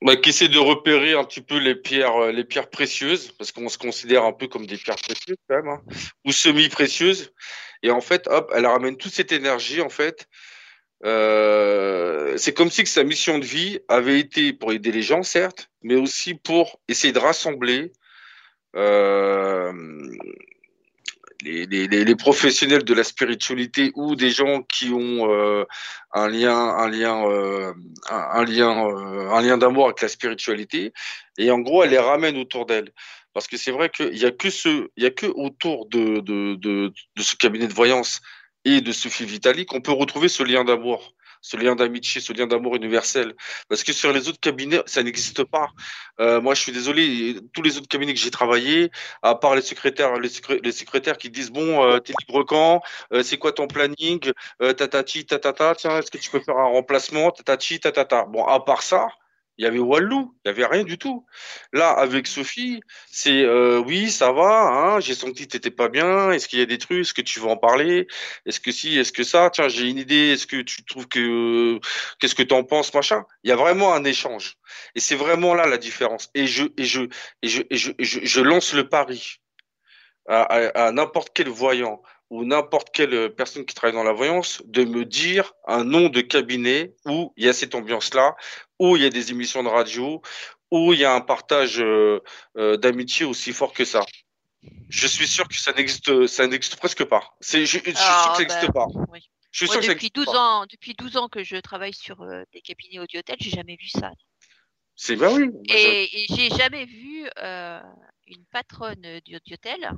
bah, 0.00 0.16
qui 0.16 0.30
essaie 0.30 0.48
de 0.48 0.58
repérer 0.58 1.14
un 1.14 1.24
petit 1.24 1.40
peu 1.40 1.58
les 1.58 1.74
pierres 1.74 2.16
euh, 2.16 2.32
les 2.32 2.44
pierres 2.44 2.70
précieuses 2.70 3.32
parce 3.32 3.52
qu'on 3.52 3.68
se 3.68 3.78
considère 3.78 4.24
un 4.24 4.32
peu 4.32 4.48
comme 4.48 4.66
des 4.66 4.76
pierres 4.76 4.96
précieuses 4.96 5.36
quand 5.48 5.56
même 5.56 5.68
hein, 5.68 5.82
ou 6.24 6.32
semi 6.32 6.68
précieuses 6.68 7.32
et 7.82 7.90
en 7.90 8.00
fait 8.00 8.28
hop 8.28 8.50
elle 8.54 8.66
ramène 8.66 8.96
toute 8.96 9.12
cette 9.12 9.32
énergie 9.32 9.80
en 9.80 9.88
fait. 9.88 10.28
Euh, 11.04 12.36
c'est 12.36 12.54
comme 12.54 12.70
si 12.70 12.84
que 12.84 12.88
sa 12.88 13.02
mission 13.02 13.38
de 13.38 13.44
vie 13.44 13.80
avait 13.88 14.20
été 14.20 14.52
pour 14.52 14.72
aider 14.72 14.92
les 14.92 15.02
gens, 15.02 15.24
certes, 15.24 15.68
mais 15.82 15.96
aussi 15.96 16.34
pour 16.34 16.80
essayer 16.88 17.12
de 17.12 17.18
rassembler 17.18 17.92
euh, 18.76 19.72
les, 21.42 22.16
professionnels 22.16 22.84
de 22.84 22.94
la 22.94 23.04
spiritualité 23.04 23.92
ou 23.94 24.16
des 24.16 24.30
gens 24.30 24.62
qui 24.62 24.90
ont 24.90 25.28
un 26.12 26.28
lien, 26.28 26.76
d'amour 29.58 29.86
avec 29.86 30.02
la 30.02 30.08
spiritualité. 30.08 30.92
Et 31.38 31.50
en 31.50 31.58
gros, 31.58 31.82
elle 31.84 31.90
les 31.90 31.98
ramène 31.98 32.36
autour 32.36 32.66
d'elle. 32.66 32.92
Parce 33.34 33.46
que 33.46 33.56
c'est 33.56 33.70
vrai 33.70 33.88
qu'il 33.88 34.16
y 34.18 34.26
a 34.26 34.30
que 34.30 34.48
il 34.96 35.02
y 35.02 35.06
a 35.06 35.10
que 35.10 35.26
autour 35.26 35.86
de 35.86 36.92
ce 37.18 37.36
cabinet 37.36 37.66
de 37.66 37.74
voyance 37.74 38.20
et 38.64 38.80
de 38.80 38.92
Sophie 38.92 39.24
Vitali 39.24 39.66
qu'on 39.66 39.80
peut 39.80 39.92
retrouver 39.92 40.28
ce 40.28 40.42
lien 40.42 40.64
d'amour, 40.64 41.14
ce 41.42 41.56
lien 41.58 41.74
d'amitié, 41.76 42.20
ce 42.22 42.32
lien 42.32 42.46
d'amour 42.46 42.76
universel. 42.76 43.34
Parce 43.68 43.84
que 43.84 43.92
sur 43.92 44.12
les 44.12 44.28
autres 44.28 44.40
cabinets, 44.40 44.82
ça 44.86 45.02
n'existe 45.02 45.44
pas. 45.44 45.68
Euh, 46.20 46.40
moi, 46.40 46.54
je 46.54 46.60
suis 46.62 46.72
désolé, 46.72 47.36
tous 47.52 47.62
les 47.62 47.76
autres 47.76 47.88
cabinets 47.88 48.14
que 48.14 48.20
j'ai 48.20 48.30
travaillé, 48.30 48.90
à 49.22 49.34
part 49.34 49.54
les 49.54 49.62
secrétaires, 49.62 50.18
les, 50.18 50.28
secré- 50.28 50.60
les 50.62 50.72
secrétaires 50.72 51.18
qui 51.18 51.30
disent 51.30 51.50
bon, 51.50 51.84
euh, 51.84 51.98
t'es 51.98 52.14
libre 52.20 52.44
quand, 52.44 52.80
Euh, 53.12 53.22
c'est 53.22 53.38
quoi 53.38 53.52
ton 53.52 53.66
planning, 53.66 54.32
euh, 54.62 54.72
tatati, 54.72 55.26
tatata, 55.26 55.74
tiens, 55.74 55.98
est-ce 55.98 56.10
que 56.10 56.18
tu 56.18 56.30
peux 56.30 56.40
faire 56.40 56.56
un 56.58 56.68
remplacement, 56.68 57.30
tatati, 57.30 57.80
tatata. 57.80 58.24
Bon, 58.26 58.44
à 58.46 58.60
part 58.64 58.82
ça. 58.82 59.08
Il 59.58 59.64
y 59.64 59.68
avait 59.68 59.78
Wallou, 59.78 60.34
il 60.44 60.48
y 60.48 60.50
avait 60.50 60.66
rien 60.66 60.82
du 60.82 60.98
tout. 60.98 61.26
Là, 61.72 61.90
avec 61.90 62.26
Sophie, 62.26 62.80
c'est 63.10 63.42
euh, 63.42 63.78
oui, 63.78 64.10
ça 64.10 64.32
va, 64.32 64.68
hein, 64.68 65.00
j'ai 65.00 65.14
senti 65.14 65.46
que 65.46 65.52
t'étais 65.52 65.70
pas 65.70 65.88
bien. 65.88 66.32
Est-ce 66.32 66.48
qu'il 66.48 66.58
y 66.58 66.62
a 66.62 66.66
des 66.66 66.78
trucs, 66.78 67.00
est-ce 67.00 67.14
que 67.14 67.22
tu 67.22 67.38
veux 67.40 67.48
en 67.48 67.56
parler 67.56 68.06
Est-ce 68.46 68.60
que 68.60 68.72
si, 68.72 68.98
est-ce 68.98 69.12
que 69.12 69.24
ça 69.24 69.50
Tiens, 69.50 69.68
j'ai 69.68 69.88
une 69.88 69.98
idée. 69.98 70.32
Est-ce 70.32 70.46
que 70.46 70.62
tu 70.62 70.84
trouves 70.84 71.08
que 71.08 71.78
qu'est-ce 72.18 72.34
que 72.34 72.42
t'en 72.42 72.64
penses, 72.64 72.94
machin 72.94 73.24
Il 73.44 73.50
y 73.50 73.52
a 73.52 73.56
vraiment 73.56 73.94
un 73.94 74.04
échange, 74.04 74.56
et 74.94 75.00
c'est 75.00 75.16
vraiment 75.16 75.54
là 75.54 75.66
la 75.66 75.78
différence. 75.78 76.30
Et 76.34 76.46
je 76.46 78.40
lance 78.40 78.72
le 78.72 78.88
pari 78.88 79.38
à 80.28 80.92
n'importe 80.92 81.30
quel 81.34 81.48
voyant 81.48 82.00
ou 82.32 82.46
n'importe 82.46 82.88
quelle 82.94 83.34
personne 83.34 83.66
qui 83.66 83.74
travaille 83.74 83.94
dans 83.94 84.02
la 84.02 84.14
voyance 84.14 84.62
de 84.64 84.84
me 84.84 85.04
dire 85.04 85.52
un 85.66 85.84
nom 85.84 86.08
de 86.08 86.22
cabinet 86.22 86.94
où 87.04 87.30
il 87.36 87.44
y 87.44 87.48
a 87.48 87.52
cette 87.52 87.74
ambiance-là, 87.74 88.34
où 88.82 88.96
il 88.96 89.02
y 89.02 89.06
a 89.06 89.10
des 89.10 89.30
émissions 89.30 89.62
de 89.62 89.68
radio, 89.68 90.20
où 90.72 90.92
il 90.92 90.98
y 90.98 91.04
a 91.04 91.14
un 91.14 91.20
partage 91.20 91.80
euh, 91.80 92.20
euh, 92.56 92.76
d'amitié 92.76 93.24
aussi 93.24 93.52
fort 93.52 93.72
que 93.72 93.84
ça. 93.84 94.04
Je 94.88 95.06
suis 95.06 95.28
sûr 95.28 95.46
que 95.46 95.54
ça 95.54 95.72
n'existe, 95.72 96.26
ça 96.26 96.46
n'existe 96.48 96.76
presque 96.76 97.04
pas. 97.04 97.22
C'est, 97.40 97.64
je, 97.64 97.78
je 97.78 97.84
suis 97.84 97.92
sûr 97.92 98.00
Ah, 98.00 98.28
que 98.30 98.36
ça 98.36 98.42
n'existe 98.42 98.66
bah, 98.72 98.72
pas. 98.72 98.86
oui. 99.10 99.20
Je 99.52 99.58
suis 99.58 99.66
Moi, 99.66 99.74
sûr 99.74 99.80
que 99.80 99.86
ça 99.86 99.92
depuis 99.94 100.06
n'existe 100.06 100.14
12 100.16 100.24
pas. 100.26 100.40
ans, 100.40 100.66
depuis 100.66 100.94
12 100.94 101.16
ans 101.16 101.28
que 101.28 101.44
je 101.44 101.56
travaille 101.58 101.94
sur 101.94 102.22
euh, 102.22 102.42
des 102.52 102.60
cabinets 102.60 102.98
audio-hôtels, 102.98 103.36
j'ai 103.38 103.50
jamais 103.50 103.76
vu 103.76 103.86
ça. 103.86 104.10
C'est 104.96 105.14
bah 105.16 105.30
oui. 105.32 105.48
Et, 105.68 106.22
et 106.22 106.26
j'ai 106.34 106.50
jamais 106.50 106.84
vu 106.86 107.28
une 108.26 108.44
patronne 108.50 109.20
d'hôtel, 109.46 109.90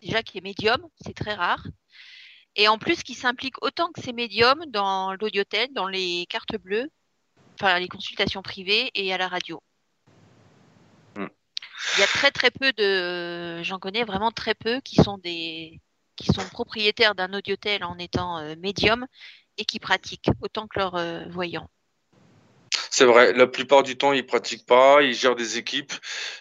déjà 0.00 0.22
qui 0.22 0.38
est 0.38 0.40
médium, 0.40 0.86
c'est 1.04 1.14
très 1.14 1.34
rare. 1.34 1.66
Et 2.56 2.68
en 2.68 2.78
plus, 2.78 3.02
qui 3.02 3.14
s'implique 3.14 3.62
autant 3.62 3.90
que 3.92 4.02
ces 4.02 4.12
médiums 4.12 4.64
dans 4.68 5.14
l'audiotel, 5.14 5.68
dans 5.72 5.88
les 5.88 6.26
cartes 6.28 6.56
bleues, 6.56 6.90
enfin 7.54 7.78
les 7.78 7.88
consultations 7.88 8.42
privées 8.42 8.90
et 8.94 9.12
à 9.12 9.18
la 9.18 9.28
radio. 9.28 9.62
Mm. 11.16 11.26
Il 11.96 12.00
y 12.00 12.02
a 12.04 12.06
très 12.06 12.30
très 12.30 12.50
peu 12.50 12.72
de, 12.72 13.62
j'en 13.62 13.78
connais 13.78 14.04
vraiment 14.04 14.30
très 14.30 14.54
peu 14.54 14.80
qui 14.80 14.96
sont 14.96 15.18
des, 15.18 15.80
qui 16.16 16.26
sont 16.32 16.48
propriétaires 16.50 17.14
d'un 17.14 17.32
audiotel 17.34 17.84
en 17.84 17.98
étant 17.98 18.38
euh, 18.38 18.54
médium 18.58 19.06
et 19.58 19.64
qui 19.64 19.78
pratiquent 19.78 20.30
autant 20.40 20.66
que 20.66 20.78
leurs 20.78 20.94
euh, 20.96 21.24
voyants. 21.28 21.68
C'est 22.90 23.04
vrai, 23.06 23.32
la 23.32 23.46
plupart 23.46 23.82
du 23.82 23.96
temps, 23.96 24.12
ils 24.12 24.24
pratiquent 24.26 24.66
pas, 24.66 25.02
ils 25.02 25.14
gèrent 25.14 25.34
des 25.34 25.56
équipes. 25.56 25.92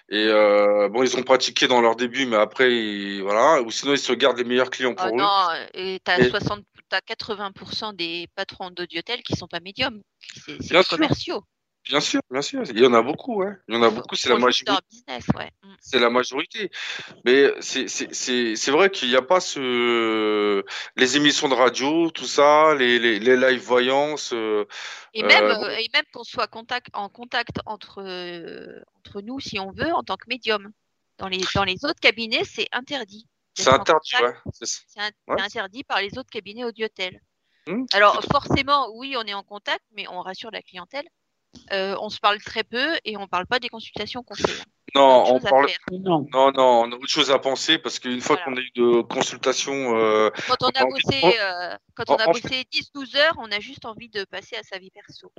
Et 0.09 0.25
euh, 0.27 0.89
bon, 0.89 1.01
ils 1.03 1.15
ont 1.17 1.23
pratiqué 1.23 1.67
dans 1.67 1.79
leur 1.81 1.95
début, 1.95 2.25
mais 2.25 2.35
après, 2.35 2.71
ils- 2.73 3.21
voilà. 3.21 3.61
Ou 3.61 3.71
sinon, 3.71 3.93
ils 3.93 3.97
se 3.99 4.11
gardent 4.11 4.37
les 4.37 4.43
meilleurs 4.43 4.69
clients 4.69 4.93
pour 4.93 5.05
Ah 5.05 5.09
eux. 5.09 5.17
non, 5.17 5.67
et 5.73 5.99
t'as 6.03 6.19
Et- 6.19 6.29
60, 6.29 6.63
t'as 6.91 6.99
80% 6.99 7.95
des 7.95 8.27
patrons 8.35 8.69
d'audiotel 8.69 9.23
qui 9.23 9.35
sont 9.35 9.47
pas 9.47 9.61
médiums. 9.61 10.01
C'est 10.35 10.57
des 10.59 10.83
commerciaux. 10.83 11.43
Bien 11.85 11.99
sûr, 11.99 12.21
bien 12.29 12.43
sûr. 12.43 12.61
Il 12.69 12.79
y 12.79 12.85
en 12.85 12.93
a 12.93 13.01
beaucoup, 13.01 13.37
ouais. 13.37 13.53
Il 13.67 13.73
y 13.73 13.77
en 13.77 13.81
a 13.81 13.89
beaucoup, 13.89 14.15
c'est 14.15 14.29
la 14.29 14.37
majorité. 14.37 14.71
ouais. 15.35 15.51
Mm. 15.63 15.73
C'est 15.79 15.99
la 15.99 16.09
majorité. 16.11 16.69
Mais 17.25 17.49
c'est 17.61 18.69
vrai 18.71 18.91
qu'il 18.91 19.09
n'y 19.09 19.15
a 19.15 19.21
pas 19.21 19.39
ce 19.39 20.63
les 20.95 21.17
émissions 21.17 21.49
de 21.49 21.55
radio, 21.55 22.11
tout 22.11 22.25
ça, 22.25 22.75
les 22.75 22.99
les, 22.99 23.19
les 23.19 23.37
live 23.37 23.61
voyances. 23.61 24.31
euh, 24.33 24.65
Et 25.15 25.23
même, 25.23 25.45
euh, 25.45 25.63
euh, 25.63 25.77
et 25.77 25.89
même 25.93 26.05
qu'on 26.13 26.23
soit 26.23 26.47
contact, 26.47 26.87
en 26.93 27.09
contact 27.09 27.57
entre, 27.65 28.01
entre 28.97 29.21
nous, 29.21 29.39
si 29.39 29.57
on 29.59 29.71
veut, 29.71 29.91
en 29.93 30.03
tant 30.03 30.17
que 30.17 30.27
médium. 30.27 30.71
Dans 31.17 31.27
les, 31.27 31.41
dans 31.55 31.63
les 31.63 31.85
autres 31.85 31.99
cabinets, 31.99 32.43
c'est 32.43 32.67
interdit. 32.71 33.27
C'est 33.53 33.69
interdit, 33.69 34.11
ouais. 34.15 34.21
contact. 34.21 34.41
C'est 34.53 34.65
ça. 34.65 34.79
C'est 34.87 34.99
un- 34.99 35.11
Ouais. 35.27 35.35
c'est 35.37 35.43
interdit 35.43 35.83
par 35.83 36.01
les 36.01 36.17
autres 36.17 36.29
cabinets 36.29 36.63
audiotel. 36.63 37.21
Hum, 37.67 37.85
Alors, 37.93 38.21
forcément, 38.31 38.89
oui, 38.95 39.15
on 39.17 39.23
est 39.23 39.33
en 39.33 39.43
contact, 39.43 39.83
mais 39.91 40.07
on 40.07 40.21
rassure 40.21 40.51
la 40.51 40.61
clientèle. 40.61 41.07
Euh, 41.71 41.95
on 41.99 42.09
se 42.09 42.19
parle 42.19 42.41
très 42.41 42.63
peu 42.63 42.97
et 43.03 43.17
on 43.17 43.27
parle 43.27 43.45
pas 43.45 43.59
des 43.59 43.69
consultations 43.69 44.23
qu'on 44.23 44.35
fait. 44.35 44.63
Non, 44.95 45.23
on 45.35 45.39
parle. 45.39 45.67
Non. 45.91 46.25
Non, 46.33 46.51
on 46.55 46.91
a 46.91 46.95
autre 46.95 47.07
chose 47.07 47.31
à 47.31 47.39
penser 47.39 47.77
parce 47.77 47.99
qu'une 47.99 48.19
fois 48.21 48.37
qu'on 48.37 48.55
a 48.55 48.59
eu 48.59 48.71
de 48.75 49.01
consultations. 49.01 49.95
euh, 49.97 50.29
Quand 50.47 50.57
on 50.63 50.67
a 50.67 50.85
bossé, 50.85 51.21
euh, 51.39 51.75
quand 51.95 52.09
on 52.09 52.15
a 52.15 52.27
en- 52.27 52.31
bossé 52.31 52.65
10-12 52.71 53.15
heures, 53.15 53.35
on 53.37 53.51
a 53.51 53.59
juste 53.59 53.85
envie 53.85 54.09
de 54.09 54.23
passer 54.25 54.55
à 54.57 54.63
sa 54.63 54.77
vie 54.79 54.91
perso. 54.91 55.31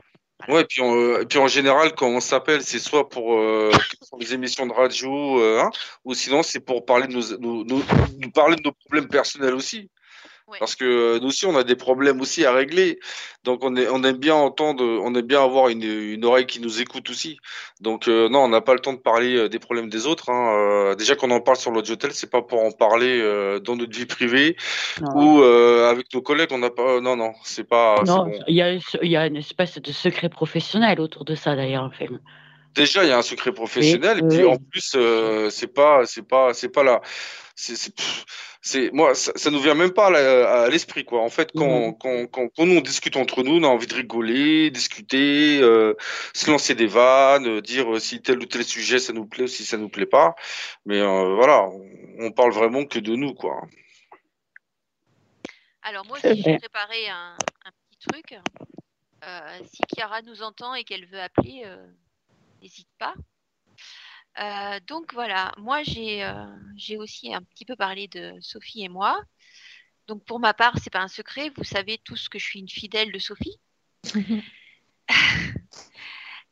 Ouais, 0.48 0.62
et 0.62 0.64
puis, 0.64 0.80
on- 0.82 1.20
et 1.20 1.26
puis 1.26 1.38
en 1.38 1.46
général, 1.46 1.94
quand 1.94 2.08
on 2.08 2.20
s'appelle, 2.20 2.62
c'est 2.62 2.78
soit 2.80 3.08
pour 3.08 3.34
euh, 3.38 3.70
les 4.18 4.34
émissions 4.34 4.66
de 4.66 4.72
radio, 4.72 5.38
euh, 5.40 5.60
hein, 5.60 5.70
ou 6.04 6.14
sinon 6.14 6.42
c'est 6.42 6.58
pour 6.60 6.84
parler 6.84 7.06
de 7.06 7.12
nos, 7.12 7.38
nos- 7.38 7.64
nos- 7.64 7.84
nous 8.18 8.30
parler 8.30 8.56
de 8.56 8.62
nos 8.62 8.72
problèmes 8.72 9.08
personnels 9.08 9.54
aussi. 9.54 9.88
Parce 10.58 10.74
que 10.76 10.84
euh, 10.84 11.18
nous 11.20 11.28
aussi, 11.28 11.46
on 11.46 11.56
a 11.56 11.64
des 11.64 11.76
problèmes 11.76 12.20
aussi 12.20 12.44
à 12.44 12.52
régler. 12.52 12.98
Donc, 13.44 13.64
on, 13.64 13.74
est, 13.76 13.88
on 13.88 14.02
aime 14.04 14.18
bien 14.18 14.34
entendre, 14.34 14.84
on 14.84 15.14
aime 15.14 15.26
bien 15.26 15.42
avoir 15.42 15.68
une, 15.68 15.82
une 15.82 16.24
oreille 16.24 16.46
qui 16.46 16.60
nous 16.60 16.80
écoute 16.80 17.08
aussi. 17.10 17.38
Donc, 17.80 18.06
euh, 18.06 18.28
non, 18.28 18.40
on 18.40 18.48
n'a 18.48 18.60
pas 18.60 18.74
le 18.74 18.80
temps 18.80 18.92
de 18.92 18.98
parler 18.98 19.36
euh, 19.36 19.48
des 19.48 19.58
problèmes 19.58 19.88
des 19.88 20.06
autres. 20.06 20.30
Hein. 20.30 20.54
Euh, 20.56 20.94
déjà 20.94 21.16
qu'on 21.16 21.30
en 21.30 21.40
parle 21.40 21.56
sur 21.56 21.70
l'audio-hôtel, 21.70 22.12
c'est 22.12 22.30
pas 22.30 22.42
pour 22.42 22.62
en 22.62 22.70
parler 22.70 23.20
euh, 23.20 23.60
dans 23.60 23.76
notre 23.76 23.96
vie 23.96 24.06
privée 24.06 24.56
ou 25.14 25.40
euh, 25.40 25.90
avec 25.90 26.12
nos 26.12 26.22
collègues. 26.22 26.50
On 26.52 26.58
n'a 26.58 26.70
pas. 26.70 27.00
Non, 27.00 27.16
non, 27.16 27.32
c'est 27.44 27.64
pas. 27.68 28.02
Non, 28.06 28.26
bon. 28.26 28.38
il 28.46 28.54
y, 28.54 28.62
a, 28.62 28.72
il 28.74 29.10
y 29.10 29.16
a 29.16 29.26
une 29.26 29.36
espèce 29.36 29.80
de 29.80 29.92
secret 29.92 30.28
professionnel 30.28 31.00
autour 31.00 31.24
de 31.24 31.34
ça 31.34 31.56
d'ailleurs. 31.56 31.84
Enfin. 31.84 32.06
Déjà, 32.74 33.04
il 33.04 33.10
y 33.10 33.12
a 33.12 33.18
un 33.18 33.22
secret 33.22 33.52
professionnel, 33.52 34.20
Oui, 34.22 34.24
et 34.24 34.28
puis 34.28 34.46
oui. 34.46 34.52
en 34.52 34.56
plus, 34.56 34.92
euh, 34.96 35.50
c'est 35.50 35.66
pas, 35.66 36.06
c'est 36.06 36.26
pas, 36.26 36.54
c'est 36.54 36.70
pas 36.70 36.82
là. 36.82 37.02
C'est, 37.54 37.92
c'est, 38.62 38.92
moi, 38.92 39.14
ça, 39.14 39.32
ça 39.34 39.50
nous 39.50 39.60
vient 39.60 39.74
même 39.74 39.92
pas 39.92 40.06
à 40.06 40.68
l'esprit, 40.70 41.04
quoi. 41.04 41.20
En 41.20 41.28
fait, 41.28 41.50
quand, 41.54 41.92
quand, 41.94 42.26
quand, 42.28 42.48
quand 42.48 42.64
nous 42.64 42.76
on 42.76 42.80
discute 42.80 43.16
entre 43.16 43.42
nous, 43.42 43.56
on 43.58 43.64
a 43.64 43.66
envie 43.66 43.88
de 43.88 43.94
rigoler, 43.94 44.70
discuter, 44.70 45.60
euh, 45.60 45.94
se 46.32 46.48
lancer 46.50 46.74
des 46.76 46.86
vannes, 46.86 47.46
euh, 47.48 47.60
dire 47.60 47.92
euh, 47.92 47.98
si 47.98 48.22
tel 48.22 48.38
ou 48.38 48.46
tel 48.46 48.64
sujet 48.64 49.00
ça 49.00 49.12
nous 49.12 49.26
plaît 49.26 49.44
ou 49.44 49.48
si 49.48 49.64
ça 49.64 49.76
nous 49.76 49.88
plaît 49.88 50.06
pas. 50.06 50.36
Mais 50.86 51.00
euh, 51.00 51.34
voilà, 51.34 51.64
on, 51.64 51.84
on 52.20 52.30
parle 52.30 52.52
vraiment 52.52 52.84
que 52.86 53.00
de 53.00 53.16
nous, 53.16 53.34
quoi. 53.34 53.60
Alors 55.82 56.06
moi 56.06 56.18
j'ai 56.22 56.40
préparé 56.58 57.08
un, 57.08 57.36
un 57.64 57.70
petit 57.90 58.08
truc. 58.08 58.38
Euh, 59.24 59.58
si 59.72 59.82
Chiara 59.92 60.22
nous 60.22 60.42
entend 60.42 60.74
et 60.74 60.84
qu'elle 60.84 61.06
veut 61.06 61.20
appeler, 61.20 61.62
euh, 61.66 61.84
n'hésite 62.60 62.88
pas. 62.98 63.14
Euh, 64.40 64.80
donc 64.86 65.12
voilà, 65.12 65.52
moi 65.58 65.82
j'ai 65.82 66.24
euh, 66.24 66.46
j'ai 66.76 66.96
aussi 66.96 67.34
un 67.34 67.42
petit 67.42 67.64
peu 67.66 67.76
parlé 67.76 68.08
de 68.08 68.32
Sophie 68.40 68.82
et 68.84 68.88
moi. 68.88 69.20
Donc 70.06 70.24
pour 70.24 70.40
ma 70.40 70.54
part, 70.54 70.74
c'est 70.82 70.92
pas 70.92 71.00
un 71.02 71.08
secret, 71.08 71.50
vous 71.56 71.64
savez 71.64 71.98
tous 72.02 72.28
que 72.28 72.38
je 72.38 72.44
suis 72.44 72.60
une 72.60 72.68
fidèle 72.68 73.12
de 73.12 73.18
Sophie. 73.18 73.58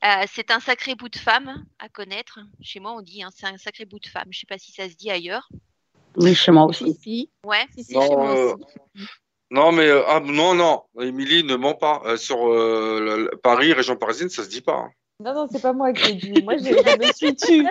Euh, 0.03 0.25
c'est 0.33 0.51
un 0.51 0.61
sacré 0.61 0.95
bout 0.95 1.11
de 1.11 1.19
femme 1.19 1.67
à 1.79 1.91
connaître. 1.91 2.39
Chez 2.63 2.81
moi, 2.81 2.93
on 2.93 3.03
dit 3.03 3.23
hein, 3.23 3.29
c'est 3.37 3.45
un 3.47 3.59
sacré 3.59 3.85
bout 3.85 3.99
de 3.99 4.07
femme. 4.07 4.29
Je 4.31 4.39
sais 4.39 4.47
pas 4.47 4.57
si 4.57 4.73
ça 4.73 4.89
se 4.89 4.95
dit 4.95 5.11
ailleurs. 5.11 5.47
Oui, 6.17 6.35
chez 6.35 6.53
moi 6.53 6.65
aussi. 6.65 7.29
Ouais. 7.45 7.67
Non, 7.91 8.35
euh, 8.35 8.55
non, 9.51 9.73
mais 9.73 9.87
euh, 9.89 10.03
ah, 10.09 10.21
non, 10.21 10.55
non, 10.55 10.85
Émilie 10.99 11.45
ne 11.45 11.55
ment 11.55 11.75
pas. 11.75 12.01
Euh, 12.07 12.17
sur 12.17 12.49
euh, 12.49 13.01
la- 13.05 13.17
la- 13.25 13.37
Paris, 13.43 13.75
région 13.75 13.95
parisienne, 13.97 14.31
ça 14.31 14.43
se 14.43 14.49
dit 14.49 14.63
pas. 14.63 14.77
hein. 14.77 14.91
Non, 15.21 15.35
non, 15.35 15.47
c'est 15.53 15.61
pas 15.61 15.73
moi 15.75 15.93
qui 15.93 16.11
ai 16.11 16.15
dit. 16.15 16.43
Moi, 16.43 16.57
je, 16.57 16.65
je 16.65 16.99
me 17.07 17.13
suis 17.13 17.37
tue. 17.37 17.67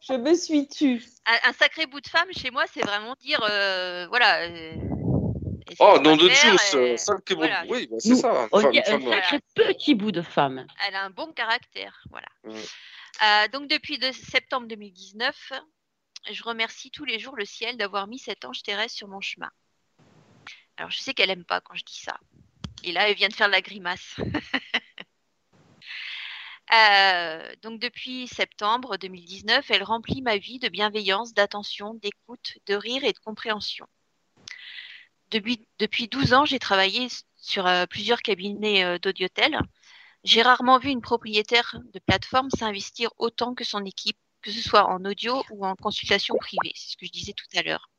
je 0.00 0.12
me 0.14 0.34
suis 0.34 0.68
tue. 0.68 1.02
Un, 1.26 1.50
un 1.50 1.52
sacré 1.52 1.86
bout 1.86 2.00
de 2.00 2.06
femme 2.06 2.28
chez 2.32 2.50
moi, 2.52 2.64
c'est 2.72 2.82
vraiment 2.84 3.14
dire, 3.20 3.40
euh, 3.50 4.06
voilà. 4.08 4.42
euh, 4.42 4.74
Oh, 5.80 5.98
nom 6.02 6.16
de 6.16 6.28
et- 6.28 6.34
ça, 6.34 6.56
sacré. 6.96 7.34
Oui, 7.68 7.86
bah, 7.90 7.96
c'est 7.98 8.14
ça. 8.14 8.48
femme- 8.48 8.48
un 8.74 8.82
femme- 8.82 9.02
sacré 9.10 9.40
petit 9.54 9.94
bout 9.94 10.12
de 10.12 10.22
femme. 10.22 10.66
Elle 10.86 10.94
a 10.94 11.04
un 11.04 11.10
bon 11.10 11.30
caractère, 11.32 12.00
voilà. 12.10 12.28
Euh, 12.46 13.48
donc 13.48 13.68
depuis 13.68 13.98
de 13.98 14.10
septembre 14.12 14.66
2019, 14.68 15.52
je 16.30 16.42
remercie 16.44 16.90
tous 16.90 17.04
les 17.04 17.18
jours 17.18 17.36
le 17.36 17.44
ciel 17.44 17.76
d'avoir 17.76 18.06
mis 18.06 18.18
cet 18.18 18.44
ange 18.44 18.62
terrestre 18.62 18.96
sur 18.96 19.08
mon 19.08 19.20
chemin. 19.20 19.50
Alors 20.78 20.90
je 20.90 20.98
sais 21.00 21.12
qu'elle 21.12 21.30
aime 21.30 21.44
pas 21.44 21.60
quand 21.60 21.74
je 21.74 21.84
dis 21.84 21.98
ça. 22.00 22.16
Et 22.84 22.92
là, 22.92 23.08
elle 23.10 23.16
vient 23.16 23.28
de 23.28 23.34
faire 23.34 23.48
la 23.48 23.60
grimace. 23.60 24.14
Euh, 26.72 27.54
donc 27.62 27.80
depuis 27.80 28.28
septembre 28.28 28.98
2019, 28.98 29.70
elle 29.70 29.82
remplit 29.82 30.20
ma 30.20 30.36
vie 30.36 30.58
de 30.58 30.68
bienveillance, 30.68 31.32
d'attention, 31.32 31.94
d'écoute, 31.94 32.58
de 32.66 32.74
rire 32.74 33.04
et 33.04 33.12
de 33.12 33.18
compréhension. 33.18 33.86
Depuis, 35.30 35.66
depuis 35.78 36.08
12 36.08 36.34
ans, 36.34 36.44
j'ai 36.44 36.58
travaillé 36.58 37.08
sur 37.36 37.66
euh, 37.66 37.86
plusieurs 37.86 38.20
cabinets 38.22 38.84
euh, 38.84 38.98
d'audiotel. 38.98 39.58
J'ai 40.24 40.42
rarement 40.42 40.78
vu 40.78 40.90
une 40.90 41.00
propriétaire 41.00 41.76
de 41.94 41.98
plateforme 42.00 42.50
s'investir 42.50 43.10
autant 43.18 43.54
que 43.54 43.64
son 43.64 43.84
équipe, 43.84 44.18
que 44.42 44.50
ce 44.50 44.60
soit 44.60 44.86
en 44.88 45.04
audio 45.04 45.42
ou 45.50 45.66
en 45.66 45.74
consultation 45.74 46.34
privée. 46.36 46.72
C'est 46.74 46.92
ce 46.92 46.96
que 46.96 47.06
je 47.06 47.12
disais 47.12 47.32
tout 47.32 47.46
à 47.56 47.62
l'heure. 47.62 47.90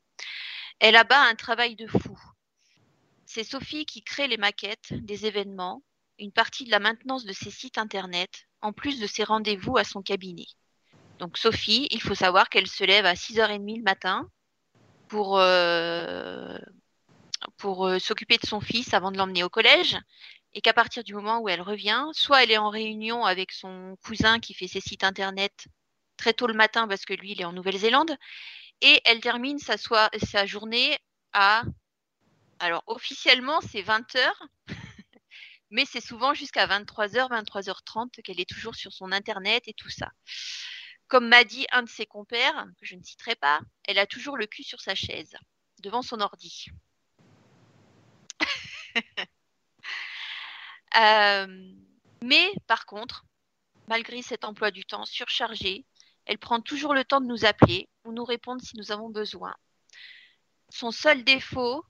Elle 0.78 0.96
abat 0.96 1.22
un 1.22 1.34
travail 1.34 1.76
de 1.76 1.86
fou. 1.86 2.18
C'est 3.26 3.44
Sophie 3.44 3.86
qui 3.86 4.02
crée 4.02 4.28
les 4.28 4.36
maquettes, 4.36 4.92
des 4.92 5.26
événements, 5.26 5.82
une 6.18 6.32
partie 6.32 6.64
de 6.64 6.70
la 6.70 6.80
maintenance 6.80 7.24
de 7.24 7.32
ses 7.32 7.50
sites 7.50 7.78
internet, 7.78 8.48
en 8.62 8.72
plus 8.72 9.00
de 9.00 9.06
ses 9.06 9.24
rendez-vous 9.24 9.76
à 9.76 9.84
son 9.84 10.02
cabinet. 10.02 10.46
Donc 11.18 11.36
Sophie, 11.38 11.86
il 11.90 12.00
faut 12.00 12.14
savoir 12.14 12.48
qu'elle 12.48 12.66
se 12.66 12.84
lève 12.84 13.06
à 13.06 13.14
6h30 13.14 13.76
le 13.76 13.82
matin 13.82 14.28
pour, 15.08 15.38
euh, 15.38 16.58
pour 17.58 17.86
euh, 17.86 17.98
s'occuper 17.98 18.38
de 18.38 18.46
son 18.46 18.60
fils 18.60 18.94
avant 18.94 19.10
de 19.10 19.18
l'emmener 19.18 19.44
au 19.44 19.48
collège 19.48 19.98
et 20.54 20.60
qu'à 20.60 20.72
partir 20.72 21.04
du 21.04 21.14
moment 21.14 21.40
où 21.40 21.48
elle 21.48 21.62
revient, 21.62 22.06
soit 22.12 22.42
elle 22.42 22.50
est 22.50 22.58
en 22.58 22.70
réunion 22.70 23.24
avec 23.24 23.52
son 23.52 23.96
cousin 24.04 24.40
qui 24.40 24.54
fait 24.54 24.68
ses 24.68 24.80
sites 24.80 25.04
internet 25.04 25.68
très 26.16 26.32
tôt 26.32 26.46
le 26.46 26.54
matin 26.54 26.88
parce 26.88 27.04
que 27.04 27.14
lui 27.14 27.32
il 27.32 27.40
est 27.40 27.44
en 27.44 27.52
Nouvelle-Zélande 27.52 28.16
et 28.80 29.00
elle 29.04 29.20
termine 29.20 29.58
sa, 29.58 29.76
soi- 29.76 30.10
sa 30.22 30.46
journée 30.46 30.98
à 31.32 31.62
alors 32.58 32.82
officiellement 32.86 33.60
c'est 33.60 33.82
20 33.82 34.16
heures 34.16 34.42
mais 35.70 35.84
c'est 35.84 36.00
souvent 36.00 36.34
jusqu'à 36.34 36.66
23h, 36.66 37.30
23h30 37.30 38.22
qu'elle 38.22 38.40
est 38.40 38.48
toujours 38.48 38.74
sur 38.74 38.92
son 38.92 39.12
internet 39.12 39.62
et 39.66 39.74
tout 39.74 39.90
ça. 39.90 40.10
Comme 41.08 41.28
m'a 41.28 41.44
dit 41.44 41.66
un 41.72 41.82
de 41.82 41.88
ses 41.88 42.06
compères, 42.06 42.66
que 42.78 42.86
je 42.86 42.94
ne 42.96 43.02
citerai 43.02 43.34
pas, 43.36 43.60
elle 43.84 43.98
a 43.98 44.06
toujours 44.06 44.36
le 44.36 44.46
cul 44.46 44.62
sur 44.62 44.80
sa 44.80 44.94
chaise, 44.94 45.36
devant 45.80 46.02
son 46.02 46.20
ordi. 46.20 46.66
Euh, 50.96 51.46
mais 52.20 52.52
par 52.66 52.84
contre, 52.84 53.24
malgré 53.86 54.22
cet 54.22 54.44
emploi 54.44 54.72
du 54.72 54.84
temps 54.84 55.04
surchargé, 55.04 55.86
elle 56.26 56.38
prend 56.38 56.60
toujours 56.60 56.94
le 56.94 57.04
temps 57.04 57.20
de 57.20 57.26
nous 57.26 57.44
appeler 57.44 57.88
ou 58.04 58.12
nous 58.12 58.24
répondre 58.24 58.60
si 58.60 58.76
nous 58.76 58.90
avons 58.90 59.08
besoin. 59.08 59.54
Son 60.68 60.90
seul 60.90 61.22
défaut 61.22 61.84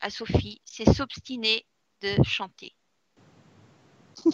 à 0.00 0.08
Sophie, 0.08 0.62
c'est 0.64 0.90
s'obstiner 0.90 1.66
de 2.02 2.16
chanter. 2.24 2.74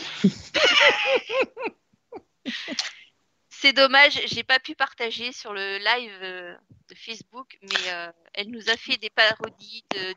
C'est 3.48 3.72
dommage, 3.72 4.20
j'ai 4.26 4.44
pas 4.44 4.58
pu 4.60 4.74
partager 4.74 5.32
sur 5.32 5.52
le 5.54 5.78
live 5.78 6.12
euh, 6.22 6.54
de 6.88 6.94
Facebook, 6.94 7.56
mais 7.62 7.88
euh, 7.90 8.12
elle 8.34 8.50
nous 8.50 8.68
a 8.68 8.76
fait 8.76 8.98
des 8.98 9.08
parodies 9.10 9.82
de. 9.90 9.98
de- 10.12 10.16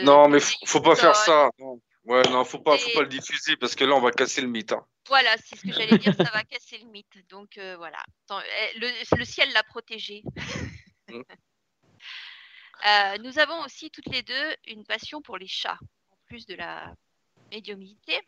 de- 0.00 0.02
Non, 0.04 0.28
mais 0.28 0.40
faut, 0.40 0.56
faut 0.66 0.80
pas 0.80 0.96
faire 0.96 1.14
ça. 1.14 1.50
Non. 1.58 1.80
Ouais, 2.04 2.22
non, 2.30 2.44
faut 2.44 2.58
pas, 2.58 2.76
faut 2.78 2.88
Et- 2.88 2.94
pas 2.94 3.02
le 3.02 3.08
diffuser 3.08 3.56
parce 3.56 3.74
que 3.76 3.84
là, 3.84 3.94
on 3.94 4.00
va 4.00 4.10
casser 4.10 4.40
le 4.40 4.48
mythe. 4.48 4.72
hein. 4.72 4.84
Voilà, 5.06 5.36
c'est 5.44 5.56
ce 5.56 5.62
que 5.62 5.72
j'allais 5.72 5.98
dire, 5.98 6.14
ça 6.16 6.30
va 6.32 6.42
casser 6.44 6.78
le 6.78 6.86
mythe. 6.86 7.28
Donc 7.28 7.58
euh, 7.58 7.76
voilà, 7.76 8.02
Attends, 8.24 8.40
eh, 8.40 8.78
le, 8.78 8.88
le 9.18 9.24
ciel 9.24 9.52
l'a 9.52 9.62
protégée. 9.62 10.22
Mm. 11.08 11.20
Euh, 12.86 13.18
nous 13.18 13.38
avons 13.38 13.60
aussi 13.62 13.90
toutes 13.90 14.06
les 14.10 14.22
deux 14.22 14.56
une 14.66 14.86
passion 14.86 15.20
pour 15.20 15.36
les 15.36 15.46
chats, 15.46 15.78
plus 16.30 16.46
de 16.46 16.54
la 16.54 16.94
médiumnité. 17.50 18.18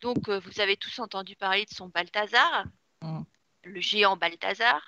Donc 0.00 0.28
euh, 0.28 0.40
vous 0.40 0.60
avez 0.60 0.76
tous 0.76 0.98
entendu 0.98 1.36
parler 1.36 1.64
de 1.64 1.72
son 1.74 1.88
Balthazar, 1.88 2.64
Mm. 3.02 3.22
le 3.64 3.80
géant 3.80 4.16
Balthazar. 4.18 4.82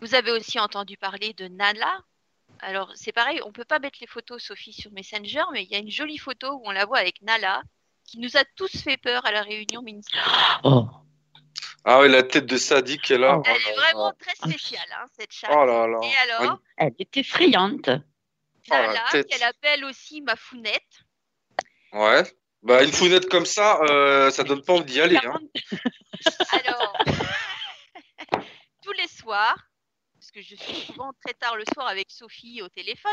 Vous 0.00 0.14
avez 0.14 0.30
aussi 0.30 0.60
entendu 0.60 0.96
parler 0.96 1.32
de 1.32 1.48
Nala. 1.48 1.98
Alors 2.60 2.92
c'est 2.94 3.10
pareil, 3.12 3.40
on 3.44 3.50
peut 3.52 3.64
pas 3.64 3.78
mettre 3.80 3.98
les 4.00 4.06
photos 4.06 4.40
Sophie 4.42 4.72
sur 4.74 4.92
Messenger, 4.92 5.42
mais 5.52 5.64
il 5.64 5.70
y 5.70 5.74
a 5.74 5.78
une 5.78 5.90
jolie 5.90 6.18
photo 6.18 6.52
où 6.58 6.62
on 6.66 6.70
la 6.70 6.84
voit 6.84 6.98
avec 6.98 7.22
Nala, 7.22 7.62
qui 8.04 8.18
nous 8.18 8.36
a 8.36 8.44
tous 8.54 8.70
fait 8.82 8.98
peur 8.98 9.24
à 9.26 9.32
la 9.32 9.42
réunion 9.42 9.82
ministérielle. 9.82 10.28
Oh. 10.62 10.86
Ah 11.86 12.00
oui, 12.00 12.10
la 12.10 12.22
tête 12.22 12.46
de 12.46 12.56
sadique 12.56 13.02
qu'elle 13.02 13.24
a. 13.24 13.40
Elle 13.44 13.56
Oh 13.66 13.68
est 13.70 13.74
là 13.76 13.80
vraiment 13.82 14.08
là. 14.08 14.14
très 14.20 14.34
spéciale, 14.36 14.86
hein, 14.96 15.06
cette 15.18 15.32
chatte. 15.32 15.50
Oh 15.54 15.64
là 15.64 15.86
là. 15.86 15.98
Et 16.02 16.16
alors, 16.30 16.58
Elle 16.76 16.94
est 16.98 17.16
effrayante. 17.16 17.88
Oh, 17.88 18.70
la 18.70 18.86
Nala, 18.86 19.04
tête. 19.10 19.26
qu'elle 19.26 19.42
appelle 19.42 19.84
aussi 19.84 20.20
ma 20.22 20.36
founette. 20.36 21.03
Ouais. 21.94 22.24
Bah, 22.62 22.82
une 22.82 22.92
founette 22.92 23.28
comme 23.28 23.46
ça, 23.46 23.80
euh, 23.82 24.30
ça 24.30 24.42
donne 24.42 24.64
pas 24.64 24.72
envie 24.72 24.84
d'y 24.84 25.00
aller. 25.00 25.18
Hein. 25.18 25.38
Alors, 26.50 26.92
tous 28.82 28.92
les 28.92 29.06
soirs, 29.06 29.58
parce 30.14 30.32
que 30.32 30.42
je 30.42 30.56
suis 30.56 30.86
souvent 30.86 31.12
très 31.24 31.34
tard 31.34 31.56
le 31.56 31.64
soir 31.72 31.86
avec 31.86 32.10
Sophie 32.10 32.62
au 32.62 32.68
téléphone, 32.68 33.12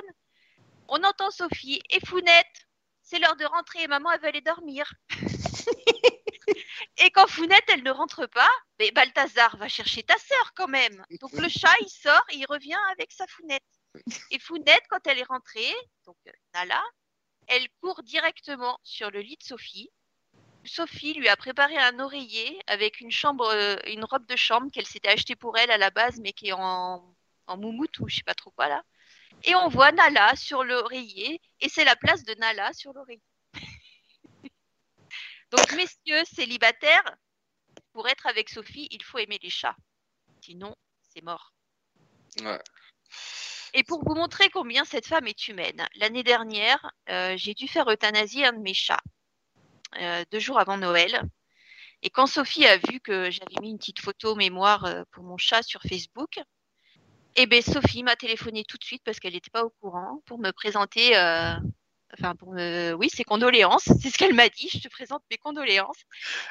on 0.88 1.04
entend 1.04 1.30
Sophie 1.30 1.82
et 1.92 2.00
Founette, 2.06 2.68
c'est 3.04 3.20
l'heure 3.20 3.36
de 3.36 3.46
rentrer, 3.46 3.88
maman 3.88 4.12
elle 4.14 4.22
veut 4.22 4.28
aller 4.30 4.42
dormir. 4.42 4.92
et 6.98 7.12
quand 7.12 7.28
Founette 7.28 7.66
elle 7.68 7.84
ne 7.84 7.92
rentre 7.92 8.26
pas, 8.26 8.52
mais 8.80 8.92
Balthazar 8.92 9.58
va 9.58 9.68
chercher 9.68 10.02
ta 10.02 10.18
sœur 10.18 10.54
quand 10.56 10.70
même. 10.70 11.06
Donc 11.20 11.34
le 11.34 11.50
chat 11.50 11.76
il 11.82 11.90
sort 11.90 12.24
et 12.32 12.38
il 12.38 12.46
revient 12.48 12.80
avec 12.94 13.12
sa 13.12 13.28
Founette. 13.28 13.62
Et 14.32 14.40
Founette 14.40 14.84
quand 14.90 15.06
elle 15.06 15.20
est 15.20 15.28
rentrée, 15.28 15.76
donc 16.06 16.18
euh, 16.28 16.32
Nala, 16.54 16.82
elle 17.52 17.68
court 17.82 18.02
directement 18.02 18.80
sur 18.84 19.12
le 19.12 19.20
lit 19.20 19.36
de 19.36 19.44
Sophie. 19.44 19.90
Sophie 20.64 21.14
lui 21.14 21.28
a 21.28 21.36
préparé 21.36 21.76
un 21.78 22.00
oreiller 22.00 22.62
avec 22.68 23.02
une 23.02 23.12
chambre, 23.12 23.46
euh, 23.54 23.76
une 23.88 24.06
robe 24.06 24.26
de 24.26 24.38
chambre 24.38 24.72
qu'elle 24.72 24.86
s'était 24.86 25.10
achetée 25.10 25.36
pour 25.36 25.58
elle 25.58 25.70
à 25.70 25.78
la 25.78 25.90
base, 25.90 26.20
mais 26.22 26.32
qui 26.32 26.48
est 26.48 26.54
en, 26.54 27.16
en 27.48 27.58
moumoute 27.58 28.00
ou 28.00 28.08
je 28.08 28.18
sais 28.18 28.24
pas 28.24 28.36
trop 28.36 28.52
quoi 28.52 28.70
là. 28.70 28.84
Et 29.44 29.54
on 29.56 29.68
voit 29.68 29.92
Nala 29.92 30.36
sur 30.36 30.64
l'oreiller, 30.64 31.42
et 31.60 31.68
c'est 31.68 31.84
la 31.84 31.96
place 31.96 32.24
de 32.24 32.34
Nala 32.36 32.72
sur 32.74 32.94
l'oreiller. 32.94 33.22
Donc 35.52 35.72
messieurs 35.74 36.24
célibataires, 36.26 37.18
pour 37.92 38.08
être 38.08 38.28
avec 38.28 38.50
Sophie, 38.50 38.88
il 38.92 39.04
faut 39.04 39.18
aimer 39.18 39.40
les 39.42 39.50
chats. 39.50 39.76
Sinon, 40.42 40.76
c'est 41.02 41.24
mort. 41.24 41.54
Ouais. 42.42 42.60
Et 43.74 43.84
pour 43.84 44.04
vous 44.04 44.16
montrer 44.16 44.50
combien 44.50 44.84
cette 44.84 45.08
femme 45.08 45.28
est 45.28 45.48
humaine, 45.48 45.88
l'année 45.96 46.24
dernière, 46.24 46.92
euh, 47.10 47.36
j'ai 47.38 47.54
dû 47.54 47.68
faire 47.68 47.90
euthanasier 47.90 48.46
un 48.46 48.54
de 48.54 48.60
mes 48.60 48.74
chats, 48.74 49.02
euh, 49.98 50.26
deux 50.32 50.40
jours 50.40 50.60
avant 50.60 50.78
Noël. 50.78 51.22
Et 52.02 52.10
quand 52.10 52.28
Sophie 52.28 52.66
a 52.66 52.78
vu 52.78 53.00
que 53.00 53.32
j'avais 53.32 53.56
mis 53.62 53.70
une 53.70 53.78
petite 53.78 54.02
photo 54.02 54.36
mémoire 54.36 54.86
euh, 54.86 55.04
pour 55.12 55.24
mon 55.24 55.38
chat 55.38 55.64
sur 55.64 55.82
Facebook, 55.84 56.40
eh 57.38 57.46
ben 57.46 57.62
Sophie 57.62 58.04
m'a 58.04 58.18
téléphoné 58.18 58.66
tout 58.66 58.78
de 58.78 58.84
suite 58.84 59.04
parce 59.06 59.20
qu'elle 59.20 59.34
n'était 59.34 59.52
pas 59.52 59.64
au 59.64 59.70
courant 59.70 60.22
pour 60.26 60.38
me 60.38 60.52
présenter, 60.52 61.16
enfin 62.14 62.36
pour 62.36 62.52
me, 62.52 62.94
oui, 62.94 63.10
ses 63.10 63.24
condoléances. 63.24 63.86
C'est 64.02 64.10
ce 64.10 64.18
qu'elle 64.18 64.34
m'a 64.34 64.50
dit. 64.50 64.68
Je 64.74 64.80
te 64.80 64.90
présente 64.90 65.24
mes 65.32 65.38
condoléances. 65.38 66.04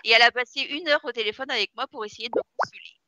Et 0.05 0.11
elle 0.13 0.23
a 0.23 0.31
passé 0.31 0.63
une 0.63 0.89
heure 0.89 1.05
au 1.05 1.13
téléphone 1.13 1.51
avec 1.51 1.71
moi 1.75 1.87
pour 1.89 2.03
essayer 2.07 2.31
de 2.31 2.39
me 2.39 2.43
consoler. 2.57 3.01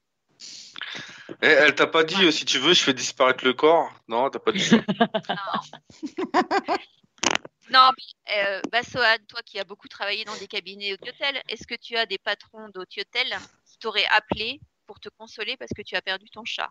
Eh, 1.41 1.47
elle 1.47 1.75
t'a 1.75 1.87
pas 1.87 2.05
dit, 2.05 2.25
euh, 2.25 2.31
si 2.31 2.45
tu 2.45 2.59
veux, 2.59 2.75
je 2.75 2.83
fais 2.83 2.95
disparaître 2.95 3.45
le 3.45 3.53
corps 3.53 3.93
Non, 4.09 4.29
t'as 4.31 4.39
pas 4.39 4.53
dit 4.53 4.65
ça. 4.65 4.77
Non, 7.71 7.89
mais, 7.97 8.37
euh, 8.37 8.61
Bassoane, 8.71 9.25
toi 9.29 9.41
qui 9.47 9.59
as 9.59 9.65
beaucoup 9.65 9.89
travaillé 9.89 10.25
dans 10.25 10.37
des 10.37 10.47
cabinets 10.47 10.95
d'hôtel, 10.99 11.41
est-ce 11.49 11.67
que 11.67 11.75
tu 11.75 11.97
as 11.97 12.05
des 12.05 12.19
patrons 12.19 12.69
d'hôtel 12.69 13.35
qui 13.65 13.79
t'auraient 13.79 14.05
appelé 14.11 14.61
pour 14.87 15.01
te 15.01 15.09
consoler 15.09 15.57
parce 15.57 15.71
que 15.75 15.81
tu 15.81 15.97
as 15.97 16.03
perdu 16.03 16.29
ton 16.29 16.45
chat? 16.45 16.71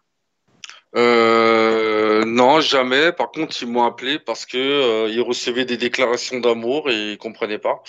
Euh, 0.96 2.24
non, 2.26 2.62
jamais. 2.62 3.12
Par 3.12 3.32
contre, 3.32 3.56
ils 3.62 3.68
m'ont 3.68 3.84
appelé 3.84 4.20
parce 4.20 4.46
que 4.46 4.58
euh, 4.58 5.10
ils 5.10 5.22
recevaient 5.22 5.66
des 5.66 5.78
déclarations 5.78 6.40
d'amour 6.40 6.90
et 6.90 7.14
ils 7.14 7.18
comprenaient 7.18 7.58
pas. 7.58 7.82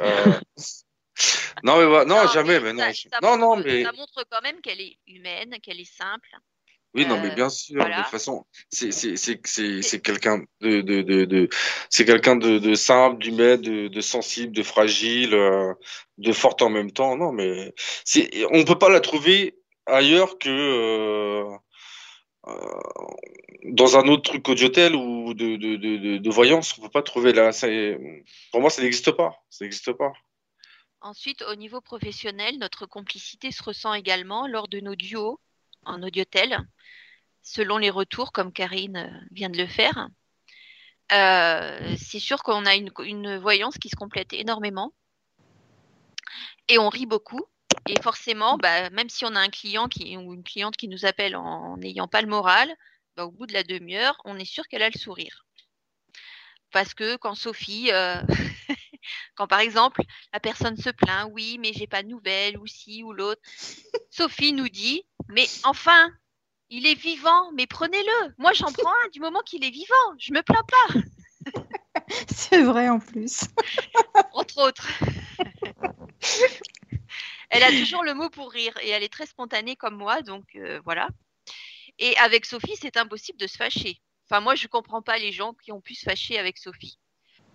Euh, 0.00 0.40
non, 1.62 1.78
mais 1.78 1.86
voilà, 1.86 2.04
non, 2.04 2.26
jamais. 2.28 2.60
Mais 2.60 2.72
non, 2.72 2.84
ça, 2.92 3.18
non, 3.22 3.36
non, 3.36 3.56
montre, 3.56 3.66
mais 3.66 3.84
ça 3.84 3.92
montre 3.92 4.24
quand 4.30 4.42
même 4.42 4.60
qu'elle 4.60 4.80
est 4.80 4.96
humaine, 5.06 5.56
qu'elle 5.62 5.80
est 5.80 5.84
simple. 5.96 6.28
oui, 6.94 7.06
non, 7.06 7.18
mais 7.20 7.30
Euh, 7.30 7.34
bien 7.34 7.48
sûr. 7.48 7.76
voilà. 7.76 7.98
De 7.98 8.02
toute 8.02 8.10
façon, 8.10 8.46
c'est 8.70 10.00
quelqu'un 10.02 10.44
de 10.60 10.80
de 10.80 11.02
de, 11.02 11.24
de 11.24 11.48
c'est 11.90 12.04
quelqu'un 12.04 12.36
de 12.36 12.58
de 12.58 12.74
simple, 12.74 13.18
d'humain, 13.18 13.56
de 13.56 13.88
de 13.88 14.00
sensible, 14.00 14.54
de 14.54 14.62
fragile, 14.62 15.34
euh, 15.34 15.72
de 16.18 16.32
forte 16.32 16.62
en 16.62 16.70
même 16.70 16.92
temps. 16.92 17.16
Non, 17.16 17.32
mais 17.32 17.72
c'est 18.04 18.30
on 18.52 18.64
peut 18.64 18.78
pas 18.78 18.90
la 18.90 19.00
trouver 19.00 19.56
ailleurs 19.86 20.38
que 20.38 20.48
euh, 20.50 21.56
euh, 22.46 22.52
dans 23.64 23.96
un 23.96 24.06
autre 24.08 24.22
truc 24.30 24.48
audiotel 24.48 24.94
ou 24.94 25.34
de, 25.34 25.56
de, 25.56 25.76
de, 25.76 26.18
de 26.18 26.30
voyance. 26.30 26.76
On 26.78 26.82
peut 26.82 26.90
pas 26.90 27.02
trouver 27.02 27.32
là. 27.32 27.50
Pour 28.52 28.60
moi, 28.60 28.70
ça 28.70 28.82
n'existe 28.82 29.10
pas. 29.12 29.34
Ça 29.50 29.64
n'existe 29.64 29.92
pas. 29.92 30.12
Ensuite, 31.04 31.42
au 31.42 31.54
niveau 31.54 31.82
professionnel, 31.82 32.56
notre 32.58 32.86
complicité 32.86 33.52
se 33.52 33.62
ressent 33.62 33.92
également 33.92 34.46
lors 34.46 34.68
de 34.68 34.80
nos 34.80 34.94
duos 34.94 35.38
en 35.84 36.02
audiotel, 36.02 36.58
selon 37.42 37.76
les 37.76 37.90
retours, 37.90 38.32
comme 38.32 38.54
Karine 38.54 38.96
euh, 38.96 39.26
vient 39.30 39.50
de 39.50 39.58
le 39.58 39.66
faire. 39.66 40.08
Euh, 41.12 41.94
c'est 41.98 42.18
sûr 42.18 42.42
qu'on 42.42 42.64
a 42.64 42.74
une, 42.74 43.36
voyance 43.36 43.76
qui 43.76 43.90
se 43.90 43.96
complète 43.96 44.32
énormément 44.32 44.94
et 46.68 46.78
on 46.78 46.88
rit 46.88 47.04
beaucoup. 47.04 47.44
Et 47.86 48.00
forcément, 48.00 48.56
bah, 48.56 48.88
même 48.88 49.10
si 49.10 49.26
on 49.26 49.34
a 49.34 49.40
un 49.40 49.50
client 49.50 49.88
qui, 49.88 50.16
ou 50.16 50.32
une 50.32 50.42
cliente 50.42 50.78
qui 50.78 50.88
nous 50.88 51.04
appelle 51.04 51.36
en 51.36 51.76
n'ayant 51.76 52.08
pas 52.08 52.22
le 52.22 52.28
moral, 52.28 52.74
bah, 53.14 53.26
au 53.26 53.30
bout 53.30 53.46
de 53.46 53.52
la 53.52 53.62
demi-heure, 53.62 54.16
on 54.24 54.38
est 54.38 54.46
sûr 54.46 54.66
qu'elle 54.68 54.82
a 54.82 54.88
le 54.88 54.98
sourire. 54.98 55.44
Parce 56.70 56.94
que 56.94 57.16
quand 57.16 57.34
Sophie, 57.34 57.92
euh, 57.92 58.22
quand 59.34 59.46
par 59.46 59.60
exemple 59.60 60.02
la 60.32 60.40
personne 60.40 60.76
se 60.76 60.90
plaint, 60.90 61.28
oui, 61.32 61.58
mais 61.60 61.72
j'ai 61.72 61.86
pas 61.86 62.02
de 62.02 62.08
nouvelles, 62.08 62.58
ou 62.58 62.66
ci 62.66 63.02
ou 63.02 63.12
l'autre, 63.12 63.40
Sophie 64.10 64.52
nous 64.52 64.68
dit, 64.68 65.04
mais 65.28 65.46
enfin, 65.64 66.10
il 66.70 66.86
est 66.86 66.98
vivant, 66.98 67.52
mais 67.52 67.66
prenez-le. 67.66 68.34
Moi, 68.38 68.52
j'en 68.52 68.72
prends 68.72 68.92
un 69.04 69.08
du 69.12 69.20
moment 69.20 69.40
qu'il 69.40 69.64
est 69.64 69.70
vivant. 69.70 69.94
Je 70.18 70.32
me 70.32 70.42
plains 70.42 70.64
pas. 70.66 71.00
C'est 72.28 72.62
vrai 72.62 72.88
en 72.88 72.98
plus. 72.98 73.44
Entre 74.32 74.58
autres. 74.58 74.88
elle 77.50 77.62
a 77.62 77.70
toujours 77.70 78.02
le 78.02 78.14
mot 78.14 78.30
pour 78.30 78.50
rire 78.50 78.74
et 78.82 78.90
elle 78.90 79.02
est 79.02 79.12
très 79.12 79.26
spontanée 79.26 79.76
comme 79.76 79.96
moi, 79.96 80.22
donc 80.22 80.44
euh, 80.56 80.80
voilà. 80.84 81.08
Et 81.98 82.16
avec 82.16 82.44
Sophie, 82.44 82.76
c'est 82.76 82.96
impossible 82.96 83.38
de 83.38 83.46
se 83.46 83.56
fâcher. 83.56 84.00
Enfin, 84.28 84.40
moi, 84.40 84.54
je 84.54 84.66
comprends 84.66 85.02
pas 85.02 85.18
les 85.18 85.32
gens 85.32 85.54
qui 85.54 85.70
ont 85.70 85.80
pu 85.80 85.94
se 85.94 86.04
fâcher 86.04 86.38
avec 86.38 86.58
Sophie. 86.58 86.98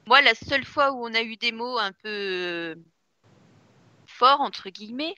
Moi, 0.05 0.21
la 0.21 0.35
seule 0.35 0.65
fois 0.65 0.91
où 0.91 1.05
on 1.05 1.13
a 1.13 1.21
eu 1.21 1.37
des 1.37 1.51
mots 1.51 1.77
un 1.77 1.91
peu 1.91 2.07
euh, 2.07 2.75
forts, 4.07 4.41
entre 4.41 4.69
guillemets, 4.69 5.15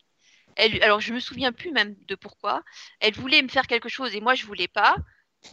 alors 0.82 1.00
je 1.00 1.14
me 1.14 1.20
souviens 1.20 1.52
plus 1.52 1.72
même 1.72 1.96
de 2.08 2.16
pourquoi, 2.16 2.62
elle 3.00 3.14
voulait 3.14 3.42
me 3.42 3.48
faire 3.48 3.68
quelque 3.68 3.90
chose 3.90 4.16
et 4.16 4.22
moi, 4.22 4.36
je 4.36 4.46
voulais 4.46 4.68
pas. 4.68 4.96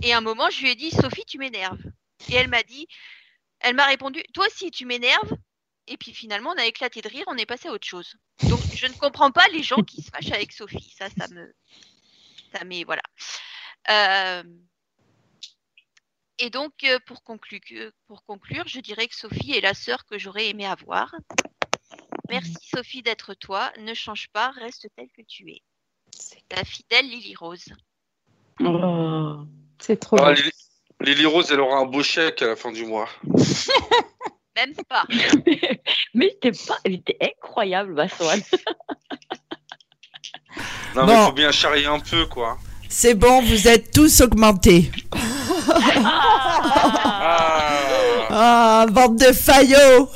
Et 0.03 0.13
à 0.13 0.19
un 0.19 0.21
moment, 0.21 0.51
je 0.51 0.61
lui 0.63 0.71
ai 0.71 0.75
dit, 0.75 0.91
Sophie, 0.91 1.25
tu 1.25 1.39
m'énerves. 1.39 1.83
Et 2.29 2.35
elle 2.35 2.49
m'a 2.49 2.63
dit, 2.63 2.87
elle 3.61 3.75
m'a 3.75 3.87
répondu, 3.87 4.23
toi 4.35 4.47
aussi, 4.47 4.71
tu 4.71 4.85
m'énerves. 4.85 5.37
Et 5.87 5.97
puis 5.97 6.13
finalement, 6.13 6.51
on 6.51 6.61
a 6.61 6.67
éclaté 6.67 7.01
de 7.01 7.09
rire, 7.09 7.25
on 7.29 7.37
est 7.37 7.47
passé 7.47 7.69
à 7.69 7.73
autre 7.73 7.87
chose. 7.87 8.17
Donc, 8.43 8.61
je 8.75 8.87
ne 8.87 8.93
comprends 8.93 9.31
pas 9.31 9.49
les 9.49 9.63
gens 9.63 9.83
qui 9.83 10.03
se 10.03 10.11
fâchent 10.11 10.33
avec 10.33 10.53
Sophie. 10.53 10.95
Ça, 10.97 11.09
ça 11.09 11.29
me. 11.29 11.55
Ça 12.53 12.65
m'est. 12.65 12.85
Voilà. 12.85 13.03
Euh, 13.89 14.43
et 16.39 16.51
donc, 16.51 16.73
euh, 16.85 16.99
pour 17.07 17.23
conclure, 17.23 17.61
pour 18.07 18.25
conclure, 18.25 18.67
je 18.67 18.81
dirais 18.81 19.09
que 19.09 19.15
Sophie 19.15 19.53
est 19.53 19.61
la 19.61 19.75
sœur 19.75 20.05
que 20.07 20.19
j'aurais 20.19 20.49
aimé 20.49 20.67
avoir. 20.67 21.15
Merci 22.29 22.57
Sophie 22.75 23.03
d'être 23.03 23.35
toi. 23.35 23.73
Ne 23.81 23.95
change 23.95 24.29
pas, 24.33 24.51
reste 24.51 24.89
telle 24.97 25.09
que 25.17 25.23
tu 25.23 25.51
es. 25.51 25.63
Ta 26.49 26.65
fidèle 26.65 27.09
Lily 27.09 27.35
Rose. 27.35 27.73
Oh, 28.61 29.39
c'est 29.79 29.99
trop. 29.99 30.17
Ah, 30.21 30.33
Lily, 30.33 30.51
Lily, 31.01 31.27
Rose, 31.27 31.51
elle 31.51 31.61
aura 31.61 31.79
un 31.79 31.87
beau 31.87 32.03
chèque 32.03 32.43
à 32.43 32.49
la 32.49 32.57
fin 32.57 32.73
du 32.73 32.85
mois. 32.85 33.09
Même 34.57 34.75
pas. 34.89 35.05
mais 36.15 36.31
c'était 36.31 36.67
pas, 36.67 36.79
elle 36.85 36.95
était 36.95 37.17
incroyable, 37.21 37.95
ma 37.95 38.07
non, 40.95 41.07
mais 41.07 41.13
il 41.13 41.27
faut 41.27 41.33
bien 41.33 41.53
charrier 41.53 41.87
un 41.87 42.01
peu, 42.01 42.27
quoi. 42.27 42.59
C'est 42.89 43.15
bon, 43.15 43.43
vous 43.43 43.69
êtes 43.69 43.93
tous 43.93 44.21
augmentés. 44.21 44.91
ah, 48.31 48.31
ah 48.31 48.87
bande 48.91 49.19
de 49.19 49.33
faillots. 49.33 50.11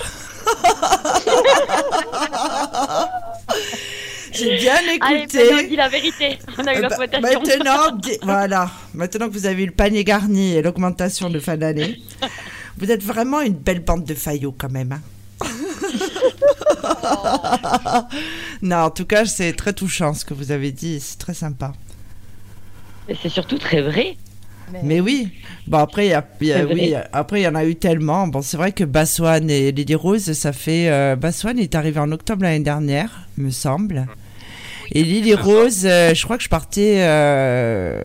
J'ai 4.33 4.59
bien 4.59 4.81
écouté. 4.93 5.41
Allez, 5.41 5.65
on 5.65 5.69
dit 5.69 5.77
la 5.77 5.89
vérité. 5.89 6.39
On 6.59 6.66
a 6.66 6.74
eu 6.74 6.83
bah, 6.83 6.89
l'augmentation. 6.89 7.41
Maintenant, 7.41 7.99
voilà. 8.23 8.70
Maintenant 8.95 9.29
que 9.29 9.33
vous 9.33 9.47
avez 9.47 9.62
eu 9.62 9.66
le 9.66 9.73
panier 9.73 10.05
garni 10.05 10.55
et 10.55 10.62
l'augmentation 10.62 11.31
de 11.31 11.39
fin 11.39 11.57
d'année, 11.57 12.01
vous 12.79 12.91
êtes 12.91 13.03
vraiment 13.03 13.41
une 13.41 13.55
belle 13.55 13.81
bande 13.81 14.05
de 14.05 14.15
faillots 14.15 14.55
quand 14.57 14.70
même. 14.70 14.93
Hein. 14.93 15.01
non, 18.62 18.77
en 18.77 18.91
tout 18.91 19.07
cas, 19.07 19.24
c'est 19.27 19.53
très 19.53 19.73
touchant 19.73 20.15
ce 20.15 20.24
que 20.24 20.35
vous 20.35 20.51
avez 20.51 20.73
dit. 20.73 21.01
C'est 21.01 21.19
très 21.19 21.35
sympa. 21.35 21.73
Et 23.09 23.16
c'est 23.20 23.29
surtout 23.29 23.59
très 23.59 23.83
vrai. 23.83 24.16
Mais 24.82 25.01
oui. 25.01 25.31
Bon 25.66 25.78
après 25.78 26.07
il 26.07 26.11
y 26.11 26.53
a, 26.53 26.65
oui, 26.65 26.94
après 27.12 27.40
il 27.40 27.44
y 27.44 27.49
en 27.49 27.55
a 27.55 27.65
eu 27.65 27.77
tellement. 27.77 28.27
Bon 28.27 28.43
c'est 28.43 28.57
vrai 28.57 28.73
que 28.73 28.85
Baswan 28.85 29.49
et 29.51 29.73
Lily 29.73 29.94
Rose 29.94 30.32
ça 30.32 30.53
fait 30.53 30.90
euh, 30.90 31.16
Baswan 31.16 31.59
est 31.59 31.74
arrivé 31.74 32.01
en 32.01 32.11
octobre 32.12 32.43
l'année 32.43 32.61
dernière, 32.61 33.28
me 33.36 33.51
semble. 33.51 34.07
Et 34.90 35.05
Lily 35.05 35.35
Rose, 35.35 35.86
euh, 35.86 36.15
je 36.15 36.24
crois 36.24 36.36
que 36.36 36.44
je 36.44 36.49
partais 36.49 37.03
euh, 37.03 38.03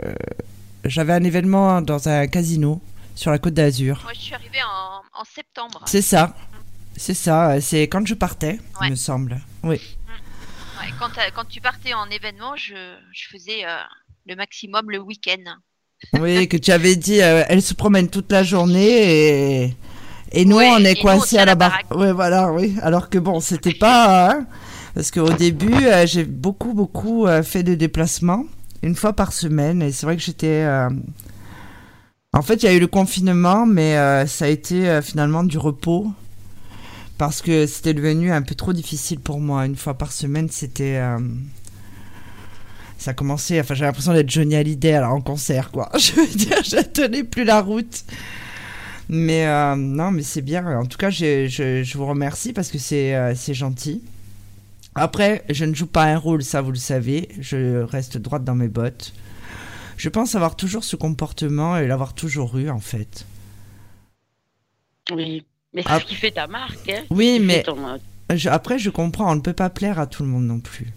j'avais 0.85 1.13
un 1.13 1.23
événement 1.23 1.81
dans 1.81 2.07
un 2.07 2.27
casino 2.27 2.81
sur 3.15 3.31
la 3.31 3.39
Côte 3.39 3.53
d'Azur. 3.53 4.01
Moi 4.03 4.13
je 4.13 4.21
suis 4.21 4.33
arrivée 4.35 4.61
en, 4.63 5.21
en 5.21 5.23
septembre. 5.23 5.81
C'est 5.85 6.01
ça. 6.01 6.35
C'est 6.95 7.13
ça, 7.13 7.61
c'est 7.61 7.83
quand 7.83 8.07
je 8.07 8.15
partais, 8.15 8.59
il 8.81 8.89
me 8.89 8.95
semble. 8.95 9.39
Oui. 9.61 9.79
Ouais, 10.79 10.91
quand, 10.99 11.11
quand, 11.35 11.45
tu 11.45 11.61
partais 11.61 11.93
en 11.93 12.09
événement, 12.09 12.55
je, 12.55 12.73
je 13.11 13.27
faisais 13.29 13.63
le 14.25 14.35
maximum 14.35 14.89
le 14.89 14.99
week-end. 14.99 15.57
Oui, 16.19 16.47
que 16.47 16.57
tu 16.57 16.71
avais 16.71 16.95
dit, 16.95 17.21
euh, 17.21 17.43
elle 17.47 17.61
se 17.61 17.73
promène 17.73 18.07
toute 18.07 18.31
la 18.31 18.43
journée 18.43 19.63
et, 19.63 19.75
et 20.31 20.45
nous, 20.45 20.57
on 20.57 20.79
est 20.79 21.01
coincés 21.01 21.37
à 21.37 21.45
la 21.45 21.55
barre. 21.55 21.79
Oui, 21.95 22.11
voilà, 22.11 22.51
oui. 22.51 22.75
Alors 22.81 23.09
que 23.09 23.17
bon, 23.17 23.39
c'était 23.39 23.73
pas. 23.73 24.31
Hein, 24.31 24.45
parce 24.93 25.11
qu'au 25.11 25.29
début, 25.29 25.85
euh, 25.85 26.05
j'ai 26.05 26.23
beaucoup, 26.23 26.73
beaucoup 26.73 27.27
euh, 27.27 27.43
fait 27.43 27.63
de 27.63 27.75
déplacements, 27.75 28.45
une 28.83 28.95
fois 28.95 29.13
par 29.13 29.33
semaine. 29.33 29.81
Et 29.81 29.91
c'est 29.91 30.05
vrai 30.05 30.15
que 30.17 30.23
j'étais. 30.23 30.65
En 32.33 32.41
fait, 32.41 32.61
il 32.61 32.65
y 32.65 32.69
a 32.69 32.73
eu 32.73 32.79
le 32.79 32.87
confinement, 32.87 33.65
mais 33.65 33.95
ça 34.27 34.45
a 34.45 34.49
été 34.49 34.99
finalement 35.01 35.43
du 35.43 35.57
repos. 35.57 36.11
Parce 37.17 37.41
que 37.41 37.65
c'était 37.65 37.95
devenu 37.95 38.31
un 38.31 38.43
peu 38.43 38.53
trop 38.53 38.73
difficile 38.73 39.19
pour 39.19 39.39
moi. 39.39 39.65
Une 39.65 39.75
fois 39.75 39.95
par 39.95 40.11
semaine, 40.11 40.49
c'était 40.51 41.01
ça 42.97 43.13
commençait, 43.13 43.59
enfin 43.59 43.73
j'ai 43.73 43.85
l'impression 43.85 44.13
d'être 44.13 44.29
Johnny 44.29 44.55
Hallyday 44.55 44.93
alors 44.93 45.13
en 45.13 45.21
concert 45.21 45.71
quoi. 45.71 45.89
Je 45.97 46.13
veux 46.13 46.27
dire, 46.27 46.63
je 46.63 46.81
tenais 46.81 47.23
plus 47.23 47.43
la 47.43 47.61
route. 47.61 48.03
Mais 49.09 49.47
euh, 49.47 49.75
non, 49.75 50.11
mais 50.11 50.23
c'est 50.23 50.41
bien. 50.41 50.77
En 50.77 50.85
tout 50.85 50.97
cas, 50.97 51.09
je, 51.09 51.47
je, 51.47 51.97
vous 51.97 52.05
remercie 52.05 52.51
parce 52.51 52.69
que 52.69 52.77
c'est 52.77 53.15
euh, 53.15 53.33
c'est 53.35 53.53
gentil. 53.53 54.03
Après, 54.95 55.43
je 55.49 55.63
ne 55.63 55.73
joue 55.73 55.87
pas 55.87 56.05
un 56.05 56.17
rôle, 56.17 56.43
ça 56.43 56.61
vous 56.61 56.71
le 56.71 56.77
savez. 56.77 57.29
Je 57.39 57.81
reste 57.83 58.17
droite 58.17 58.43
dans 58.43 58.55
mes 58.55 58.67
bottes. 58.67 59.13
Je 59.95 60.09
pense 60.09 60.35
avoir 60.35 60.55
toujours 60.55 60.83
ce 60.83 60.95
comportement 60.95 61.77
et 61.77 61.87
l'avoir 61.87 62.13
toujours 62.13 62.57
eu 62.57 62.69
en 62.69 62.79
fait. 62.79 63.25
Oui, 65.11 65.45
mais 65.73 65.83
c'est 65.83 65.99
ce 65.99 66.05
qui 66.05 66.15
fait 66.15 66.31
ta 66.31 66.47
marque. 66.47 66.89
Hein 66.89 67.03
oui, 67.09 67.39
mais 67.39 67.63
après, 68.47 68.77
je 68.77 68.89
comprends, 68.89 69.31
on 69.31 69.35
ne 69.35 69.41
peut 69.41 69.53
pas 69.53 69.69
plaire 69.69 69.99
à 69.99 70.07
tout 70.07 70.23
le 70.23 70.29
monde 70.29 70.45
non 70.45 70.59
plus. 70.59 70.91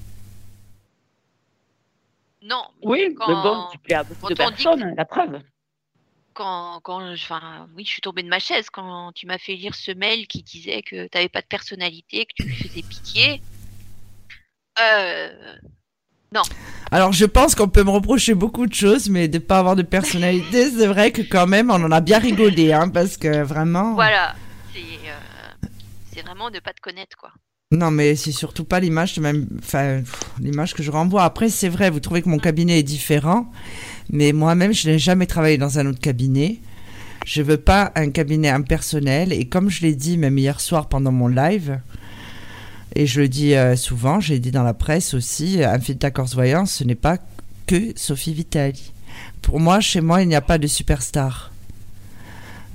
Non. 2.43 2.65
Oui, 2.83 3.15
quand, 3.15 3.29
mais 3.29 3.35
bon, 3.43 3.69
tu 3.73 3.79
plais 3.79 3.95
à 3.95 4.03
beaucoup 4.03 4.29
de 4.29 4.35
personnes, 4.35 4.95
la 4.97 5.05
preuve. 5.05 5.41
Quand, 6.33 6.81
quand 6.83 7.03
enfin, 7.13 7.69
oui, 7.77 7.85
je 7.85 7.91
suis 7.91 8.01
tombée 8.01 8.23
de 8.23 8.29
ma 8.29 8.39
chaise 8.39 8.71
quand 8.71 9.13
tu 9.13 9.27
m'as 9.27 9.39
fait 9.39 9.57
lire 9.57 9.75
ce 9.75 9.91
mail 9.93 10.27
qui 10.27 10.43
disait 10.43 10.83
que 10.83 11.07
tu 11.07 11.11
n'avais 11.15 11.29
pas 11.29 11.43
de 11.43 11.47
personnalité, 11.47 12.25
que 12.27 12.35
tu 12.35 12.45
lui 12.45 12.55
faisais 12.55 12.83
pitié. 12.83 13.43
Euh, 14.81 15.57
non. 16.33 16.43
Alors, 16.93 17.13
je 17.13 17.25
pense 17.25 17.55
qu'on 17.55 17.69
peut 17.69 17.83
me 17.83 17.91
reprocher 17.91 18.35
beaucoup 18.35 18.67
de 18.67 18.75
choses, 18.75 19.11
mais 19.11 19.29
de 19.29 19.39
ne 19.39 19.43
pas 19.43 19.59
avoir 19.59 19.77
de 19.77 19.83
personnalité, 19.83 20.71
c'est 20.71 20.87
vrai 20.87 21.13
que 21.13 21.23
quand 21.23 21.47
même, 21.47 21.71
on 21.71 21.83
en 21.83 21.91
a 21.91 22.01
bien 22.01 22.19
rigolé, 22.19 22.73
hein, 22.73 22.89
parce 22.89 23.17
que 23.17 23.43
vraiment. 23.43 23.95
Voilà. 23.95 24.35
Euh, 24.77 24.81
c'est 26.13 26.23
vraiment 26.23 26.51
de 26.51 26.57
ne 26.57 26.61
pas 26.61 26.73
te 26.73 26.81
connaître, 26.81 27.17
quoi. 27.17 27.33
Non, 27.73 27.93
mais 27.93 28.17
c'est 28.17 28.33
surtout 28.33 28.65
pas 28.65 28.81
l'image 28.81 29.17
même, 29.21 29.47
enfin, 29.61 30.03
l'image 30.41 30.75
que 30.75 30.83
je 30.83 30.91
renvoie. 30.91 31.23
Après, 31.23 31.49
c'est 31.51 31.69
vrai, 31.69 31.89
vous 31.89 32.01
trouvez 32.01 32.21
que 32.21 32.29
mon 32.29 32.41
cabinet 32.41 32.81
est 32.81 32.83
différent, 32.83 33.49
mais 34.11 34.33
moi-même, 34.33 34.73
je 34.73 34.91
n'ai 34.91 34.99
jamais 34.99 35.27
travaillé 35.27 35.57
dans 35.57 35.79
un 35.79 35.87
autre 35.87 36.01
cabinet. 36.01 36.59
Je 37.25 37.43
veux 37.43 37.59
pas 37.59 37.93
un 37.95 38.11
cabinet 38.11 38.49
impersonnel. 38.49 39.33
Et 39.33 39.45
comme 39.45 39.71
je 39.71 39.83
l'ai 39.83 39.95
dit 39.95 40.19
même 40.19 40.37
hier 40.37 40.61
soir 40.61 40.89
pendant 40.89 41.13
mon 41.13 41.29
live, 41.29 41.79
et 42.97 43.07
je 43.07 43.21
le 43.21 43.29
dis 43.29 43.55
euh, 43.55 43.77
souvent, 43.77 44.19
j'ai 44.19 44.41
dit 44.41 44.51
dans 44.51 44.65
la 44.65 44.75
presse 44.75 45.15
aussi, 45.15 45.63
un 45.63 45.79
Corse 46.11 46.35
Voyance, 46.35 46.73
ce 46.73 46.83
n'est 46.83 46.97
pas 46.97 47.19
que 47.69 47.93
Sophie 47.95 48.35
Vitali. 48.35 48.93
Pour 49.43 49.61
moi, 49.61 49.79
chez 49.79 50.01
moi, 50.01 50.23
il 50.23 50.29
n'y 50.29 50.35
a 50.35 50.41
pas 50.41 50.59
de 50.59 50.67
superstar. 50.67 51.53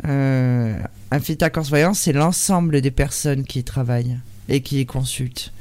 Euh, 0.07 0.79
Infinita 1.11 1.49
Corse 1.49 1.67
Voyance, 1.67 1.99
c'est 1.99 2.13
l'ensemble 2.13 2.79
des 2.79 2.91
personnes 2.91 3.43
qui 3.43 3.59
y 3.59 3.63
travaillent 3.65 4.15
et 4.49 4.61
qui 4.61 4.85
consulte. 4.85 5.51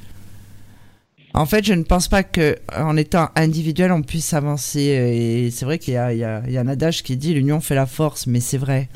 En 1.32 1.47
fait, 1.47 1.65
je 1.65 1.74
ne 1.74 1.82
pense 1.82 2.06
pas 2.06 2.23
que 2.23 2.56
en 2.77 2.97
étant 2.97 3.28
individuel, 3.35 3.90
on 3.90 4.02
puisse 4.02 4.32
avancer. 4.35 4.81
Et 4.81 5.51
c'est 5.51 5.65
vrai 5.65 5.78
qu'il 5.78 5.94
y, 5.94 5.97
y, 5.97 6.19
y 6.19 6.24
a, 6.24 6.43
un 6.61 6.69
adage 6.69 7.02
qui 7.02 7.16
dit 7.16 7.35
l'union 7.35 7.61
fait 7.61 7.74
la 7.74 7.86
force, 7.86 8.28
mais 8.28 8.40
c'est 8.40 8.59
vrai. 8.59 8.89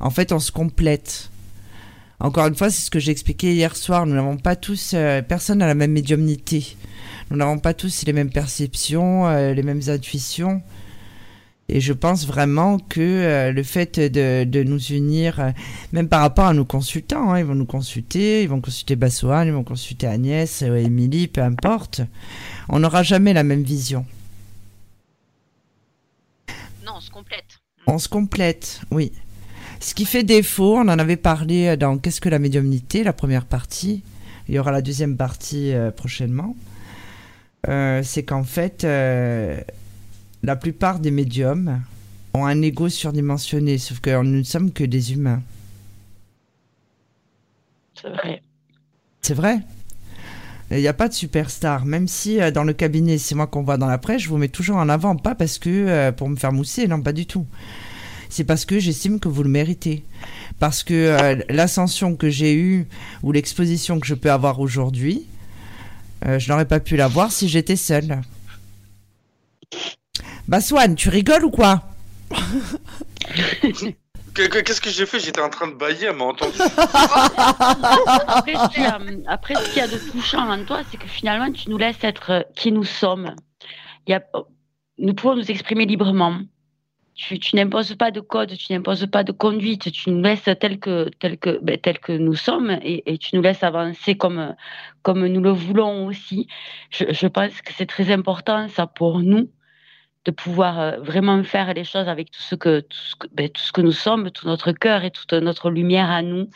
En 0.00 0.10
fait, 0.10 0.32
on 0.32 0.40
se 0.40 0.50
complète. 0.50 1.30
Encore 2.18 2.46
une 2.46 2.54
fois, 2.54 2.68
c'est 2.68 2.82
ce 2.82 2.90
que 2.90 2.98
j'ai 2.98 3.12
expliqué 3.12 3.54
hier 3.54 3.76
soir. 3.76 4.06
Nous 4.06 4.14
n'avons 4.14 4.36
pas 4.36 4.56
tous, 4.56 4.92
euh, 4.94 5.22
personne 5.22 5.58
n'a 5.58 5.66
la 5.66 5.74
même 5.74 5.92
médiumnité. 5.92 6.76
Nous 7.30 7.36
n'avons 7.36 7.58
pas 7.58 7.74
tous 7.74 8.04
les 8.04 8.12
mêmes 8.12 8.30
perceptions, 8.30 9.28
euh, 9.28 9.54
les 9.54 9.62
mêmes 9.62 9.82
intuitions. 9.88 10.62
Et 11.72 11.80
je 11.80 11.92
pense 11.92 12.26
vraiment 12.26 12.80
que 12.80 13.00
euh, 13.00 13.52
le 13.52 13.62
fait 13.62 14.00
de, 14.00 14.42
de 14.42 14.62
nous 14.64 14.86
unir, 14.86 15.38
euh, 15.38 15.50
même 15.92 16.08
par 16.08 16.20
rapport 16.20 16.46
à 16.46 16.52
nos 16.52 16.64
consultants, 16.64 17.30
hein, 17.30 17.38
ils 17.38 17.44
vont 17.44 17.54
nous 17.54 17.64
consulter, 17.64 18.42
ils 18.42 18.48
vont 18.48 18.60
consulter 18.60 18.96
Bassoane, 18.96 19.46
ils 19.46 19.54
vont 19.54 19.62
consulter 19.62 20.08
Agnès, 20.08 20.62
euh, 20.62 20.74
Émilie, 20.74 21.28
peu 21.28 21.42
importe, 21.42 22.00
on 22.68 22.80
n'aura 22.80 23.04
jamais 23.04 23.32
la 23.32 23.44
même 23.44 23.62
vision. 23.62 24.04
Non, 26.84 26.94
on 26.96 27.00
se 27.00 27.10
complète. 27.12 27.60
On 27.86 27.98
se 27.98 28.08
complète, 28.08 28.80
oui. 28.90 29.12
Ce 29.78 29.94
qui 29.94 30.06
fait 30.06 30.24
défaut, 30.24 30.76
on 30.76 30.88
en 30.88 30.98
avait 30.98 31.16
parlé 31.16 31.76
dans 31.76 31.98
Qu'est-ce 31.98 32.20
que 32.20 32.28
la 32.28 32.40
médiumnité, 32.40 33.04
la 33.04 33.12
première 33.12 33.44
partie. 33.44 34.02
Il 34.48 34.56
y 34.56 34.58
aura 34.58 34.72
la 34.72 34.82
deuxième 34.82 35.16
partie 35.16 35.72
prochainement. 35.96 36.56
c'est 37.66 38.24
qu'en 38.24 38.42
fait, 38.42 38.84
la 40.42 40.56
plupart 40.56 41.00
des 41.00 41.10
médiums 41.10 41.82
ont 42.34 42.46
un 42.46 42.62
ego 42.62 42.88
surdimensionné, 42.88 43.78
sauf 43.78 44.00
que 44.00 44.10
nous 44.22 44.38
ne 44.38 44.42
sommes 44.42 44.72
que 44.72 44.84
des 44.84 45.12
humains. 45.12 45.42
C'est 48.00 48.08
vrai. 48.08 48.42
C'est 49.20 49.34
vrai. 49.34 49.60
Il 50.70 50.78
n'y 50.78 50.88
a 50.88 50.92
pas 50.92 51.08
de 51.08 51.14
superstar, 51.14 51.84
même 51.84 52.06
si 52.06 52.40
euh, 52.40 52.52
dans 52.52 52.62
le 52.62 52.72
cabinet, 52.72 53.18
c'est 53.18 53.34
moi 53.34 53.48
qu'on 53.48 53.62
voit 53.62 53.76
dans 53.76 53.88
la 53.88 53.98
presse, 53.98 54.22
je 54.22 54.28
vous 54.28 54.36
mets 54.36 54.48
toujours 54.48 54.76
en 54.76 54.88
avant, 54.88 55.16
pas 55.16 55.34
parce 55.34 55.58
que 55.58 55.68
euh, 55.68 56.12
pour 56.12 56.28
me 56.28 56.36
faire 56.36 56.52
mousser, 56.52 56.86
non, 56.86 57.02
pas 57.02 57.12
du 57.12 57.26
tout. 57.26 57.44
C'est 58.28 58.44
parce 58.44 58.64
que 58.64 58.78
j'estime 58.78 59.18
que 59.18 59.28
vous 59.28 59.42
le 59.42 59.48
méritez. 59.48 60.04
Parce 60.60 60.84
que 60.84 60.94
euh, 60.94 61.42
l'ascension 61.48 62.14
que 62.14 62.30
j'ai 62.30 62.54
eue 62.54 62.86
ou 63.24 63.32
l'exposition 63.32 63.98
que 63.98 64.06
je 64.06 64.14
peux 64.14 64.30
avoir 64.30 64.60
aujourd'hui, 64.60 65.26
je 66.22 66.50
n'aurais 66.50 66.66
pas 66.66 66.80
pu 66.80 66.96
l'avoir 66.96 67.32
si 67.32 67.48
j'étais 67.48 67.76
seule. 67.76 68.20
Bah 70.50 70.60
Swan, 70.60 70.96
tu 70.96 71.08
rigoles 71.10 71.44
ou 71.44 71.50
quoi 71.52 71.80
Qu'est-ce 74.34 74.80
que 74.80 74.90
j'ai 74.90 75.06
fait? 75.06 75.20
J'étais 75.20 75.40
en 75.40 75.48
train 75.48 75.68
de 75.68 75.74
bailler, 75.74 76.08
elle 76.08 76.16
m'a 76.16 76.24
entendu. 76.24 76.58
après, 78.48 78.54
après, 79.28 79.54
ce 79.54 79.68
qu'il 79.68 79.78
y 79.78 79.80
a 79.80 79.86
de 79.86 80.10
touchant 80.10 80.50
en 80.50 80.64
toi, 80.64 80.80
c'est 80.90 80.96
que 80.96 81.06
finalement, 81.06 81.52
tu 81.52 81.70
nous 81.70 81.78
laisses 81.78 82.02
être 82.02 82.32
euh, 82.32 82.42
qui 82.56 82.72
nous 82.72 82.82
sommes. 82.82 83.36
Il 84.08 84.10
y 84.10 84.14
a, 84.14 84.24
nous 84.98 85.14
pouvons 85.14 85.36
nous 85.36 85.48
exprimer 85.52 85.86
librement. 85.86 86.40
Tu, 87.14 87.38
tu 87.38 87.54
n'imposes 87.54 87.94
pas 87.94 88.10
de 88.10 88.18
code, 88.18 88.56
tu 88.56 88.72
n'imposes 88.72 89.06
pas 89.06 89.22
de 89.22 89.30
conduite, 89.30 89.92
tu 89.92 90.10
nous 90.10 90.20
laisses 90.20 90.50
tel 90.60 90.80
que, 90.80 91.10
tel 91.20 91.38
que, 91.38 91.60
ben, 91.62 91.78
tel 91.78 92.00
que 92.00 92.10
nous 92.10 92.34
sommes 92.34 92.76
et, 92.82 93.04
et, 93.06 93.18
tu 93.18 93.36
nous 93.36 93.42
laisses 93.42 93.62
avancer 93.62 94.16
comme, 94.16 94.56
comme 95.02 95.24
nous 95.28 95.42
le 95.42 95.52
voulons 95.52 96.06
aussi. 96.06 96.48
Je, 96.90 97.04
je 97.08 97.26
pense 97.28 97.62
que 97.62 97.72
c'est 97.72 97.86
très 97.86 98.10
important, 98.10 98.66
ça, 98.66 98.88
pour 98.88 99.20
nous, 99.20 99.48
de 100.26 100.30
pouvoir 100.30 100.78
euh, 100.78 100.96
vraiment 101.00 101.42
faire 101.42 101.72
les 101.72 101.84
choses 101.84 102.08
avec 102.08 102.30
tout 102.30 102.42
ce 102.42 102.54
que, 102.54 102.86
ben, 103.32 103.48
tout 103.48 103.62
ce 103.62 103.72
que 103.72 103.80
nous 103.80 103.92
sommes, 103.92 104.30
tout 104.30 104.46
notre 104.46 104.72
cœur 104.72 105.04
et 105.04 105.10
toute 105.10 105.32
notre 105.32 105.70
lumière 105.70 106.10
à 106.10 106.22
nous. 106.22 106.48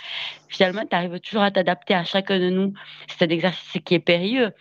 Finalement, 0.49 0.85
tu 0.89 0.95
arrives 0.95 1.19
toujours 1.21 1.43
à 1.43 1.51
t'adapter 1.51 1.95
à 1.95 2.05
chacun 2.05 2.39
de 2.39 2.51
nous. 2.51 2.75
C'est 3.09 3.25
un 3.25 3.31
exercice 3.31 3.81
qui 3.85 3.95
est 3.95 4.01
périlleux, 4.01 4.53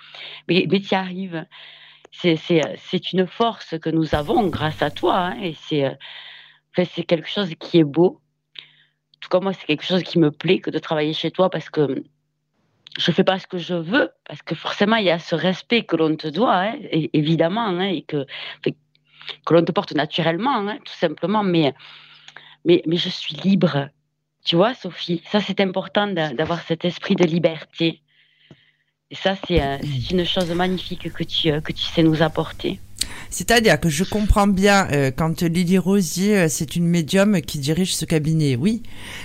mais, 0.48 0.66
mais 0.70 0.80
tu 0.80 0.94
y 0.94 0.96
arrives. 0.96 1.46
C'est 2.12 3.12
une 3.12 3.28
force 3.28 3.78
que 3.80 3.90
nous 3.90 4.16
avons 4.16 4.48
grâce 4.48 4.82
à 4.82 4.92
toi. 4.92 5.18
Hein, 5.18 5.42
et 5.42 5.54
c'est 5.54 5.86
euh, 5.86 5.92
c'est 6.76 7.04
quelque 7.04 7.30
chose 7.30 7.54
qui 7.60 7.80
est 7.80 7.84
beau. 7.84 8.22
En 9.16 9.20
tout 9.20 9.30
cas, 9.30 9.40
moi, 9.40 9.54
c'est 9.54 9.66
quelque 9.66 9.86
chose 9.86 10.04
qui 10.04 10.20
me 10.20 10.32
plaît 10.32 10.60
que 10.60 10.70
de 10.70 10.80
travailler 10.80 11.14
chez 11.14 11.32
toi 11.32 11.50
parce 11.50 11.70
que 11.70 12.04
je 12.98 13.12
fais 13.12 13.24
pas 13.24 13.40
ce 13.40 13.48
que 13.48 13.58
je 13.58 13.74
veux, 13.74 14.12
parce 14.26 14.42
que 14.42 14.56
forcément, 14.56 14.98
il 14.98 15.06
y 15.06 15.10
a 15.10 15.20
ce 15.20 15.36
respect 15.36 15.84
que 15.84 15.96
l'on 15.96 16.16
te 16.16 16.28
doit, 16.28 16.56
hein, 16.56 16.76
évidemment, 16.92 17.66
hein, 17.66 17.88
et 17.88 18.04
que, 18.04 18.26
que 19.46 19.54
l'on 19.54 19.64
te 19.64 19.72
porte 19.72 19.94
naturellement, 19.94 20.68
hein, 20.68 20.78
tout 20.84 20.94
simplement. 20.94 21.44
Mais, 21.44 21.74
mais, 22.66 22.84
mais 22.88 22.98
je 22.98 23.10
suis 23.10 23.36
libre. 23.36 23.90
Tu 24.46 24.56
vois, 24.56 24.74
Sophie, 24.74 25.22
ça 25.32 25.40
c'est 25.40 25.62
important 25.62 26.08
d'avoir 26.08 26.62
cet 26.64 26.86
esprit 26.86 27.16
de 27.16 27.24
liberté. 27.24 28.02
Et 29.14 29.16
ça, 29.16 29.36
c'est 29.48 29.62
euh, 29.62 29.78
une 30.10 30.26
chose 30.26 30.50
magnifique 30.52 31.14
que 31.14 31.24
tu, 31.24 31.52
euh, 31.52 31.62
que 31.62 31.72
tu 31.72 31.84
sais 31.84 32.02
nous 32.02 32.24
apporter. 32.24 32.80
C'est-à-dire 33.30 33.80
que 33.80 33.88
je 33.88 34.04
comprends 34.04 34.48
bien 34.48 34.88
euh, 34.92 35.12
quand 35.16 35.44
Lily 35.44 35.78
Rosier, 35.78 36.50
c'est 36.50 36.76
une 36.76 36.88
médium 36.88 37.40
qui 37.42 37.60
dirige 37.60 37.96
ce 37.96 38.06
cabinet. 38.06 38.56
Oui, 38.56 38.82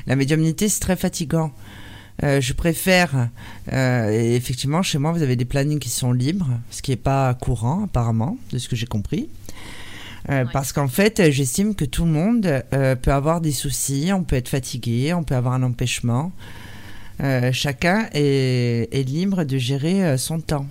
la 0.06 0.14
médiumnité, 0.14 0.68
c'est 0.68 0.80
très 0.80 0.96
fatigant. 0.96 1.52
je 2.22 2.52
préfère, 2.52 3.30
et 3.72 4.34
effectivement, 4.34 4.82
chez 4.82 4.98
moi, 4.98 5.12
vous 5.12 5.22
avez 5.22 5.36
des 5.36 5.46
plannings 5.46 5.78
qui 5.78 5.88
sont 5.88 6.12
libres, 6.12 6.50
ce 6.70 6.82
qui 6.82 6.90
n'est 6.90 6.96
pas 6.96 7.32
courant 7.34 7.84
apparemment, 7.84 8.36
de 8.52 8.58
ce 8.58 8.68
que 8.68 8.76
j'ai 8.76 8.86
compris. 8.86 9.30
Euh, 10.30 10.44
parce 10.52 10.72
qu'en 10.72 10.88
fait, 10.88 11.30
j'estime 11.30 11.74
que 11.74 11.84
tout 11.84 12.04
le 12.04 12.10
monde 12.10 12.62
euh, 12.74 12.94
peut 12.96 13.12
avoir 13.12 13.40
des 13.40 13.52
soucis, 13.52 14.10
on 14.12 14.24
peut 14.24 14.36
être 14.36 14.48
fatigué, 14.48 15.14
on 15.14 15.22
peut 15.22 15.34
avoir 15.34 15.54
un 15.54 15.62
empêchement. 15.62 16.32
Euh, 17.22 17.50
chacun 17.52 18.08
est, 18.12 18.88
est, 18.92 19.02
libre 19.02 19.44
de 19.44 19.56
gérer 19.56 20.18
son 20.18 20.40
temps. 20.40 20.66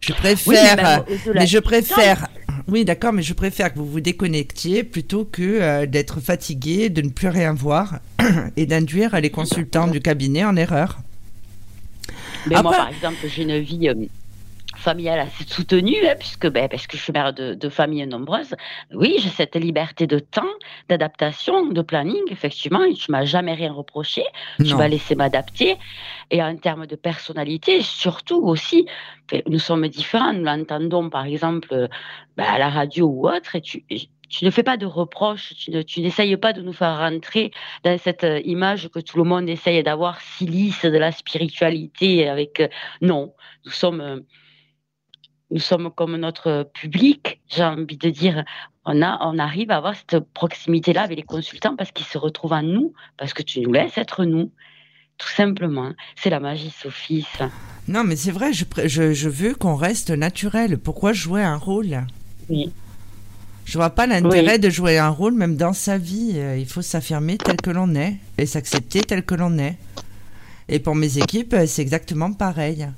Je 0.00 0.12
préfère, 0.12 1.04
mais, 1.34 1.46
je 1.46 1.58
préfère, 1.58 2.28
oui 2.68 2.84
d'accord, 2.84 3.12
mais 3.12 3.22
je 3.22 3.32
préfère 3.32 3.72
que 3.72 3.78
vous 3.78 3.88
vous 3.88 4.00
déconnectiez 4.00 4.84
plutôt 4.84 5.24
que 5.24 5.84
d'être 5.86 6.20
fatigué, 6.20 6.90
de 6.90 7.00
ne 7.00 7.08
plus 7.08 7.28
rien 7.28 7.54
voir 7.54 8.00
et 8.56 8.66
d'induire 8.66 9.18
les 9.20 9.30
consultants 9.30 9.86
du 9.86 10.00
cabinet 10.00 10.44
en 10.44 10.54
erreur. 10.56 10.98
Mais 12.46 12.60
moi, 12.62 12.72
par 12.72 12.88
exemple, 12.88 13.16
j'ai 13.26 13.42
une 13.42 13.58
vie 13.58 13.88
familiale 14.86 15.18
assez 15.18 15.44
soutenue, 15.44 16.06
hein, 16.06 16.14
puisque, 16.16 16.46
ben, 16.46 16.68
parce 16.68 16.86
que 16.86 16.96
je 16.96 17.02
suis 17.02 17.12
mère 17.12 17.32
de, 17.32 17.54
de 17.54 17.68
familles 17.68 18.06
nombreuses. 18.06 18.54
Oui, 18.94 19.16
j'ai 19.18 19.30
cette 19.30 19.56
liberté 19.56 20.06
de 20.06 20.20
temps, 20.20 20.54
d'adaptation, 20.88 21.66
de 21.66 21.82
planning, 21.82 22.22
effectivement. 22.30 22.84
Tu 22.94 23.10
m'as 23.10 23.24
jamais 23.24 23.54
rien 23.54 23.72
reproché. 23.72 24.22
Tu 24.58 24.74
vas 24.76 24.86
laisser 24.86 25.16
m'adapter. 25.16 25.76
Et 26.30 26.40
en 26.40 26.56
termes 26.56 26.86
de 26.86 26.94
personnalité, 26.94 27.82
surtout 27.82 28.40
aussi, 28.46 28.86
nous 29.48 29.58
sommes 29.58 29.88
différents. 29.88 30.32
Nous 30.32 30.44
l'entendons, 30.44 31.10
par 31.10 31.26
exemple, 31.26 31.88
ben, 32.36 32.44
à 32.44 32.58
la 32.58 32.70
radio 32.70 33.06
ou 33.06 33.28
autre, 33.28 33.56
et 33.56 33.60
tu, 33.60 33.84
tu 34.28 34.44
ne 34.44 34.50
fais 34.50 34.62
pas 34.62 34.76
de 34.76 34.86
reproches, 34.86 35.54
tu, 35.54 36.00
n'essayes 36.00 36.36
pas 36.36 36.52
de 36.52 36.62
nous 36.62 36.72
faire 36.72 36.98
rentrer 36.98 37.50
dans 37.84 37.98
cette 37.98 38.24
euh, 38.24 38.40
image 38.44 38.88
que 38.88 39.00
tout 39.00 39.18
le 39.18 39.24
monde 39.24 39.48
essaye 39.48 39.82
d'avoir 39.82 40.20
si 40.20 40.46
lisse 40.46 40.84
de 40.84 40.98
la 40.98 41.12
spiritualité 41.12 42.28
avec 42.28 42.60
euh, 42.60 42.68
non, 43.00 43.34
nous 43.64 43.70
sommes 43.70 44.00
euh, 44.00 44.20
nous 45.50 45.60
sommes 45.60 45.90
comme 45.90 46.16
notre 46.16 46.68
public, 46.74 47.40
j'ai 47.48 47.62
envie 47.62 47.96
de 47.96 48.10
dire, 48.10 48.44
on, 48.84 49.00
a, 49.02 49.18
on 49.22 49.38
arrive 49.38 49.70
à 49.70 49.76
avoir 49.76 49.94
cette 49.94 50.18
proximité-là 50.32 51.02
avec 51.02 51.18
les 51.18 51.24
consultants 51.24 51.76
parce 51.76 51.92
qu'ils 51.92 52.06
se 52.06 52.18
retrouvent 52.18 52.52
en 52.52 52.62
nous, 52.62 52.92
parce 53.16 53.32
que 53.32 53.42
tu 53.42 53.60
nous 53.60 53.72
laisses 53.72 53.96
être 53.96 54.24
nous, 54.24 54.50
tout 55.18 55.28
simplement. 55.28 55.92
C'est 56.16 56.30
la 56.30 56.40
magie, 56.40 56.70
Sophie, 56.70 57.26
ça. 57.38 57.50
Non, 57.88 58.02
mais 58.04 58.16
c'est 58.16 58.32
vrai, 58.32 58.52
je, 58.52 58.64
je, 58.86 59.12
je 59.12 59.28
veux 59.28 59.54
qu'on 59.54 59.76
reste 59.76 60.10
naturel. 60.10 60.78
Pourquoi 60.78 61.12
jouer 61.12 61.42
un 61.42 61.56
rôle? 61.56 62.04
Oui. 62.48 62.72
Je 63.64 63.78
vois 63.78 63.90
pas 63.90 64.06
l'intérêt 64.06 64.58
de 64.58 64.70
jouer 64.70 64.98
un 64.98 65.08
rôle, 65.08 65.34
même 65.34 65.56
dans 65.56 65.72
sa 65.72 65.98
vie. 65.98 66.32
Euh, 66.36 66.56
il 66.56 66.66
faut 66.66 66.82
s'affirmer 66.82 67.36
tel 67.36 67.56
que 67.56 67.70
l'on 67.70 67.94
est 67.94 68.16
et 68.38 68.46
s'accepter 68.46 69.00
tel 69.00 69.24
que 69.24 69.34
l'on 69.34 69.58
est. 69.58 69.76
Et 70.68 70.78
pour 70.78 70.94
mes 70.94 71.18
équipes, 71.18 71.54
c'est 71.66 71.82
exactement 71.82 72.32
pareil. 72.32 72.88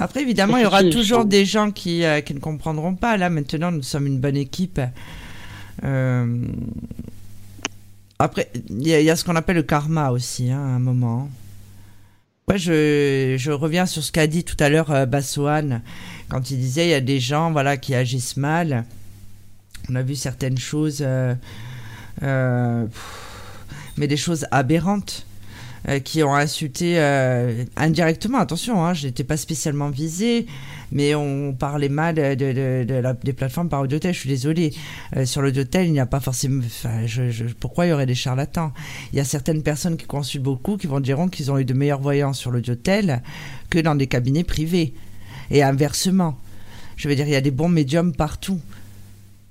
Après, 0.00 0.22
évidemment, 0.22 0.56
il 0.56 0.62
y 0.62 0.66
aura 0.66 0.82
toujours 0.84 1.26
des 1.26 1.44
gens 1.44 1.70
qui, 1.70 2.04
euh, 2.06 2.22
qui, 2.22 2.32
ne 2.32 2.38
comprendront 2.38 2.94
pas. 2.94 3.18
Là, 3.18 3.28
maintenant, 3.28 3.70
nous 3.70 3.82
sommes 3.82 4.06
une 4.06 4.18
bonne 4.18 4.36
équipe. 4.36 4.80
Euh, 5.84 6.42
après, 8.18 8.50
il 8.70 8.88
y, 8.88 9.10
a 9.10 9.16
ce 9.16 9.24
qu'on 9.24 9.36
appelle 9.36 9.56
le 9.56 9.62
karma 9.62 10.08
aussi, 10.10 10.50
hein, 10.50 10.58
à 10.58 10.68
un 10.70 10.78
moment. 10.78 11.28
Ouais, 12.48 12.56
je, 12.56 13.36
je 13.38 13.50
reviens 13.50 13.84
sur 13.84 14.02
ce 14.02 14.10
qu'a 14.10 14.26
dit 14.26 14.42
tout 14.42 14.56
à 14.58 14.70
l'heure 14.70 14.90
euh, 14.90 15.04
Bassoane, 15.04 15.82
quand 16.30 16.50
il 16.50 16.56
disait 16.58 16.86
il 16.86 16.90
y 16.90 16.94
a 16.94 17.02
des 17.02 17.20
gens 17.20 17.52
voilà, 17.52 17.76
qui 17.76 17.94
agissent 17.94 18.38
mal. 18.38 18.86
On 19.90 19.96
a 19.96 20.02
vu 20.02 20.14
certaines 20.14 20.58
choses, 20.58 21.04
mais 22.22 22.88
des 23.98 24.16
choses 24.16 24.46
aberrantes. 24.50 25.26
Euh, 25.88 25.98
qui 25.98 26.22
ont 26.22 26.34
insulté 26.34 26.98
euh, 26.98 27.64
indirectement, 27.74 28.36
attention, 28.36 28.84
hein, 28.84 28.92
je 28.92 29.06
n'étais 29.06 29.24
pas 29.24 29.38
spécialement 29.38 29.88
visée, 29.88 30.44
mais 30.92 31.14
on 31.14 31.54
parlait 31.54 31.88
mal 31.88 32.16
de, 32.16 33.00
la, 33.00 33.14
des 33.14 33.32
plateformes 33.32 33.70
par 33.70 33.80
audiotel. 33.80 34.12
Je 34.12 34.18
suis 34.18 34.28
désolée. 34.28 34.74
Euh, 35.16 35.24
sur 35.24 35.40
l'audiotel, 35.40 35.86
il 35.86 35.92
n'y 35.92 36.00
a 36.00 36.04
pas 36.04 36.20
forcément. 36.20 36.62
Pourquoi 37.60 37.86
il 37.86 37.88
y 37.88 37.92
aurait 37.92 38.04
des 38.04 38.14
charlatans? 38.14 38.74
Il 39.14 39.16
y 39.16 39.20
a 39.20 39.24
certaines 39.24 39.62
personnes 39.62 39.96
qui 39.96 40.04
consultent 40.04 40.42
beaucoup 40.42 40.76
qui 40.76 40.86
vont 40.86 41.00
diront 41.00 41.28
qu'ils 41.28 41.50
ont 41.50 41.58
eu 41.58 41.64
de 41.64 41.72
meilleurs 41.72 42.00
voyants 42.00 42.34
sur 42.34 42.50
l'audiotel 42.50 43.22
que 43.70 43.78
dans 43.78 43.94
des 43.94 44.06
cabinets 44.06 44.44
privés. 44.44 44.92
Et 45.50 45.62
inversement. 45.62 46.36
Je 46.96 47.08
veux 47.08 47.14
dire, 47.16 47.26
il 47.26 47.32
y 47.32 47.36
a 47.36 47.40
des 47.40 47.50
bons 47.50 47.70
médiums 47.70 48.14
partout. 48.14 48.60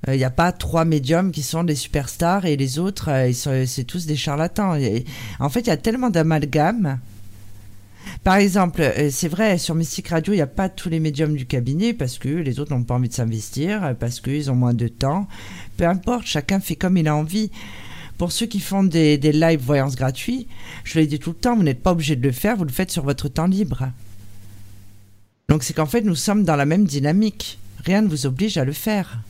Il 0.07 0.17
n'y 0.17 0.23
a 0.23 0.29
pas 0.29 0.51
trois 0.51 0.85
médiums 0.85 1.31
qui 1.31 1.43
sont 1.43 1.63
des 1.63 1.75
superstars 1.75 2.45
et 2.45 2.55
les 2.55 2.79
autres, 2.79 3.09
c'est 3.33 3.83
tous 3.83 4.05
des 4.05 4.15
charlatans. 4.15 4.79
En 5.39 5.49
fait, 5.49 5.61
il 5.61 5.67
y 5.67 5.71
a 5.71 5.77
tellement 5.77 6.09
d'amalgames 6.09 6.99
par 8.23 8.35
exemple, 8.35 8.81
euh, 8.81 9.09
c'est 9.11 9.27
vrai, 9.27 9.57
sur 9.57 9.75
Mystique 9.75 10.09
Radio, 10.09 10.33
il 10.33 10.37
n'y 10.37 10.41
a 10.41 10.47
pas 10.47 10.69
tous 10.69 10.89
les 10.89 10.99
médiums 10.99 11.35
du 11.35 11.45
cabinet 11.45 11.93
parce 11.93 12.17
que 12.17 12.29
les 12.29 12.59
autres 12.59 12.73
n'ont 12.73 12.83
pas 12.83 12.95
envie 12.95 13.09
de 13.09 13.13
s'investir, 13.13 13.95
parce 13.99 14.19
qu'ils 14.19 14.51
ont 14.51 14.55
moins 14.55 14.73
de 14.73 14.87
temps. 14.87 15.27
Peu 15.77 15.85
importe, 15.85 16.25
chacun 16.25 16.59
fait 16.59 16.75
comme 16.75 16.97
il 16.97 17.07
a 17.07 17.15
envie. 17.15 17.51
Pour 18.17 18.33
ceux 18.33 18.45
qui 18.45 18.59
font 18.59 18.83
des, 18.83 19.17
des 19.17 19.31
live 19.31 19.61
voyances 19.61 19.95
gratuits, 19.95 20.47
je 20.83 20.99
l'ai 20.99 21.07
dit 21.07 21.19
tout 21.19 21.29
le 21.29 21.37
temps, 21.37 21.55
vous 21.55 21.63
n'êtes 21.63 21.81
pas 21.81 21.93
obligé 21.93 22.17
de 22.17 22.23
le 22.23 22.33
faire, 22.33 22.57
vous 22.57 22.65
le 22.65 22.71
faites 22.71 22.91
sur 22.91 23.03
votre 23.03 23.29
temps 23.29 23.47
libre. 23.47 23.89
Donc 25.47 25.63
c'est 25.63 25.73
qu'en 25.73 25.85
fait, 25.85 26.01
nous 26.01 26.15
sommes 26.15 26.43
dans 26.43 26.57
la 26.57 26.65
même 26.65 26.85
dynamique. 26.85 27.59
Rien 27.85 28.01
ne 28.01 28.09
vous 28.09 28.25
oblige 28.25 28.57
à 28.57 28.65
le 28.65 28.73
faire. 28.73 29.21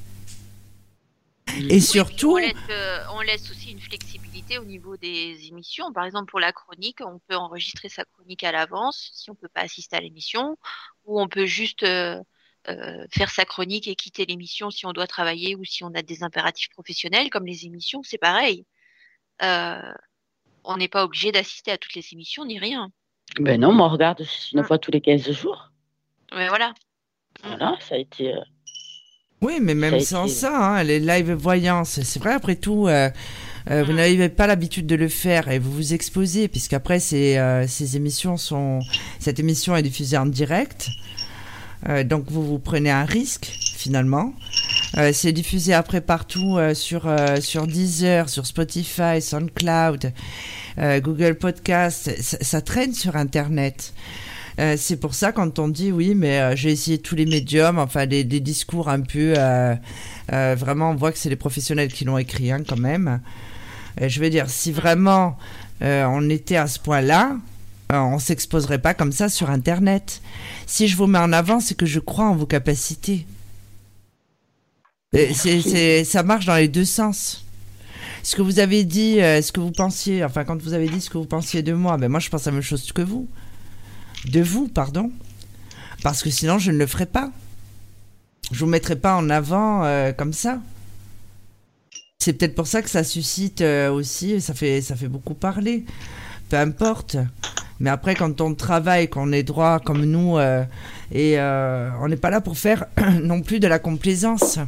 Et 1.70 1.80
surtout... 1.80 2.38
Euh, 2.38 3.04
on 3.14 3.22
laisse, 3.22 3.50
aussi 3.52 3.72
une 3.72 3.80
flexibilité 3.80 4.58
au 4.58 4.66
niveau 4.66 4.98
des 4.98 5.48
émissions. 5.48 5.92
Par 5.94 6.06
exemple, 6.06 6.30
pour 6.30 6.40
la 6.40 6.52
chronique, 6.52 7.00
on 7.02 7.20
peut 7.28 7.36
enregistrer 7.36 7.90
sa 7.90 8.06
chronique 8.06 8.44
à 8.44 8.52
l'avance 8.52 9.12
si 9.14 9.30
on 9.30 9.34
ne 9.34 9.38
peut 9.40 9.50
pas 9.50 9.62
assister 9.62 9.96
à 9.96 10.00
l'émission, 10.00 10.58
ou 11.06 11.20
on 11.22 11.28
peut 11.28 11.46
juste 11.46 11.84
euh, 11.84 12.22
euh, 12.68 13.06
faire 13.12 13.30
sa 13.30 13.46
chronique 13.46 13.88
et 13.88 13.96
quitter 13.96 14.26
l'émission 14.26 14.70
si 14.70 14.86
on 14.86 14.94
doit 14.94 15.08
travailler 15.08 15.56
ou 15.56 15.66
si 15.66 15.84
on 15.84 15.94
a 15.94 16.02
des 16.02 16.24
impératifs 16.24 16.70
professionnels. 16.70 17.30
Comme 17.30 17.46
les 17.46 17.66
émissions, 17.66 18.02
c'est 18.04 18.18
pareil. 18.18 18.66
on 19.42 20.78
n'est 20.78 20.88
pas 20.88 21.04
obligé 21.04 21.32
d'assister 21.32 21.72
à 21.72 21.78
toutes 21.78 21.96
les 21.96 22.14
émissions 22.14 22.46
ni 22.46 22.60
rien. 22.60 22.92
Ben 23.40 23.60
non, 23.60 23.72
moi, 23.72 23.88
regarde, 23.90 24.26
une 24.54 24.64
fois 24.64 24.80
tous 24.80 24.92
les 24.92 25.02
15 25.02 25.32
jours. 25.32 25.72
Mais 26.34 26.48
voilà. 26.48 26.74
Voilà, 27.44 27.78
ça 27.80 27.96
a 27.96 27.98
été. 27.98 28.36
Oui, 29.42 29.60
mais 29.62 29.74
même 29.74 30.02
sans 30.02 30.28
ça, 30.28 30.54
hein, 30.54 30.84
les 30.84 31.00
live 31.00 31.32
voyances, 31.32 32.02
c'est 32.04 32.20
vrai, 32.20 32.34
après 32.34 32.56
tout, 32.56 32.88
euh, 32.88 33.10
euh, 33.72 33.84
vous 33.86 33.94
n'avez 33.94 34.28
pas 34.28 34.48
l'habitude 34.48 34.86
de 34.86 34.96
le 34.96 35.08
faire 35.08 35.50
et 35.50 35.60
vous 35.60 35.72
vous 35.72 35.94
exposez, 35.94 36.50
puisqu'après, 36.50 37.00
ces, 37.00 37.38
euh, 37.38 37.66
ces 37.66 37.96
émissions 37.96 38.36
sont. 38.36 38.82
Cette 39.20 39.40
émission 39.40 39.78
est 39.78 39.84
diffusée 39.84 40.18
en 40.18 40.26
direct. 40.26 40.90
donc, 42.04 42.26
vous 42.28 42.46
vous 42.46 42.60
prenez 42.60 42.92
un 42.92 43.06
risque, 43.06 43.50
finalement. 43.78 44.34
c'est 45.14 45.32
diffusé 45.32 45.74
après 45.74 46.02
partout 46.02 46.58
sur, 46.74 47.10
sur 47.40 47.68
Deezer, 47.68 48.28
sur 48.28 48.46
Spotify, 48.46 49.22
SoundCloud, 49.22 50.12
Google 50.78 51.36
Podcast. 51.36 52.14
ça 52.20 52.60
traîne 52.60 52.94
sur 52.94 53.16
Internet. 53.16 53.94
Euh, 54.60 54.76
c'est 54.78 54.98
pour 54.98 55.14
ça 55.14 55.32
quand 55.32 55.58
on 55.60 55.70
dit 55.70 55.92
oui, 55.92 56.16
mais 56.16 56.40
euh, 56.40 56.56
j'ai 56.56 56.72
essayé 56.72 56.98
tous 56.98 57.16
les 57.16 57.26
médiums, 57.26 57.80
enfin 57.80 58.06
des, 58.06 58.24
discours 58.24 58.90
un 58.90 59.00
peu, 59.00 59.34
euh, 59.38 59.76
vraiment 60.28 60.92
on 60.92 60.96
voit 60.96 61.14
que 61.14 61.18
c'est 61.18 61.30
les 61.30 61.38
professionnels 61.38 61.94
qui 61.94 62.04
l'ont 62.04 62.18
écrit 62.18 62.52
hein, 62.52 62.62
quand 62.68 62.78
même. 62.78 63.22
je 64.02 64.20
veux 64.20 64.30
dire, 64.30 64.50
si 64.50 64.72
vraiment 64.72 65.38
on 65.82 66.30
était 66.30 66.58
à 66.58 66.68
ce 66.68 66.78
point-là, 66.80 67.38
on 67.92 68.20
s'exposerait 68.20 68.80
pas 68.80 68.94
comme 68.94 69.14
ça 69.14 69.30
sur 69.30 69.50
Internet. 69.50 70.22
Si 70.68 70.90
je 70.90 70.98
vous 70.98 71.08
mets 71.08 71.20
en 71.20 71.32
avant, 71.32 71.62
c'est 71.62 71.76
que 71.76 71.86
je 71.86 72.00
crois 72.00 72.26
en 72.26 72.36
vos 72.36 72.46
capacités. 72.46 73.26
C'est, 75.14 76.04
ça 76.04 76.22
marche 76.24 76.46
dans 76.46 76.56
les 76.56 76.68
deux 76.68 76.86
sens. 76.86 77.46
Ce 78.24 78.36
que 78.36 78.42
vous 78.42 78.60
avez 78.60 78.84
dit, 78.84 79.16
ce 79.16 79.52
que 79.54 79.62
vous 79.62 79.72
pensiez, 79.72 80.24
enfin 80.26 80.44
quand 80.44 80.62
vous 80.62 80.74
avez 80.74 80.90
dit 80.90 81.00
ce 81.00 81.10
que 81.10 81.18
vous 81.18 81.26
pensiez 81.26 81.64
de 81.64 81.72
moi, 81.72 81.98
ben 81.98 82.10
moi 82.10 82.20
je 82.20 82.30
pense 82.30 82.46
la 82.46 82.52
même 82.52 82.62
chose 82.62 82.92
que 82.92 83.02
vous 83.02 83.30
de 84.26 84.42
vous, 84.42 84.68
pardon, 84.68 85.12
parce 86.04 86.24
que 86.24 86.30
sinon 86.30 86.58
je 86.58 86.72
ne 86.72 86.78
le 86.78 86.88
ferai 86.88 87.06
pas. 87.06 87.32
Je 88.52 88.60
vous 88.60 88.66
mettrai 88.66 88.96
pas 88.96 89.16
en 89.16 89.30
avant 89.30 89.84
euh, 89.84 90.12
comme 90.12 90.34
ça. 90.34 90.60
C'est 92.20 92.34
peut-être 92.34 92.56
pour 92.56 92.68
ça 92.68 92.82
que 92.82 92.90
ça 92.90 93.04
suscite 93.04 93.62
euh, 93.62 93.92
aussi, 93.92 94.42
ça 94.42 94.54
fait, 94.54 94.82
ça 94.82 94.96
fait 94.96 95.08
beaucoup 95.08 95.36
parler. 95.36 95.86
Peu 96.50 96.58
importe. 96.58 97.18
Mais 97.80 97.90
après, 97.90 98.16
quand 98.16 98.42
on 98.42 98.56
travaille, 98.56 99.08
qu'on 99.08 99.32
est 99.32 99.44
droit 99.44 99.80
comme 99.80 100.04
nous, 100.04 100.38
euh, 100.38 100.66
et 101.14 101.40
on 101.40 102.08
n'est 102.08 102.18
pas 102.18 102.30
là 102.30 102.42
pour 102.42 102.58
faire 102.58 102.86
non 103.22 103.42
plus 103.42 103.60
de 103.60 103.68
la 103.68 103.80
complaisance. 103.80 104.60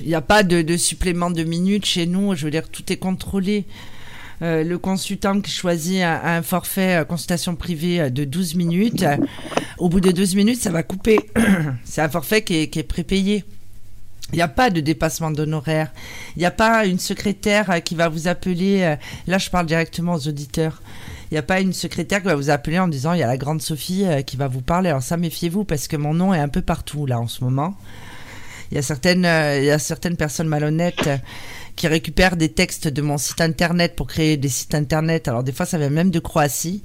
Il 0.00 0.08
n'y 0.08 0.14
a 0.14 0.20
pas 0.20 0.42
de, 0.42 0.60
de, 0.60 0.76
supplément 0.76 1.30
de 1.30 1.44
minutes 1.44 1.86
chez 1.86 2.06
nous. 2.06 2.34
Je 2.34 2.44
veux 2.44 2.50
dire, 2.50 2.68
tout 2.68 2.92
est 2.92 2.96
contrôlé. 2.96 3.64
Euh, 4.40 4.62
le 4.62 4.78
consultant 4.78 5.40
qui 5.40 5.50
choisit 5.50 6.02
un, 6.02 6.42
forfait 6.42 7.00
euh, 7.00 7.04
consultation 7.04 7.56
privée 7.56 8.00
euh, 8.00 8.10
de 8.10 8.24
12 8.24 8.54
minutes, 8.54 9.04
au 9.78 9.88
bout 9.88 10.00
de 10.00 10.12
12 10.12 10.36
minutes, 10.36 10.60
ça 10.60 10.70
va 10.70 10.82
couper. 10.82 11.18
C'est 11.84 12.02
un 12.02 12.08
forfait 12.08 12.42
qui 12.42 12.54
est, 12.54 12.82
prépayé. 12.84 13.44
Il 14.32 14.36
n'y 14.36 14.42
a 14.42 14.48
pas 14.48 14.70
de 14.70 14.80
dépassement 14.80 15.30
d'honoraires. 15.30 15.90
Il 16.36 16.40
n'y 16.40 16.44
a 16.44 16.52
pas 16.52 16.86
une 16.86 16.98
secrétaire 16.98 17.82
qui 17.82 17.94
va 17.94 18.08
vous 18.08 18.28
appeler. 18.28 18.96
Là, 19.26 19.38
je 19.38 19.48
parle 19.48 19.64
directement 19.64 20.14
aux 20.14 20.28
auditeurs. 20.28 20.82
Il 21.30 21.34
n'y 21.34 21.38
a 21.38 21.42
pas 21.42 21.60
une 21.60 21.72
secrétaire 21.72 22.20
qui 22.20 22.26
va 22.26 22.34
vous 22.34 22.50
appeler 22.50 22.78
en 22.78 22.88
disant 22.88 23.14
il 23.14 23.20
y 23.20 23.22
a 23.22 23.26
la 23.26 23.38
grande 23.38 23.62
Sophie 23.62 24.04
qui 24.26 24.36
va 24.36 24.46
vous 24.46 24.60
parler. 24.60 24.90
Alors 24.90 25.02
ça, 25.02 25.16
méfiez-vous 25.16 25.64
parce 25.64 25.88
que 25.88 25.96
mon 25.96 26.12
nom 26.12 26.34
est 26.34 26.40
un 26.40 26.48
peu 26.48 26.60
partout 26.60 27.06
là 27.06 27.18
en 27.18 27.26
ce 27.26 27.42
moment. 27.42 27.74
Il 28.70 28.74
y 28.74 28.78
a 28.78 28.82
certaines, 28.82 29.26
il 29.60 29.64
y 29.64 29.70
a 29.70 29.78
certaines 29.78 30.18
personnes 30.18 30.48
malhonnêtes 30.48 31.08
qui 31.78 31.86
récupère 31.86 32.36
des 32.36 32.48
textes 32.50 32.88
de 32.88 33.00
mon 33.00 33.18
site 33.18 33.40
internet 33.40 33.94
pour 33.94 34.08
créer 34.08 34.36
des 34.36 34.48
sites 34.48 34.74
internet. 34.74 35.28
Alors 35.28 35.44
des 35.44 35.52
fois, 35.52 35.64
ça 35.64 35.78
vient 35.78 35.90
même 35.90 36.10
de 36.10 36.18
Croatie. 36.18 36.82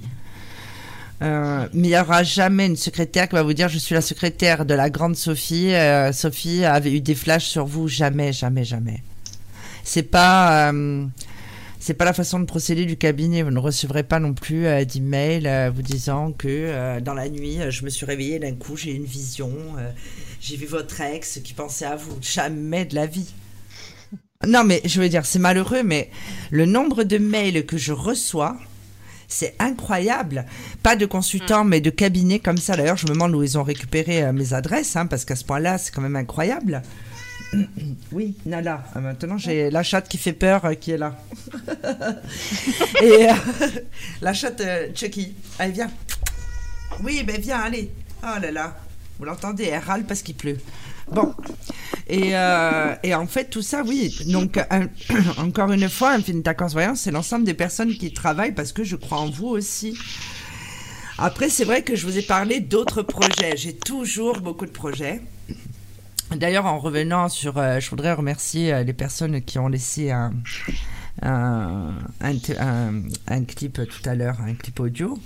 Euh, 1.24 1.68
mais 1.74 1.88
il 1.88 1.92
n'y 1.92 1.98
aura 1.98 2.22
jamais 2.22 2.68
une 2.68 2.76
secrétaire 2.76 3.28
qui 3.28 3.36
va 3.36 3.44
vous 3.44 3.54
dire 3.54 3.70
je 3.70 3.80
suis 3.80 3.96
la 3.96 4.02
secrétaire 4.02 4.66
de 4.66 4.74
la 4.76 4.92
grande 4.92 5.16
Sophie. 5.16 5.74
Euh, 5.74 6.12
Sophie 6.12 6.64
avait 6.64 6.94
eu 6.94 7.02
des 7.02 7.16
flashs 7.16 7.48
sur 7.48 7.66
vous. 7.66 7.88
Jamais, 7.88 8.34
jamais, 8.34 8.66
jamais. 8.66 9.02
C'est 9.84 10.04
pas, 10.04 10.72
euh, 10.72 11.06
c'est 11.80 11.96
pas 11.96 12.06
la 12.06 12.14
façon 12.14 12.40
de 12.40 12.46
procéder 12.46 12.86
du 12.86 12.96
cabinet. 12.96 13.42
Vous 13.42 13.52
ne 13.52 13.60
recevrez 13.60 14.04
pas 14.04 14.20
non 14.20 14.34
plus 14.34 14.66
d'email 14.86 15.72
vous 15.74 15.82
disant 15.82 16.34
que 16.34 17.00
dans 17.00 17.16
la 17.16 17.30
nuit, 17.30 17.58
je 17.70 17.84
me 17.84 17.90
suis 17.90 18.06
réveillée 18.06 18.38
d'un 18.38 18.54
coup, 18.54 18.78
j'ai 18.78 18.92
une 18.92 19.06
vision, 19.06 19.52
j'ai 20.40 20.56
vu 20.56 20.68
votre 20.68 21.02
ex 21.02 21.40
qui 21.44 21.54
pensait 21.54 21.86
à 21.86 21.96
vous. 21.96 22.16
Jamais 22.22 22.86
de 22.86 22.94
la 22.94 23.08
vie. 23.08 23.34
Non, 24.48 24.64
mais 24.64 24.82
je 24.86 25.02
veux 25.02 25.10
dire, 25.10 25.26
c'est 25.26 25.40
malheureux, 25.40 25.84
mais 25.84 26.10
le 26.52 26.66
nombre 26.66 27.04
de 27.04 27.18
mails 27.18 27.66
que 27.66 27.78
je 27.78 27.94
reçois, 27.94 28.58
c'est 29.28 29.56
incroyable. 29.60 30.46
Pas 30.84 30.96
de 30.96 31.06
consultants, 31.06 31.64
mm. 31.64 31.70
mais 31.70 31.82
de 31.82 31.90
cabinets 31.90 32.40
comme 32.40 32.58
ça. 32.58 32.76
D'ailleurs, 32.76 32.98
je 32.98 33.08
me 33.08 33.14
demande 33.14 33.34
où 33.36 33.44
ils 33.44 33.58
ont 33.58 33.64
récupéré 33.64 34.24
euh, 34.24 34.34
mes 34.34 34.54
adresses, 34.54 34.96
hein, 34.96 35.06
parce 35.06 35.26
qu'à 35.26 35.36
ce 35.36 35.44
point-là, 35.46 35.78
c'est 35.78 35.94
quand 35.94 36.02
même 36.02 36.16
incroyable. 36.16 36.82
Oui, 38.12 38.36
Nala. 38.48 38.84
Ah, 38.96 39.00
maintenant, 39.00 39.38
j'ai 39.38 39.70
la 39.70 39.84
chatte 39.84 40.10
qui 40.10 40.18
fait 40.18 40.34
peur 40.34 40.66
euh, 40.66 40.74
qui 40.74 40.92
est 40.92 40.98
là. 40.98 41.18
Et 43.02 43.30
euh, 43.30 43.34
la 44.22 44.34
chatte 44.34 44.64
Chucky. 44.96 45.36
Allez, 45.60 45.74
viens. 45.74 45.92
Oui, 47.04 47.24
ben 47.24 47.40
viens, 47.40 47.60
allez. 47.60 47.92
Oh 48.24 48.40
là 48.42 48.52
là. 48.52 48.76
Vous 49.20 49.26
l'entendez, 49.26 49.66
elle 49.66 49.84
râle 49.84 50.04
parce 50.04 50.24
qu'il 50.24 50.36
pleut. 50.36 50.58
Bon. 51.12 51.34
Euh, 52.12 52.96
et, 53.04 53.16
en 53.16 53.28
fait, 53.28 53.46
tout 53.50 53.62
ça, 53.62 53.84
oui. 53.86 54.16
Donc, 54.28 54.60
encore 55.38 55.72
une 55.72 55.90
fois, 55.90 56.12
Infinita 56.12 56.54
Voyance, 56.54 57.02
c'est 57.02 57.12
l'ensemble 57.12 57.46
des 57.46 57.54
personnes 57.54 57.94
qui 57.94 58.14
travaillent 58.14 58.54
parce 58.54 58.72
que 58.72 58.84
je 58.84 58.96
crois 58.96 59.20
en 59.20 59.30
vous 59.30 59.48
aussi. 59.48 59.98
Après, 61.18 61.50
c'est 61.50 61.66
vrai 61.66 61.84
que 61.84 61.96
je 61.96 62.06
vous 62.06 62.18
ai 62.18 62.22
parlé 62.22 62.60
d'autres 62.60 63.04
projets. 63.04 63.56
J'ai 63.56 63.76
toujours 63.76 64.40
beaucoup 64.42 64.66
de 64.66 64.72
projets. 64.72 65.22
D'ailleurs, 66.36 66.66
en 66.66 66.80
revenant 66.80 67.30
sur. 67.30 67.58
Euh, 67.58 67.80
je 67.80 67.90
voudrais 67.90 68.14
remercier 68.14 68.74
euh, 68.74 68.84
les 68.84 68.94
personnes 68.94 69.42
qui 69.42 69.60
ont 69.60 69.68
laissé 69.68 70.10
un, 70.10 70.34
un, 71.22 71.94
un 72.20 73.44
clip 73.44 73.82
tout 73.88 74.10
à 74.10 74.16
l'heure, 74.16 74.38
un 74.42 74.56
clip 74.56 74.80
audio. 74.80 75.20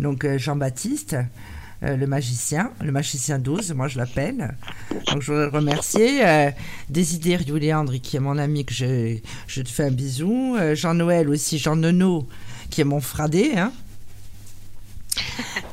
Donc, 0.00 0.26
Jean-Baptiste. 0.36 1.16
Euh, 1.84 1.96
le 1.96 2.08
magicien, 2.08 2.72
le 2.82 2.90
magicien 2.90 3.38
12, 3.38 3.72
moi 3.72 3.86
je 3.86 3.98
l'appelle. 3.98 4.56
Donc 5.12 5.22
je 5.22 5.30
voudrais 5.30 5.44
le 5.44 5.56
remercier. 5.56 6.26
Euh, 6.26 6.50
Juliandre, 6.92 8.00
qui 8.00 8.16
est 8.16 8.20
mon 8.20 8.36
ami, 8.36 8.64
que 8.64 8.74
je, 8.74 9.18
je 9.46 9.62
te 9.62 9.68
fais 9.68 9.84
un 9.84 9.90
bisou. 9.92 10.56
Euh, 10.58 10.74
Jean-Noël 10.74 11.28
aussi, 11.28 11.58
Jean 11.58 11.76
Nono, 11.76 12.26
qui 12.70 12.80
est 12.80 12.84
mon 12.84 13.00
fradé. 13.00 13.52
Hein. 13.56 13.72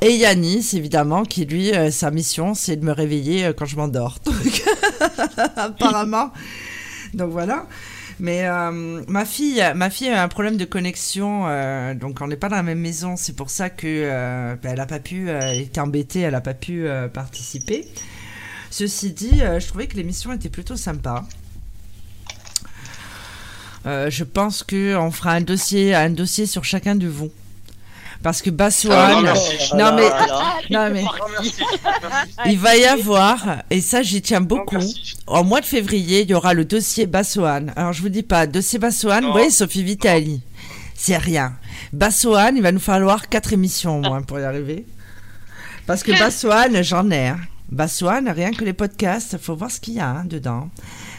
Et 0.02 0.12
Yanis, 0.12 0.72
évidemment, 0.74 1.24
qui 1.24 1.46
lui, 1.46 1.72
sa 1.92 2.12
mission, 2.12 2.54
c'est 2.54 2.76
de 2.76 2.86
me 2.86 2.92
réveiller 2.92 3.52
quand 3.58 3.66
je 3.66 3.76
m'endors. 3.76 4.20
apparemment. 5.56 6.32
Donc 7.14 7.32
voilà. 7.32 7.66
Mais 8.20 8.48
euh, 8.48 9.04
ma 9.08 9.26
fille, 9.26 9.62
a 9.62 9.74
un 9.74 10.28
problème 10.28 10.58
de 10.58 10.66
connexion, 10.66 11.44
euh, 11.48 11.94
donc 11.94 12.22
on 12.22 12.28
n'est 12.28 12.38
pas 12.38 12.48
dans 12.48 12.56
la 12.56 12.64
même 12.64 12.80
maison. 12.80 13.18
C'est 13.18 13.36
pour 13.36 13.50
ça 13.50 13.70
que 13.70 13.86
euh, 13.88 14.56
ben, 14.62 14.74
elle 14.74 14.80
a 14.80 14.86
pas 14.86 15.00
pu, 15.00 15.30
elle 15.30 15.60
était 15.60 15.82
embêtée, 15.82 16.22
elle 16.22 16.36
a 16.36 16.42
pas 16.42 16.54
pu 16.54 16.88
participer. 17.14 17.88
Ceci 18.72 19.12
dit, 19.12 19.40
je 19.40 19.68
trouvais 19.68 19.88
que 19.88 19.96
l'émission 19.96 20.34
était 20.34 20.50
plutôt 20.50 20.76
sympa. 20.76 21.26
Je 23.86 24.24
pense 24.24 24.64
que 24.64 24.96
on 24.96 25.12
fera 25.12 25.32
un 25.34 25.42
dossier 25.42 26.46
sur 26.46 26.64
chacun 26.64 26.96
de 26.96 27.08
vous. 27.08 27.32
Parce 28.24 28.42
que 28.42 28.50
Bassoane, 28.50 29.28
Ah, 29.28 29.76
non, 29.76 29.96
mais, 29.96 30.10
non 30.70 30.90
mais, 30.92 31.04
merci. 31.34 31.56
il 32.46 32.58
va 32.58 32.76
y 32.76 32.86
avoir, 32.86 33.64
et 33.70 33.82
ça 33.82 34.02
j'y 34.02 34.22
tiens 34.22 34.42
beaucoup, 34.42 34.78
au 35.28 35.44
mois 35.44 35.62
de 35.62 35.66
février, 35.66 36.22
il 36.22 36.30
y 36.30 36.34
aura 36.34 36.54
le 36.54 36.66
dossier 36.66 37.06
Bassoane. 37.06 37.72
Alors 37.76 37.94
je 37.94 38.02
vous 38.02 38.10
dis 38.10 38.24
pas, 38.24 38.48
dossier 38.48 38.80
Bassoane, 38.80 39.26
vous 39.26 39.32
voyez 39.32 39.50
Sophie 39.52 39.84
Vitali, 39.84 40.42
c'est 40.96 41.18
rien. 41.18 41.54
Bassoane, 41.94 42.58
il 42.58 42.64
va 42.64 42.72
nous 42.72 42.80
falloir 42.80 43.30
quatre 43.30 43.54
émissions 43.54 43.98
au 43.98 44.02
moins 44.02 44.22
pour 44.22 44.40
y 44.40 44.44
arriver. 44.44 44.86
Parce 45.86 46.02
que 46.02 46.12
Bassoane, 46.18 46.82
j'en 46.84 47.12
ai. 47.12 47.28
Hein. 47.28 47.40
Bassoane, 47.70 48.30
rien 48.30 48.52
que 48.52 48.64
les 48.64 48.74
podcasts, 48.74 49.38
faut 49.38 49.56
voir 49.56 49.70
ce 49.70 49.80
qu'il 49.80 49.96
y 49.96 50.00
a 50.00 50.10
hein, 50.10 50.24
dedans. 50.26 50.70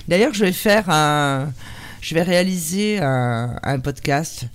D'ailleurs, 0.08 0.34
je 0.34 0.44
vais 0.44 0.52
faire 0.52 0.90
un, 0.90 1.52
je 2.00 2.14
vais 2.14 2.22
réaliser 2.22 2.98
un, 3.00 3.58
un 3.62 3.78
podcast 3.80 4.46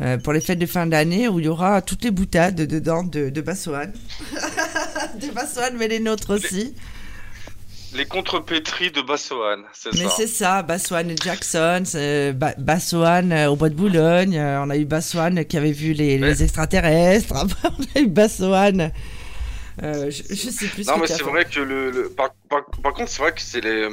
euh, 0.00 0.16
pour 0.18 0.32
les 0.32 0.40
fêtes 0.40 0.58
de 0.58 0.66
fin 0.66 0.86
d'année 0.86 1.28
où 1.28 1.38
il 1.40 1.46
y 1.46 1.48
aura 1.48 1.82
toutes 1.82 2.04
les 2.04 2.10
boutades 2.10 2.54
dedans 2.56 3.02
de, 3.04 3.28
de 3.30 3.40
Bassoane. 3.40 3.92
de 5.20 5.30
Bassoane, 5.32 5.76
mais 5.78 5.88
les 5.88 6.00
nôtres 6.00 6.30
aussi. 6.34 6.74
Les 7.94 8.06
contrepétries 8.06 8.90
de 8.90 9.02
Bassoane, 9.02 9.64
c'est 9.74 9.92
Mais 9.92 10.04
ça. 10.04 10.14
c'est 10.16 10.26
ça, 10.26 10.62
Bassoane 10.62 11.10
et 11.10 11.14
Jackson, 11.22 11.82
c'est 11.84 12.32
Ba- 12.32 12.54
Bassoane 12.56 13.32
euh, 13.32 13.50
au 13.50 13.56
bois 13.56 13.68
de 13.68 13.74
Boulogne, 13.74 14.38
euh, 14.38 14.62
on 14.64 14.70
a 14.70 14.78
eu 14.78 14.86
Bassoane 14.86 15.44
qui 15.44 15.58
avait 15.58 15.72
vu 15.72 15.92
les, 15.92 16.16
les 16.16 16.42
extraterrestres, 16.42 17.34
on 17.64 17.98
a 17.98 18.00
eu 18.00 18.06
Bassoane. 18.06 18.92
Euh, 19.82 20.10
je, 20.10 20.22
je 20.28 20.50
sais 20.50 20.66
plus 20.66 20.84
ce 20.84 20.90
Non, 20.90 20.96
que 20.96 21.00
mais 21.02 21.06
c'est 21.06 21.22
vrai 21.22 21.44
que 21.44 21.60
le, 21.60 21.90
le- 21.90 22.08
par, 22.10 22.30
par, 22.50 22.64
par 22.82 22.92
contre, 22.92 23.10
c'est 23.10 23.22
vrai 23.22 23.32
que 23.32 23.40
c'est 23.40 23.60
les, 23.60 23.88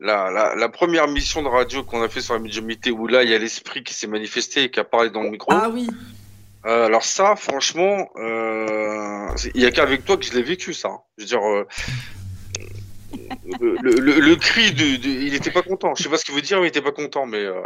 la, 0.00 0.30
la, 0.30 0.54
la 0.56 0.68
première 0.68 1.06
mission 1.08 1.42
de 1.42 1.48
radio 1.48 1.84
qu'on 1.84 2.02
a 2.02 2.08
fait 2.08 2.20
sur 2.20 2.34
la 2.34 2.40
médiumnité 2.40 2.90
où 2.90 3.06
là, 3.06 3.22
il 3.22 3.30
y 3.30 3.34
a 3.34 3.38
l'esprit 3.38 3.84
qui 3.84 3.94
s'est 3.94 4.06
manifesté 4.08 4.64
et 4.64 4.70
qui 4.70 4.80
a 4.80 4.84
parlé 4.84 5.10
dans 5.10 5.22
le 5.22 5.30
micro. 5.30 5.52
Ah 5.52 5.68
oui. 5.72 5.86
Euh, 6.66 6.86
alors 6.86 7.04
ça, 7.04 7.36
franchement, 7.36 8.08
euh, 8.16 9.28
il 9.54 9.60
y 9.60 9.66
a 9.66 9.70
qu'avec 9.70 10.04
toi 10.04 10.16
que 10.16 10.24
je 10.24 10.32
l'ai 10.32 10.42
vécu, 10.42 10.72
ça. 10.72 10.88
Je 11.18 11.22
veux 11.24 11.28
dire, 11.28 11.46
euh, 11.46 11.66
le, 13.60 13.76
le, 13.82 13.90
le- 14.00 14.20
le 14.20 14.36
cri 14.36 14.72
de, 14.72 14.96
de- 14.96 15.08
il 15.08 15.34
était 15.34 15.50
pas 15.50 15.62
content. 15.62 15.94
Je 15.94 16.02
sais 16.02 16.08
pas 16.08 16.16
ce 16.16 16.24
qu'il 16.24 16.34
veut 16.34 16.40
dire, 16.42 16.58
mais 16.60 16.64
il 16.66 16.68
était 16.68 16.82
pas 16.82 16.90
content, 16.92 17.26
mais 17.26 17.38
euh, 17.38 17.60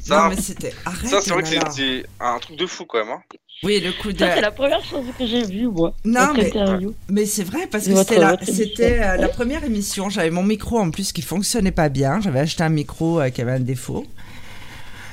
ça, 0.00 0.22
Non, 0.22 0.28
mais 0.30 0.36
c'était. 0.40 0.72
Arrête, 0.84 1.06
ça, 1.10 1.20
c'est 1.20 1.30
vrai 1.32 1.42
que 1.42 1.48
c'est 1.48 1.58
c'est 1.70 2.06
un 2.20 2.38
truc 2.38 2.56
de 2.56 2.66
fou 2.66 2.86
quand 2.86 2.98
même. 3.04 3.10
Hein. 3.12 3.22
Oui, 3.62 3.80
le 3.80 3.92
coup 3.92 4.12
de. 4.12 4.18
Ça, 4.18 4.34
c'est 4.34 4.40
la 4.42 4.50
première 4.50 4.84
chose 4.84 5.06
que 5.18 5.26
j'ai 5.26 5.44
vue, 5.44 5.68
moi. 5.68 5.94
Non, 6.04 6.34
mais, 6.34 6.52
mais 7.08 7.26
c'est 7.26 7.44
vrai, 7.44 7.66
parce 7.66 7.86
que 7.86 7.96
c'était 7.96 8.18
la, 8.18 8.34
euh, 8.34 9.16
la 9.16 9.28
première 9.28 9.64
émission. 9.64 10.10
J'avais 10.10 10.30
mon 10.30 10.42
micro 10.42 10.78
en 10.78 10.90
plus 10.90 11.12
qui 11.12 11.22
fonctionnait 11.22 11.70
pas 11.72 11.88
bien. 11.88 12.20
J'avais 12.20 12.40
acheté 12.40 12.62
un 12.62 12.68
micro 12.68 13.20
euh, 13.20 13.30
qui 13.30 13.40
avait 13.40 13.52
un 13.52 13.60
défaut. 13.60 14.06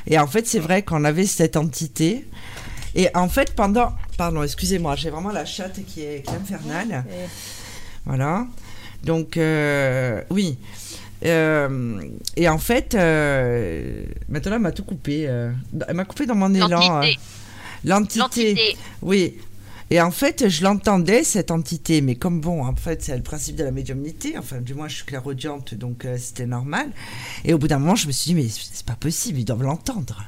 Et 0.08 0.20
en 0.20 0.28
fait, 0.28 0.46
c'est 0.46 0.60
vrai 0.60 0.82
qu'on 0.82 1.06
avait 1.06 1.26
cette 1.26 1.56
entité. 1.56 2.28
Et 2.96 3.08
en 3.16 3.30
fait, 3.30 3.56
pendant. 3.56 3.94
Pardon, 4.18 4.44
excusez-moi, 4.44 4.96
j'ai 4.96 5.10
vraiment 5.10 5.32
la 5.32 5.46
chatte 5.46 5.80
qui 5.86 6.02
est, 6.02 6.24
qui 6.26 6.34
est 6.34 6.38
infernale. 6.38 7.06
Voilà. 8.06 8.46
Donc, 9.04 9.38
euh, 9.38 10.22
oui. 10.30 10.58
Euh, 11.26 12.02
et 12.36 12.50
en 12.50 12.58
fait, 12.58 12.96
euh, 12.96 14.04
maintenant, 14.28 14.56
elle 14.56 14.62
m'a 14.62 14.72
tout 14.72 14.84
coupé. 14.84 15.22
elle 15.22 15.96
m'a 15.96 16.06
coupé 16.06 16.26
dans 16.26 16.36
mon 16.36 16.54
élan. 16.54 16.68
L'entité. 16.68 17.20
L'entité. 17.84 18.20
L'entité. 18.20 18.78
Oui. 19.02 19.36
Et 19.90 20.02
en 20.02 20.12
fait, 20.12 20.50
je 20.50 20.64
l'entendais, 20.64 21.24
cette 21.24 21.52
entité, 21.52 22.02
mais 22.02 22.16
comme 22.16 22.42
bon, 22.42 22.66
en 22.66 22.76
fait, 22.76 23.04
c'est 23.04 23.16
le 23.16 23.22
principe 23.22 23.56
de 23.56 23.64
la 23.64 23.72
médiumnité, 23.72 24.38
enfin, 24.38 24.60
du 24.60 24.74
moins, 24.74 24.88
je 24.88 24.96
suis 24.96 25.06
clairaudiente, 25.06 25.76
donc 25.76 26.06
euh, 26.06 26.18
c'était 26.18 26.48
normal. 26.48 26.90
Et 27.46 27.54
au 27.54 27.60
bout 27.60 27.68
d'un 27.68 27.78
moment, 27.78 27.96
je 27.96 28.08
me 28.08 28.12
suis 28.12 28.34
dit, 28.34 28.36
mais 28.36 28.48
c'est 28.50 28.86
pas 28.86 28.96
possible, 28.96 29.40
ils 29.40 29.46
doivent 29.46 29.62
l'entendre. 29.64 30.24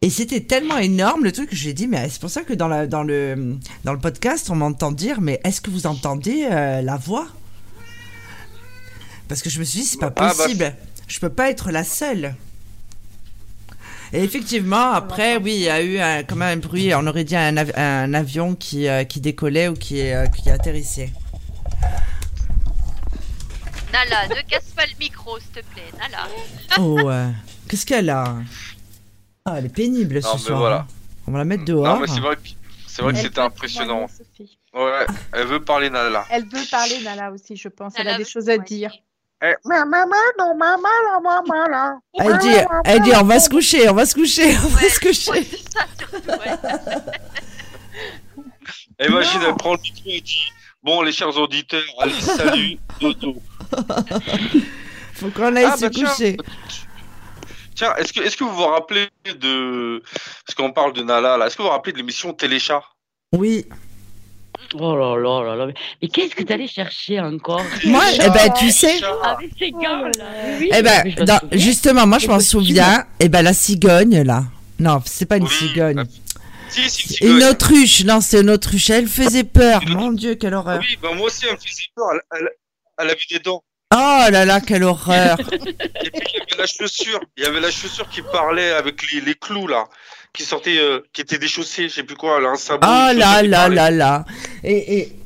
Et 0.00 0.10
c'était 0.10 0.40
tellement 0.40 0.78
énorme 0.78 1.24
le 1.24 1.32
truc 1.32 1.50
que 1.50 1.56
j'ai 1.56 1.74
dit, 1.74 1.88
mais 1.88 2.08
c'est 2.08 2.20
pour 2.20 2.30
ça 2.30 2.42
que 2.42 2.54
dans, 2.54 2.68
la, 2.68 2.86
dans, 2.86 3.02
le, 3.02 3.56
dans 3.84 3.92
le 3.92 3.98
podcast, 3.98 4.48
on 4.48 4.54
m'entend 4.54 4.92
dire, 4.92 5.20
mais 5.20 5.40
est-ce 5.44 5.60
que 5.60 5.70
vous 5.70 5.86
entendez 5.86 6.48
euh, 6.50 6.80
la 6.80 6.96
voix? 6.96 7.26
Parce 9.26 9.42
que 9.42 9.50
je 9.50 9.58
me 9.58 9.64
suis 9.64 9.80
dit, 9.80 9.86
c'est 9.86 9.98
pas 9.98 10.12
Ah, 10.16 10.32
bah, 10.32 10.34
possible. 10.34 10.74
Je 11.08 11.18
peux 11.18 11.28
pas 11.28 11.50
être 11.50 11.70
la 11.70 11.84
seule. 11.84 12.34
Et 14.12 14.22
effectivement, 14.24 14.92
après, 14.92 15.36
oui, 15.36 15.54
il 15.54 15.60
y 15.60 15.68
a 15.68 15.82
eu 15.82 15.98
un, 15.98 16.22
quand 16.22 16.36
même 16.36 16.58
un 16.58 16.60
bruit. 16.60 16.94
On 16.94 17.06
aurait 17.06 17.24
dit 17.24 17.36
un, 17.36 17.56
av- 17.56 17.72
un 17.76 18.14
avion 18.14 18.54
qui, 18.54 18.88
euh, 18.88 19.04
qui 19.04 19.20
décollait 19.20 19.68
ou 19.68 19.74
qui, 19.74 20.00
euh, 20.10 20.26
qui 20.26 20.48
atterrissait. 20.50 21.10
Nala, 23.92 24.28
ne 24.28 24.42
casse 24.48 24.70
pas 24.76 24.86
le 24.86 24.92
micro, 24.98 25.38
s'il 25.38 25.48
te 25.50 25.60
plaît. 25.60 25.90
Nala. 25.98 26.28
Oh, 26.78 27.08
euh, 27.10 27.30
qu'est-ce 27.68 27.86
qu'elle 27.86 28.10
a? 28.10 28.36
Ah, 29.44 29.54
elle 29.58 29.66
est 29.66 29.74
pénible 29.74 30.16
Non, 30.16 30.20
ce 30.22 30.32
mais 30.34 30.38
soir. 30.40 30.58
voilà. 30.58 30.76
hein. 30.80 30.86
On 31.26 31.32
va 31.32 31.38
la 31.38 31.44
mettre 31.44 31.64
dehors. 31.64 31.86
Non, 31.86 32.00
mais 32.00 32.06
c'est 32.06 32.20
vrai 32.20 32.36
que, 32.36 32.48
c'est 32.86 33.02
vrai 33.02 33.12
que 33.12 33.18
c'était 33.18 33.40
impressionnant. 33.40 34.06
Ouais, 34.74 35.06
elle 35.32 35.46
veut 35.46 35.62
parler 35.64 35.90
Nala. 35.90 36.24
Elle 36.30 36.44
veut 36.44 36.64
parler, 36.70 37.00
Nala 37.02 37.30
aussi, 37.32 37.56
je 37.56 37.68
pense. 37.68 37.94
Elle 37.96 38.08
a 38.08 38.16
des 38.16 38.24
choses 38.24 38.48
à 38.48 38.58
dire. 38.58 38.92
Eh, 39.40 39.54
Elle 42.18 42.38
dit, 42.38 42.48
elle 42.84 43.02
dit, 43.02 43.12
on 43.14 43.22
va 43.24 43.38
se 43.38 43.48
coucher, 43.48 43.88
on 43.88 43.94
va 43.94 44.04
se 44.06 44.14
coucher, 44.14 44.56
on 44.64 44.68
va 44.68 44.80
Ouais, 44.82 44.88
se 44.88 44.98
coucher. 45.00 45.30
ouais, 45.30 45.44
c'est 45.48 45.72
ça, 45.72 45.86
surtout, 45.98 46.30
ouais. 46.30 46.56
Imagine, 49.06 49.40
elle 49.46 49.54
prend 49.54 49.74
le 49.74 49.80
micro 49.80 50.02
et 50.10 50.20
dit 50.20 50.50
Bon, 50.82 51.02
les 51.02 51.12
chers 51.12 51.36
auditeurs, 51.36 51.82
allez, 52.00 52.20
salut, 52.20 52.78
dodo. 53.00 53.36
Faut 55.14 55.30
qu'on 55.30 55.54
aille 55.56 55.66
Ah, 55.70 55.76
se 55.76 55.82
bah, 55.82 55.90
tiens. 55.90 56.08
coucher. 56.08 56.36
Tiens, 57.74 57.94
est-ce 57.96 58.12
que, 58.12 58.20
est-ce 58.22 58.36
que 58.36 58.44
vous 58.44 58.54
vous 58.54 58.66
rappelez 58.66 59.08
de. 59.24 60.02
Parce 60.46 60.54
qu'on 60.56 60.72
parle 60.72 60.92
de 60.94 61.02
Nala, 61.02 61.36
là. 61.36 61.46
Est-ce 61.46 61.56
que 61.56 61.62
vous 61.62 61.68
vous 61.68 61.74
rappelez 61.74 61.92
de 61.92 61.98
l'émission 61.98 62.32
Téléchat 62.32 62.82
Oui. 63.32 63.66
Oh 64.74 64.96
là 64.96 65.16
là 65.16 65.56
là 65.56 65.66
là. 65.66 65.72
Mais, 66.02 66.08
qu'est-ce 66.08 66.34
que 66.34 66.42
t'allais 66.42 66.66
chercher 66.68 67.20
encore? 67.20 67.62
Moi, 67.84 68.04
eh 68.14 68.28
ben, 68.30 68.52
tu 68.58 68.70
sais. 68.70 69.00
Avec 69.22 69.50
ces 69.58 69.70
gars 69.70 70.02
là. 70.18 70.24
Oui, 70.60 70.70
Eh 70.72 70.82
ben, 70.82 71.02
je 71.16 71.24
dans- 71.24 71.40
justement, 71.52 72.06
moi, 72.06 72.18
je 72.18 72.26
m'en 72.28 72.40
souviens. 72.40 73.04
Eh 73.20 73.28
ben, 73.28 73.42
la 73.42 73.52
cigogne, 73.52 74.22
là. 74.22 74.44
Non, 74.78 75.00
c'est 75.04 75.26
pas 75.26 75.38
une 75.38 75.44
Oui, 75.44 75.50
cigogne. 75.50 76.04
Si, 76.68 76.88
si, 76.90 77.08
si. 77.08 77.24
Une 77.24 77.42
autruche. 77.44 78.04
Non, 78.04 78.20
c'est 78.20 78.40
une 78.42 78.50
autruche. 78.50 78.90
Elle 78.90 79.08
faisait 79.08 79.44
peur. 79.44 79.80
Mon 79.88 80.12
Dieu, 80.12 80.34
quelle 80.34 80.54
horreur. 80.54 80.80
Oui, 80.80 80.98
bah, 81.02 81.08
moi 81.14 81.26
aussi, 81.28 81.46
elle 81.46 81.52
me 81.54 81.56
faisait 81.58 81.88
peur. 81.96 82.08
Elle, 82.12 82.20
elle, 82.40 82.48
elle 82.98 83.06
avait 83.10 83.18
des 83.30 83.38
dents. 83.38 83.62
Oh 83.94 83.96
là 84.30 84.44
là, 84.44 84.60
quelle 84.60 84.84
horreur. 84.84 85.40
Et 85.40 85.46
puis, 86.10 86.32
il 86.34 86.38
y 86.38 86.52
avait 86.52 86.58
la 86.58 86.66
chaussure. 86.66 87.20
Il 87.38 87.42
y 87.42 87.46
avait 87.46 87.60
la 87.60 87.70
chaussure 87.70 88.06
qui 88.10 88.20
parlait 88.20 88.72
avec 88.72 89.10
les, 89.10 89.22
les 89.22 89.34
clous, 89.34 89.66
là. 89.66 89.84
Qui 90.32 90.44
sortait, 90.44 90.78
euh, 90.78 91.00
qui 91.12 91.20
était 91.22 91.38
déchaussée, 91.38 91.88
je 91.88 91.94
sais 91.94 92.02
plus 92.04 92.16
quoi, 92.16 92.38
elle 92.38 92.46
a 92.46 92.50
un 92.50 92.56
sabot. 92.56 92.86
Une 92.86 93.18
là 93.18 93.42
là 93.42 93.68
là 93.68 93.90
là. 93.90 94.24
Et, 94.62 94.98
et 94.98 95.16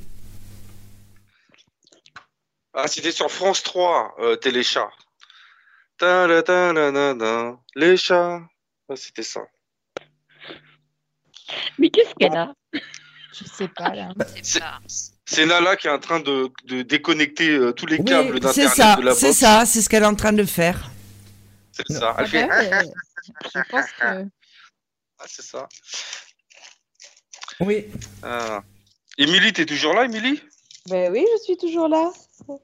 Ah, 2.75 2.89
c'était 2.89 3.13
sur 3.13 3.31
France 3.31 3.63
3, 3.63 4.15
euh, 4.21 4.37
Téléchat. 4.37 4.89
Ta-da-ta-da-da-da, 5.99 7.57
Les 7.75 7.97
chats. 7.97 8.41
Ah, 8.89 8.97
c'était 8.97 9.23
ça. 9.23 9.41
Mais 11.79 11.91
qu'est-ce 11.91 12.15
qu'elle 12.19 12.35
a? 12.37 12.55
Je 12.73 13.45
sais 13.45 13.69
pas, 13.69 13.91
là. 13.95 14.09
C'est 14.43 14.61
pas. 14.61 14.79
C'est 15.27 15.47
Nala 15.47 15.77
qui 15.77 15.87
est 15.87 15.91
en 15.91 15.99
train 15.99 16.21
de, 16.21 16.51
de 16.65 16.83
déconnecter 16.83 17.51
euh, 17.51 17.73
tous 17.73 17.87
les 17.87 17.99
oui, 17.99 18.05
câbles 18.05 18.41
d'internet 18.41 18.75
ça, 18.75 18.97
de 18.97 19.03
la 19.03 19.15
c'est 19.15 19.33
ça, 19.33 19.65
c'est 19.67 19.81
ce 19.83 19.89
qu'elle 19.89 20.03
est 20.03 20.07
en 20.07 20.15
train 20.15 20.33
de 20.33 20.45
faire. 20.45 20.91
C'est 21.73 21.91
ça. 21.93 22.15
Elle 22.19 22.25
Ah 22.25 22.27
fait. 22.27 22.47
ben, 22.47 22.73
euh, 22.73 22.83
je 23.55 23.61
pense 23.71 23.87
que... 23.99 24.27
Ah, 25.23 25.27
c'est 25.29 25.43
ça. 25.43 25.69
Oui. 27.61 27.87
Ah. 28.25 28.61
Émilie, 29.19 29.53
t'es 29.53 29.67
toujours 29.67 29.95
là, 29.95 30.05
Émilie? 30.05 30.43
Ben 30.89 31.13
oui, 31.13 31.25
je 31.37 31.43
suis 31.45 31.57
toujours 31.57 31.87
là. 31.87 32.11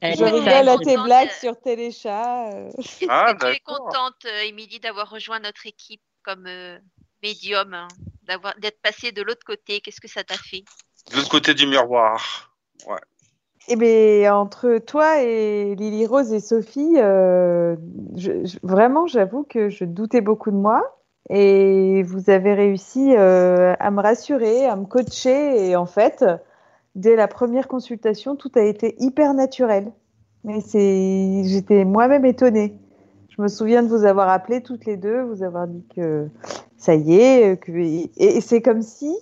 Elle 0.01 0.17
Je 0.17 0.25
rigole 0.25 0.49
à 0.49 0.73
contente, 0.73 0.85
tes 0.85 0.97
euh, 0.97 1.03
blagues 1.05 1.31
sur 1.31 1.61
Téléchat. 1.61 2.51
euh. 2.53 2.71
Ah, 3.09 3.31
es 3.31 3.35
d'accord. 3.35 3.87
contente, 3.87 4.25
euh, 4.25 4.41
Émilie, 4.43 4.81
d'avoir 4.81 5.09
rejoint 5.09 5.39
notre 5.39 5.67
équipe 5.67 6.03
comme 6.25 6.47
euh, 6.49 6.79
médium, 7.23 7.73
hein, 7.75 7.87
d'avoir 8.25 8.59
d'être 8.59 8.81
passée 8.83 9.13
de 9.13 9.23
l'autre 9.23 9.45
côté 9.47 9.81
Qu'est-ce 9.81 10.01
que 10.01 10.09
ça 10.09 10.25
t'a 10.25 10.37
fait? 10.37 10.65
De 11.13 11.17
l'autre 11.17 11.29
côté 11.31 11.55
du 11.55 11.67
miroir. 11.69 12.53
Ouais. 12.89 12.99
Eh 13.69 13.77
bien, 13.77 14.35
entre 14.35 14.79
toi 14.79 15.23
et 15.23 15.77
Lily 15.77 16.07
Rose 16.07 16.33
et 16.33 16.41
Sophie, 16.41 16.95
euh, 16.97 17.77
je- 18.17 18.45
je- 18.47 18.59
vraiment, 18.65 19.07
j'avoue 19.07 19.45
que 19.45 19.69
je 19.69 19.85
doutais 19.85 20.23
beaucoup 20.23 20.51
de 20.51 20.57
moi. 20.57 20.83
Et 21.31 22.03
vous 22.05 22.31
avez 22.31 22.55
réussi 22.55 23.15
euh, 23.17 23.75
à 23.79 23.91
me 23.91 24.01
rassurer, 24.01 24.67
à 24.67 24.77
me 24.77 24.87
coacher. 24.87 25.69
Et 25.69 25.77
en 25.77 25.87
fait, 25.87 26.25
dès 26.95 27.17
la 27.17 27.29
première 27.29 27.69
consultation, 27.69 28.37
tout 28.37 28.51
a 28.55 28.63
été 28.63 28.95
hyper 28.99 29.35
naturel. 29.35 29.93
Mais 30.45 30.61
c'est, 30.61 31.43
j'étais 31.45 31.85
moi-même 31.85 32.25
étonnée. 32.25 32.79
Je 33.29 33.37
Je 33.37 33.43
me 33.43 33.49
souviens 33.49 33.83
de 33.83 33.89
vous 33.89 34.05
avoir 34.05 34.29
appelé 34.29 34.63
toutes 34.63 34.87
les 34.87 34.97
deux, 34.97 35.23
vous 35.23 35.43
avoir 35.43 35.67
dit 35.67 35.85
que 35.95 36.29
ça 36.77 36.95
y 36.95 37.17
est, 37.17 37.61
que... 37.61 37.73
et, 37.73 38.41
c'est 38.41 38.63
comme 38.63 38.83
si, 38.83 39.15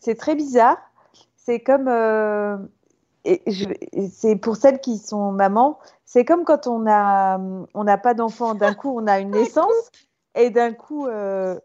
c'est 0.00 0.16
très 0.16 0.34
bizarre, 0.34 0.78
c'est 1.36 1.60
comme, 1.60 1.88
euh, 1.88 2.56
et 3.24 3.42
c'est 4.10 4.36
pour 4.36 4.56
celles 4.56 4.80
qui 4.80 4.98
sont 4.98 5.32
mamans, 5.32 5.78
c'est 6.04 6.24
comme 6.24 6.44
quand 6.44 6.66
on 6.66 6.86
a, 6.86 7.38
on 7.74 7.84
n'a 7.84 7.98
pas 7.98 8.14
d'enfant, 8.14 8.54
d'un 8.54 8.74
coup 8.74 8.92
on 8.94 9.06
a 9.06 9.20
une 9.20 9.30
naissance 9.38 9.90
et 10.34 10.50
d'un 10.50 10.72
coup 10.72 11.06
euh, 11.06 11.58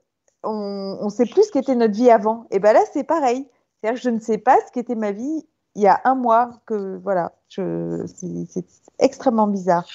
on 0.43 1.03
ne 1.03 1.09
sait 1.09 1.25
plus 1.25 1.43
ce 1.43 1.51
qu'était 1.51 1.75
notre 1.75 1.95
vie 1.95 2.11
avant. 2.11 2.47
Et 2.51 2.59
ben 2.59 2.73
là 2.73 2.81
c'est 2.93 3.03
pareil, 3.03 3.47
c'est-à-dire 3.81 4.01
que 4.01 4.03
je 4.03 4.09
ne 4.09 4.19
sais 4.19 4.37
pas 4.37 4.57
ce 4.65 4.71
qu'était 4.71 4.95
ma 4.95 5.11
vie 5.11 5.43
il 5.75 5.83
y 5.83 5.87
a 5.87 6.01
un 6.03 6.15
mois, 6.15 6.61
que 6.65 6.97
voilà, 7.03 7.31
c'est 7.47 8.65
extrêmement 8.99 9.47
bizarre. 9.47 9.87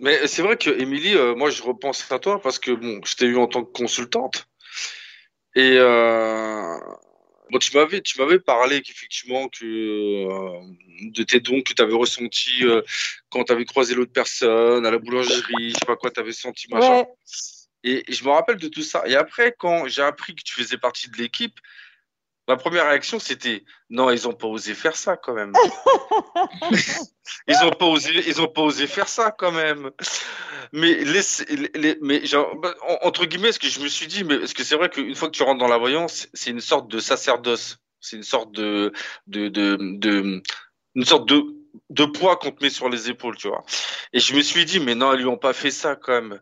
Mais 0.00 0.26
c'est 0.26 0.42
vrai 0.42 0.56
que 0.56 0.70
Émilie, 0.80 1.14
euh, 1.16 1.34
moi 1.34 1.50
je 1.50 1.62
repense 1.62 2.10
à 2.10 2.18
toi 2.18 2.40
parce 2.40 2.58
que 2.58 2.72
bon, 2.72 3.00
je 3.04 3.14
t'ai 3.14 3.26
eu 3.26 3.36
en 3.36 3.46
tant 3.46 3.62
que 3.64 3.70
consultante 3.70 4.48
et 5.54 5.76
euh, 5.76 6.76
tu 7.60 7.76
m'avais 7.76 8.00
tu 8.00 8.20
m'avais 8.20 8.40
parlé 8.40 8.82
qu'effectivement 8.82 9.48
que 9.48 9.64
euh, 9.64 10.60
de 11.02 11.22
tes 11.22 11.38
dons 11.38 11.62
que 11.62 11.72
tu 11.72 11.82
avais 11.82 11.94
ressenti 11.94 12.64
quand 13.30 13.44
tu 13.44 13.52
avais 13.52 13.64
croisé 13.64 13.94
l'autre 13.94 14.12
personne 14.12 14.84
à 14.84 14.90
la 14.90 14.98
boulangerie, 14.98 15.70
je 15.70 15.74
sais 15.74 15.86
pas 15.86 15.96
quoi, 15.96 16.10
tu 16.10 16.18
avais 16.18 16.32
senti 16.32 16.66
machin. 16.68 17.04
Et, 17.84 18.04
je 18.12 18.24
me 18.24 18.30
rappelle 18.30 18.58
de 18.58 18.68
tout 18.68 18.82
ça. 18.82 19.02
Et 19.06 19.16
après, 19.16 19.54
quand 19.58 19.86
j'ai 19.88 20.02
appris 20.02 20.34
que 20.34 20.42
tu 20.42 20.54
faisais 20.54 20.78
partie 20.78 21.10
de 21.10 21.16
l'équipe, 21.16 21.58
Ma 22.48 22.56
première 22.56 22.88
réaction, 22.88 23.20
c'était 23.20 23.64
non, 23.88 24.10
ils 24.10 24.24
n'ont 24.24 24.34
pas 24.34 24.48
osé 24.48 24.74
faire 24.74 24.96
ça 24.96 25.16
quand 25.16 25.32
même. 25.32 25.52
ils 27.46 27.56
n'ont 27.62 27.70
pas 27.70 27.86
osé, 27.86 28.10
ils 28.26 28.40
ont 28.40 28.48
pas 28.48 28.62
osé 28.62 28.88
faire 28.88 29.06
ça 29.06 29.30
quand 29.30 29.52
même. 29.52 29.92
Mais 30.72 31.04
les, 31.04 31.98
mais 32.02 32.26
genre, 32.26 32.52
entre 33.02 33.26
guillemets, 33.26 33.52
ce 33.52 33.60
que 33.60 33.68
je 33.68 33.78
me 33.78 33.86
suis 33.86 34.08
dit, 34.08 34.24
mais 34.24 34.40
parce 34.40 34.54
que 34.54 34.64
c'est 34.64 34.74
vrai 34.74 34.90
qu'une 34.90 35.14
fois 35.14 35.28
que 35.28 35.36
tu 35.36 35.44
rentres 35.44 35.60
dans 35.60 35.68
la 35.68 35.78
voyance, 35.78 36.28
c'est 36.34 36.50
une 36.50 36.60
sorte 36.60 36.90
de 36.90 36.98
sacerdoce, 36.98 37.78
c'est 38.00 38.16
une 38.16 38.24
sorte 38.24 38.50
de, 38.50 38.92
de, 39.28 39.48
de, 39.48 39.76
de, 39.80 40.42
une 40.96 41.04
sorte 41.04 41.28
de 41.28 41.44
de 41.88 42.04
poids 42.04 42.36
qu'on 42.36 42.50
te 42.50 42.62
met 42.62 42.70
sur 42.70 42.90
les 42.90 43.08
épaules, 43.08 43.36
tu 43.36 43.48
vois. 43.48 43.64
Et 44.12 44.20
je 44.20 44.34
me 44.34 44.42
suis 44.42 44.66
dit, 44.66 44.78
mais 44.78 44.94
non, 44.94 45.14
ils 45.14 45.20
lui 45.20 45.26
ont 45.26 45.38
pas 45.38 45.54
fait 45.54 45.70
ça 45.70 45.96
quand 45.96 46.12
même 46.12 46.40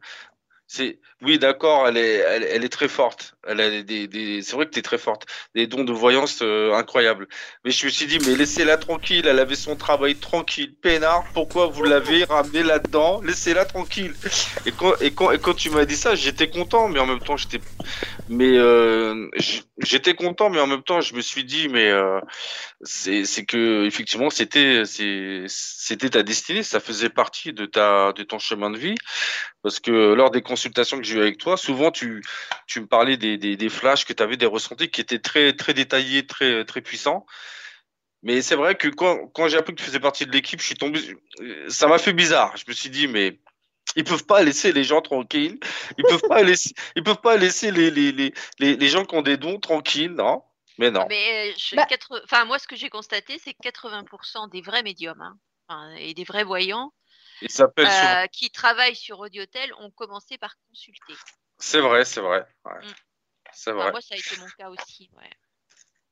c'est 0.71 1.01
oui 1.23 1.39
d'accord 1.39 1.89
elle 1.89 1.97
est 1.97 2.25
elle, 2.53 2.65
est 2.65 2.69
très 2.69 2.89
forte. 2.89 3.35
Elle 3.47 3.61
a 3.61 3.83
des, 3.83 4.07
des 4.07 4.43
c'est 4.43 4.55
vrai 4.55 4.67
que 4.67 4.71
tu 4.71 4.83
très 4.83 4.99
forte. 4.99 5.27
Des 5.55 5.67
dons 5.67 5.85
de 5.85 5.93
voyance 5.93 6.41
euh, 6.43 6.73
incroyables. 6.75 7.29
Mais 7.65 7.71
je 7.71 7.85
me 7.87 7.91
suis 7.91 8.07
dit 8.07 8.19
mais 8.27 8.37
laissez-la 8.37 8.77
tranquille 8.77 9.27
elle 9.27 9.39
avait 9.39 9.55
son 9.55 9.77
travail 9.77 10.17
tranquille. 10.17 10.75
Peinard 10.81 11.25
pourquoi 11.35 11.67
vous 11.67 11.85
l'avez 11.85 12.25
ramené 12.25 12.63
là-dedans? 12.63 13.21
Laissez-la 13.23 13.65
tranquille. 13.65 14.15
Et 14.67 14.73
quand 14.73 14.95
et 15.01 15.11
quand 15.13 15.31
et 15.33 15.39
quand 15.39 15.55
tu 15.55 15.71
m'as 15.71 15.85
dit 15.85 15.97
ça 15.97 16.15
j'étais 16.15 16.49
content 16.49 16.89
mais 16.89 17.01
en 17.01 17.07
même 17.07 17.21
temps 17.21 17.37
j'étais 17.37 17.61
mais 18.29 18.57
euh, 18.57 19.29
j'étais 19.79 20.15
content 20.15 20.51
mais 20.51 20.61
en 20.61 20.67
même 20.67 20.83
temps 20.83 21.01
je 21.01 21.15
me 21.15 21.21
suis 21.21 21.45
dit 21.45 21.69
mais 21.69 21.91
euh, 21.91 22.21
c'est 22.83 23.45
que 23.45 23.85
effectivement 23.87 24.31
c'était 24.31 24.85
ta 26.11 26.23
destinée. 26.23 26.63
Ça 26.63 26.81
faisait 26.81 27.11
partie 27.11 27.53
de 27.53 27.67
ta 27.67 28.13
de 28.13 28.23
ton 28.23 28.39
chemin 28.39 28.71
de 28.71 28.79
vie. 28.79 28.95
Parce 29.63 29.81
que 29.81 30.15
lors 30.15 30.31
des 30.31 30.43
consultations 30.43 30.99
que 30.99 31.03
avec 31.19 31.39
toi, 31.39 31.57
souvent 31.57 31.91
tu, 31.91 32.23
tu 32.67 32.81
me 32.81 32.87
parlais 32.87 33.17
des, 33.17 33.39
des, 33.39 33.57
des 33.57 33.69
flashs 33.69 34.05
que 34.05 34.13
tu 34.13 34.23
avais, 34.23 34.37
des 34.37 34.47
ressentis 34.47 34.91
qui 34.91 35.01
étaient 35.01 35.19
très, 35.19 35.53
très 35.55 35.75
détaillés, 35.75 36.27
très, 36.27 36.65
très 36.65 36.81
puissants. 36.81 37.27
Mais 38.23 38.43
c'est 38.43 38.57
vrai 38.57 38.75
que 38.75 38.89
quand, 38.89 39.29
quand 39.29 39.49
j'ai 39.49 39.57
appris 39.57 39.75
que 39.75 39.79
tu 39.79 39.85
faisais 39.85 40.01
partie 40.01 40.27
de 40.27 40.33
l'équipe, 40.33 40.61
je 40.61 40.67
suis 40.67 40.75
tombé. 40.75 41.01
Ça 41.69 41.87
m'a 41.87 41.99
fait 41.99 42.13
bizarre. 42.13 42.55
Je 42.57 42.65
me 42.69 42.75
suis 42.75 42.91
dit, 42.91 43.09
mais 43.09 43.39
ils 43.97 44.05
peuvent 44.05 44.27
pas 44.27 44.43
laisser 44.43 44.73
les 44.73 44.85
gens 44.85 45.01
tranquilles. 45.01 45.59
Ils 45.97 46.05
peuvent 46.05 46.29
pas 46.29 46.43
laisser, 46.43 46.71
ils 46.97 47.03
peuvent 47.03 47.21
pas 47.21 47.37
laisser 47.37 47.71
les, 47.71 47.91
les, 47.91 48.13
les, 48.13 48.33
les, 48.59 48.89
gens 48.89 49.05
qui 49.05 49.15
ont 49.15 49.23
des 49.23 49.37
dons 49.37 49.59
tranquilles, 49.59 50.13
non? 50.13 50.43
Mais 50.79 50.91
non. 50.91 51.07
Mais 51.09 51.51
euh, 51.51 51.77
bah 51.77 51.87
enfin, 52.25 52.45
moi, 52.45 52.59
ce 52.59 52.67
que 52.67 52.77
j'ai 52.77 52.91
constaté, 52.91 53.39
c'est 53.43 53.55
que 53.55 53.69
80% 53.69 54.51
des 54.51 54.61
vrais 54.61 54.83
médiums 54.83 55.37
hein, 55.69 55.95
et 55.99 56.15
des 56.15 56.25
vrais 56.25 56.45
voyants 56.45 56.93
euh, 57.43 58.27
qui 58.29 58.51
travaillent 58.51 58.97
sur 58.97 59.19
Audiotel 59.21 59.73
ont 59.79 59.91
commencé 59.91 60.39
par 60.39 60.55
consulter. 60.69 61.15
C'est 61.59 61.81
vrai, 61.81 62.05
c'est 62.05 62.21
vrai. 62.21 62.47
Mm. 62.65 62.81
C'est 63.53 63.73
vrai. 63.73 63.91
moi, 63.91 64.01
ça 64.01 64.15
a 64.15 64.19
été 64.19 64.37
mon 64.39 64.47
cas 64.59 64.71
aussi. 64.71 65.11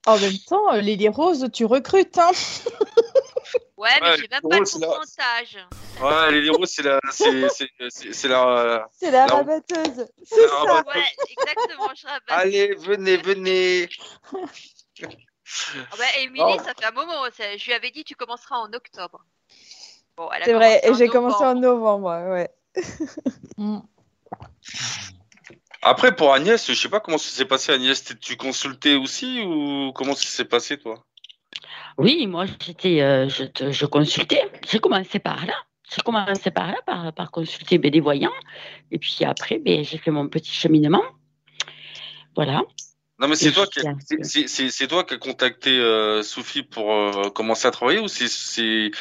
En 0.07 0.19
même 0.19 0.39
temps, 0.49 0.73
euh, 0.73 0.81
Lily 0.81 1.09
Rose, 1.09 1.49
tu 1.53 1.65
recrutes. 1.65 2.17
Hein 2.19 2.31
ouais, 3.77 3.91
mais 4.01 4.17
j'ai 4.17 4.29
même 4.29 4.41
pas 4.43 4.59
le 4.59 4.81
pourcentage. 4.81 5.59
Ouais, 6.01 6.33
Lily 6.33 6.51
Rose, 6.51 6.71
c'est 6.71 6.83
la. 6.83 6.99
C'est 7.11 7.31
la. 8.29 8.89
C'est 8.93 9.11
la, 9.11 9.27
rabatteuse. 9.27 10.07
C'est 10.25 10.49
ça. 10.49 10.83
Ouais, 10.87 11.05
exactement, 11.31 11.95
je 11.95 12.07
rabatte. 12.07 12.23
Allez, 12.29 12.75
venez, 12.77 13.17
venez. 13.19 13.89
oh 14.33 14.47
bah, 15.99 16.05
Émilie, 16.19 16.59
ça 16.59 16.75
fait 16.75 16.87
un 16.87 16.93
moment. 16.93 17.25
Je 17.37 17.65
lui 17.65 17.75
avais 17.75 17.91
dit, 17.91 18.05
tu 18.05 18.15
commenceras 18.15 18.57
en 18.57 18.73
octobre 18.73 19.25
c'est 20.45 20.53
vrai, 20.53 20.81
et 20.85 20.95
j'ai 20.95 21.09
commencé 21.09 21.45
en 21.45 21.55
novembre, 21.55 22.31
ouais. 22.31 22.51
Mm. 23.57 23.81
Après, 25.83 26.15
pour 26.15 26.33
Agnès, 26.33 26.65
je 26.65 26.75
sais 26.75 26.89
pas 26.89 27.01
comment 27.01 27.19
ça 27.19 27.31
s'est 27.31 27.45
passé, 27.45 27.73
Agnès. 27.73 28.05
Tu 28.21 28.37
consultais 28.37 28.95
aussi 28.95 29.41
ou 29.43 29.93
comment 29.93 30.15
ça 30.15 30.29
s'est 30.29 30.45
passé, 30.45 30.79
toi? 30.79 31.05
Oui, 31.99 32.29
moi, 32.29 32.47
j'étais, 32.65 33.01
euh, 33.01 33.29
je, 33.29 33.45
je, 33.71 33.87
consultais. 33.87 34.49
J'ai 34.69 34.79
commencé 34.79 35.19
par 35.19 35.45
là. 35.45 35.55
J'ai 35.91 36.03
commencé 36.03 36.51
par 36.53 36.69
là, 36.69 36.77
par, 36.87 37.13
par 37.13 37.31
consulter 37.33 37.79
ben, 37.79 37.91
des 37.91 38.01
voyants. 38.01 38.33
Et 38.93 38.99
puis 38.99 39.25
après, 39.25 39.59
ben, 39.59 39.83
j'ai 39.83 39.99
fait 39.99 40.11
mon 40.11 40.29
petit 40.29 40.53
cheminement. 40.53 41.03
Voilà. 42.37 42.63
Non, 43.21 43.27
mais 43.27 43.35
c'est 43.35 43.51
toi, 43.51 43.67
qui 43.67 43.81
c'est, 44.23 44.87
toi 44.87 45.03
qui 45.03 45.15
as 45.15 45.19
contacté 45.19 45.71
euh, 45.71 46.23
Sophie 46.23 46.63
pour 46.63 46.93
euh, 46.93 47.31
commencer 47.31 47.67
à 47.67 47.73
travailler 47.73 47.99
ou 47.99 48.07
c'est, 48.07 48.29
c'est, 48.29 48.93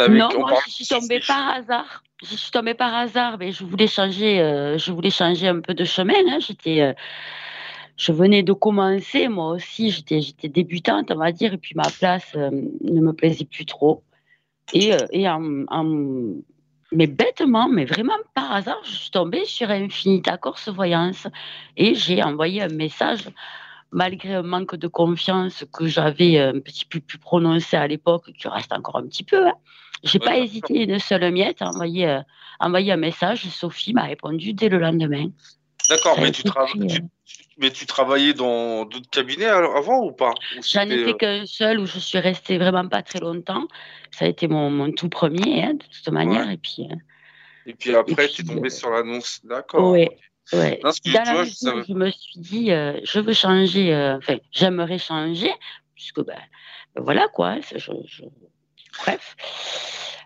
avec... 0.00 0.16
Non, 0.16 0.28
moi, 0.38 0.60
je 0.68 0.72
suis 0.72 0.86
tombée 0.86 1.20
par 1.26 1.48
hasard. 1.48 2.04
Je 2.22 2.36
suis 2.36 2.52
tombée 2.52 2.74
par 2.74 2.94
hasard, 2.94 3.36
mais 3.38 3.50
je 3.50 3.64
voulais 3.64 3.88
changer, 3.88 4.40
euh, 4.40 4.78
je 4.78 4.92
voulais 4.92 5.10
changer 5.10 5.48
un 5.48 5.60
peu 5.60 5.74
de 5.74 5.84
chemin. 5.84 6.14
Hein. 6.28 6.38
J'étais, 6.38 6.94
je 7.96 8.12
venais 8.12 8.44
de 8.44 8.52
commencer, 8.52 9.26
moi 9.26 9.50
aussi, 9.50 9.90
j'étais, 9.90 10.20
j'étais 10.20 10.48
débutante, 10.48 11.10
on 11.10 11.18
va 11.18 11.32
dire, 11.32 11.54
et 11.54 11.58
puis 11.58 11.74
ma 11.74 11.90
place 11.90 12.32
ne 12.34 13.00
me 13.00 13.12
plaisait 13.12 13.44
plus 13.44 13.66
trop. 13.66 14.04
Et, 14.72 14.92
et 15.10 15.28
en, 15.28 15.40
mais 16.92 17.08
bêtement, 17.08 17.68
mais 17.68 17.84
vraiment 17.84 18.14
par 18.34 18.52
hasard, 18.52 18.80
je 18.84 18.92
suis 18.92 19.10
tombée 19.10 19.44
sur 19.44 19.68
Infinita 19.70 20.36
Corse 20.38 20.68
Voyance 20.68 21.26
et 21.76 21.96
j'ai 21.96 22.22
envoyé 22.22 22.62
un 22.62 22.68
message 22.68 23.28
malgré 23.94 24.34
un 24.34 24.42
manque 24.42 24.74
de 24.74 24.88
confiance 24.88 25.64
que 25.72 25.86
j'avais 25.86 26.38
un 26.38 26.58
petit 26.58 26.84
peu 26.84 27.00
plus 27.00 27.18
prononcé 27.18 27.76
à 27.76 27.86
l'époque, 27.86 28.30
qui 28.36 28.48
reste 28.48 28.72
encore 28.72 28.96
un 28.96 29.06
petit 29.06 29.22
peu, 29.22 29.46
hein. 29.46 29.54
j'ai 30.02 30.18
pas 30.18 30.36
hésité 30.36 30.82
une 30.82 30.98
seule 30.98 31.32
miette 31.32 31.62
à 31.62 31.68
envoyer, 31.68 32.08
euh, 32.08 32.20
envoyer 32.58 32.92
un 32.92 32.96
message. 32.96 33.44
Sophie 33.48 33.94
m'a 33.94 34.02
répondu 34.02 34.52
dès 34.52 34.68
le 34.68 34.78
lendemain. 34.78 35.28
D'accord, 35.88 36.18
mais, 36.20 36.32
tu 36.32 36.42
euh, 36.48 36.86
mais 37.58 37.70
tu 37.70 37.86
travaillais 37.86 38.34
dans 38.34 38.84
d'autres 38.84 39.10
cabinets 39.10 39.46
avant 39.46 40.04
ou 40.04 40.10
pas? 40.10 40.32
J'en 40.62 40.82
ai 40.82 41.04
fait 41.04 41.10
euh, 41.10 41.14
qu'un 41.14 41.46
seul 41.46 41.78
où 41.78 41.86
je 41.86 42.00
suis 42.00 42.18
restée 42.18 42.58
vraiment 42.58 42.88
pas 42.88 43.02
très 43.02 43.20
longtemps. 43.20 43.68
Ça 44.10 44.24
a 44.24 44.28
été 44.28 44.48
mon, 44.48 44.70
mon 44.70 44.90
tout 44.90 45.08
premier, 45.08 45.62
hein, 45.62 45.74
de 45.74 45.84
toute 45.84 46.08
manière. 46.12 46.50
Et 46.50 46.56
puis, 46.56 46.88
et 47.66 47.74
puis 47.74 47.94
après, 47.94 48.28
tu 48.28 48.42
es 48.42 48.44
tombé 48.44 48.70
sur 48.70 48.90
l'annonce. 48.90 49.40
D'accord. 49.44 49.92
Oui. 49.92 50.08
Ouais. 50.52 50.80
je, 50.84 51.92
me 51.94 52.10
suis 52.10 52.38
dit, 52.40 52.70
euh, 52.70 53.00
je 53.02 53.18
veux 53.18 53.32
changer, 53.32 53.94
euh, 53.94 54.18
enfin, 54.18 54.36
j'aimerais 54.52 54.98
changer, 54.98 55.52
puisque, 55.94 56.20
ben, 56.20 56.38
ben 56.94 57.02
voilà 57.02 57.28
quoi, 57.28 57.56
bref, 58.98 59.36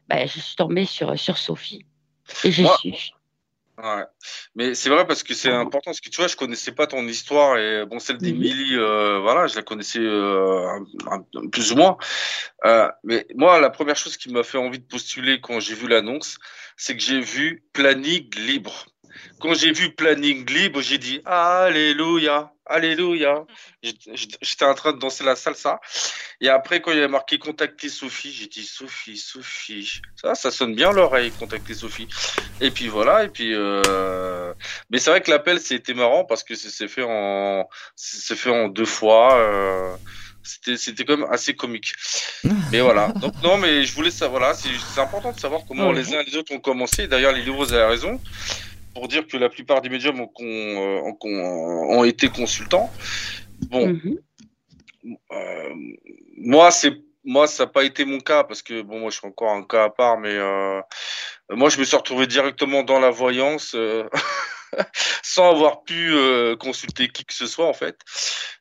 ben, 0.09 0.27
je 0.27 0.41
suis 0.41 0.57
tombée 0.57 0.87
sur, 0.87 1.19
sur 1.19 1.39
Sophie 1.39 1.87
et 2.45 2.51
suis. 2.51 3.13
Ouais. 3.79 4.03
Mais 4.57 4.75
c'est 4.75 4.91
vrai 4.91 5.07
parce 5.07 5.23
que 5.23 5.35
c'est 5.35 5.53
important 5.53 5.93
parce 5.93 6.01
que 6.01 6.09
tu 6.09 6.17
vois, 6.17 6.27
je 6.27 6.35
connaissais 6.35 6.73
pas 6.73 6.89
ton 6.89 7.07
histoire 7.07 7.59
et 7.59 7.87
bon 7.87 8.01
celle 8.01 8.19
d'Emilie, 8.19 8.75
euh, 8.75 9.21
voilà, 9.21 9.47
je 9.47 9.55
la 9.55 9.63
connaissais 9.63 10.01
plus 11.53 11.71
ou 11.71 11.77
moins. 11.77 11.97
mais 13.05 13.25
moi, 13.37 13.61
la 13.61 13.71
première 13.71 13.95
chose 13.95 14.17
qui 14.17 14.33
m'a 14.33 14.43
fait 14.43 14.59
envie 14.59 14.81
de 14.81 14.85
postuler 14.85 15.41
quand 15.41 15.61
j'ai 15.61 15.77
vu 15.77 15.87
l'annonce, 15.87 16.39
c'est 16.77 16.97
que 16.97 17.03
j'ai 17.05 17.21
vu 17.21 17.63
planning 17.73 18.29
libre. 18.35 18.87
Quand 19.41 19.55
j'ai 19.55 19.73
vu 19.73 19.95
planning 19.95 20.49
libre, 20.51 20.81
j'ai 20.81 20.99
dit 20.99 21.21
Alléluia, 21.25 22.53
Alléluia. 22.67 23.45
J'étais 23.83 24.65
en 24.65 24.75
train 24.75 24.93
de 24.93 24.99
danser 24.99 25.25
la 25.25 25.37
salsa. 25.37 25.81
Et 26.41 26.49
après, 26.49 26.81
quand 26.81 26.93
il 26.93 26.99
y 26.99 27.03
a 27.03 27.09
marqué 27.09 27.39
contacter 27.39 27.89
Sophie, 27.89 28.33
j'ai 28.33 28.47
dit 28.47 28.65
Sophie, 28.65 29.17
Sophie. 29.17 30.01
Ça, 30.17 30.35
ça 30.35 30.51
sonne 30.51 30.75
bien 30.75 30.93
l'oreille, 30.93 31.31
contacter 31.33 31.75
Sophie. 31.75 32.09
Et 32.61 32.71
puis 32.71 32.89
voilà. 32.89 33.25
Et 33.25 33.29
puis, 33.29 33.55
euh... 33.55 34.53
mais 34.91 34.99
c'est 34.99 35.11
vrai 35.11 35.21
que 35.21 35.31
l'appel, 35.31 35.61
c'était 35.61 35.95
marrant 35.95 36.25
parce 36.25 36.45
que 36.45 36.55
c'est 36.55 36.89
fait 36.89 37.05
en, 37.07 37.69
c'est 37.97 38.37
fait 38.37 38.51
en 38.51 38.69
deux 38.69 38.85
fois. 38.85 39.39
Euh 39.39 39.97
c'était 40.49 40.77
c'était 40.77 41.05
quand 41.05 41.19
même 41.19 41.29
assez 41.31 41.55
comique. 41.55 41.93
Mais 42.73 42.81
voilà. 42.81 43.09
Donc 43.21 43.35
non, 43.43 43.59
mais 43.59 43.85
je 43.85 43.95
voulais 43.95 44.11
savoir. 44.11 44.41
Voilà, 44.41 44.55
c'est 44.55 45.01
important 45.01 45.33
de 45.33 45.41
savoir 45.41 45.63
comment 45.67 45.91
les 45.91 46.15
uns 46.15 46.21
et 46.21 46.25
les 46.25 46.37
autres 46.37 46.53
ont 46.55 46.61
commencé. 46.61 47.09
D'ailleurs, 47.09 47.33
les 47.33 47.49
Rose 47.51 47.75
a 47.75 47.89
raison 47.89 48.21
pour 48.99 49.07
dire 49.07 49.27
que 49.29 49.37
la 49.37 49.49
plupart 49.49 49.81
des 49.81 49.89
médiums 49.89 50.21
ont, 50.21 50.31
ont, 50.41 51.17
ont, 51.23 51.99
ont 51.99 52.05
été 52.05 52.29
consultants. 52.29 52.91
Bon, 53.71 53.87
mhm. 53.87 54.19
euh, 55.31 55.75
moi, 56.37 56.73
c'est 56.73 56.93
moi, 57.25 57.47
ça 57.47 57.65
n'a 57.65 57.71
pas 57.71 57.85
été 57.85 58.05
mon 58.05 58.19
cas 58.19 58.43
parce 58.43 58.63
que 58.63 58.83
bon, 58.83 59.01
moi, 59.01 59.11
je 59.11 59.19
suis 59.19 59.27
encore 59.27 59.53
un 59.53 59.63
cas 59.63 59.85
à 59.85 59.91
part, 59.91 60.19
mais 60.19 60.35
euh, 60.35 60.81
moi, 61.51 61.69
je 61.69 61.79
me 61.79 61.85
suis 61.85 61.97
retrouvé 61.97 62.27
directement 62.27 62.83
dans 62.83 62.99
la 62.99 63.11
voyance 63.11 63.75
euh, 63.77 64.05
sans 65.23 65.51
avoir 65.51 65.85
pu 65.85 66.13
euh, 66.13 66.57
consulter 66.57 67.09
qui 67.09 67.25
que 67.25 67.35
ce 67.35 67.47
soit 67.47 67.67
en 67.67 67.73
fait. 67.73 68.01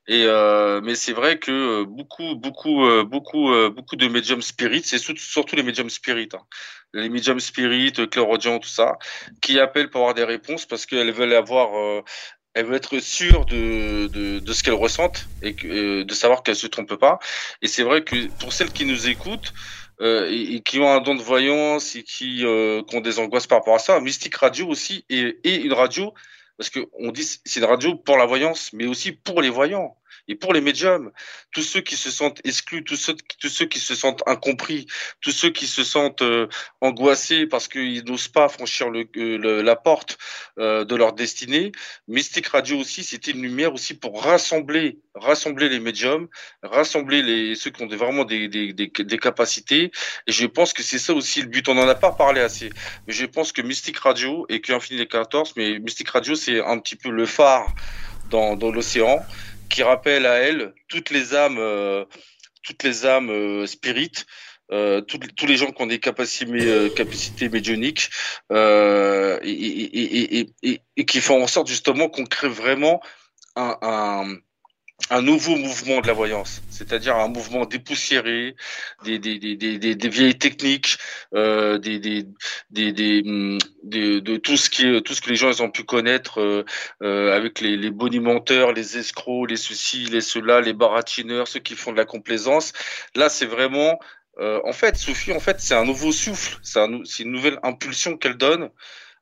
Et 0.07 0.23
euh, 0.25 0.81
mais 0.81 0.95
c'est 0.95 1.13
vrai 1.13 1.39
que 1.39 1.84
beaucoup, 1.84 2.35
beaucoup, 2.35 2.85
beaucoup, 3.05 3.51
beaucoup 3.71 3.95
de 3.95 4.07
médiums 4.07 4.41
spirites, 4.41 4.85
c'est 4.85 4.99
surtout 4.99 5.55
les 5.55 5.63
médiums 5.63 5.89
spirites, 5.89 6.35
hein. 6.35 6.45
les 6.93 7.09
médiums 7.09 7.39
spirites, 7.41 8.09
clairaudients, 8.09 8.59
tout 8.59 8.69
ça, 8.69 8.97
qui 9.41 9.59
appellent 9.59 9.89
pour 9.89 10.01
avoir 10.01 10.13
des 10.13 10.23
réponses 10.23 10.65
parce 10.65 10.85
qu'elles 10.85 11.11
veulent 11.11 11.34
avoir 11.34 12.03
elle 12.57 12.65
veut 12.65 12.75
être 12.75 12.97
sûre 12.97 13.45
de, 13.45 14.07
de, 14.07 14.39
de 14.39 14.53
ce 14.53 14.63
qu'elle 14.63 14.73
ressente 14.73 15.29
et 15.43 15.55
que, 15.55 16.01
de 16.01 16.13
savoir 16.15 16.41
qu'elle 16.41 16.55
se 16.55 16.65
trompe 16.65 16.95
pas. 16.95 17.19
Et 17.61 17.67
c'est 17.67 17.84
vrai 17.84 18.03
que 18.03 18.29
pour 18.39 18.51
celles 18.51 18.71
qui 18.71 18.85
nous 18.85 19.07
écoutent 19.07 19.53
euh, 20.02 20.30
et, 20.30 20.61
qui 20.61 20.80
ont 20.80 20.90
un 20.90 21.02
don 21.02 21.15
de 21.15 21.22
voyance 21.22 21.95
et 21.95 22.03
qui, 22.03 22.45
euh, 22.45 22.84
qui, 22.84 22.95
ont 22.95 23.02
des 23.02 23.19
angoisses 23.19 23.48
par 23.48 23.60
rapport 23.60 23.76
à 23.76 23.80
ça, 23.80 23.99
Mystique 23.99 24.36
Radio 24.36 24.68
aussi 24.68 25.06
est 25.10 25.40
une 25.44 25.74
radio 25.74 26.14
parce 26.57 26.69
que 26.69 26.88
on 26.94 27.11
dit 27.11 27.24
c'est 27.24 27.60
une 27.60 27.65
radio 27.65 27.95
pour 27.95 28.18
la 28.18 28.26
voyance, 28.26 28.72
mais 28.74 28.86
aussi 28.86 29.11
pour 29.11 29.41
les 29.41 29.49
voyants. 29.49 29.95
Et 30.28 30.36
pour 30.36 30.54
les 30.54 30.62
médiums, 30.62 31.12
tous 31.52 31.62
ceux 31.62 31.82
qui 31.82 31.95
se 31.95 32.12
sentent 32.12 32.41
exclus, 32.44 32.84
tous 32.84 32.98
ceux, 32.98 33.16
tous 33.40 33.49
ceux 33.49 33.66
qui 33.66 33.80
se 33.80 33.95
sentent 33.95 34.24
incompris, 34.28 34.88
tous 35.22 35.32
ceux 35.32 35.49
qui 35.49 35.68
se 35.68 35.84
sentent 35.84 36.22
euh, 36.22 36.48
angoissés 36.82 37.45
parce 37.45 37.68
qu'ils 37.68 38.04
n'osent 38.04 38.28
pas 38.28 38.49
franchir 38.49 38.90
le, 38.90 39.08
euh, 39.16 39.64
la 39.64 39.76
porte 39.76 40.18
euh, 40.60 40.84
de 40.84 40.95
leur 40.95 41.14
destinée, 41.14 41.72
Mystique 42.08 42.48
Radio 42.48 42.78
aussi, 42.78 43.04
c'était 43.04 43.32
une 43.32 43.41
lumière 43.41 43.74
aussi 43.74 43.94
pour 43.94 44.22
rassembler, 44.22 44.99
rassembler 45.16 45.70
les 45.70 45.80
médiums, 45.80 46.28
rassembler 46.62 47.22
les, 47.22 47.56
ceux 47.56 47.72
qui 47.72 47.84
ont 47.84 47.88
vraiment 47.88 48.26
des, 48.26 48.49
des, 48.49 48.74
des, 48.74 48.88
des 48.88 49.18
capacités. 49.18 49.91
Et 50.28 50.32
je 50.32 50.45
pense 50.45 50.74
que 50.74 50.84
c'est 50.84 50.99
ça 50.99 51.14
aussi 51.14 51.41
le 51.41 51.48
but. 51.48 51.70
On 51.70 51.76
n'en 51.76 51.88
a 51.88 51.95
pas 51.95 52.12
parlé 52.12 52.41
assez, 52.41 52.70
mais 53.08 53.14
je 53.14 53.26
pense 53.26 53.52
que 53.52 53.62
Mystique 53.62 53.99
Radio 53.99 54.45
et 54.49 54.60
que 54.60 54.74
Infini 54.74 54.99
les 54.99 55.08
14, 55.08 55.54
mais 55.56 55.80
Mystique 55.80 56.10
Radio, 56.10 56.36
c'est 56.36 56.64
un 56.64 56.80
petit 56.80 56.95
peu 56.95 57.10
le 57.10 57.26
phare 57.26 57.74
dans, 58.30 58.56
dans 58.56 58.72
l'océan 58.72 59.26
qui 59.69 59.84
rappelle 59.84 60.26
à 60.26 60.35
elle 60.35 60.73
toutes 60.88 61.10
les 61.10 61.35
âmes, 61.35 61.57
euh, 61.60 62.06
toutes 62.64 62.84
les 62.84 63.06
âmes 63.06 63.30
euh, 63.30 63.65
spirites, 63.65 64.26
euh, 64.72 65.02
tous 65.02 65.45
les 65.45 65.56
gens 65.56 65.72
qui 65.72 65.81
ont 65.81 65.88
des 65.88 65.99
capacités, 65.99 66.52
euh, 66.68 66.89
capacités 66.89 67.48
médioniques 67.48 68.10
euh, 68.52 69.39
et, 69.41 69.52
et, 69.52 70.49
et, 70.61 70.81
et, 70.98 71.06
qui 71.06 71.22
font 71.22 71.41
en 71.41 71.48
sorte 71.48 71.68
justement 71.68 72.10
qu'on 72.10 72.26
crée 72.26 72.49
vraiment 72.49 73.02
un, 73.56 73.77
un, 73.81 74.35
un 75.10 75.22
nouveau 75.22 75.56
mouvement 75.56 76.02
de 76.02 76.07
la 76.07 76.14
voyance, 76.14 76.61
c'est-à-dire 76.69 77.15
un 77.15 77.28
mouvement 77.28 77.65
dépoussiéré, 77.65 78.56
des, 79.06 79.19
des, 79.19 79.38
des, 79.40 79.56
des, 79.56 79.95
des 79.95 80.10
vieilles 80.10 80.38
techniques, 80.38 80.98
euh, 81.34 81.78
des, 81.78 81.99
des, 81.99 82.26
des, 82.72 82.91
des, 82.91 83.22
mm, 83.24 83.60
de 83.84 84.38
tout 84.38 84.57
ce 84.57 84.69
qui 84.69 85.02
tout 85.03 85.14
ce 85.14 85.22
que 85.22 85.30
les 85.30 85.36
gens 85.36 85.49
ils 85.49 85.61
ont 85.61 85.69
pu 85.69 85.84
connaître 85.84 86.41
euh, 86.41 86.65
euh, 87.03 87.36
avec 87.36 87.61
les, 87.61 87.78
les 87.78 87.91
bonimenteurs, 87.91 88.74
les 88.74 88.98
escrocs, 88.98 89.49
les 89.49 89.56
ceci, 89.56 90.06
les 90.06 90.22
cela, 90.22 90.61
les 90.61 90.74
baratineurs, 90.74 91.48
ceux 91.48 91.60
qui 91.61 91.76
font 91.76 91.91
de 91.91 91.98
la 91.98 92.06
complaisance. 92.06 92.74
Là, 93.15 93.30
c'est 93.30 93.45
vraiment 93.45 93.99
euh, 94.40 94.60
en 94.65 94.74
fait, 94.74 94.98
Sophie, 94.98 95.34
en 95.34 95.40
fait, 95.40 95.60
c'est 95.60 95.74
un 95.74 95.86
nouveau 95.86 96.11
souffle, 96.11 96.60
c'est 96.61 96.80
un, 96.80 97.02
une 97.19 97.32
nouvelle 97.32 97.60
impulsion 97.64 98.18
qu'elle 98.18 98.38
donne 98.38 98.69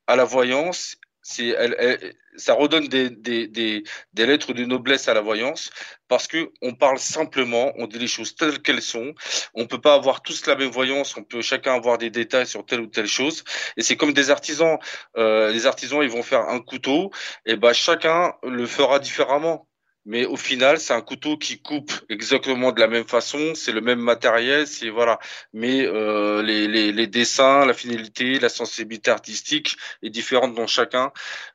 à 0.08 0.16
la 0.16 0.26
voyance 0.26 0.98
elle, 1.40 1.76
elle, 1.80 2.16
ça 2.38 2.54
redonne 2.54 2.88
des, 2.88 3.10
des, 3.10 3.48
des, 3.48 3.84
des, 4.14 4.26
lettres 4.26 4.54
de 4.54 4.66
noblesse 4.66 5.08
à 5.08 5.14
la 5.14 5.22
voyance 5.22 5.72
parce 6.08 6.28
que 6.28 6.52
on 6.62 6.74
parle 6.74 7.00
simplement, 7.00 7.72
on 7.78 7.88
dit 7.88 8.00
les 8.00 8.08
choses 8.08 8.36
telles 8.36 8.62
qu'elles 8.62 8.82
sont. 8.82 9.14
On 9.54 9.66
peut 9.68 9.82
pas 9.82 9.96
avoir 9.96 10.22
tous 10.22 10.46
la 10.46 10.56
même 10.56 10.70
voyance, 10.70 11.16
on 11.18 11.24
peut 11.24 11.42
chacun 11.42 11.74
avoir 11.74 11.98
des 11.98 12.10
détails 12.10 12.48
sur 12.48 12.66
telle 12.66 12.82
ou 12.82 12.88
telle 12.88 13.08
chose. 13.08 13.44
Et 13.78 13.82
c'est 13.82 13.96
comme 13.96 14.14
des 14.14 14.30
artisans. 14.30 14.78
Euh, 15.18 15.52
les 15.52 15.66
artisans, 15.66 16.04
ils 16.04 16.10
vont 16.10 16.24
faire 16.24 16.42
un 16.42 16.60
couteau, 16.60 17.12
et 17.46 17.56
ben 17.56 17.74
chacun 17.74 18.34
le 18.44 18.66
fera 18.66 19.00
différemment 19.00 19.68
mais 20.06 20.26
au 20.26 20.38
final, 20.38 20.80
c'est 20.80 20.94
un 20.94 21.02
couteau 21.02 21.38
qui 21.38 21.60
coupe 21.60 21.92
exactement 22.10 22.72
de 22.72 22.80
la 22.80 22.88
même 22.88 23.08
façon, 23.08 23.56
c'est 23.56 23.72
le 23.72 23.82
même 23.82 24.00
matériel, 24.00 24.68
c'est 24.68 24.90
voilà. 24.90 25.20
Mais 25.54 25.86
euh, 25.86 26.44
les, 26.44 26.68
les, 26.68 26.92
les, 26.92 27.08
dessins, 27.08 27.66
la 27.66 27.74
finalité, 27.74 28.40
la 28.40 28.50
sensibilité 28.50 29.10
artistique 29.10 29.78
est 30.04 30.12
différente 30.12 30.54
dans 30.54 30.68
chacun 30.68 31.12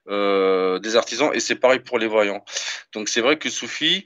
euh, 0.09 0.81
des 0.81 0.97
artisans, 0.97 1.31
et 1.33 1.41
c'est 1.41 1.57
pareil 1.57 1.81
pour 1.81 1.99
les 1.99 2.09
voyants. 2.09 2.45
Donc 2.93 3.09
c'est 3.09 3.21
vrai 3.21 3.39
que 3.39 3.49
Soufi, 3.51 4.05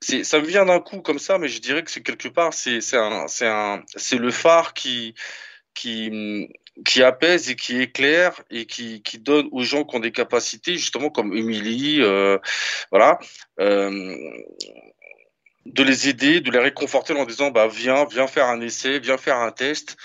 ça 0.00 0.40
me 0.40 0.46
vient 0.46 0.64
d'un 0.64 0.80
coup 0.80 1.00
comme 1.00 1.18
ça, 1.18 1.38
mais 1.38 1.48
je 1.48 1.60
dirais 1.60 1.82
que 1.82 1.90
c'est 1.90 2.02
quelque 2.02 2.28
part, 2.28 2.54
c'est 2.54 2.80
c'est 2.80 2.96
un 2.98 3.28
c'est 3.28 3.46
un 3.46 3.84
c'est 3.96 4.18
le 4.18 4.30
phare 4.30 4.74
qui 4.74 5.14
qui 5.74 6.48
qui 6.84 7.02
apaise 7.02 7.50
et 7.50 7.56
qui 7.56 7.80
éclaire 7.80 8.40
et 8.50 8.66
qui, 8.66 9.02
qui 9.02 9.18
donne 9.18 9.48
aux 9.52 9.62
gens 9.62 9.84
qui 9.84 9.96
ont 9.96 10.00
des 10.00 10.12
capacités, 10.12 10.76
justement 10.76 11.10
comme 11.10 11.34
Émilie, 11.34 12.00
euh, 12.00 12.38
voilà, 12.90 13.18
euh, 13.60 14.16
de 15.66 15.82
les 15.82 16.08
aider, 16.08 16.40
de 16.40 16.50
les 16.50 16.58
réconforter 16.58 17.12
en 17.14 17.24
disant 17.24 17.50
bah 17.50 17.68
viens, 17.68 18.04
viens 18.06 18.26
faire 18.26 18.46
un 18.46 18.60
essai, 18.60 18.98
viens 19.00 19.18
faire 19.18 19.36
un 19.36 19.50
test, 19.50 19.96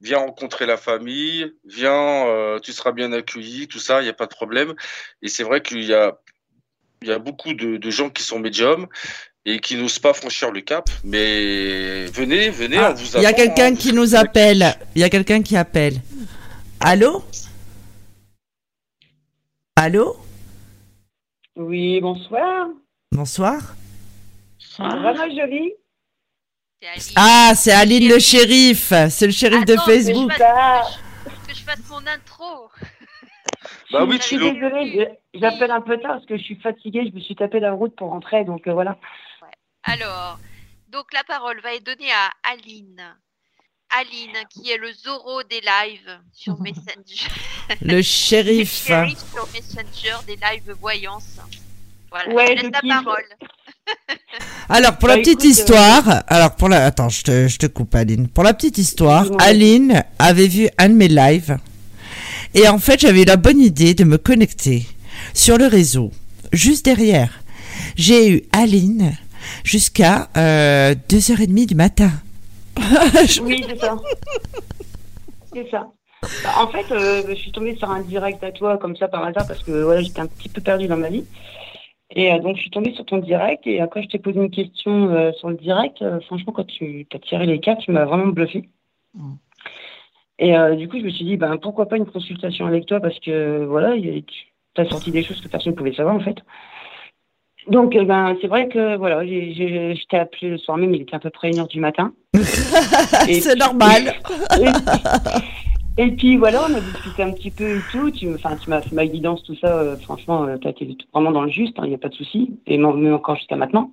viens 0.00 0.18
rencontrer 0.18 0.66
la 0.66 0.76
famille, 0.76 1.52
viens, 1.64 2.26
euh, 2.26 2.58
tu 2.58 2.72
seras 2.72 2.92
bien 2.92 3.12
accueilli, 3.12 3.68
tout 3.68 3.78
ça, 3.78 4.00
il 4.00 4.04
n'y 4.04 4.10
a 4.10 4.14
pas 4.14 4.26
de 4.26 4.34
problème. 4.34 4.74
Et 5.22 5.28
c'est 5.28 5.44
vrai 5.44 5.62
qu'il 5.62 5.82
y 5.82 5.94
a 5.94 6.18
il 7.02 7.08
y 7.08 7.12
a 7.12 7.18
beaucoup 7.18 7.52
de, 7.52 7.78
de 7.78 7.90
gens 7.90 8.10
qui 8.10 8.22
sont 8.22 8.38
médiums 8.38 8.86
et 9.44 9.58
qui 9.58 9.76
n'osent 9.76 9.98
pas 9.98 10.12
franchir 10.12 10.50
le 10.50 10.60
cap. 10.60 10.88
Mais 11.04 12.06
venez, 12.06 12.50
venez, 12.50 12.78
ah, 12.78 12.92
on 12.92 12.94
vous 12.94 13.16
Il 13.16 13.22
y 13.22 13.26
a 13.26 13.32
quelqu'un 13.32 13.74
qui 13.74 13.92
nous 13.92 14.14
appelle. 14.14 14.76
Il 14.94 15.00
y 15.00 15.04
a 15.04 15.10
quelqu'un 15.10 15.42
qui 15.42 15.56
appelle. 15.56 16.00
Allô? 16.80 17.24
Allô? 19.76 20.16
Oui, 21.56 22.00
bonsoir. 22.00 22.68
Bonsoir. 23.10 23.74
Jolie. 24.78 25.72
Ah, 27.14 27.52
c'est 27.54 27.72
Aline 27.72 28.08
le 28.08 28.18
shérif. 28.18 28.92
C'est 29.10 29.26
le 29.26 29.32
shérif 29.32 29.62
Attends, 29.62 29.74
de 29.74 29.78
Facebook. 29.78 30.30
Que 30.30 30.34
je, 30.34 30.38
fasse, 30.38 30.98
que 31.48 31.54
je 31.54 31.62
fasse 31.62 31.90
mon 31.90 32.06
intro. 32.06 32.70
Bah 33.92 34.04
oui, 34.08 34.16
je 34.16 34.22
suis 34.22 34.38
désolée, 34.38 35.08
j'appelle 35.34 35.70
un 35.70 35.82
peu 35.82 35.98
tard 35.98 36.12
parce 36.12 36.26
que 36.26 36.36
je 36.36 36.42
suis 36.42 36.56
fatiguée, 36.56 37.06
je 37.08 37.14
me 37.14 37.20
suis 37.20 37.36
tapé 37.36 37.60
la 37.60 37.72
route 37.72 37.94
pour 37.94 38.08
rentrer, 38.08 38.44
donc 38.44 38.66
euh, 38.66 38.72
voilà. 38.72 38.96
Alors, 39.84 40.38
donc 40.90 41.06
la 41.12 41.24
parole 41.24 41.60
va 41.62 41.74
être 41.74 41.84
donnée 41.84 42.10
à 42.12 42.30
Aline. 42.52 43.02
Aline, 44.00 44.38
qui 44.50 44.70
est 44.70 44.78
le 44.78 44.92
Zoro 44.92 45.42
des 45.44 45.60
lives 45.60 46.18
sur 46.32 46.58
Messenger. 46.60 47.28
Le 47.82 48.00
shérif. 48.00 48.86
shérif 48.86 49.18
sur 49.32 49.46
Messenger 49.52 50.16
des 50.26 50.36
lives 50.36 50.74
voyance. 50.80 51.36
Voilà, 52.10 52.32
Ouais, 52.34 52.46
je 52.56 52.62
laisse 52.62 52.72
la 52.82 53.02
parole. 53.02 53.24
Alors 54.68 54.96
pour 54.98 55.08
la 55.08 55.16
Bah, 55.16 55.22
petite 55.22 55.44
écoute, 55.44 55.44
euh, 55.44 55.48
histoire, 55.48 56.22
alors 56.28 56.54
pour 56.56 56.68
la 56.68 56.84
attends, 56.86 57.08
je 57.08 57.22
te, 57.22 57.48
je 57.48 57.56
te 57.58 57.66
coupe 57.66 57.94
Aline. 57.94 58.28
Pour 58.28 58.44
la 58.44 58.54
petite 58.54 58.78
histoire. 58.78 59.26
Aline 59.40 60.04
avait 60.18 60.46
vu 60.46 60.68
un 60.78 60.88
de 60.88 60.94
mes 60.94 61.08
lives 61.08 61.58
et 62.54 62.68
en 62.68 62.78
fait, 62.78 63.00
j'avais 63.00 63.22
eu 63.22 63.24
la 63.24 63.36
bonne 63.36 63.60
idée 63.60 63.94
de 63.94 64.04
me 64.04 64.18
connecter 64.18 64.86
sur 65.34 65.58
le 65.58 65.66
réseau 65.66 66.12
juste 66.52 66.84
derrière. 66.84 67.40
J'ai 67.96 68.28
eu 68.30 68.42
Aline 68.52 69.16
jusqu'à 69.64 70.28
euh, 70.36 70.94
2h30 71.08 71.66
du 71.66 71.74
matin. 71.74 72.10
Oui, 73.42 73.64
c'est 73.68 73.78
ça. 73.78 73.96
C'est 75.52 75.70
ça. 75.70 75.88
Bah, 76.44 76.50
en 76.60 76.68
fait, 76.68 76.90
euh, 76.92 77.22
je 77.28 77.34
suis 77.34 77.52
tombée 77.52 77.76
sur 77.76 77.90
un 77.90 78.00
direct 78.00 78.42
à 78.44 78.52
toi 78.52 78.78
comme 78.78 78.96
ça 78.96 79.08
par 79.08 79.24
hasard 79.24 79.46
parce 79.46 79.62
que 79.62 79.82
voilà, 79.82 80.02
j'étais 80.02 80.20
un 80.20 80.26
petit 80.26 80.48
peu 80.48 80.60
perdue 80.60 80.86
dans 80.86 80.96
ma 80.96 81.08
vie. 81.08 81.24
Et 82.14 82.32
euh, 82.32 82.38
donc, 82.38 82.56
je 82.56 82.62
suis 82.62 82.70
tombée 82.70 82.94
sur 82.94 83.04
ton 83.04 83.18
direct 83.18 83.66
et 83.66 83.80
après, 83.80 84.02
je 84.02 84.08
t'ai 84.08 84.18
posé 84.18 84.38
une 84.38 84.50
question 84.50 85.08
euh, 85.08 85.32
sur 85.32 85.48
le 85.48 85.56
direct. 85.56 86.02
Euh, 86.02 86.20
franchement, 86.20 86.52
quand 86.52 86.66
tu 86.66 87.06
as 87.12 87.18
tiré 87.18 87.46
les 87.46 87.60
cartes, 87.60 87.80
tu 87.80 87.90
m'as 87.90 88.04
vraiment 88.04 88.26
bluffé. 88.26 88.68
Et 90.38 90.56
euh, 90.56 90.76
du 90.76 90.88
coup, 90.88 90.98
je 90.98 91.04
me 91.04 91.10
suis 91.10 91.24
dit, 91.24 91.36
ben, 91.36 91.56
pourquoi 91.56 91.86
pas 91.88 91.96
une 91.96 92.06
consultation 92.06 92.66
avec 92.66 92.86
toi 92.86 93.00
parce 93.00 93.18
que 93.20 93.64
voilà, 93.64 93.94
tu 93.96 94.24
as 94.80 94.84
sorti 94.86 95.10
des 95.10 95.22
choses 95.22 95.40
que 95.40 95.48
personne 95.48 95.72
ne 95.72 95.76
pouvait 95.76 95.94
savoir 95.94 96.14
en 96.14 96.20
fait. 96.20 96.36
Donc, 97.68 97.94
euh, 97.94 98.04
ben, 98.04 98.36
c'est 98.40 98.48
vrai 98.48 98.68
que 98.68 98.96
voilà, 98.96 99.24
t'ai 99.24 100.18
appelé 100.18 100.50
le 100.50 100.58
soir 100.58 100.76
même, 100.76 100.94
il 100.94 101.02
était 101.02 101.14
à 101.14 101.20
peu 101.20 101.30
près 101.30 101.50
1h 101.50 101.68
du 101.68 101.80
matin. 101.80 102.12
C'est 102.34 103.56
normal. 103.56 104.14
Et 105.98 106.10
puis 106.12 106.36
voilà, 106.36 106.66
on 106.68 106.74
a 106.74 106.80
discuté 106.80 107.22
un 107.22 107.32
petit 107.32 107.50
peu 107.50 107.76
et 107.76 107.80
tout. 107.90 108.10
Tu, 108.10 108.26
tu 108.26 108.70
m'as 108.70 108.80
fait 108.80 108.94
ma 108.94 109.06
guidance, 109.06 109.42
tout 109.44 109.54
ça. 109.60 109.68
euh, 109.68 109.96
franchement, 109.98 110.46
tu 110.60 110.66
as 110.66 110.70
été 110.70 110.96
vraiment 111.12 111.30
dans 111.32 111.42
le 111.42 111.50
juste, 111.50 111.76
il 111.82 111.88
n'y 111.88 111.94
a 111.94 111.98
pas 111.98 112.08
de 112.08 112.14
souci. 112.14 112.58
Et 112.66 112.78
même 112.78 112.96
même 112.96 113.14
encore 113.14 113.36
jusqu'à 113.36 113.56
maintenant. 113.56 113.92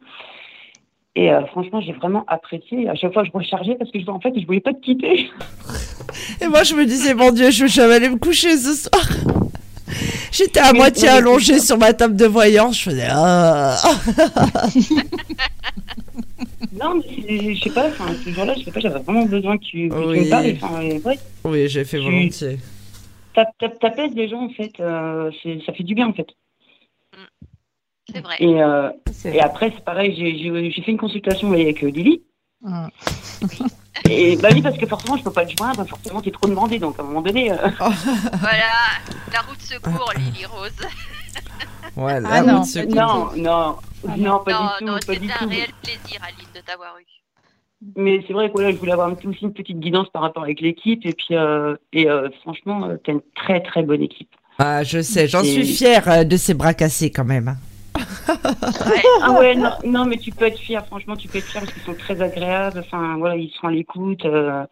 Et 1.15 1.31
euh, 1.31 1.45
franchement, 1.47 1.81
j'ai 1.81 1.91
vraiment 1.91 2.23
apprécié. 2.27 2.87
À 2.87 2.95
chaque 2.95 3.13
fois, 3.13 3.23
je 3.25 3.31
rechargeais 3.33 3.75
parce 3.75 3.91
que 3.91 3.99
je, 3.99 4.09
en 4.09 4.21
fait, 4.21 4.31
je 4.39 4.45
voulais 4.45 4.61
pas 4.61 4.73
te 4.73 4.79
quitter. 4.79 5.29
Et 6.41 6.47
moi, 6.47 6.63
je 6.63 6.75
me 6.75 6.85
disais, 6.85 7.13
mon 7.13 7.31
Dieu, 7.31 7.51
je 7.51 7.63
vais 7.63 7.69
jamais 7.69 7.95
aller 7.95 8.09
me 8.09 8.17
coucher 8.17 8.55
ce 8.55 8.73
soir. 8.73 9.03
J'étais 10.31 10.59
à 10.59 10.73
moitié 10.73 11.07
allongée 11.09 11.59
sur 11.59 11.77
ma 11.77 11.93
table 11.93 12.15
de 12.15 12.25
voyance, 12.25 12.77
je 12.79 12.83
faisais. 12.89 13.07
Ah. 13.21 13.75
non, 16.71 16.95
mais 16.95 17.55
je 17.55 17.63
sais 17.63 17.69
pas, 17.69 17.89
ce 17.91 18.29
jour-là, 18.29 18.53
je 18.57 18.63
sais 18.63 18.71
pas, 18.71 18.79
j'avais 18.79 18.99
vraiment 18.99 19.25
besoin 19.25 19.57
que 19.57 19.63
tu, 19.63 19.89
que 19.89 19.95
oui. 19.95 20.19
tu 20.19 20.25
me 20.25 20.29
parles. 20.29 20.53
Enfin, 20.61 21.09
ouais, 21.09 21.19
oui, 21.43 21.67
j'ai 21.67 21.83
fait 21.83 21.99
volontiers. 21.99 22.59
T'apaises 23.33 24.13
les 24.15 24.29
gens, 24.29 24.45
en 24.45 24.49
fait, 24.49 24.71
euh, 24.79 25.31
ça 25.65 25.73
fait 25.73 25.83
du 25.83 25.95
bien, 25.95 26.07
en 26.07 26.13
fait. 26.13 26.27
C'est 28.11 28.21
vrai. 28.21 28.35
Et, 28.39 28.61
euh, 28.61 28.89
et 29.25 29.39
après, 29.39 29.71
c'est 29.75 29.83
pareil, 29.83 30.15
j'ai 30.15 30.81
fait 30.81 30.91
une 30.91 30.97
consultation 30.97 31.51
avec 31.51 31.83
euh, 31.83 31.89
Lily. 31.89 32.23
Ah. 32.65 32.89
Et 34.09 34.35
bah 34.37 34.49
oui, 34.51 34.61
parce 34.61 34.77
que 34.77 34.85
forcément, 34.85 35.17
je 35.17 35.23
peux 35.23 35.31
pas 35.31 35.45
te 35.45 35.53
joindre, 35.57 35.85
forcément, 35.87 36.21
t'es 36.21 36.31
trop 36.31 36.47
demandé, 36.47 36.79
donc 36.79 36.97
à 36.99 37.01
un 37.01 37.05
moment 37.05 37.21
donné. 37.21 37.51
Euh... 37.51 37.55
voilà, 37.79 38.69
la 39.33 39.41
route 39.41 39.61
secours, 39.61 40.11
Lily 40.17 40.45
Rose. 40.45 40.71
Ouais, 41.97 42.19
la 42.21 42.29
ah, 42.31 42.39
route 42.41 42.47
non. 42.51 42.63
secours. 42.63 42.95
Non, 42.95 43.29
non, 43.35 43.75
Ah, 44.07 44.13
non, 44.17 44.39
pas 44.39 44.51
non, 44.51 44.59
du 44.59 44.77
tout. 44.79 44.85
non, 44.85 44.93
du 44.95 44.99
c'était 45.07 45.33
un 45.33 45.37
tout. 45.43 45.49
réel 45.49 45.69
plaisir, 45.83 46.19
Aline, 46.23 46.47
de 46.55 46.61
t'avoir 46.61 46.95
eu. 46.99 47.05
Mais 47.95 48.23
c'est 48.27 48.33
vrai 48.33 48.47
que 48.47 48.53
voilà, 48.53 48.71
je 48.71 48.77
voulais 48.77 48.91
avoir 48.91 49.07
un 49.09 49.15
petit- 49.15 49.27
aussi 49.27 49.41
une 49.43 49.53
petite 49.53 49.79
guidance 49.79 50.07
par 50.13 50.21
rapport 50.21 50.43
avec 50.43 50.61
l'équipe, 50.61 51.05
et 51.05 51.13
puis, 51.13 51.35
euh, 51.35 51.75
et 51.91 52.09
euh, 52.09 52.29
franchement, 52.41 52.85
euh, 52.85 52.95
t'as 53.03 53.13
une 53.13 53.21
très 53.35 53.61
très 53.63 53.81
bonne 53.83 54.01
équipe. 54.03 54.29
Ah, 54.59 54.83
je 54.83 55.01
sais, 55.01 55.27
j'en 55.27 55.41
Et- 55.41 55.45
suis 55.51 55.65
fière 55.65 56.25
de 56.25 56.37
ces 56.37 56.53
bras 56.53 56.73
cassés 56.73 57.11
quand 57.11 57.25
même. 57.25 57.57
Ah 59.23 59.31
ouais, 59.39 59.55
non, 59.55 59.71
non, 59.85 60.05
mais 60.05 60.17
tu 60.17 60.31
peux 60.31 60.45
être 60.45 60.59
fier, 60.59 60.85
franchement, 60.85 61.15
tu 61.15 61.27
peux 61.27 61.37
être 61.37 61.45
fier 61.45 61.61
parce 61.61 61.73
qu'ils 61.73 61.83
sont 61.83 61.93
très 61.93 62.21
agréables, 62.21 62.79
enfin 62.79 63.17
voilà, 63.17 63.35
ils 63.35 63.51
sont 63.59 63.67
à 63.67 63.71
l'écoute, 63.71 64.25
euh, 64.25 64.63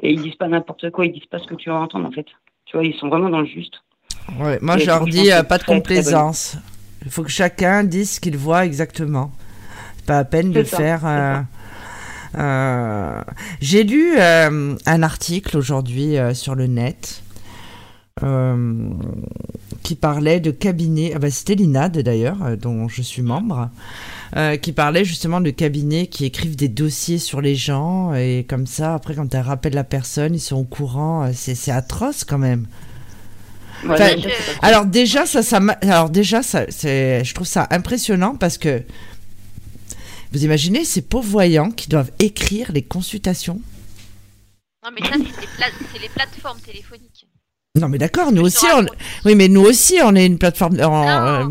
et 0.00 0.12
ils 0.12 0.22
disent 0.22 0.34
pas 0.36 0.48
n'importe 0.48 0.90
quoi, 0.90 1.06
ils 1.06 1.12
disent 1.12 1.26
pas 1.30 1.38
ce 1.38 1.46
que 1.46 1.54
tu 1.54 1.70
vas 1.70 1.76
entendre 1.76 2.06
en 2.06 2.10
fait. 2.12 2.26
Tu 2.66 2.76
vois, 2.76 2.84
ils 2.84 2.94
sont 2.94 3.08
vraiment 3.08 3.30
dans 3.30 3.40
le 3.40 3.46
juste. 3.46 3.74
Ouais, 4.40 4.58
moi, 4.60 4.76
Et 4.76 4.80
je 4.80 4.86
leur 4.86 5.04
dis 5.06 5.30
euh, 5.32 5.42
pas 5.42 5.58
de 5.58 5.64
complaisance. 5.64 6.56
Il 7.04 7.10
faut 7.10 7.22
que 7.22 7.30
chacun 7.30 7.84
dise 7.84 8.16
ce 8.16 8.20
qu'il 8.20 8.36
voit 8.36 8.64
exactement. 8.64 9.30
C'est 9.98 10.06
pas 10.06 10.16
la 10.18 10.24
peine 10.24 10.50
de 10.52 10.64
ça, 10.64 10.76
faire. 10.76 11.00
euh, 11.04 11.40
euh, 12.38 13.22
J'ai 13.60 13.84
lu 13.84 14.14
euh, 14.18 14.74
un 14.84 15.02
article 15.02 15.56
aujourd'hui 15.56 16.18
euh, 16.18 16.34
sur 16.34 16.54
le 16.56 16.66
net 16.66 17.22
qui 19.86 19.94
parlait 19.94 20.40
de 20.40 20.50
cabinets. 20.50 21.12
ah 21.14 21.20
bah, 21.20 21.30
C'était 21.30 21.54
l'INAD 21.54 21.98
d'ailleurs, 21.98 22.42
euh, 22.42 22.56
dont 22.56 22.88
je 22.88 23.02
suis 23.02 23.22
membre, 23.22 23.70
euh, 24.36 24.56
qui 24.56 24.72
parlait 24.72 25.04
justement 25.04 25.40
de 25.40 25.50
cabinets 25.50 26.08
qui 26.08 26.24
écrivent 26.24 26.56
des 26.56 26.66
dossiers 26.66 27.18
sur 27.20 27.40
les 27.40 27.54
gens 27.54 28.12
et 28.12 28.44
comme 28.48 28.66
ça, 28.66 28.94
après, 28.94 29.14
quand 29.14 29.28
tu 29.30 29.36
rappelles 29.36 29.74
la 29.74 29.84
personne, 29.84 30.34
ils 30.34 30.40
sont 30.40 30.56
au 30.56 30.64
courant. 30.64 31.22
euh, 31.22 31.30
C'est 31.32 31.54
c'est 31.54 31.70
atroce 31.70 32.24
quand 32.24 32.38
même. 32.38 32.66
Enfin, 33.88 34.10
alors 34.62 34.86
déjà 34.86 35.24
ça, 35.24 35.42
ça 35.44 35.58
alors 35.82 36.10
déjà 36.10 36.42
ça 36.42 36.64
c'est 36.70 37.22
je 37.24 37.34
trouve 37.34 37.46
ça 37.46 37.68
impressionnant 37.70 38.34
parce 38.34 38.58
que 38.58 38.82
vous 40.32 40.44
imaginez 40.44 40.84
ces 40.84 41.02
pauvres 41.02 41.28
voyants 41.30 41.70
qui 41.70 41.88
doivent 41.88 42.10
écrire 42.18 42.72
les 42.72 42.82
consultations? 42.82 43.60
Non, 44.84 44.90
mais 44.94 45.06
ça, 45.06 45.12
c'est 45.12 45.18
les, 45.18 45.46
pla- 45.56 45.86
c'est 45.92 46.00
les 46.00 46.08
plateformes 46.08 46.60
téléphoniques. 46.60 47.26
Non 47.76 47.88
mais 47.88 47.98
d'accord, 47.98 48.32
nous 48.32 48.42
aussi 48.42 48.66
on... 48.74 48.86
oui 49.24 49.34
mais 49.34 49.48
nous 49.48 49.60
aussi 49.62 49.98
on 50.02 50.14
est 50.14 50.26
une 50.26 50.38
plateforme 50.38 50.80
en- 50.80 51.08
euh, 51.08 51.44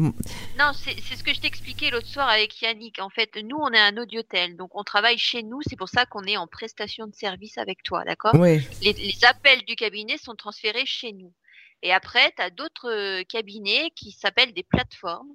Non, 0.59 0.71
c'est 0.73 0.95
c'est 1.07 1.15
ce 1.15 1.23
que 1.23 1.33
je 1.33 1.39
t'expliquais 1.39 1.89
l'autre 1.91 2.07
soir 2.07 2.27
avec 2.29 2.61
Yannick. 2.61 2.99
En 2.99 3.09
fait, 3.09 3.29
nous, 3.43 3.57
on 3.59 3.71
est 3.71 3.79
un 3.79 3.95
audiotel, 3.97 4.55
donc 4.57 4.71
on 4.73 4.83
travaille 4.83 5.17
chez 5.17 5.43
nous. 5.43 5.59
C'est 5.67 5.75
pour 5.75 5.89
ça 5.89 6.05
qu'on 6.05 6.23
est 6.23 6.37
en 6.37 6.47
prestation 6.47 7.07
de 7.07 7.13
service 7.15 7.57
avec 7.57 7.83
toi, 7.83 8.03
d'accord? 8.05 8.33
Oui. 8.35 8.61
les, 8.81 8.93
les 8.93 9.15
appels 9.25 9.63
du 9.67 9.75
cabinet 9.75 10.17
sont 10.17 10.35
transférés 10.35 10.85
chez 10.85 11.13
nous. 11.13 11.33
Et 11.83 11.91
après, 11.93 12.31
tu 12.35 12.41
as 12.41 12.49
d'autres 12.49 12.89
euh, 12.89 13.23
cabinets 13.27 13.91
qui 13.95 14.11
s'appellent 14.11 14.53
des 14.53 14.63
plateformes. 14.63 15.27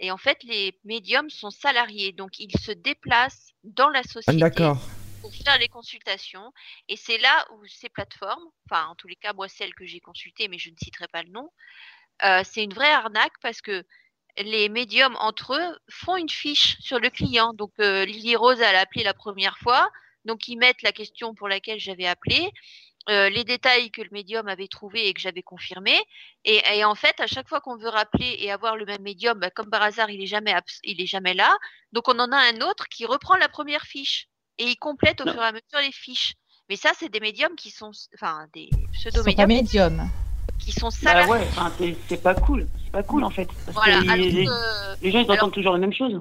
Et 0.00 0.10
en 0.10 0.16
fait, 0.18 0.38
les 0.44 0.78
médiums 0.84 1.30
sont 1.30 1.50
salariés, 1.50 2.12
donc 2.12 2.38
ils 2.38 2.50
se 2.60 2.72
déplacent 2.72 3.48
dans 3.64 3.88
la 3.88 4.02
société 4.02 4.38
D'accord. 4.38 4.78
Pour 5.22 5.32
faire 5.34 5.58
les 5.58 5.68
consultations. 5.68 6.52
Et 6.88 6.96
c'est 6.96 7.18
là 7.18 7.46
où 7.52 7.66
ces 7.66 7.88
plateformes, 7.88 8.44
enfin 8.68 8.86
en 8.88 8.96
tous 8.96 9.08
les 9.08 9.16
cas 9.16 9.32
moi 9.34 9.48
celle 9.48 9.74
que 9.74 9.86
j'ai 9.86 10.00
consultée, 10.00 10.48
mais 10.48 10.58
je 10.58 10.70
ne 10.70 10.76
citerai 10.76 11.08
pas 11.08 11.22
le 11.22 11.30
nom, 11.30 11.50
euh, 12.24 12.42
c'est 12.44 12.64
une 12.64 12.74
vraie 12.74 12.92
arnaque 12.92 13.34
parce 13.42 13.62
que 13.62 13.84
les 14.38 14.68
médiums 14.70 15.16
entre 15.20 15.54
eux 15.54 15.78
font 15.90 16.16
une 16.16 16.30
fiche 16.30 16.78
sur 16.80 16.98
le 17.00 17.10
client. 17.10 17.54
Donc 17.54 17.72
euh, 17.80 18.04
Lily 18.06 18.36
Rose 18.36 18.62
a 18.62 18.70
appelé 18.80 19.04
la 19.04 19.14
première 19.14 19.58
fois, 19.58 19.90
donc 20.26 20.48
ils 20.48 20.58
mettent 20.58 20.82
la 20.82 20.92
question 20.92 21.34
pour 21.34 21.48
laquelle 21.48 21.80
j'avais 21.80 22.06
appelé. 22.06 22.50
euh, 23.10 23.28
les 23.30 23.44
détails 23.44 23.90
que 23.90 24.02
le 24.02 24.10
médium 24.12 24.48
avait 24.48 24.68
trouvé 24.68 25.08
et 25.08 25.14
que 25.14 25.20
j'avais 25.20 25.42
confirmé 25.42 25.98
et, 26.44 26.84
en 26.84 26.94
fait 26.94 27.18
à 27.20 27.26
chaque 27.26 27.48
fois 27.48 27.60
qu'on 27.60 27.76
veut 27.76 27.88
rappeler 27.88 28.36
et 28.40 28.52
avoir 28.52 28.76
le 28.76 28.86
même 28.86 29.02
médium 29.02 29.38
bah, 29.40 29.50
comme 29.50 29.70
par 29.70 29.82
hasard 29.82 30.10
il 30.10 30.22
est 30.22 30.26
jamais 30.26 30.54
il 30.84 31.00
est 31.00 31.06
jamais 31.06 31.34
là 31.34 31.56
donc 31.92 32.08
on 32.08 32.18
en 32.20 32.30
a 32.32 32.38
un 32.38 32.60
autre 32.62 32.88
qui 32.88 33.04
reprend 33.06 33.36
la 33.36 33.48
première 33.48 33.84
fiche 33.84 34.28
et 34.58 34.64
il 34.68 34.76
complète 34.76 35.20
au 35.20 35.24
Non. 35.24 35.32
fur 35.32 35.42
et 35.42 35.46
à 35.46 35.52
mesure 35.52 35.80
les 35.80 35.92
fiches. 35.92 36.34
Mais 36.68 36.76
ça, 36.76 36.92
c'est 36.98 37.08
des 37.08 37.20
médiums 37.20 37.54
qui 37.56 37.70
sont, 37.70 37.90
enfin, 38.14 38.46
des 38.54 38.68
Ils 38.72 38.88
pseudo-médiums 38.92 39.48
médiums. 39.48 40.10
qui 40.58 40.72
sont 40.72 40.88
Bah 40.88 41.10
salariés. 41.10 41.30
ouais, 41.32 41.46
enfin, 41.50 41.72
c'est- 42.08 42.22
pas 42.22 42.34
cool, 42.34 42.68
c'est 42.84 42.92
pas 42.92 43.02
cool 43.02 43.24
en 43.24 43.30
fait. 43.30 43.46
Parce 43.66 43.72
Voilà, 43.76 43.98
que 43.98 44.02
alors 44.04 44.16
les, 44.16 44.30
les- 44.30 44.44
que- 44.46 45.02
les 45.02 45.10
gens 45.10 45.18
ils 45.18 45.22
alors- 45.24 45.36
entendent 45.36 45.52
toujours 45.54 45.72
la 45.72 45.78
même 45.78 45.92
chose. 45.92 46.20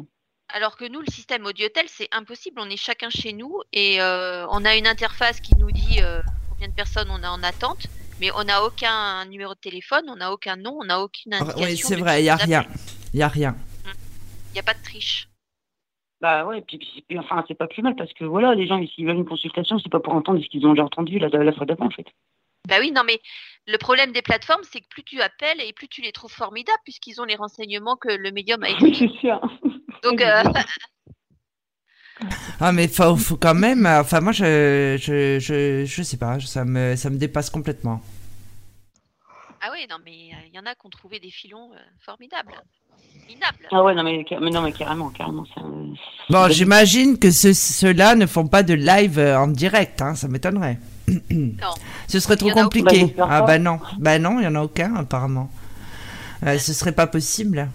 Alors 0.53 0.75
que 0.75 0.85
nous, 0.85 0.99
le 0.99 1.09
système 1.11 1.45
audiotel, 1.45 1.85
c'est 1.87 2.09
impossible. 2.11 2.59
On 2.59 2.69
est 2.69 2.75
chacun 2.75 3.09
chez 3.09 3.31
nous 3.33 3.61
et 3.71 4.01
euh, 4.01 4.45
on 4.49 4.65
a 4.65 4.75
une 4.75 4.87
interface 4.87 5.39
qui 5.39 5.55
nous 5.55 5.71
dit 5.71 6.01
euh, 6.01 6.21
combien 6.49 6.67
de 6.67 6.73
personnes 6.73 7.09
on 7.09 7.23
a 7.23 7.29
en 7.29 7.41
attente, 7.43 7.87
mais 8.19 8.31
on 8.35 8.43
n'a 8.43 8.63
aucun 8.63 9.23
numéro 9.25 9.53
de 9.53 9.59
téléphone, 9.59 10.03
on 10.09 10.17
n'a 10.17 10.33
aucun 10.33 10.57
nom, 10.57 10.77
on 10.81 10.85
n'a 10.85 10.99
aucune 10.99 11.33
indication. 11.35 11.63
Ah, 11.63 11.69
Oui, 11.69 11.77
c'est 11.77 11.95
vrai, 11.95 12.21
il 12.21 12.25
y 12.25 12.29
a 12.29 12.35
rien. 12.35 12.65
Il 13.13 13.19
y 13.19 13.23
a 13.23 13.27
rien. 13.29 13.55
Il 13.85 14.53
n'y 14.55 14.59
a 14.59 14.63
pas 14.63 14.73
de 14.73 14.83
triche. 14.83 15.29
Bah 16.21 16.45
ouais, 16.45 16.61
puis, 16.61 16.77
puis- 16.77 17.03
puis, 17.07 17.17
enfin 17.17 17.43
c'est 17.47 17.57
pas 17.57 17.67
plus 17.67 17.81
mal 17.81 17.95
parce 17.95 18.13
que 18.13 18.23
voilà, 18.25 18.53
les 18.53 18.67
gens 18.67 18.79
s'ils 18.85 19.07
veulent 19.07 19.15
une 19.17 19.25
consultation, 19.25 19.79
c'est 19.79 19.89
pas 19.91 19.99
pour 19.99 20.13
entendre 20.13 20.39
ce 20.41 20.47
qu'ils 20.49 20.65
ont 20.67 20.71
déjà 20.73 20.83
entendu 20.85 21.17
la, 21.17 21.29
la 21.29 21.51
fois 21.53 21.65
d'avant 21.65 21.87
en 21.87 21.89
fait. 21.91 22.05
Bah 22.67 22.75
oui, 22.79 22.91
non, 22.91 23.01
mais 23.05 23.19
le 23.67 23.77
problème 23.79 24.11
des 24.11 24.21
plateformes, 24.21 24.61
c'est 24.63 24.81
que 24.81 24.87
plus 24.87 25.03
tu 25.03 25.19
appelles 25.19 25.59
et 25.67 25.73
plus 25.73 25.87
tu 25.87 26.01
les 26.01 26.11
trouves 26.11 26.31
formidables 26.31 26.77
puisqu'ils 26.83 27.19
ont 27.19 27.25
les 27.25 27.35
renseignements 27.35 27.95
que 27.95 28.09
le 28.11 28.31
médium 28.31 28.61
a 28.63 28.69
écrit. 28.69 28.95
c'est 28.95 29.19
sûr. 29.19 29.41
Donc, 30.03 30.21
euh, 30.21 30.43
Ah 32.59 32.71
mais 32.71 32.87
faut, 32.87 33.15
faut 33.15 33.37
quand 33.37 33.55
même. 33.55 33.85
euh, 33.85 34.01
Enfin 34.01 34.21
moi 34.21 34.31
je 34.31 34.95
je, 34.99 35.39
je 35.39 35.85
je 35.85 36.03
sais 36.03 36.17
pas, 36.17 36.39
ça 36.39 36.65
me 36.65 36.95
ça 36.95 37.09
me 37.09 37.17
dépasse 37.17 37.49
complètement. 37.49 37.99
Ah 39.61 39.69
oui, 39.71 39.85
non, 39.89 39.97
mais 40.03 40.11
euh, 40.33 40.47
il 40.51 40.55
y 40.55 40.59
en 40.59 40.65
a 40.65 40.75
qui 40.75 40.85
ont 40.85 40.89
trouvé 40.89 41.19
des 41.19 41.29
filons 41.29 41.69
euh, 41.73 41.77
formidables. 42.05 42.53
Minables. 43.27 43.67
Ah 43.71 43.83
ouais, 43.83 43.93
non 43.93 44.03
mais, 44.03 44.25
mais 44.41 44.49
non 44.49 44.61
mais 44.61 44.71
carrément, 44.71 45.09
carrément. 45.09 45.43
un- 45.57 45.93
Bon, 46.29 46.47
j'imagine 46.49 47.17
que 47.19 47.29
ce- 47.31 47.53
ceux-là 47.53 48.15
ne 48.15 48.25
font 48.25 48.47
pas 48.47 48.63
de 48.63 48.73
live 48.73 49.19
euh, 49.19 49.37
en 49.37 49.47
direct, 49.47 50.01
hein, 50.01 50.15
ça 50.15 50.27
m'étonnerait. 50.27 50.79
Non. 51.29 51.73
Ce 52.07 52.19
serait 52.19 52.37
trop 52.37 52.49
compliqué. 52.51 53.03
aucun. 53.03 53.13
Bah, 53.17 53.27
ah 53.29 53.39
pas. 53.41 53.47
bah 53.47 53.59
non, 53.59 53.79
bah 53.99 54.19
non, 54.19 54.39
il 54.39 54.43
y 54.45 54.47
en 54.47 54.55
a 54.55 54.61
aucun 54.63 54.95
apparemment. 54.95 55.49
Euh, 56.45 56.57
ce 56.57 56.73
serait 56.73 56.93
pas 56.93 57.07
possible. 57.07 57.67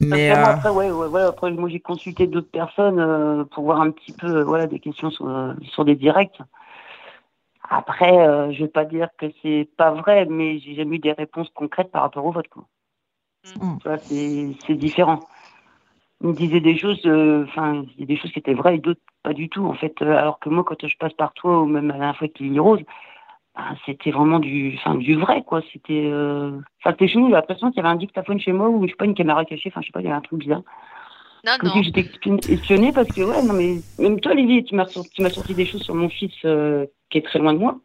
Mais 0.00 0.30
euh, 0.30 0.44
après, 0.44 0.70
ouais, 0.70 0.90
ouais, 0.90 1.06
ouais, 1.08 1.22
après, 1.22 1.50
moi 1.50 1.68
j'ai 1.68 1.80
consulté 1.80 2.26
d'autres 2.26 2.50
personnes 2.50 2.98
euh, 2.98 3.44
pour 3.44 3.64
voir 3.64 3.80
un 3.82 3.90
petit 3.90 4.12
peu 4.12 4.26
euh, 4.28 4.44
voilà, 4.44 4.66
des 4.66 4.80
questions 4.80 5.10
sur, 5.10 5.28
euh, 5.28 5.52
sur 5.72 5.84
des 5.84 5.94
directs. 5.94 6.40
Après, 7.72 8.18
euh, 8.18 8.52
je 8.52 8.64
vais 8.64 8.68
pas 8.68 8.84
dire 8.84 9.08
que 9.16 9.26
c'est 9.42 9.68
pas 9.76 9.92
vrai, 9.92 10.26
mais 10.26 10.58
j'ai 10.58 10.74
jamais 10.74 10.96
eu 10.96 10.98
des 10.98 11.12
réponses 11.12 11.48
concrètes 11.54 11.92
par 11.92 12.02
rapport 12.02 12.26
au 12.26 12.32
vote. 12.32 12.48
Quoi. 12.48 12.64
Mm. 13.56 13.78
Tu 13.78 13.88
vois, 13.88 13.98
c'est 13.98 14.74
différent. 14.74 15.20
Ils 16.20 16.30
me 16.30 16.34
disaient 16.34 16.60
des 16.60 16.76
choses, 16.76 17.00
euh, 17.06 17.44
enfin, 17.48 17.84
il 17.94 18.00
y 18.00 18.02
a 18.02 18.06
des 18.06 18.16
choses 18.16 18.32
qui 18.32 18.40
étaient 18.40 18.54
vraies 18.54 18.74
et 18.74 18.80
d'autres 18.80 19.00
pas 19.22 19.32
du 19.32 19.48
tout, 19.48 19.64
en 19.64 19.74
fait. 19.74 19.94
Euh, 20.02 20.16
Alors 20.16 20.40
que 20.40 20.48
moi, 20.48 20.64
quand 20.64 20.84
je 20.84 20.96
passe 20.98 21.12
par 21.12 21.32
toi, 21.32 21.60
ou 21.62 21.66
même 21.66 21.90
à 21.92 21.96
la 21.96 22.12
fois 22.12 22.24
avec 22.24 22.40
Lily 22.40 22.58
Rose, 22.58 22.80
ben, 23.54 23.76
c'était 23.86 24.10
vraiment 24.10 24.40
du, 24.40 24.76
du 24.98 25.14
vrai, 25.14 25.42
quoi. 25.44 25.62
C'était, 25.72 26.08
euh... 26.10 26.58
enfin, 26.80 26.90
c'était 26.90 27.06
chez 27.06 27.18
nous, 27.20 27.28
j'ai 27.28 27.34
l'impression 27.34 27.70
qu'il 27.70 27.76
y 27.76 27.80
avait 27.80 27.94
un 27.94 27.96
dictaphone 27.96 28.40
chez 28.40 28.52
moi 28.52 28.68
ou, 28.68 28.84
je 28.84 28.90
sais 28.90 28.96
pas, 28.96 29.04
une 29.04 29.14
caméra 29.14 29.44
cachée, 29.44 29.70
enfin, 29.70 29.80
je 29.80 29.86
sais 29.86 29.92
pas, 29.92 30.00
il 30.00 30.04
y 30.04 30.08
avait 30.08 30.16
un 30.16 30.22
truc 30.22 30.40
bizarre. 30.40 30.62
Non, 31.46 31.52
Comme 31.60 31.68
non. 31.68 31.74
si 31.76 31.84
j'étais 31.84 32.04
espionnée 32.52 32.92
parce 32.92 33.08
que, 33.08 33.22
ouais, 33.22 33.42
non, 33.42 33.54
mais 33.54 33.76
même 33.98 34.20
toi, 34.20 34.34
Lily, 34.34 34.64
tu 34.64 34.74
m'as 34.74 34.86
sorti, 34.86 35.22
sorti 35.30 35.54
des 35.54 35.66
choses 35.66 35.82
sur 35.82 35.94
mon 35.94 36.08
fils 36.08 36.34
euh, 36.44 36.86
qui 37.10 37.18
est 37.18 37.22
très 37.22 37.38
loin 37.38 37.52
de 37.52 37.58
moi. 37.58 37.78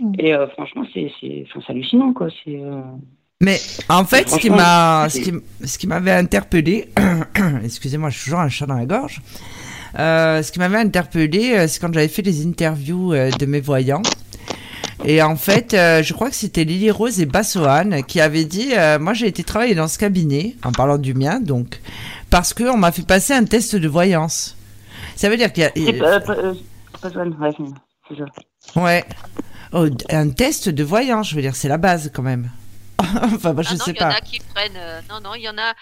Mm. 0.00 0.12
Et 0.18 0.34
euh, 0.34 0.46
franchement, 0.48 0.84
c'est, 0.92 1.10
c'est, 1.20 1.44
enfin, 1.48 1.60
c'est 1.66 1.72
hallucinant, 1.72 2.12
quoi. 2.12 2.28
C'est, 2.44 2.56
euh... 2.56 2.80
mais 3.40 3.58
en 3.88 4.04
fait, 4.04 4.28
ce 4.28 4.38
qui 4.38 4.50
m'a 4.50 5.08
ce 5.08 5.20
qui, 5.20 5.30
m- 5.30 5.42
ce 5.64 5.78
qui 5.78 5.86
m'avait 5.86 6.12
interpellé, 6.12 6.88
excusez-moi, 7.64 8.10
je 8.10 8.16
suis 8.16 8.24
toujours 8.24 8.40
un 8.40 8.48
chat 8.48 8.66
dans 8.66 8.74
la 8.76 8.86
gorge. 8.86 9.20
Euh, 9.98 10.42
ce 10.42 10.52
qui 10.52 10.58
m'avait 10.60 10.78
interpellé, 10.78 11.52
euh, 11.52 11.66
c'est 11.66 11.80
quand 11.80 11.92
j'avais 11.92 12.08
fait 12.08 12.22
les 12.22 12.46
interviews 12.46 13.12
euh, 13.12 13.30
de 13.30 13.46
mes 13.46 13.60
voyants. 13.60 14.02
Et 15.04 15.22
en 15.22 15.34
fait, 15.34 15.72
euh, 15.74 16.02
je 16.02 16.12
crois 16.12 16.28
que 16.28 16.36
c'était 16.36 16.62
Lily 16.64 16.90
Rose 16.90 17.20
et 17.20 17.26
Bassoane 17.26 18.04
qui 18.04 18.20
avaient 18.20 18.44
dit 18.44 18.72
euh, 18.76 18.98
Moi, 18.98 19.14
j'ai 19.14 19.26
été 19.26 19.42
travailler 19.42 19.74
dans 19.74 19.88
ce 19.88 19.98
cabinet, 19.98 20.56
en 20.62 20.72
parlant 20.72 20.98
du 20.98 21.14
mien, 21.14 21.40
donc, 21.40 21.80
parce 22.28 22.52
qu'on 22.54 22.76
m'a 22.76 22.92
fait 22.92 23.06
passer 23.06 23.32
un 23.32 23.44
test 23.44 23.74
de 23.76 23.88
voyance. 23.88 24.56
Ça 25.16 25.28
veut 25.28 25.36
dire 25.38 25.52
qu'il 25.52 25.62
y 25.64 25.66
a. 25.66 25.70
c'est 25.74 25.92
pas, 25.94 26.20
pas, 26.20 26.36
euh, 26.36 26.54
pas 27.00 27.10
Swan, 27.10 27.34
ouais, 27.40 27.50
c'est 28.08 28.16
ça. 28.18 28.24
Ouais. 28.76 29.04
Oh, 29.72 29.86
un 30.10 30.30
test 30.30 30.68
de 30.68 30.84
voyance, 30.84 31.30
je 31.30 31.36
veux 31.36 31.42
dire, 31.42 31.56
c'est 31.56 31.68
la 31.68 31.78
base 31.78 32.10
quand 32.14 32.22
même. 32.22 32.50
enfin, 33.00 33.54
bah, 33.54 33.62
je 33.62 33.74
Ah 33.74 33.76
non, 33.76 33.84
sais 33.84 33.92
il 33.92 33.96
y 33.96 34.02
en 34.02 34.06
pas. 34.06 34.08
a 34.08 34.20
qui 34.20 34.40
prennent. 34.40 34.76
euh, 34.76 35.00
non, 35.08 35.20
non, 35.20 35.34
il 35.34 35.42
y 35.42 35.48
en 35.48 35.58
a. 35.58 35.74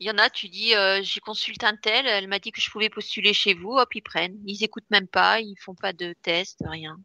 Il 0.00 0.06
y 0.06 0.10
en 0.10 0.18
a, 0.18 0.30
tu 0.30 0.48
dis, 0.48 0.74
euh, 0.76 1.00
j'ai 1.02 1.20
consulté 1.20 1.66
un 1.66 1.76
tel, 1.76 2.06
elle 2.06 2.28
m'a 2.28 2.38
dit 2.38 2.52
que 2.52 2.60
je 2.60 2.70
pouvais 2.70 2.88
postuler 2.90 3.32
chez 3.34 3.54
vous, 3.54 3.72
hop, 3.78 3.94
ils 3.94 4.02
prennent. 4.02 4.38
Ils 4.46 4.62
écoutent 4.64 4.90
même 4.90 5.08
pas, 5.08 5.40
ils 5.40 5.56
font 5.58 5.74
pas 5.74 5.92
de 5.92 6.14
test, 6.22 6.62
rien. 6.66 6.98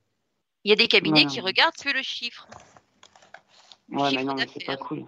Il 0.63 0.69
y 0.69 0.73
a 0.73 0.75
des 0.77 0.87
cabinets 0.89 1.25
qui 1.25 1.41
regardent 1.41 1.75
que 1.77 1.89
le 1.89 2.03
chiffre. 2.03 2.47
Le 3.89 3.97
Ouais, 3.97 4.11
mais 4.11 4.23
chiffre 4.23 4.23
non, 4.23 4.35
mais 4.35 4.47
c'est 4.53 4.59
pas 4.59 4.75
d'affaires. 4.75 4.77
cool. 4.77 5.05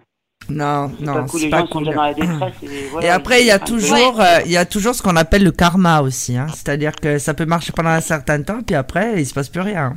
Non, 0.48 0.92
C'est 0.98 1.04
non, 1.04 1.12
pas 1.14 1.22
cool, 1.24 1.40
c'est 1.40 1.46
les 1.46 1.50
pas 1.50 1.58
gens 1.60 1.66
sont 1.66 1.72
cool. 1.72 1.84
déjà 1.84 1.96
dans 1.96 2.02
la 2.02 2.14
détresse 2.14 2.54
et 2.62 2.88
voilà, 2.88 3.06
Et 3.06 3.10
après, 3.10 3.40
il 3.42 3.46
y 3.46 3.50
a 3.50 3.58
toujours, 3.58 4.20
euh, 4.20 4.40
il 4.44 4.50
y 4.52 4.56
a 4.56 4.64
toujours 4.66 4.94
ce 4.94 5.02
qu'on 5.02 5.16
appelle 5.16 5.42
le 5.44 5.52
karma 5.52 6.00
aussi. 6.02 6.36
Hein. 6.36 6.46
C'est-à-dire 6.48 6.94
que 6.96 7.18
ça 7.18 7.34
peut 7.34 7.46
marcher 7.46 7.72
pendant 7.72 7.90
un 7.90 8.00
certain 8.00 8.42
temps, 8.42 8.62
puis 8.62 8.76
après, 8.76 9.20
il 9.20 9.26
se 9.26 9.34
passe 9.34 9.48
plus 9.48 9.60
rien. 9.60 9.94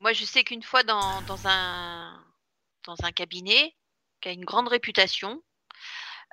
Moi, 0.00 0.12
je 0.12 0.24
sais 0.24 0.42
qu'une 0.44 0.62
fois 0.62 0.82
dans, 0.82 1.20
dans, 1.28 1.46
un, 1.46 2.18
dans 2.86 2.96
un 3.04 3.12
cabinet 3.12 3.74
qui 4.20 4.28
a 4.28 4.32
une 4.32 4.44
grande 4.44 4.68
réputation, 4.68 5.40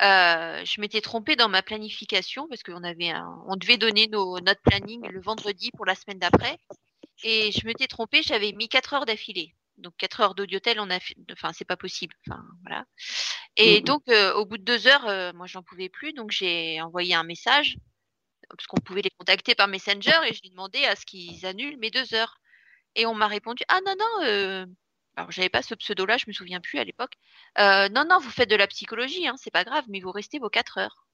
euh, 0.01 0.63
je 0.63 0.79
m'étais 0.81 1.01
trompée 1.01 1.35
dans 1.35 1.49
ma 1.49 1.61
planification 1.61 2.47
parce 2.49 2.63
qu'on 2.63 2.83
avait 2.83 3.09
un- 3.09 3.43
on 3.47 3.57
devait 3.57 3.77
donner 3.77 4.07
nos, 4.07 4.39
notre 4.39 4.61
planning 4.61 5.05
le 5.09 5.21
vendredi 5.21 5.71
pour 5.75 5.85
la 5.85 5.95
semaine 5.95 6.19
d'après. 6.19 6.57
Et 7.23 7.51
je 7.51 7.65
m'étais 7.67 7.87
trompée, 7.87 8.21
j'avais 8.23 8.53
mis 8.53 8.69
4 8.69 8.93
heures 8.93 9.05
d'affilée. 9.05 9.53
Donc 9.79 9.93
4 9.97 10.19
heures 10.21 10.35
d'audiotel, 10.35 10.79
on 10.79 10.89
a 10.89 10.99
fait, 10.99 11.15
enfin 11.31 11.51
c'est 11.53 11.65
pas 11.65 11.77
possible. 11.77 12.15
Enfin 12.27 12.43
voilà. 12.63 12.85
Et 13.55 13.81
donc 13.81 14.03
euh, 14.09 14.33
au 14.33 14.45
bout 14.45 14.57
de 14.57 14.63
deux 14.63 14.87
heures, 14.87 15.07
euh, 15.07 15.31
moi 15.33 15.47
j'en 15.47 15.63
pouvais 15.63 15.89
plus, 15.89 16.13
donc 16.13 16.31
j'ai 16.31 16.81
envoyé 16.81 17.15
un 17.15 17.23
message 17.23 17.77
parce 18.49 18.67
qu'on 18.67 18.81
pouvait 18.81 19.01
les 19.01 19.11
contacter 19.11 19.55
par 19.55 19.67
Messenger 19.67 20.19
et 20.27 20.33
je 20.33 20.41
lui 20.41 20.49
demandais 20.49 20.85
à 20.85 20.95
ce 20.95 21.05
qu'ils 21.05 21.45
annulent 21.45 21.77
mes 21.77 21.91
deux 21.91 22.13
heures. 22.13 22.37
Et 22.95 23.05
on 23.05 23.13
m'a 23.13 23.27
répondu 23.27 23.63
ah 23.67 23.79
non 23.85 23.95
non, 23.97 24.25
euh... 24.25 24.65
alors 25.15 25.31
j'avais 25.31 25.49
pas 25.49 25.61
ce 25.61 25.75
pseudo-là, 25.75 26.17
je 26.17 26.25
me 26.27 26.33
souviens 26.33 26.59
plus 26.59 26.79
à 26.79 26.83
l'époque. 26.83 27.13
Euh, 27.59 27.89
non 27.89 28.05
non, 28.09 28.19
vous 28.19 28.31
faites 28.31 28.49
de 28.49 28.55
la 28.55 28.67
psychologie, 28.67 29.27
hein, 29.27 29.35
c'est 29.37 29.51
pas 29.51 29.63
grave, 29.63 29.85
mais 29.87 29.99
vous 29.99 30.11
restez 30.11 30.39
vos 30.39 30.49
quatre 30.49 30.79
heures. 30.79 31.05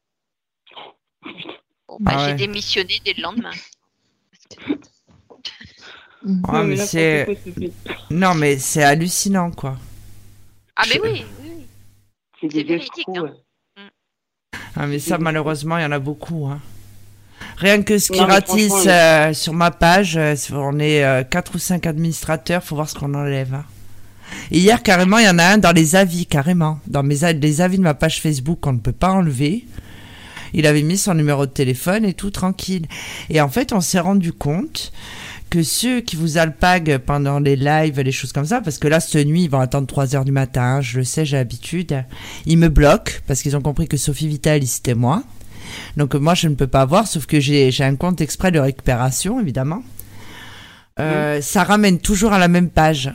Bon, 1.87 1.97
bah, 1.99 2.13
Ah 2.15 2.29
j'ai 2.29 2.35
démissionné 2.35 2.99
dès 3.03 3.13
le 3.13 3.21
lendemain. 3.21 3.51
Ah, 6.47 6.63
mais 6.63 6.77
c'est. 6.77 7.27
Non, 8.09 8.33
mais 8.35 8.57
c'est 8.57 8.83
hallucinant, 8.83 9.51
quoi. 9.51 9.77
Ah 10.75 10.83
mais 10.89 10.99
oui, 11.01 11.09
oui, 11.13 11.25
oui. 11.43 11.65
C'est 12.41 12.47
des 12.47 12.63
vieux 12.63 12.75
véridique, 12.77 13.05
hein. 13.15 13.21
ouais. 13.21 13.83
Ah, 14.75 14.87
mais 14.87 14.99
ça, 14.99 15.17
malheureusement, 15.17 15.77
il 15.77 15.83
y 15.83 15.85
en 15.85 15.91
a 15.91 15.99
beaucoup. 15.99 16.47
Hein. 16.47 16.59
Rien 17.57 17.81
que 17.81 17.97
ce 17.97 18.11
qui 18.11 18.19
Non, 18.19 18.25
ratisse 18.27 18.85
euh, 18.87 19.33
sur 19.33 19.53
ma 19.53 19.71
page, 19.71 20.17
euh, 20.17 20.35
on 20.51 20.77
est 20.79 21.03
euh, 21.03 21.23
4 21.23 21.55
ou 21.55 21.59
5 21.59 21.85
administrateurs, 21.85 22.63
faut 22.63 22.75
voir 22.75 22.89
ce 22.89 22.95
qu'on 22.95 23.13
enlève. 23.13 23.53
hein. 23.53 23.65
Hier, 24.51 24.81
carrément, 24.83 25.17
il 25.19 25.25
y 25.25 25.29
en 25.29 25.39
a 25.39 25.45
un 25.45 25.57
dans 25.57 25.71
les 25.71 25.95
avis, 25.95 26.25
carrément. 26.25 26.79
Dans 26.87 27.03
mes 27.03 27.33
les 27.33 27.61
avis 27.61 27.77
de 27.77 27.83
ma 27.83 27.93
page 27.93 28.21
Facebook 28.21 28.59
qu'on 28.61 28.73
ne 28.73 28.79
peut 28.79 28.91
pas 28.91 29.11
enlever. 29.11 29.65
Il 30.53 30.67
avait 30.67 30.81
mis 30.83 30.97
son 30.97 31.13
numéro 31.13 31.45
de 31.45 31.51
téléphone 31.51 32.05
et 32.05 32.13
tout 32.13 32.31
tranquille. 32.31 32.87
Et 33.29 33.39
en 33.41 33.49
fait, 33.49 33.73
on 33.73 33.81
s'est 33.81 33.99
rendu 33.99 34.33
compte 34.33 34.91
que 35.49 35.63
ceux 35.63 36.01
qui 36.01 36.15
vous 36.15 36.37
alpaguent 36.37 36.97
pendant 36.97 37.39
les 37.39 37.55
lives, 37.55 37.99
les 37.99 38.11
choses 38.11 38.33
comme 38.33 38.45
ça, 38.45 38.61
parce 38.61 38.77
que 38.77 38.87
là, 38.87 38.99
cette 38.99 39.25
nuit, 39.25 39.43
ils 39.43 39.49
vont 39.49 39.59
attendre 39.59 39.87
3 39.87 40.15
heures 40.15 40.25
du 40.25 40.31
matin, 40.31 40.81
je 40.81 40.97
le 40.99 41.03
sais, 41.03 41.25
j'ai 41.25 41.37
l'habitude, 41.37 42.03
ils 42.45 42.57
me 42.57 42.69
bloquent 42.69 43.13
parce 43.27 43.41
qu'ils 43.41 43.55
ont 43.55 43.61
compris 43.61 43.87
que 43.87 43.97
Sophie 43.97 44.27
Vitali, 44.27 44.67
c'était 44.67 44.95
moi. 44.95 45.23
Donc 45.97 46.13
moi, 46.15 46.33
je 46.33 46.47
ne 46.47 46.55
peux 46.55 46.67
pas 46.67 46.85
voir, 46.85 47.07
sauf 47.07 47.25
que 47.25 47.39
j'ai 47.39 47.71
un 47.81 47.95
compte 47.95 48.21
exprès 48.21 48.51
de 48.51 48.59
récupération, 48.59 49.39
évidemment. 49.39 49.83
Euh, 50.99 51.41
Ça 51.41 51.63
ramène 51.63 51.99
toujours 51.99 52.33
à 52.33 52.39
la 52.39 52.47
même 52.47 52.69
page, 52.69 53.13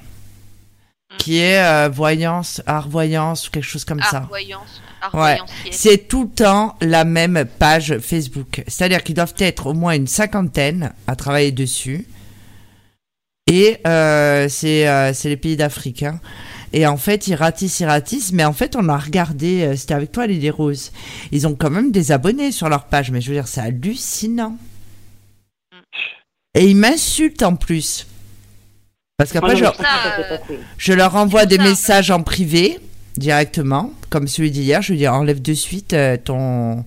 qui 1.18 1.38
est 1.38 1.62
euh, 1.62 1.88
voyance, 1.88 2.62
art 2.66 2.88
voyance 2.88 3.48
ou 3.48 3.50
quelque 3.50 3.64
chose 3.64 3.84
comme 3.84 4.02
ça. 4.02 4.18
Art-voyance, 4.18 4.82
Ouais, 5.14 5.38
c'est 5.70 6.08
tout 6.08 6.24
le 6.24 6.28
temps 6.28 6.76
la 6.82 7.04
même 7.04 7.46
page 7.58 7.98
Facebook. 7.98 8.62
C'est-à-dire 8.66 9.02
qu'ils 9.02 9.14
doivent 9.14 9.34
être 9.38 9.66
au 9.66 9.72
moins 9.72 9.94
une 9.94 10.06
cinquantaine 10.06 10.92
à 11.06 11.16
travailler 11.16 11.52
dessus. 11.52 12.06
Et 13.46 13.78
euh, 13.86 14.48
c'est 14.48 14.88
euh, 14.88 15.12
c'est 15.12 15.28
les 15.28 15.36
pays 15.36 15.56
d'Afrique. 15.56 16.02
hein. 16.04 16.20
Et 16.72 16.86
en 16.86 16.96
fait, 16.96 17.26
ils 17.26 17.34
ratissent, 17.34 17.80
ils 17.80 17.86
ratissent. 17.86 18.32
Mais 18.32 18.44
en 18.44 18.52
fait, 18.52 18.76
on 18.76 18.88
a 18.88 18.96
regardé, 18.96 19.62
euh, 19.62 19.76
c'était 19.76 19.94
avec 19.94 20.12
toi, 20.12 20.26
Lily 20.26 20.50
Rose. 20.50 20.92
Ils 21.32 21.46
ont 21.48 21.54
quand 21.56 21.70
même 21.70 21.90
des 21.90 22.12
abonnés 22.12 22.52
sur 22.52 22.68
leur 22.68 22.84
page. 22.84 23.10
Mais 23.10 23.20
je 23.20 23.28
veux 23.30 23.34
dire, 23.34 23.48
c'est 23.48 23.60
hallucinant. 23.60 24.56
Et 26.54 26.66
ils 26.66 26.76
m'insultent 26.76 27.42
en 27.42 27.56
plus. 27.56 28.06
Parce 29.16 29.32
qu'après, 29.32 29.56
je, 29.56 29.64
je 30.78 30.92
leur 30.92 31.16
envoie 31.16 31.44
des 31.46 31.58
messages 31.58 32.10
en 32.10 32.22
privé 32.22 32.78
directement, 33.16 33.92
comme 34.08 34.28
celui 34.28 34.50
d'hier. 34.50 34.80
Je 34.80 34.92
lui 34.92 34.98
dis 34.98 35.08
enlève 35.08 35.42
de 35.42 35.54
suite 35.54 35.92
euh, 35.92 36.16
ton, 36.16 36.84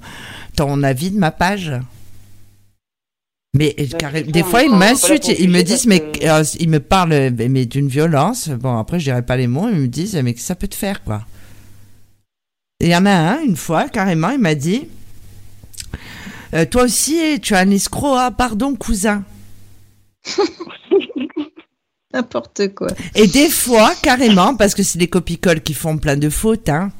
ton 0.55 0.81
avis 0.83 1.11
de 1.11 1.19
ma 1.19 1.31
page. 1.31 1.73
Mais 3.55 3.75
euh, 3.79 3.85
Bah, 3.91 3.97
carré- 3.99 4.23
des 4.23 4.43
fois, 4.43 4.63
ils 4.63 4.71
m'insultent, 4.73 5.27
ils 5.27 5.49
me 5.49 5.61
disent, 5.61 5.85
mais 5.85 5.99
parce 5.99 6.55
euh, 6.55 6.57
ils 6.59 6.69
me 6.69 6.79
parlent, 6.79 7.13
euh, 7.13 7.29
mais 7.49 7.65
d'une 7.65 7.87
violence. 7.87 8.49
Bon, 8.49 8.77
après, 8.77 8.99
je 8.99 9.05
dirais 9.05 9.21
pas 9.21 9.37
les 9.37 9.47
mots, 9.47 9.69
ils 9.69 9.75
me 9.81 9.87
disent, 9.87 10.15
mais 10.23 10.33
que 10.33 10.41
ça 10.41 10.55
peut 10.55 10.67
te 10.67 10.75
faire, 10.75 11.03
quoi. 11.03 11.21
Il 12.79 12.87
y 12.89 12.95
en 12.95 13.05
a 13.05 13.11
un, 13.11 13.41
une 13.43 13.55
fois, 13.55 13.87
carrément, 13.89 14.29
il 14.31 14.39
m'a 14.39 14.55
dit, 14.55 14.87
euh, 16.55 16.65
toi 16.65 16.83
aussi, 16.83 17.39
tu 17.41 17.53
as 17.55 17.59
un 17.59 17.69
escroc, 17.69 18.15
ah, 18.17 18.31
pardon, 18.31 18.75
cousin. 18.75 19.23
N'importe 22.13 22.73
quoi. 22.75 22.87
Et 23.15 23.25
des 23.27 23.49
fois, 23.49 23.93
carrément, 24.01 24.55
parce 24.55 24.75
que 24.75 24.83
c'est 24.83 24.99
des 24.99 25.07
copicoles 25.07 25.61
qui 25.61 25.73
font 25.73 25.97
plein 25.97 26.15
de 26.15 26.29
fautes, 26.29 26.69
hein, 26.69 26.91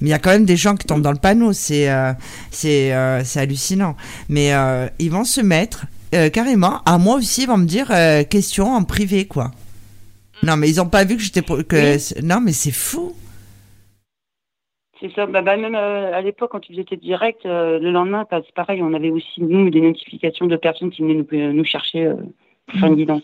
mais 0.00 0.08
il 0.08 0.10
y 0.10 0.14
a 0.14 0.18
quand 0.18 0.30
même 0.30 0.44
des 0.44 0.56
gens 0.56 0.74
qui 0.74 0.86
tombent 0.86 1.02
dans 1.02 1.12
le 1.12 1.18
panneau, 1.18 1.52
c'est 1.52 1.88
euh, 1.88 2.12
c'est 2.50 2.92
euh, 2.92 3.22
c'est 3.24 3.38
hallucinant. 3.38 3.94
Mais 4.28 4.52
euh, 4.54 4.88
ils 4.98 5.10
vont 5.12 5.22
se 5.24 5.40
mettre 5.40 5.86
euh, 6.14 6.30
carrément, 6.30 6.80
à 6.84 6.98
moi 6.98 7.16
aussi, 7.16 7.42
ils 7.42 7.46
vont 7.46 7.56
me 7.56 7.66
dire 7.66 7.88
euh, 7.90 8.22
question 8.24 8.72
en 8.72 8.84
privé, 8.84 9.26
quoi. 9.26 9.50
Non, 10.42 10.56
mais 10.56 10.68
ils 10.68 10.80
ont 10.80 10.88
pas 10.88 11.04
vu 11.04 11.16
que 11.16 11.22
j'étais. 11.22 11.42
Que... 11.42 11.96
Oui. 11.96 12.22
Non, 12.22 12.40
mais 12.40 12.52
c'est 12.52 12.72
fou. 12.72 13.14
C'est 15.00 15.12
ça. 15.14 15.26
Bah, 15.26 15.42
bah, 15.42 15.56
même 15.56 15.74
euh, 15.74 16.14
à 16.14 16.20
l'époque, 16.20 16.50
quand 16.52 16.64
faisais 16.64 16.84
tes 16.84 16.96
directs, 16.96 17.44
le 17.44 17.90
lendemain, 17.90 18.26
bah, 18.30 18.40
c'est 18.44 18.54
pareil, 18.54 18.82
on 18.82 18.94
avait 18.94 19.10
aussi, 19.10 19.40
nous, 19.40 19.70
des 19.70 19.80
notifications 19.80 20.46
de 20.46 20.56
personnes 20.56 20.90
qui 20.90 21.02
venaient 21.02 21.24
nous, 21.30 21.52
nous 21.52 21.64
chercher 21.64 22.10
pour 22.66 22.80
faire 22.80 22.88
une 22.88 22.96
guidance. 22.96 23.22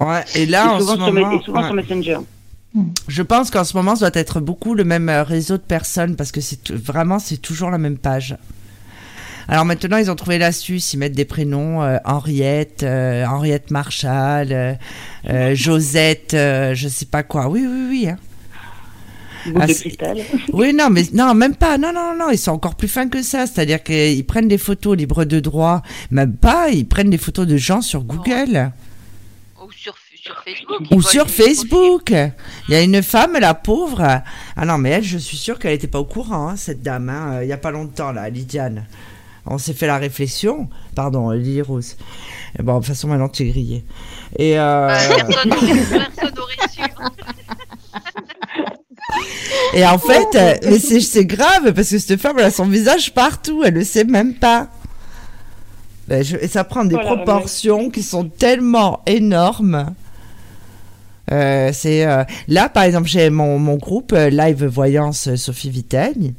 Ouais, 0.00 0.24
et 0.34 0.46
là, 0.46 0.64
et 0.64 0.68
en 0.68 0.80
souvent, 0.80 0.92
ce 0.92 1.04
sur, 1.04 1.12
moment, 1.12 1.32
et 1.32 1.42
souvent 1.42 1.60
ouais. 1.60 1.66
sur 1.66 1.74
Messenger. 1.74 2.18
Je 3.08 3.22
pense 3.22 3.50
qu'en 3.50 3.64
ce 3.64 3.76
moment, 3.76 3.96
ça 3.96 4.10
doit 4.10 4.20
être 4.20 4.40
beaucoup 4.40 4.74
le 4.74 4.84
même 4.84 5.08
réseau 5.08 5.56
de 5.56 5.62
personnes 5.62 6.16
parce 6.16 6.32
que 6.32 6.40
c'est 6.40 6.70
vraiment, 6.70 7.18
c'est 7.18 7.38
toujours 7.38 7.70
la 7.70 7.78
même 7.78 7.96
page. 7.96 8.36
Alors 9.48 9.64
maintenant, 9.64 9.96
ils 9.98 10.10
ont 10.10 10.16
trouvé 10.16 10.38
l'astuce, 10.38 10.92
ils 10.92 10.96
mettent 10.96 11.12
des 11.12 11.24
prénoms 11.24 11.82
euh, 11.82 11.98
Henriette, 12.04 12.82
euh, 12.82 13.24
Henriette 13.24 13.70
Marshall, 13.70 14.48
euh, 14.50 14.74
euh, 15.28 15.54
Josette, 15.54 16.34
euh, 16.34 16.74
je 16.74 16.88
sais 16.88 17.06
pas 17.06 17.22
quoi. 17.22 17.48
Oui, 17.48 17.64
oui, 17.64 17.86
oui. 17.88 18.08
hein. 18.08 18.16
Ah. 19.54 19.66
Oui, 20.52 20.74
non, 20.74 20.90
mais 20.90 21.04
non, 21.12 21.32
même 21.34 21.54
pas. 21.54 21.78
Non, 21.78 21.92
non, 21.92 22.16
non, 22.18 22.30
ils 22.30 22.38
sont 22.38 22.50
encore 22.50 22.74
plus 22.74 22.88
fins 22.88 23.08
que 23.08 23.22
ça. 23.22 23.46
C'est-à-dire 23.46 23.84
qu'ils 23.84 24.26
prennent 24.26 24.48
des 24.48 24.58
photos 24.58 24.96
libres 24.96 25.24
de 25.24 25.38
droit, 25.38 25.82
même 26.10 26.34
pas. 26.34 26.70
Ils 26.70 26.84
prennent 26.86 27.10
des 27.10 27.18
photos 27.18 27.46
de 27.46 27.56
gens 27.56 27.80
sur 27.80 28.02
Google. 28.02 28.72
Ou 29.62 29.70
sur, 29.70 29.94
sur 30.20 30.42
Facebook. 30.44 30.80
Ou 30.90 31.00
sur 31.02 31.30
Facebook. 31.30 32.10
Il 32.68 32.72
y 32.72 32.74
a 32.74 32.82
une 32.82 33.00
femme, 33.04 33.36
la 33.38 33.54
pauvre. 33.54 34.22
Ah 34.56 34.64
non, 34.64 34.78
mais 34.78 34.90
elle, 34.90 35.04
je 35.04 35.18
suis 35.18 35.36
sûre 35.36 35.60
qu'elle 35.60 35.70
n'était 35.72 35.86
pas 35.86 36.00
au 36.00 36.04
courant, 36.04 36.48
hein, 36.48 36.56
cette 36.56 36.82
dame, 36.82 37.08
hein, 37.08 37.38
il 37.42 37.46
n'y 37.46 37.52
a 37.52 37.56
pas 37.58 37.70
longtemps, 37.70 38.10
là, 38.10 38.28
Lydiane. 38.28 38.84
On 39.46 39.58
s'est 39.58 39.74
fait 39.74 39.86
la 39.86 39.98
réflexion. 39.98 40.68
Pardon, 40.94 41.30
Lily 41.30 41.62
Rose. 41.62 41.96
Et 42.58 42.62
Bon, 42.62 42.74
de 42.74 42.78
toute 42.78 42.88
façon, 42.88 43.08
maintenant, 43.08 43.28
tu 43.28 43.44
es 43.44 43.50
grillée. 43.50 43.84
Et. 44.38 44.58
euh, 44.58 44.88
Personne 44.88 45.50
personne 45.50 46.34
n'aurait 46.36 46.68
su. 46.70 46.80
Et 49.74 49.84
en 49.86 49.98
fait, 49.98 50.60
mais 50.64 50.78
c'est 50.78 51.24
grave 51.26 51.72
parce 51.72 51.90
que 51.90 51.98
cette 51.98 52.20
femme, 52.20 52.36
elle 52.38 52.46
a 52.46 52.50
son 52.50 52.66
visage 52.66 53.12
partout, 53.14 53.62
elle 53.64 53.74
le 53.74 53.84
sait 53.84 54.04
même 54.04 54.34
pas. 54.34 54.68
Ben, 56.08 56.24
et 56.40 56.48
ça 56.48 56.64
prend 56.64 56.84
des 56.84 56.94
Voilà, 56.94 57.16
proportions 57.16 57.90
qui 57.90 58.02
sont 58.02 58.28
tellement 58.28 59.02
énormes. 59.06 59.94
Euh, 61.32 61.70
c'est 61.72 62.06
euh, 62.06 62.22
là 62.46 62.68
par 62.68 62.84
exemple 62.84 63.08
j'ai 63.08 63.30
mon, 63.30 63.58
mon 63.58 63.74
groupe 63.74 64.12
euh, 64.12 64.30
live 64.30 64.64
voyance 64.64 65.34
Sophie 65.34 65.70
Vitaigne 65.70 66.34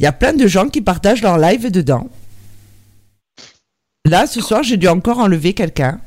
il 0.00 0.02
y 0.02 0.06
a 0.06 0.10
plein 0.10 0.32
de 0.32 0.48
gens 0.48 0.66
qui 0.66 0.80
partagent 0.80 1.22
leur 1.22 1.38
live 1.38 1.70
dedans 1.70 2.08
là 4.08 4.26
ce 4.26 4.40
soir 4.40 4.62
j'ai 4.62 4.76
dû 4.76 4.88
encore 4.88 5.18
enlever 5.18 5.52
quelqu'un 5.54 6.00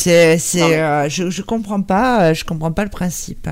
c'est 0.00 0.38
c'est 0.38 0.78
euh, 0.80 1.08
je 1.08 1.28
je 1.28 1.42
comprends 1.42 1.82
pas 1.82 2.22
euh, 2.30 2.34
je 2.34 2.44
comprends 2.44 2.72
pas 2.72 2.84
le 2.84 2.90
principe 2.90 3.48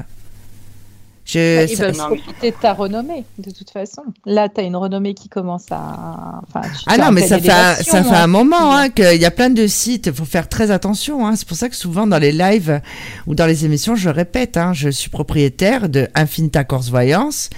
Je, 1.27 1.67
Ils 1.71 1.77
veulent 1.77 1.93
profiter 1.93 2.53
de 2.53 2.57
ta 2.57 2.73
renommée, 2.73 3.27
de 3.39 3.51
toute 3.51 3.69
façon. 3.71 4.01
Là, 4.25 4.49
tu 4.49 4.63
as 4.63 4.65
une 4.65 4.77
renommée 4.77 5.13
qui 5.13 5.29
commence 5.29 5.67
à. 5.71 6.41
Enfin, 6.47 6.63
tu- 6.67 6.85
Ah 6.87 6.97
non, 6.97 7.13
mais 7.13 7.21
ça 7.21 7.39
fait, 7.39 7.51
un, 7.51 7.75
ça 7.75 8.03
fait 8.03 8.17
un 8.17 8.27
moment 8.27 8.75
hein, 8.75 8.89
qu'il 8.89 9.21
y 9.21 9.27
a 9.27 9.31
plein 9.31 9.51
de 9.51 9.67
sites. 9.67 10.07
Il 10.07 10.15
faut 10.15 10.25
faire 10.25 10.49
très 10.49 10.71
attention. 10.71 11.27
Hein. 11.27 11.37
C'est 11.37 11.47
pour 11.47 11.59
ça 11.59 11.69
que 11.69 11.77
souvent 11.77 12.07
dans 12.07 12.17
les 12.17 12.33
lives 12.33 12.81
ou 13.27 13.35
dans 13.35 13.45
les 13.45 13.67
émissions, 13.67 13.95
je 13.95 14.09
répète, 14.09 14.57
hein, 14.57 14.73
je 14.73 14.89
suis 14.89 15.11
propriétaire 15.11 15.91
de 15.91 16.09
Infinita 16.15 16.65
Corse 16.65 16.89
Voyance. 16.89 17.51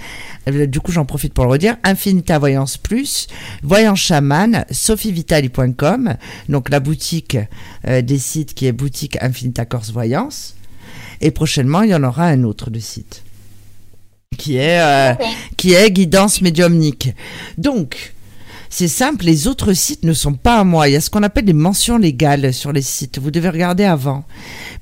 Euh, 0.47 0.65
Du 0.65 0.79
coup, 0.79 0.91
j'en 0.91 1.05
profite 1.05 1.33
pour 1.33 1.45
le 1.45 1.51
redire. 1.51 1.77
Infinita 1.83 2.39
Voyance 2.39 2.77
Plus, 2.77 3.27
Voyance 3.63 3.99
Chaman, 3.99 4.65
sophievitali.com. 4.71 6.15
Donc 6.49 6.69
la 6.69 6.79
boutique 6.79 7.37
euh, 7.87 8.01
des 8.01 8.17
sites 8.19 8.53
qui 8.53 8.65
est 8.65 8.71
boutique 8.71 9.17
Infinita 9.21 9.65
Corse 9.65 9.91
Voyance. 9.91 10.55
Et 11.21 11.31
prochainement, 11.31 11.83
il 11.83 11.91
y 11.91 11.95
en 11.95 12.03
aura 12.03 12.25
un 12.25 12.43
autre 12.43 12.69
de 12.69 12.79
site 12.79 13.23
qui 14.37 14.57
est, 14.57 14.79
euh, 14.81 15.13
qui 15.57 15.73
est 15.73 15.91
guidance 15.91 16.41
médiumnique. 16.41 17.13
Donc, 17.57 18.13
c'est 18.69 18.87
simple, 18.87 19.25
les 19.25 19.47
autres 19.47 19.73
sites 19.73 20.03
ne 20.03 20.13
sont 20.13 20.33
pas 20.33 20.59
à 20.59 20.63
moi. 20.63 20.87
Il 20.87 20.93
y 20.93 20.95
a 20.95 21.01
ce 21.01 21.09
qu'on 21.09 21.23
appelle 21.23 21.45
des 21.45 21.53
mentions 21.53 21.97
légales 21.97 22.53
sur 22.53 22.71
les 22.71 22.81
sites. 22.81 23.19
Vous 23.19 23.29
devez 23.29 23.49
regarder 23.49 23.83
avant. 23.83 24.23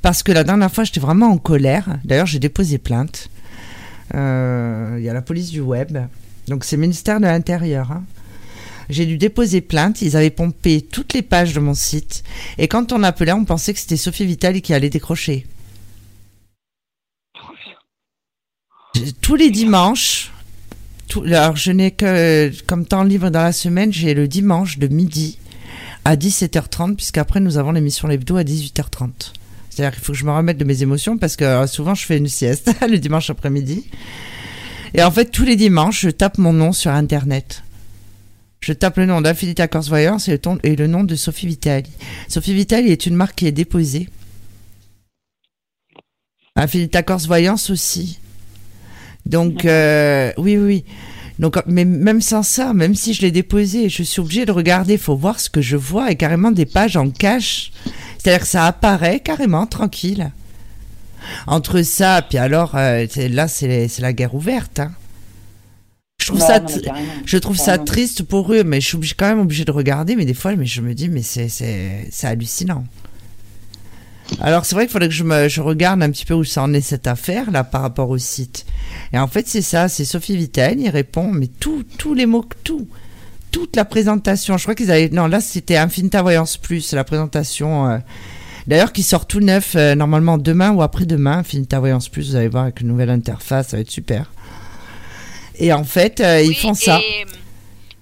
Parce 0.01 0.23
que 0.23 0.31
la 0.31 0.43
dernière 0.43 0.71
fois, 0.71 0.83
j'étais 0.83 0.99
vraiment 0.99 1.27
en 1.27 1.37
colère. 1.37 1.97
D'ailleurs, 2.05 2.27
j'ai 2.27 2.39
déposé 2.39 2.77
plainte. 2.77 3.29
Euh, 4.15 4.95
Il 4.97 5.03
y 5.03 5.09
a 5.09 5.13
la 5.13 5.21
police 5.21 5.49
du 5.49 5.61
web. 5.61 5.97
Donc, 6.47 6.63
c'est 6.63 6.77
ministère 6.77 7.19
de 7.19 7.25
l'Intérieur. 7.25 7.91
hein. 7.91 8.03
J'ai 8.89 9.05
dû 9.05 9.17
déposer 9.17 9.61
plainte. 9.61 10.01
Ils 10.01 10.17
avaient 10.17 10.31
pompé 10.31 10.81
toutes 10.81 11.13
les 11.13 11.21
pages 11.21 11.53
de 11.53 11.59
mon 11.59 11.75
site. 11.75 12.23
Et 12.57 12.67
quand 12.67 12.91
on 12.91 13.03
appelait, 13.03 13.33
on 13.33 13.45
pensait 13.45 13.73
que 13.73 13.79
c'était 13.79 13.97
Sophie 13.97 14.25
Vitali 14.25 14.61
qui 14.61 14.73
allait 14.73 14.89
décrocher. 14.89 15.45
Tous 19.21 19.35
les 19.35 19.51
dimanches, 19.51 20.31
alors 21.15 21.55
je 21.55 21.71
n'ai 21.71 21.91
que 21.91 22.51
comme 22.65 22.85
temps 22.85 23.03
libre 23.03 23.29
dans 23.29 23.43
la 23.43 23.51
semaine, 23.51 23.93
j'ai 23.93 24.13
le 24.13 24.27
dimanche 24.27 24.79
de 24.79 24.87
midi 24.87 25.37
à 26.03 26.15
17h30, 26.15 26.95
puisqu'après 26.95 27.39
nous 27.39 27.57
avons 27.57 27.71
l'émission 27.71 28.07
l'hebdo 28.07 28.37
à 28.37 28.43
18h30. 28.43 29.33
C'est-à-dire 29.79 29.95
qu'il 29.95 30.03
faut 30.03 30.11
que 30.11 30.19
je 30.19 30.25
me 30.25 30.31
remette 30.31 30.57
de 30.57 30.65
mes 30.65 30.83
émotions 30.83 31.17
parce 31.17 31.37
que 31.37 31.45
euh, 31.45 31.65
souvent 31.65 31.95
je 31.95 32.05
fais 32.05 32.17
une 32.17 32.27
sieste 32.27 32.69
le 32.89 32.97
dimanche 32.97 33.29
après-midi. 33.29 33.85
Et 34.93 35.01
en 35.01 35.09
fait, 35.09 35.31
tous 35.31 35.45
les 35.45 35.55
dimanches, 35.55 36.01
je 36.01 36.09
tape 36.09 36.37
mon 36.37 36.51
nom 36.51 36.73
sur 36.73 36.91
Internet. 36.91 37.63
Je 38.59 38.73
tape 38.73 38.97
le 38.97 39.05
nom 39.05 39.21
d'Infinita 39.21 39.69
Corse 39.69 39.87
Voyance 39.87 40.27
et 40.27 40.31
le, 40.31 40.39
et 40.63 40.75
le 40.75 40.87
nom 40.87 41.05
de 41.05 41.15
Sophie 41.15 41.47
Vitali. 41.47 41.89
Sophie 42.27 42.53
Vitali 42.53 42.91
est 42.91 43.05
une 43.05 43.15
marque 43.15 43.35
qui 43.35 43.47
est 43.47 43.53
déposée. 43.53 44.09
Infinita 46.57 47.01
Corse 47.01 47.27
Voyance 47.27 47.69
aussi. 47.69 48.19
Donc, 49.25 49.63
euh, 49.63 50.33
oui, 50.37 50.57
oui. 50.57 50.83
Donc, 51.39 51.57
mais 51.65 51.85
même 51.85 52.21
sans 52.21 52.43
ça, 52.43 52.73
même 52.73 52.95
si 52.95 53.13
je 53.13 53.21
l'ai 53.21 53.31
déposé, 53.31 53.87
je 53.89 54.03
suis 54.03 54.19
obligée 54.19 54.45
de 54.45 54.51
regarder. 54.51 54.93
Il 54.93 54.99
faut 54.99 55.15
voir 55.15 55.39
ce 55.39 55.49
que 55.49 55.61
je 55.61 55.77
vois 55.77 56.11
et 56.11 56.15
carrément 56.15 56.51
des 56.51 56.65
pages 56.65 56.97
en 56.97 57.09
cache. 57.09 57.71
C'est-à-dire 58.17 58.41
que 58.41 58.47
ça 58.47 58.65
apparaît 58.65 59.21
carrément 59.21 59.65
tranquille. 59.65 60.31
Entre 61.47 61.81
ça, 61.81 62.21
puis 62.27 62.37
alors, 62.37 62.75
euh, 62.75 63.05
là, 63.29 63.47
c'est 63.47 63.89
la 63.99 64.13
guerre 64.13 64.35
ouverte. 64.35 64.79
hein. 64.79 64.91
Je 66.21 66.27
trouve, 66.27 66.39
Bah, 66.39 66.47
ça, 66.47 66.59
non, 66.59 66.93
je 67.25 67.37
trouve 67.37 67.57
ça 67.57 67.77
triste 67.77 68.23
pour 68.23 68.53
eux, 68.53 68.63
mais 68.63 68.81
je 68.81 68.97
suis 68.97 69.15
quand 69.15 69.29
même 69.29 69.39
obligée 69.39 69.63
de 69.63 69.71
regarder. 69.71 70.17
Mais 70.17 70.25
des 70.25 70.33
fois, 70.33 70.55
mais 70.57 70.65
je 70.65 70.81
me 70.81 70.93
dis, 70.93 71.07
mais 71.07 71.21
c'est 71.21 72.03
hallucinant. 72.23 72.83
Alors 74.41 74.65
c'est 74.65 74.75
vrai 74.75 74.85
qu'il 74.85 74.93
faudrait 74.93 75.09
que 75.09 75.13
je, 75.13 75.23
me, 75.23 75.47
je 75.49 75.61
regarde 75.61 76.01
un 76.01 76.09
petit 76.11 76.25
peu 76.25 76.33
où 76.33 76.43
ça 76.43 76.61
en 76.63 76.73
est 76.73 76.81
cette 76.81 77.07
affaire 77.07 77.51
là 77.51 77.63
par 77.63 77.81
rapport 77.81 78.09
au 78.09 78.17
site. 78.17 78.65
Et 79.11 79.19
en 79.19 79.27
fait 79.27 79.47
c'est 79.47 79.61
ça, 79.61 79.89
c'est 79.89 80.05
Sophie 80.05 80.37
Vitale, 80.37 80.79
il 80.79 80.89
répond, 80.89 81.31
mais 81.31 81.47
tout, 81.47 81.83
tous 81.97 82.13
les 82.13 82.25
mots, 82.25 82.45
tout, 82.63 82.87
toute 83.51 83.75
la 83.75 83.85
présentation. 83.85 84.57
Je 84.57 84.63
crois 84.63 84.75
qu'ils 84.75 84.91
avaient, 84.91 85.09
non 85.09 85.27
là 85.27 85.41
c'était 85.41 85.77
Infinita 85.77 86.21
Voyance 86.21 86.57
Plus, 86.57 86.93
la 86.93 87.03
présentation. 87.03 87.89
euh, 87.89 87.97
D'ailleurs 88.67 88.93
qui 88.93 89.03
sort 89.03 89.25
tout 89.25 89.39
neuf 89.39 89.75
euh, 89.75 89.95
normalement 89.95 90.37
demain 90.37 90.71
ou 90.71 90.81
après-demain. 90.83 91.39
Infinita 91.39 91.79
Voyance 91.79 92.07
Plus, 92.07 92.29
vous 92.29 92.35
allez 92.35 92.49
voir 92.49 92.63
avec 92.63 92.81
une 92.81 92.87
nouvelle 92.87 93.09
interface, 93.09 93.69
ça 93.69 93.77
va 93.77 93.81
être 93.81 93.89
super. 93.91 94.31
Et 95.55 95.73
en 95.73 95.83
fait 95.83 96.21
euh, 96.21 96.41
ils 96.41 96.55
font 96.55 96.73
ça. 96.73 96.99
Et, 96.99 97.25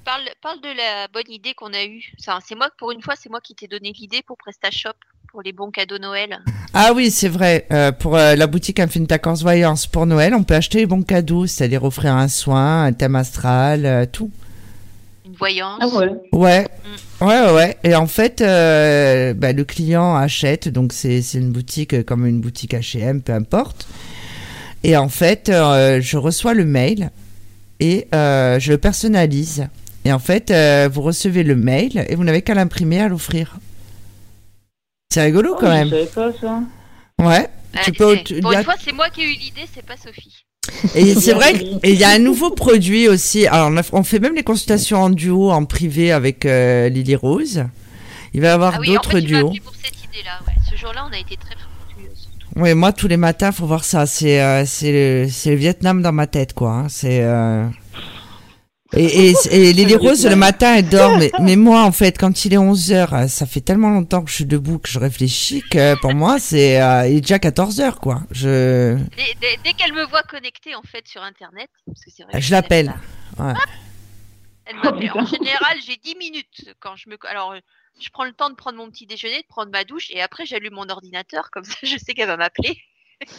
parle, 0.04 0.24
parle 0.42 0.62
de 0.62 0.70
la 0.70 1.08
bonne 1.10 1.30
idée 1.30 1.54
qu'on 1.54 1.74
a 1.74 1.84
eue. 1.84 2.14
C'est 2.18 2.56
moi, 2.56 2.70
pour 2.78 2.92
une 2.92 3.02
fois, 3.02 3.16
c'est 3.22 3.30
moi 3.30 3.42
qui 3.42 3.56
t'ai 3.56 3.68
donné 3.68 3.92
l'idée 3.92 4.22
pour 4.26 4.38
PrestaShop, 4.38 4.94
pour 5.38 5.44
les 5.44 5.54
bons 5.54 5.70
cadeaux 5.70 6.00
Noël. 6.00 6.40
Ah 6.74 6.92
oui, 6.96 7.12
c'est 7.12 7.30
vrai. 7.30 7.66
Euh, 7.72 7.92
pour 7.92 8.16
euh, 8.18 8.36
la 8.36 8.46
boutique 8.46 8.80
Infinita 8.80 9.18
Corse 9.18 9.42
Voyance, 9.42 9.88
pour 9.88 10.06
Noël, 10.06 10.36
on 10.36 10.44
peut 10.44 10.54
acheter 10.54 10.80
les 10.80 10.86
bons 10.86 11.02
cadeaux, 11.02 11.48
c'est-à-dire 11.48 11.84
offrir 11.84 12.14
un 12.14 12.28
soin, 12.28 12.84
un 12.84 12.94
thème 12.94 13.16
astral, 13.16 13.86
euh, 13.86 14.06
tout. 14.12 14.30
Une 15.26 15.34
voyance. 15.34 15.80
Ah 15.82 15.88
ouais. 15.88 16.10
Ouais, 16.34 16.68
ouais, 17.22 17.28
ouais, 17.28 17.54
ouais. 17.54 17.78
Et 17.84 17.96
en 17.96 18.06
fait, 18.06 18.42
euh, 18.42 19.34
bah, 19.34 19.54
le 19.54 19.64
client 19.64 20.16
achète, 20.16 20.70
donc 20.70 20.92
c'est 20.94 21.22
une 21.34 21.52
boutique 21.52 22.04
comme 22.06 22.28
une 22.28 22.42
boutique 22.42 22.74
H&M, 22.74 23.22
peu 23.22 23.34
importe. 23.34 23.88
Et 24.84 24.98
en 24.98 25.10
fait, 25.10 25.50
euh, 25.50 26.00
je 26.02 26.18
reçois 26.18 26.54
le 26.54 26.66
mail 26.66 27.12
et 27.80 28.08
euh, 28.14 28.60
je 28.60 28.72
le 28.72 28.78
personnalise. 28.78 29.68
Et 30.06 30.12
en 30.12 30.20
fait, 30.20 30.52
euh, 30.52 30.90
vous 30.92 31.02
recevez 31.02 31.44
le 31.44 31.56
mail 31.56 32.06
et 32.10 32.16
vous 32.16 32.24
n'avez 32.24 32.42
qu'à 32.42 32.54
l'imprimer, 32.54 33.02
à 33.02 33.08
l'offrir. 33.08 33.58
C'est 35.18 35.24
rigolo 35.24 35.54
Oh, 35.54 35.58
quand 35.60 35.68
je 35.68 35.72
même. 35.72 35.90
savais 35.90 36.06
pas 36.06 36.30
ça. 36.40 36.60
Ouais. 37.20 37.50
Ah, 37.74 37.80
tu 37.84 37.92
peux, 37.92 38.16
c'est- 38.18 38.24
tu- 38.24 38.40
pour 38.42 38.52
a- 38.52 38.60
une 38.60 38.64
fois, 38.64 38.76
c'est 38.84 38.94
moi 38.94 39.10
qui 39.10 39.22
ai 39.22 39.26
eu 39.26 39.34
l'idée, 39.34 39.68
c'est 39.74 39.84
pas 39.86 39.96
Sophie. 39.98 40.44
et 40.94 41.16
c'est 41.20 41.34
vrai 41.34 41.54
qu'il 41.58 41.96
y 41.96 42.04
a 42.04 42.10
un 42.10 42.20
nouveau 42.20 42.52
produit 42.52 43.08
aussi. 43.08 43.48
Alors, 43.48 43.70
on, 43.72 43.78
a- 43.78 43.90
on 43.94 44.04
fait 44.04 44.20
même 44.20 44.36
les 44.36 44.44
consultations 44.44 45.02
en 45.02 45.10
duo, 45.10 45.50
en 45.52 45.66
privé 45.66 46.12
avec 46.12 46.46
euh, 46.46 46.88
Lily 46.90 47.16
Rose. 47.16 47.66
Il 48.34 48.42
va 48.42 48.48
y 48.48 48.52
avoir 48.52 48.76
ah 48.76 48.80
oui, 48.80 48.90
en 48.92 48.94
d'autres 48.94 49.12
fait, 49.14 49.22
duos. 49.22 49.48
appelé 49.48 49.60
pour 49.62 49.74
cette 49.76 50.04
idée-là. 50.04 50.40
Ouais. 50.48 50.54
Ce 50.70 50.76
jour-là, 50.80 51.08
on 51.10 51.14
a 51.14 51.18
été 51.20 51.36
très 51.36 51.56
fructueuses. 51.56 52.30
Oui, 52.56 52.74
moi, 52.76 52.92
tous 52.94 53.08
les 53.08 53.18
matins, 53.18 53.52
faut 53.52 53.66
voir 53.66 53.84
ça. 53.84 54.06
C'est 54.06 54.40
euh, 54.42 54.66
c'est 54.68 54.92
le, 54.92 55.28
c'est 55.32 55.50
le 55.50 55.56
Vietnam 55.56 56.04
dans 56.04 56.12
ma 56.12 56.28
tête, 56.28 56.54
quoi. 56.54 56.72
hein. 56.72 56.86
C'est. 56.90 57.22
euh, 57.24 57.66
Et, 58.96 59.30
et, 59.30 59.34
et 59.52 59.74
Lily 59.74 59.96
Rose, 59.96 60.26
le 60.26 60.36
matin, 60.36 60.76
elle 60.76 60.88
dort. 60.90 61.18
Mais, 61.18 61.32
mais 61.42 61.56
moi, 61.56 61.84
en 61.84 61.92
fait, 61.92 62.18
quand 62.18 62.46
il 62.46 62.54
est 62.54 62.58
11h, 62.58 63.28
ça 63.28 63.46
fait 63.46 63.62
tellement 63.62 63.90
longtemps 63.90 64.24
que 64.24 64.30
je 64.30 64.36
suis 64.36 64.46
debout 64.46 64.80
que 64.80 64.90
je 64.90 65.00
réfléchis 65.00 65.62
que 65.70 66.00
pour 66.00 66.14
moi, 66.14 66.40
c'est 66.40 66.82
euh, 66.82 67.08
il 67.08 67.18
est 67.18 67.22
déjà 67.22 67.38
14h, 67.38 67.96
quoi. 67.96 68.22
Je, 68.32 68.96
Dès, 68.96 69.24
dès- 69.42 69.58
dès 69.64 69.74
qu'elle 69.74 69.94
me 69.94 70.06
voit 70.06 70.24
connectée 70.24 70.76
en 70.76 70.84
fait 70.84 71.08
sur 71.08 71.22
Internet, 71.24 71.70
parce 71.86 72.00
que 72.04 72.12
c'est 72.16 72.24
vrai. 72.24 72.34
que 72.34 72.40
je 72.40 72.52
l'appelle. 72.52 72.94
Ouais. 73.40 73.54
M'appelle. 74.84 75.12
en 75.16 75.26
général, 75.26 75.78
j'ai 75.86 75.98
10 76.04 76.16
minutes 76.18 76.74
quand 76.80 76.96
je 76.96 77.10
me. 77.10 77.18
Alors, 77.30 77.52
euh, 77.54 77.60
je 78.02 78.10
prends 78.10 78.26
le 78.26 78.34
temps 78.34 78.50
de 78.50 78.56
prendre 78.56 78.78
mon 78.78 78.90
petit 78.90 79.06
déjeuner, 79.06 79.38
de 79.38 79.48
prendre 79.48 79.72
ma 79.72 79.84
douche, 79.84 80.08
et 80.12 80.22
après 80.22 80.46
j'allume 80.46 80.74
mon 80.76 80.88
ordinateur, 80.90 81.50
comme 81.52 81.64
ça 81.64 81.74
je 81.84 81.98
sais 81.98 82.14
qu'elle 82.14 82.28
va 82.28 82.38
m'appeler. 82.38 82.78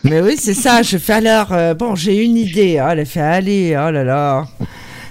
Mais 0.05 0.21
oui, 0.21 0.37
c'est 0.37 0.55
ça. 0.55 0.83
Je 0.83 0.99
fais 0.99 1.13
alors. 1.15 1.53
euh, 1.53 1.73
bon, 1.75 1.95
j'ai 1.95 2.25
une 2.25 2.37
idée. 2.37 2.79
Ah, 2.79 2.95
elle 2.95 3.07
fait 3.07 3.21
aller. 3.21 3.77
Oh 3.81 3.91
là 3.91 4.03
là. 4.05 4.47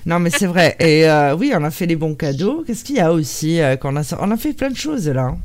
Non, 0.07 0.19
mais 0.19 0.29
c'est 0.29 0.47
vrai. 0.47 0.77
Et 0.79 1.07
euh, 1.07 1.35
oui, 1.35 1.51
on 1.53 1.63
a 1.65 1.69
fait 1.69 1.85
les 1.85 1.97
bons 1.97 2.15
cadeaux. 2.15 2.63
Qu'est-ce 2.65 2.85
qu'il 2.85 2.95
y 2.95 3.01
a 3.01 3.11
aussi 3.11 3.59
euh, 3.59 3.75
qu'on 3.75 3.97
a 3.97 4.17
On 4.19 4.31
a 4.31 4.37
fait 4.37 4.53
plein 4.53 4.69
de 4.69 4.75
choses 4.77 5.09
là. 5.09 5.35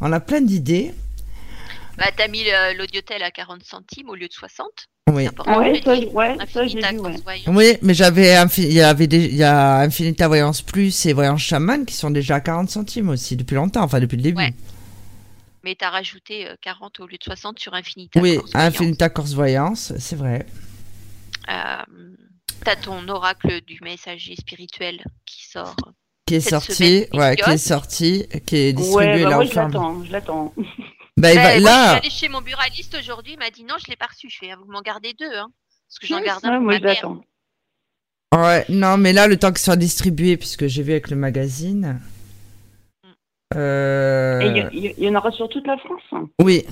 On 0.00 0.12
a 0.12 0.20
plein 0.20 0.40
d'idées. 0.40 0.94
Bah, 1.98 2.06
t'as 2.16 2.28
mis 2.28 2.44
l'audiotel 2.78 3.22
à 3.22 3.32
40 3.32 3.64
centimes 3.64 4.08
au 4.08 4.14
lieu 4.14 4.28
de 4.28 4.32
60. 4.32 4.66
Oui. 5.12 5.28
Ah 5.44 5.58
ouais, 5.58 5.82
ça, 5.84 5.98
ouais, 5.98 6.36
ça 6.52 6.66
j'ai 6.68 6.78
vu, 6.78 6.98
ouais. 7.00 7.16
Oui, 7.48 7.76
mais 7.82 7.92
j'avais 7.94 8.36
il 8.58 8.72
y 8.72 8.80
avait 8.80 9.08
des, 9.08 9.24
il 9.24 9.34
y 9.34 9.42
a 9.42 9.78
Infinita 9.80 10.28
Voyance 10.28 10.62
Plus 10.62 11.06
et 11.06 11.12
Voyance 11.12 11.42
Chaman 11.42 11.84
qui 11.84 11.94
sont 11.94 12.10
déjà 12.10 12.36
à 12.36 12.40
40 12.40 12.70
centimes 12.70 13.08
aussi 13.08 13.36
depuis 13.36 13.56
longtemps, 13.56 13.82
enfin 13.82 13.98
depuis 13.98 14.16
le 14.16 14.22
début. 14.22 14.38
Ouais. 14.38 14.54
Mais 15.64 15.74
t'as 15.74 15.90
rajouté 15.90 16.48
euh, 16.48 16.54
40 16.62 17.00
au 17.00 17.06
lieu 17.06 17.18
de 17.18 17.24
60 17.24 17.58
sur 17.58 17.74
Infinita. 17.74 18.20
oui, 18.20 18.36
Corse. 18.36 18.50
Infinita 18.54 19.08
Corse 19.08 19.34
Voyance, 19.34 19.92
c'est 19.98 20.16
vrai. 20.16 20.46
Euh, 21.50 21.82
t'as 22.64 22.76
ton 22.76 23.08
oracle 23.08 23.60
du 23.62 23.78
messager 23.82 24.36
spirituel 24.36 25.02
qui 25.26 25.46
sort. 25.46 25.76
Qui 26.26 26.36
est 26.36 26.40
sorti, 26.40 26.72
semaine, 26.74 27.06
ouais, 27.14 27.36
qui 27.36 27.50
est 27.50 27.58
sorti, 27.58 28.26
qui 28.46 28.56
est 28.56 28.72
distribué 28.72 29.06
Ouais, 29.14 29.22
bah 29.24 29.30
là 29.30 29.36
moi 29.36 29.44
au 29.44 29.48
je 29.48 29.54
l'attends, 29.56 30.04
je 30.04 30.12
l'attends. 30.12 30.54
Bah, 31.16 31.32
je 31.32 31.62
là, 31.62 31.88
suis 31.90 31.98
allée 31.98 32.10
chez 32.10 32.28
mon 32.30 32.40
buraliste 32.40 32.96
aujourd'hui, 32.98 33.32
il 33.34 33.38
m'a 33.38 33.50
dit 33.50 33.64
non, 33.64 33.74
je 33.84 33.90
l'ai 33.90 33.96
pas 33.96 34.06
reçu. 34.06 34.30
Je 34.30 34.38
fais, 34.38 34.50
ah, 34.52 34.56
vous 34.56 34.70
m'en 34.72 34.80
gardez 34.80 35.12
deux, 35.18 35.26
hein. 35.36 35.48
Parce 35.88 35.98
que 36.00 36.06
j'en 36.06 36.22
garde 36.22 36.42
un 36.46 36.52
pour 36.52 36.60
moi 36.62 36.72
ma 36.74 36.78
je 36.78 36.82
mère. 36.84 36.94
l'attends. 36.94 37.24
Ouais, 38.34 38.64
non, 38.70 38.96
mais 38.96 39.12
là, 39.12 39.26
le 39.26 39.36
temps 39.38 39.50
qu'il 39.50 39.58
soit 39.58 39.76
distribué, 39.76 40.38
puisque 40.38 40.66
j'ai 40.68 40.82
vu 40.82 40.92
avec 40.92 41.10
le 41.10 41.16
magazine. 41.16 42.00
Euh... 43.56 44.40
Et 44.40 44.46
il 44.46 44.56
y 44.56 44.60
a- 44.60 44.70
il 44.72 44.84
y, 44.84 44.94
il 44.98 45.04
y 45.04 45.08
en 45.08 45.14
aura 45.16 45.30
sur 45.32 45.48
toute 45.48 45.66
la 45.66 45.76
France 45.78 46.02
hein. 46.12 46.28
Oui. 46.40 46.64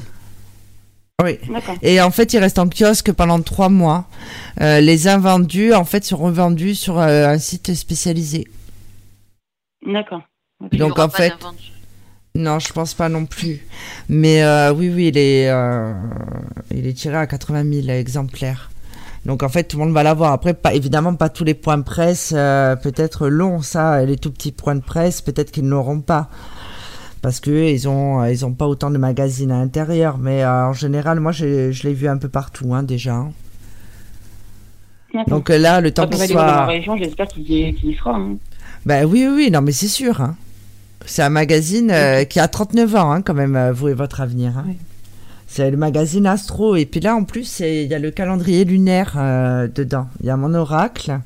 Oui. 1.24 1.40
Et 1.82 2.01
en 2.01 2.12
fait, 2.12 2.32
il 2.32 2.39
reste 2.39 2.61
en 2.61 2.69
kiosque 2.69 3.11
pendant 3.11 3.40
trois 3.40 3.69
mois. 3.69 4.07
Euh, 4.61 4.81
les 4.81 5.09
invendus, 5.09 5.74
en 5.74 5.85
fait, 5.85 6.05
sont 6.05 6.16
revendus 6.16 6.77
sur 6.77 7.01
euh, 7.01 7.27
un 7.27 7.39
site 7.39 7.74
spécialisé. 7.74 8.47
D'accord. 9.85 10.23
Donc, 10.73 10.99
en 11.01 11.09
fait. 11.09 11.32
Non, 12.36 12.61
je 12.61 12.73
pense 12.73 12.95
pas 12.95 13.09
non 13.09 13.27
plus. 13.27 13.66
Mais 14.09 14.45
euh, 14.45 14.73
oui, 14.73 14.93
oui, 14.95 15.09
il 15.09 15.19
est, 15.19 15.51
euh, 15.51 15.93
il 16.70 16.86
est 16.86 16.93
tiré 16.93 17.16
à 17.16 17.27
80 17.27 17.65
000 17.82 17.89
exemplaires. 17.89 18.70
Donc 19.27 19.43
en 19.43 19.49
fait, 19.49 19.65
tout 19.65 19.77
le 19.77 19.85
monde 19.85 19.95
va 19.95 20.05
l'avoir. 20.05 20.32
Après, 20.32 20.55
pas 20.55 20.73
évidemment 20.73 21.15
pas 21.16 21.28
tous 21.28 21.43
les 21.43 21.55
points 21.55 21.78
de 21.78 21.82
presse, 21.82 22.32
euh, 22.36 22.77
peut-être 22.77 23.28
longs, 23.28 23.61
ça, 23.61 24.05
les 24.05 24.16
tout 24.16 24.31
petits 24.31 24.53
points 24.53 24.77
de 24.77 24.81
presse, 24.81 25.20
peut-être 25.20 25.51
qu'ils 25.51 25.66
n'auront 25.66 26.01
pas. 26.01 26.28
Parce 27.23 27.40
que 27.40 27.51
ils 27.51 27.89
ont, 27.89 28.24
ils 28.27 28.45
ont 28.47 28.53
pas 28.53 28.66
autant 28.66 28.90
de 28.90 28.99
magazines 28.99 29.51
à 29.51 29.59
l'intérieur. 29.59 30.19
Mais 30.19 30.45
euh, 30.45 30.66
en 30.69 30.73
général, 30.73 31.19
moi, 31.20 31.32
je 31.32 31.73
je 31.73 31.82
l'ai 31.82 31.95
vu 31.95 32.09
un 32.09 32.16
peu 32.19 32.28
partout 32.28 32.74
hein, 32.74 32.82
déjà. 32.82 33.15
hein. 33.15 33.32
Donc 35.27 35.51
euh, 35.51 35.59
là, 35.59 35.81
le 35.81 35.90
temps 35.90 36.07
qu'il 36.07 36.20
aller 36.20 36.35
dans 36.35 36.45
la 36.45 36.57
soit. 36.59 36.66
région, 36.66 36.97
j'espère 36.97 37.27
qu'il 37.28 37.43
y, 37.51 37.69
y 37.70 37.95
sera. 37.97 38.15
hein. 38.15 38.36
Ben 38.86 39.05
oui, 39.05 39.27
oui, 39.27 39.35
oui, 39.35 39.51
non, 39.51 39.62
mais 39.62 39.73
c'est 39.73 39.89
sûr. 39.89 40.20
hein. 40.20 40.36
C'est 41.07 41.23
un 41.23 41.31
magazine 41.31 41.90
euh, 41.90 42.24
qui 42.24 42.39
a 42.40 42.49
39 42.49 42.95
ans, 42.95 43.11
hein, 43.12 43.23
quand 43.23 43.35
même, 43.35 43.57
euh, 43.57 43.73
vous 43.73 43.89
et 43.89 43.95
votre 43.95 44.20
avenir. 44.20 44.57
hein. 44.59 44.66
C'est 45.49 45.70
le 45.70 45.77
magazine 45.77 46.27
Astro. 46.27 46.77
Et 46.77 46.87
puis 46.87 47.01
là, 47.01 47.16
en 47.16 47.25
plus, 47.25 47.61
il 47.61 47.87
y 47.87 47.95
a 47.95 47.99
le 47.99 48.11
calendrier 48.11 48.65
lunaire 48.65 49.15
euh, 49.16 49.66
dedans. 49.66 50.07
Il 50.20 50.27
y 50.27 50.31
a 50.31 50.37
mon 50.37 50.55
oracle. 50.55 51.19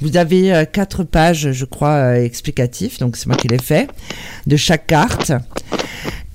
Vous 0.00 0.16
avez 0.16 0.52
euh, 0.52 0.64
quatre 0.64 1.04
pages, 1.04 1.52
je 1.52 1.64
crois, 1.64 1.94
euh, 1.94 2.24
explicatifs. 2.24 2.98
Donc, 2.98 3.16
c'est 3.16 3.26
moi 3.26 3.36
qui 3.36 3.48
l'ai 3.48 3.58
fait. 3.58 3.88
De 4.46 4.56
chaque 4.56 4.86
carte. 4.86 5.32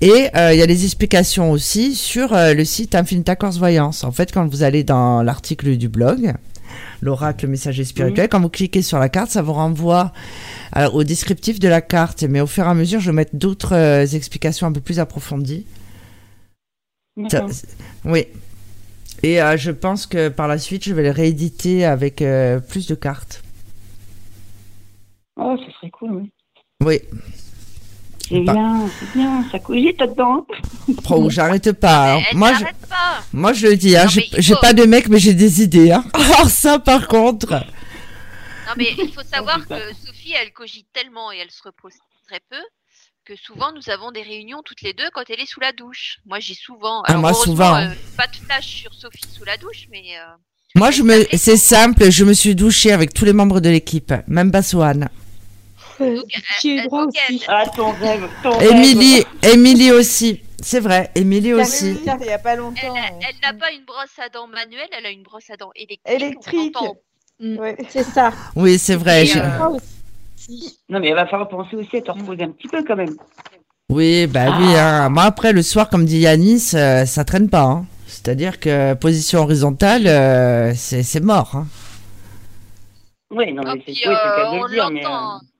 Et 0.00 0.28
il 0.32 0.56
y 0.56 0.62
a 0.62 0.66
les 0.66 0.84
explications 0.84 1.50
aussi 1.50 1.96
sur 1.96 2.28
le 2.32 2.64
site 2.64 2.94
Infinita 2.94 3.34
Corse 3.34 3.58
Voyance. 3.58 4.04
En 4.04 4.12
fait, 4.12 4.30
quand 4.30 4.46
vous 4.46 4.62
allez 4.62 4.84
dans 4.84 5.24
l'article 5.24 5.76
du 5.76 5.88
blog, 5.88 6.34
l'oracle 7.00 7.46
messager 7.46 7.84
spirituel, 7.84 8.28
quand 8.28 8.40
vous 8.40 8.48
cliquez 8.48 8.82
sur 8.82 8.98
la 8.98 9.08
carte, 9.08 9.30
ça 9.30 9.42
vous 9.42 9.52
renvoie 9.52 10.12
euh, 10.76 10.88
au 10.90 11.04
descriptif 11.04 11.58
de 11.60 11.68
la 11.68 11.80
carte. 11.80 12.22
Mais 12.24 12.40
au 12.40 12.46
fur 12.46 12.64
et 12.64 12.68
à 12.68 12.74
mesure, 12.74 13.00
je 13.00 13.10
vais 13.10 13.16
mettre 13.16 13.36
d'autres 13.36 13.74
euh, 13.74 14.06
explications 14.06 14.66
un 14.66 14.72
peu 14.72 14.80
plus 14.80 14.98
approfondies. 14.98 15.66
Ça- 17.30 17.46
oui. 18.04 18.26
Et 19.22 19.42
euh, 19.42 19.56
je 19.56 19.70
pense 19.72 20.06
que 20.06 20.28
par 20.28 20.46
la 20.46 20.58
suite, 20.58 20.84
je 20.84 20.94
vais 20.94 21.02
les 21.02 21.10
rééditer 21.10 21.84
avec 21.84 22.22
euh, 22.22 22.60
plus 22.60 22.86
de 22.86 22.94
cartes. 22.94 23.42
Oh, 25.36 25.56
ce 25.64 25.72
serait 25.72 25.90
cool, 25.90 26.10
oui. 26.14 26.30
Oui. 26.84 27.00
C'est 28.28 28.40
Bah. 28.40 28.52
bien, 28.52 28.88
c'est 29.00 29.12
bien, 29.18 29.44
ça 29.50 29.58
cogite 29.58 29.98
là-dedans. 30.00 30.46
Oh, 31.10 31.30
j'arrête 31.30 31.72
pas. 31.72 32.16
hein. 32.16 32.22
Moi, 32.34 32.52
je, 32.54 32.64
pas. 32.88 33.22
moi, 33.32 33.52
je 33.52 33.68
le 33.68 33.76
dis, 33.76 33.96
hein, 33.96 34.06
j'ai 34.08 34.54
pas 34.60 34.72
de 34.72 34.84
mec, 34.84 35.08
mais 35.08 35.18
j'ai 35.18 35.34
des 35.34 35.62
idées. 35.62 35.90
Hein. 35.92 36.04
Alors 36.14 36.48
ça, 36.50 36.78
par 36.78 37.08
contre. 37.08 37.52
Non, 37.52 38.74
mais 38.76 38.88
il 38.98 39.12
faut 39.12 39.22
savoir 39.22 39.66
que 39.66 39.74
Sophie, 40.04 40.34
elle 40.40 40.52
cogite 40.52 40.86
tellement 40.92 41.32
et 41.32 41.38
elle 41.38 41.50
se 41.50 41.62
repose 41.62 41.94
très 42.28 42.40
peu 42.50 42.56
que 43.28 43.36
souvent 43.36 43.72
nous 43.72 43.90
avons 43.90 44.10
des 44.10 44.22
réunions 44.22 44.62
toutes 44.64 44.80
les 44.80 44.94
deux 44.94 45.08
quand 45.12 45.22
elle 45.28 45.40
est 45.40 45.46
sous 45.46 45.60
la 45.60 45.72
douche. 45.72 46.16
Moi, 46.24 46.38
j'ai 46.40 46.54
souvent. 46.54 47.02
Ah, 47.04 47.14
moi, 47.14 47.34
souvent. 47.34 47.76
euh, 47.76 47.88
pas 48.16 48.26
de 48.26 48.36
flash 48.36 48.66
sur 48.66 48.94
Sophie 48.94 49.26
sous 49.36 49.44
la 49.44 49.58
douche, 49.58 49.86
mais. 49.90 50.02
euh, 50.18 50.34
Moi, 50.74 50.90
je 50.90 51.02
me, 51.02 51.24
c'est 51.36 51.58
simple, 51.58 52.10
je 52.10 52.24
me 52.24 52.32
suis 52.32 52.54
douchée 52.54 52.90
avec 52.90 53.12
tous 53.12 53.26
les 53.26 53.34
membres 53.34 53.60
de 53.60 53.68
l'équipe, 53.68 54.14
même 54.28 54.50
Bassoane. 54.50 55.10
J'ai 56.62 56.82
droit 56.82 57.04
aussi. 57.06 57.42
Ah, 57.48 57.64
ton 57.76 57.90
rêve, 57.92 58.26
ton 58.42 58.56
rêve. 58.56 58.70
Émilie, 58.70 59.24
Émilie 59.42 59.92
aussi. 59.92 60.40
C'est 60.60 60.80
vrai, 60.80 61.10
Émilie 61.14 61.52
aussi. 61.54 61.98
Il 62.00 62.26
y 62.26 62.30
a 62.30 62.38
pas 62.38 62.56
longtemps. 62.56 62.94
Elle, 62.96 63.14
elle 63.28 63.36
n'a 63.42 63.52
pas 63.52 63.70
une 63.72 63.84
brosse 63.84 64.18
à 64.18 64.28
dents 64.28 64.46
manuelle, 64.48 64.88
elle 64.96 65.06
a 65.06 65.10
une 65.10 65.22
brosse 65.22 65.50
à 65.50 65.56
dents 65.56 65.70
électrique. 65.76 66.22
Électrique. 66.22 66.76
C'est 67.90 68.04
ça. 68.04 68.32
Oui, 68.56 68.78
c'est 68.78 68.96
vrai. 68.96 69.26
Et, 69.26 69.36
euh, 69.36 69.78
Non, 70.88 71.00
mais 71.00 71.08
il 71.10 71.14
va 71.14 71.26
falloir 71.26 71.48
penser 71.48 71.76
aussi 71.76 71.96
à 71.98 72.02
te 72.02 72.10
reposer 72.10 72.44
un 72.44 72.50
petit 72.50 72.68
peu 72.68 72.82
quand 72.84 72.96
même. 72.96 73.14
Oui, 73.90 74.26
bah 74.26 74.46
oui. 74.58 74.74
hein. 74.76 75.08
Moi, 75.08 75.22
après, 75.24 75.52
le 75.52 75.62
soir, 75.62 75.88
comme 75.90 76.04
dit 76.04 76.18
Yanis, 76.20 76.72
euh, 76.74 77.04
ça 77.06 77.24
traîne 77.24 77.48
pas. 77.50 77.62
hein. 77.62 77.86
C'est-à-dire 78.06 78.58
que 78.60 78.94
position 78.94 79.40
horizontale, 79.40 80.06
euh, 80.06 80.72
c'est 80.74 81.02
c'est 81.02 81.20
mort. 81.20 81.54
hein. 81.56 81.66
Oui, 83.30 83.52
non, 83.52 83.62
mais 83.64 83.82
c'est 83.86 83.92
oui, 83.92 84.00
c'est 84.02 84.08
le 84.08 84.14
cas 84.14 84.48
euh, 84.48 84.50
de 84.52 84.56
on 84.58 84.62
le 84.64 84.68
dire, 84.70 84.90
mais. 84.90 85.04
euh, 85.04 85.08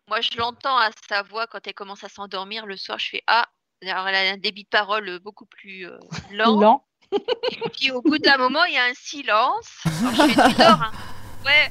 Moi, 0.09 0.21
je 0.23 0.39
l'entends 0.39 0.77
à 0.79 0.89
sa 1.09 1.23
voix 1.23 1.47
quand 1.47 1.59
elle 1.67 1.75
commence 1.75 2.03
à 2.05 2.09
s'endormir 2.09 2.65
le 2.67 2.77
soir. 2.77 2.99
Je 2.99 3.09
fais 3.11 3.23
Ah, 3.27 3.47
alors 3.87 4.09
elle 4.09 4.15
a 4.15 4.33
un 4.33 4.37
débit 4.39 4.65
de 4.65 4.69
parole 4.71 5.19
beaucoup 5.23 5.45
plus 5.47 5.87
euh, 5.87 5.99
lent. 6.33 6.59
Lent. 6.61 6.85
Et 7.13 7.69
puis 7.79 7.91
au 7.91 8.03
bout 8.03 8.19
d'un 8.19 8.37
moment, 8.39 8.65
il 8.65 8.75
y 8.75 8.79
a 8.79 8.85
un 8.85 8.95
silence. 8.95 9.69
Alors 9.85 10.15
je 10.15 10.23
fais 10.35 10.49
Tu 10.51 10.57
dors 10.59 10.83
hein 10.83 10.91
Ouais. 11.47 11.71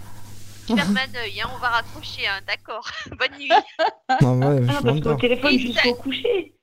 Hein, 0.69 1.49
on 1.53 1.57
va 1.59 1.69
raccrocher, 1.69 2.27
hein, 2.27 2.39
d'accord. 2.47 2.87
Bonne 3.17 3.37
nuit. 3.39 3.51
Ah 4.09 4.31
ouais, 4.31 4.61
Ah, 4.67 4.79
je 4.79 4.83
parce 4.83 5.01
qu'au 5.01 5.13
téléphone 5.15 5.57
jusqu'au 5.57 5.95
coucher. 5.95 6.53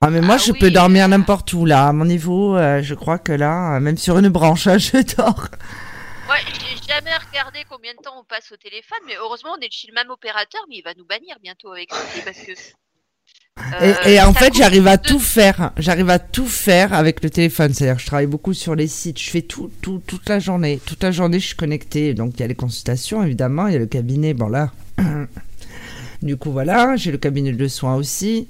Ah, 0.00 0.10
mais 0.10 0.20
moi, 0.20 0.34
Ah 0.34 0.38
je 0.38 0.52
oui, 0.52 0.58
peux 0.58 0.70
dormir 0.70 1.08
n'importe 1.08 1.52
où, 1.54 1.64
là. 1.64 1.88
À 1.88 1.92
mon 1.92 2.04
niveau, 2.04 2.56
euh, 2.56 2.82
je 2.82 2.94
crois 2.94 3.18
que 3.18 3.32
là, 3.32 3.76
euh, 3.76 3.80
même 3.80 3.96
sur 3.96 4.18
une 4.18 4.28
branche, 4.28 4.66
hein, 4.66 4.78
je 4.78 4.98
dors. 5.16 5.48
Ouais, 6.28 6.40
j'ai 6.52 6.76
jamais 6.92 7.16
regardé 7.16 7.64
combien 7.70 7.92
de 7.92 7.98
temps 7.98 8.18
on 8.18 8.24
passe 8.24 8.50
au 8.52 8.56
téléphone, 8.56 8.98
mais 9.06 9.16
heureusement, 9.16 9.50
on 9.56 9.60
est 9.60 9.72
chez 9.72 9.88
le 9.88 9.94
même 9.94 10.10
opérateur, 10.10 10.62
mais 10.68 10.76
il 10.76 10.82
va 10.82 10.94
nous 10.94 11.06
bannir 11.06 11.36
bientôt 11.42 11.72
avec 11.72 11.92
Sophie 11.92 12.22
parce 12.22 12.38
que. 12.38 12.52
Euh, 13.58 13.94
Et, 14.06 14.14
et 14.14 14.20
en 14.20 14.32
fait, 14.34 14.52
j'arrive 14.54 14.86
à 14.88 14.98
tout 14.98 15.18
faire. 15.18 15.72
J'arrive 15.78 16.10
à 16.10 16.18
tout 16.18 16.46
faire 16.46 16.92
avec 16.92 17.22
le 17.22 17.30
téléphone. 17.30 17.72
C'est-à-dire 17.72 17.96
que 17.96 18.02
je 18.02 18.06
travaille 18.06 18.26
beaucoup 18.26 18.54
sur 18.54 18.74
les 18.74 18.88
sites. 18.88 19.20
Je 19.20 19.30
fais 19.30 19.42
tout, 19.42 19.70
tout, 19.80 20.02
toute 20.06 20.28
la 20.28 20.38
journée. 20.38 20.80
Toute 20.84 21.02
la 21.02 21.10
journée, 21.12 21.38
je 21.40 21.46
suis 21.46 21.56
connectée. 21.56 22.14
Donc, 22.14 22.32
il 22.36 22.40
y 22.40 22.42
a 22.42 22.48
les 22.48 22.54
consultations, 22.54 23.22
évidemment. 23.22 23.66
Il 23.68 23.72
y 23.74 23.76
a 23.76 23.80
le 23.80 23.86
cabinet. 23.86 24.34
Bon, 24.34 24.48
là. 24.48 24.72
du 26.22 26.36
coup, 26.36 26.50
voilà. 26.50 26.96
J'ai 26.96 27.12
le 27.12 27.18
cabinet 27.18 27.52
de 27.52 27.68
soins 27.68 27.94
aussi. 27.94 28.48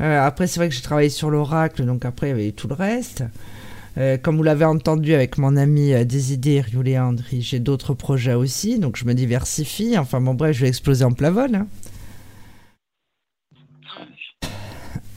Euh, 0.00 0.20
après, 0.24 0.46
c'est 0.46 0.60
vrai 0.60 0.68
que 0.68 0.74
j'ai 0.74 0.82
travaillé 0.82 1.08
sur 1.08 1.30
l'oracle. 1.30 1.84
Donc, 1.84 2.04
après, 2.04 2.28
il 2.28 2.30
y 2.30 2.32
avait 2.34 2.52
tout 2.52 2.68
le 2.68 2.74
reste. 2.74 3.24
Euh, 3.96 4.16
comme 4.18 4.36
vous 4.36 4.42
l'avez 4.42 4.64
entendu 4.64 5.14
avec 5.14 5.38
mon 5.38 5.56
ami 5.56 5.92
euh, 5.92 6.02
Désidé 6.04 6.60
Riolet 6.60 6.98
Andri, 6.98 7.42
j'ai 7.42 7.60
d'autres 7.60 7.94
projets 7.94 8.34
aussi. 8.34 8.78
Donc, 8.80 8.96
je 8.96 9.04
me 9.04 9.14
diversifie. 9.14 9.96
Enfin, 9.98 10.20
bon, 10.20 10.34
bref, 10.34 10.56
je 10.56 10.62
vais 10.62 10.68
exploser 10.68 11.04
en 11.04 11.12
plein 11.12 11.30
vol. 11.30 11.54
hein. 11.54 11.66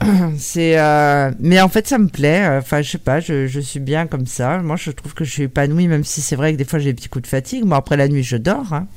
C'est 0.38 0.77
euh, 0.79 1.31
mais 1.39 1.59
en 1.61 1.69
fait 1.69 1.88
ça 1.88 1.97
me 1.97 2.07
plaît. 2.07 2.47
Enfin 2.57 2.81
je 2.81 2.91
sais 2.91 2.97
pas, 2.97 3.19
je, 3.19 3.47
je 3.47 3.59
suis 3.59 3.79
bien 3.79 4.07
comme 4.07 4.25
ça. 4.25 4.59
Moi 4.59 4.75
je 4.75 4.91
trouve 4.91 5.13
que 5.13 5.23
je 5.23 5.31
suis 5.31 5.43
épanouie 5.43 5.88
même 5.88 6.03
si 6.03 6.21
c'est 6.21 6.35
vrai 6.35 6.53
que 6.53 6.57
des 6.57 6.65
fois 6.65 6.79
j'ai 6.79 6.91
des 6.91 6.95
petits 6.95 7.09
coups 7.09 7.23
de 7.23 7.27
fatigue. 7.27 7.63
Bon 7.65 7.75
après 7.75 7.97
la 7.97 8.07
nuit 8.07 8.23
je 8.23 8.38
dors. 8.38 8.73
hein. 8.73 8.88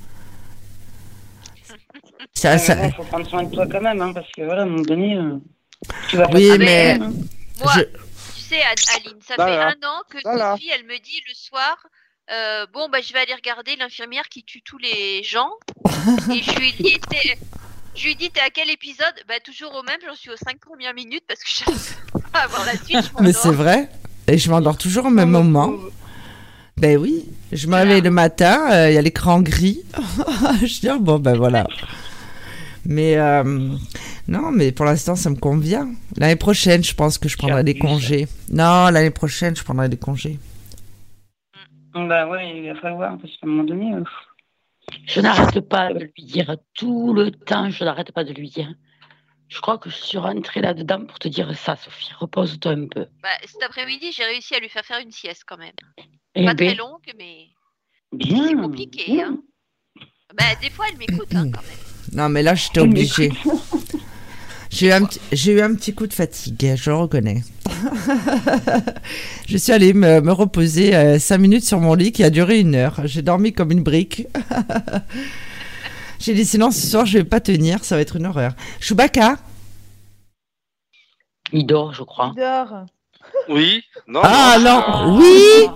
Ça, 2.35 2.55
Il 2.55 2.61
ça- 2.61 2.91
faut 2.93 3.03
prendre 3.05 3.29
soin 3.29 3.43
de 3.43 3.55
toi 3.55 3.67
quand 3.71 3.81
même, 3.83 4.01
hein, 4.01 4.13
parce 4.15 4.31
que 4.33 4.43
voilà, 4.43 4.63
à 4.63 4.65
un 4.65 4.69
moment 4.69 4.83
donné, 4.83 5.17
euh, 5.17 5.37
tu 6.09 6.17
vas 6.17 6.27
pas 6.29 6.37
Oui 6.39 6.51
mais 6.59 6.93
hein. 6.93 7.13
Moi, 7.63 7.73
je- 7.77 7.83
tu 7.83 8.41
sais, 8.41 8.61
Aline, 8.63 9.19
ça 9.27 9.35
Voilà. 9.37 9.57
fait 9.57 9.63
un 9.85 9.89
an 9.89 10.03
que 10.09 10.19
Voilà. 10.25 10.53
Sophie, 10.53 10.71
elle 10.75 10.87
me 10.87 10.97
dit 11.03 11.21
le 11.29 11.35
soir, 11.35 11.77
euh, 12.33 12.67
bon, 12.73 12.89
bah, 12.91 12.99
je 13.03 13.13
vais 13.13 13.19
aller 13.19 13.35
regarder 13.35 13.77
l'infirmière 13.77 14.29
qui 14.31 14.43
tue 14.45 14.63
tous 14.63 14.79
les 14.79 15.23
gens. 15.23 15.51
Et 16.33 16.43
je 16.43 16.59
lui 16.59 16.73
dis, 16.73 16.99
t'es- 17.11 17.37
je 17.95 18.07
lui 18.07 18.15
dis, 18.17 18.31
t'es 18.31 18.41
à 18.41 18.51
quel 18.51 18.71
épisode? 18.71 19.15
Bah, 19.29 19.35
toujours 19.45 19.75
au 19.75 19.83
même, 19.83 19.99
j'en 20.07 20.15
suis 20.15 20.31
aux 20.31 20.37
cinq 20.37 20.59
premières 20.61 20.95
minutes 20.95 21.25
parce 21.27 21.41
que 21.41 21.51
je 21.51 21.65
n'arrive 21.71 21.97
pas 22.33 22.41
à 22.41 22.47
voir 22.47 22.65
la 22.65 22.77
suite. 22.77 23.11
je 23.19 23.23
mais 23.23 23.33
c'est 23.33 23.51
vrai. 23.53 23.89
Et 24.27 24.39
je 24.39 24.51
m'endors 24.51 24.79
toujours 24.79 25.07
au 25.07 25.11
même 25.11 25.31
moment. 25.31 25.75
Ben 26.77 26.97
oui, 26.97 27.27
je 27.53 27.67
me 27.67 27.75
réveille 27.75 28.01
le 28.01 28.11
matin, 28.11 28.71
euh, 28.71 28.91
il 28.91 28.95
y 28.95 28.99
a 28.99 29.03
l'écran 29.03 29.41
gris. 29.43 29.81
je 30.63 30.81
dis 30.81 30.89
ah, 30.89 30.99
bon 30.99 31.19
ben 31.19 31.37
voilà. 31.37 31.67
Mais 32.87 33.19
euh, 33.19 33.43
non, 34.29 34.51
mais 34.51 34.73
pour 34.73 34.87
l'instant 34.87 35.15
ça 35.17 35.29
me 35.29 35.37
convient. 35.37 35.89
L'année 36.17 36.37
prochaine, 36.37 36.83
je 36.83 36.95
pense 36.95 37.19
que 37.19 37.29
je 37.29 37.37
prendrai 37.37 37.65
des 37.65 37.77
congés. 37.77 38.29
Non, 38.51 38.89
l'année 38.91 39.11
prochaine, 39.11 39.55
je 39.55 39.63
prendrai 39.63 39.89
des 39.89 39.99
congés. 39.99 40.39
Bah 41.93 42.27
ouais, 42.29 42.57
il 42.57 42.73
va 42.73 42.81
falloir, 42.81 43.19
parce 43.19 43.33
qu'à 43.37 43.47
un 43.47 43.49
moment 43.49 43.65
donné. 43.65 43.93
euh, 43.95 44.05
Je 45.07 45.21
n'arrête 45.21 45.61
pas 45.61 45.93
de 45.93 46.01
lui 46.01 46.25
dire 46.25 46.57
tout 46.75 47.13
le 47.13 47.31
temps, 47.31 47.71
je 47.71 47.85
n'arrête 47.85 48.13
pas 48.13 48.25
de 48.25 48.33
lui 48.33 48.49
dire. 48.51 48.73
Je 49.49 49.61
crois 49.61 49.79
que 49.79 49.91
je 49.91 49.97
suis 49.97 50.19
rentrée 50.19 50.61
là-dedans 50.61 51.07
pour 51.07 51.19
te 51.19 51.27
dire 51.27 51.57
ça, 51.57 51.75
Sophie. 51.77 52.13
Repose-toi 52.19 52.73
un 52.73 52.87
peu. 52.87 53.07
Bah, 53.23 53.29
cet 53.45 53.63
après-midi, 53.65 54.13
j'ai 54.13 54.25
réussi 54.25 54.55
à 54.55 54.61
lui 54.61 54.69
faire 54.69 54.85
faire 54.85 55.01
une 55.01 55.11
sieste 55.11 55.43
quand 55.47 55.57
même. 55.59 55.75
Eh 56.37 56.45
pas 56.45 56.55
très 56.55 56.69
ben. 56.69 56.79
longue, 56.79 57.13
mais 57.19 57.49
Bien. 58.13 58.47
c'est 58.49 58.55
compliqué. 58.55 59.23
Hein. 59.23 59.39
Bah, 60.35 60.45
des 60.63 60.71
fois, 60.71 60.87
elle 60.91 60.99
m'écoute 60.99 61.35
hein, 61.35 61.51
quand 61.53 61.63
même. 61.63 61.79
Non, 62.13 62.29
mais 62.29 62.43
là, 62.43 62.55
j'étais 62.55 62.81
obligée. 62.81 63.33
J'ai 64.71 64.87
eu, 64.89 64.93
un 64.93 65.05
petit- 65.05 65.21
j'ai 65.33 65.53
eu 65.53 65.61
un 65.63 65.75
petit 65.75 65.93
coup 65.95 66.07
de 66.07 66.13
fatigue, 66.13 66.75
je 66.77 66.91
le 66.91 66.97
reconnais. 66.97 67.43
je 69.49 69.57
suis 69.57 69.73
allée 69.73 69.93
me, 69.93 70.21
me 70.21 70.33
reposer 70.33 71.19
5 71.19 71.39
minutes 71.39 71.65
sur 71.65 71.81
mon 71.81 71.95
lit 71.95 72.13
qui 72.13 72.23
a 72.23 72.31
duré 72.31 72.61
une 72.61 72.77
heure. 72.77 73.01
J'ai 73.05 73.23
dormi 73.23 73.53
comme 73.53 73.73
une 73.73 73.83
brique. 73.83 74.27
J'ai 76.21 76.35
dit 76.35 76.45
sinon 76.45 76.71
ce 76.71 76.87
soir 76.87 77.07
je 77.07 77.19
vais 77.19 77.25
pas 77.25 77.41
tenir, 77.41 77.83
ça 77.83 77.97
va 77.97 78.03
être 78.03 78.17
une 78.17 78.27
horreur. 78.27 78.53
Chewbacca 78.79 79.39
Il 81.53 81.67
dort, 81.67 81.95
je 81.95 82.03
crois. 82.03 82.33
Il 82.37 82.41
dort. 82.41 82.87
Oui. 83.49 83.83
Non. 84.07 84.21
Ah 84.23 84.57
non, 84.61 85.17
oui 85.19 85.67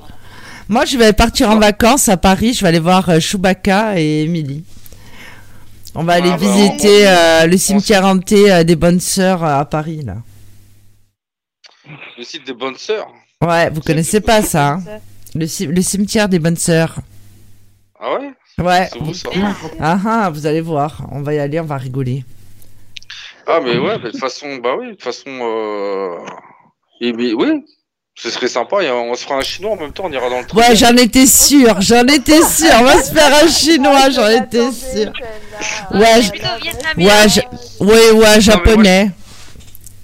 Moi 0.69 0.85
je 0.85 0.99
vais 0.99 1.13
partir 1.15 1.51
en 1.51 1.59
vacances 1.59 2.09
à 2.11 2.17
Paris, 2.19 2.53
je 2.53 2.61
vais 2.61 2.69
aller 2.69 2.79
voir 2.79 3.09
euh, 3.09 3.21
Chewbacca 3.21 3.99
et 3.99 4.25
Emily. 4.25 4.65
On 5.95 6.03
va 6.03 6.15
aller 6.15 6.31
Ah 6.33 6.37
bah, 6.37 6.39
visiter 6.39 7.09
euh, 7.09 7.47
le 7.47 7.57
cimetière 7.57 8.05
hanté 8.05 8.53
euh, 8.53 8.65
des 8.65 8.77
bonnes 8.77 9.01
sœurs 9.01 9.45
euh, 9.45 9.59
à 9.61 9.65
Paris 9.65 10.03
là. 10.03 10.17
Le 12.19 12.25
site 12.25 12.47
des 12.47 12.55
bonnes 12.55 12.77
sœurs. 12.77 13.09
Ouais, 13.41 13.71
vous 13.71 13.81
connaissez 13.81 14.21
pas 14.21 14.43
ça 14.43 14.75
hein 14.75 14.85
le, 15.35 15.47
ci- 15.47 15.67
le 15.67 15.83
cimetière 15.83 16.29
des 16.29 16.39
bonnes 16.39 16.57
sœurs. 16.57 16.97
Ah 18.01 18.15
ouais? 18.15 18.33
Ouais. 18.59 18.89
C'est 18.93 19.01
où 19.01 19.13
ça 19.15 19.29
Ah 19.81 19.99
ah, 20.07 20.31
vous 20.31 20.47
allez 20.47 20.61
voir. 20.61 21.07
On 21.11 21.23
va 21.23 21.35
y 21.35 21.39
aller, 21.39 21.59
on 21.61 21.65
va 21.65 21.77
rigoler. 21.77 22.25
Ah, 23.47 23.61
mais 23.63 23.77
ouais, 23.79 23.99
mais 23.99 24.05
de 24.05 24.11
toute 24.11 24.21
façon, 24.21 24.57
bah 24.57 24.75
oui, 24.79 24.87
de 24.87 24.91
toute 24.93 25.03
façon. 25.03 25.29
Euh... 25.29 26.19
Et, 27.01 27.13
mais 27.13 27.33
oui, 27.35 27.65
ce 28.17 28.31
serait 28.31 28.49
sympa. 28.49 28.83
et 28.83 28.91
on 28.91 29.15
se 29.15 29.25
fera 29.25 29.37
un 29.37 29.43
chinois 29.43 29.73
en 29.73 29.77
même 29.77 29.93
temps, 29.93 30.05
on 30.07 30.13
ira 30.13 30.29
dans 30.31 30.41
le 30.41 30.47
train. 30.47 30.59
Ouais, 30.59 30.77
j'en 30.77 30.97
étais 30.97 31.27
sûre, 31.27 31.81
j'en 31.81 32.07
étais 32.07 32.43
sûre. 32.43 32.71
On 32.81 32.85
va 32.85 33.03
se 33.03 33.13
faire 33.13 33.35
un 33.45 33.49
chinois, 33.49 34.11
j'en 34.11 34.29
étais 34.29 34.71
sûre. 34.73 35.13
Ouais, 35.93 36.21
ouais, 36.97 37.29
je- 37.29 37.85
ouais, 37.85 38.11
ouais, 38.13 38.41
japonais. 38.41 39.11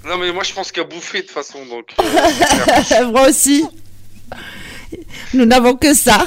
Non, 0.05 0.17
mais 0.17 0.33
moi 0.33 0.43
je 0.45 0.53
pense 0.53 0.73
qu'à 0.73 0.83
bouffer 0.85 1.19
de 1.19 1.27
toute 1.27 1.33
façon, 1.35 1.59
donc. 1.67 1.95
euh, 2.01 3.07
Moi 3.13 3.29
aussi. 3.29 3.67
Nous 5.35 5.45
n'avons 5.45 5.77
que 5.77 5.95
ça 5.95 6.19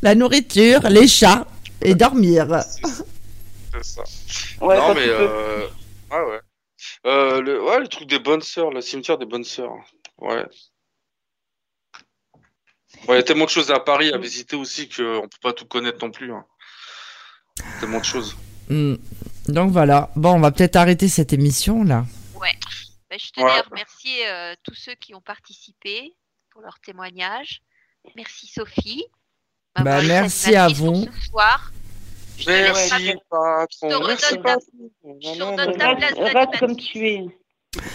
la 0.00 0.14
nourriture, 0.14 0.80
les 0.88 1.06
chats 1.08 1.44
et 1.82 1.94
dormir. 1.94 2.46
c'est 2.72 3.84
ça. 3.84 4.02
Ouais, 4.60 4.76
non, 4.78 4.94
mais. 4.94 5.06
Euh... 5.08 5.66
Ah 6.10 6.24
ouais. 6.24 6.40
Euh, 7.06 7.42
le... 7.42 7.62
Ouais, 7.62 7.78
le 7.80 7.88
truc 7.88 8.08
des 8.08 8.18
bonnes 8.20 8.40
sœurs, 8.42 8.70
le 8.70 8.80
cimetière 8.80 9.18
des 9.18 9.26
bonnes 9.26 9.44
sœurs. 9.44 9.72
Ouais. 10.18 10.44
Ouais, 13.08 13.14
il 13.14 13.16
y 13.16 13.20
a 13.20 13.22
tellement 13.22 13.44
de 13.44 13.50
choses 13.50 13.70
à 13.70 13.78
Paris 13.80 14.12
à 14.12 14.18
visiter 14.18 14.56
aussi 14.56 14.88
qu'on 14.88 15.22
peut 15.28 15.38
pas 15.42 15.52
tout 15.52 15.66
connaître 15.66 16.04
non 16.04 16.10
plus. 16.10 16.32
hein. 16.32 16.44
Tellement 17.80 18.00
de 18.00 18.04
choses. 18.04 18.36
Hmm. 18.68 18.94
Donc 19.48 19.70
voilà. 19.70 20.10
Bon, 20.16 20.32
on 20.34 20.40
va 20.40 20.50
peut-être 20.50 20.76
arrêter 20.76 21.08
cette 21.08 21.32
émission 21.32 21.84
là. 21.84 22.04
Ouais. 22.34 22.52
Bah, 23.08 23.16
je 23.18 23.30
tenais 23.30 23.46
Ouais. 23.46 23.52
à 23.52 23.62
remercier 23.62 24.28
euh, 24.28 24.54
tous 24.64 24.74
ceux 24.74 24.94
qui 24.96 25.14
ont 25.14 25.20
participé 25.20 26.12
pour 26.50 26.62
leur 26.62 26.78
témoignage. 26.84 27.62
Merci 28.16 28.46
Sophie. 28.48 29.04
Bah, 29.80 29.98
été 29.98 30.08
merci 30.08 30.56
à 30.56 30.68
vous. 30.68 31.04
Ce 31.20 31.28
soir. 31.30 31.70
Je 32.38 32.50
Merci, 32.50 33.14
patron. 33.30 33.66
Je 33.70 33.78
te 33.78 33.86
Merci, 33.86 34.26
redonne 34.26 34.42
ta, 34.42 34.42
patron. 34.42 34.90
je 35.02 35.38
te 35.38 35.42
redonne 35.42 35.76
ta 35.78 35.88
Reste, 35.94 36.16
place 36.16 36.34
reste 36.34 36.58
comme 36.60 36.76
tu 36.76 37.08
es. 37.08 37.24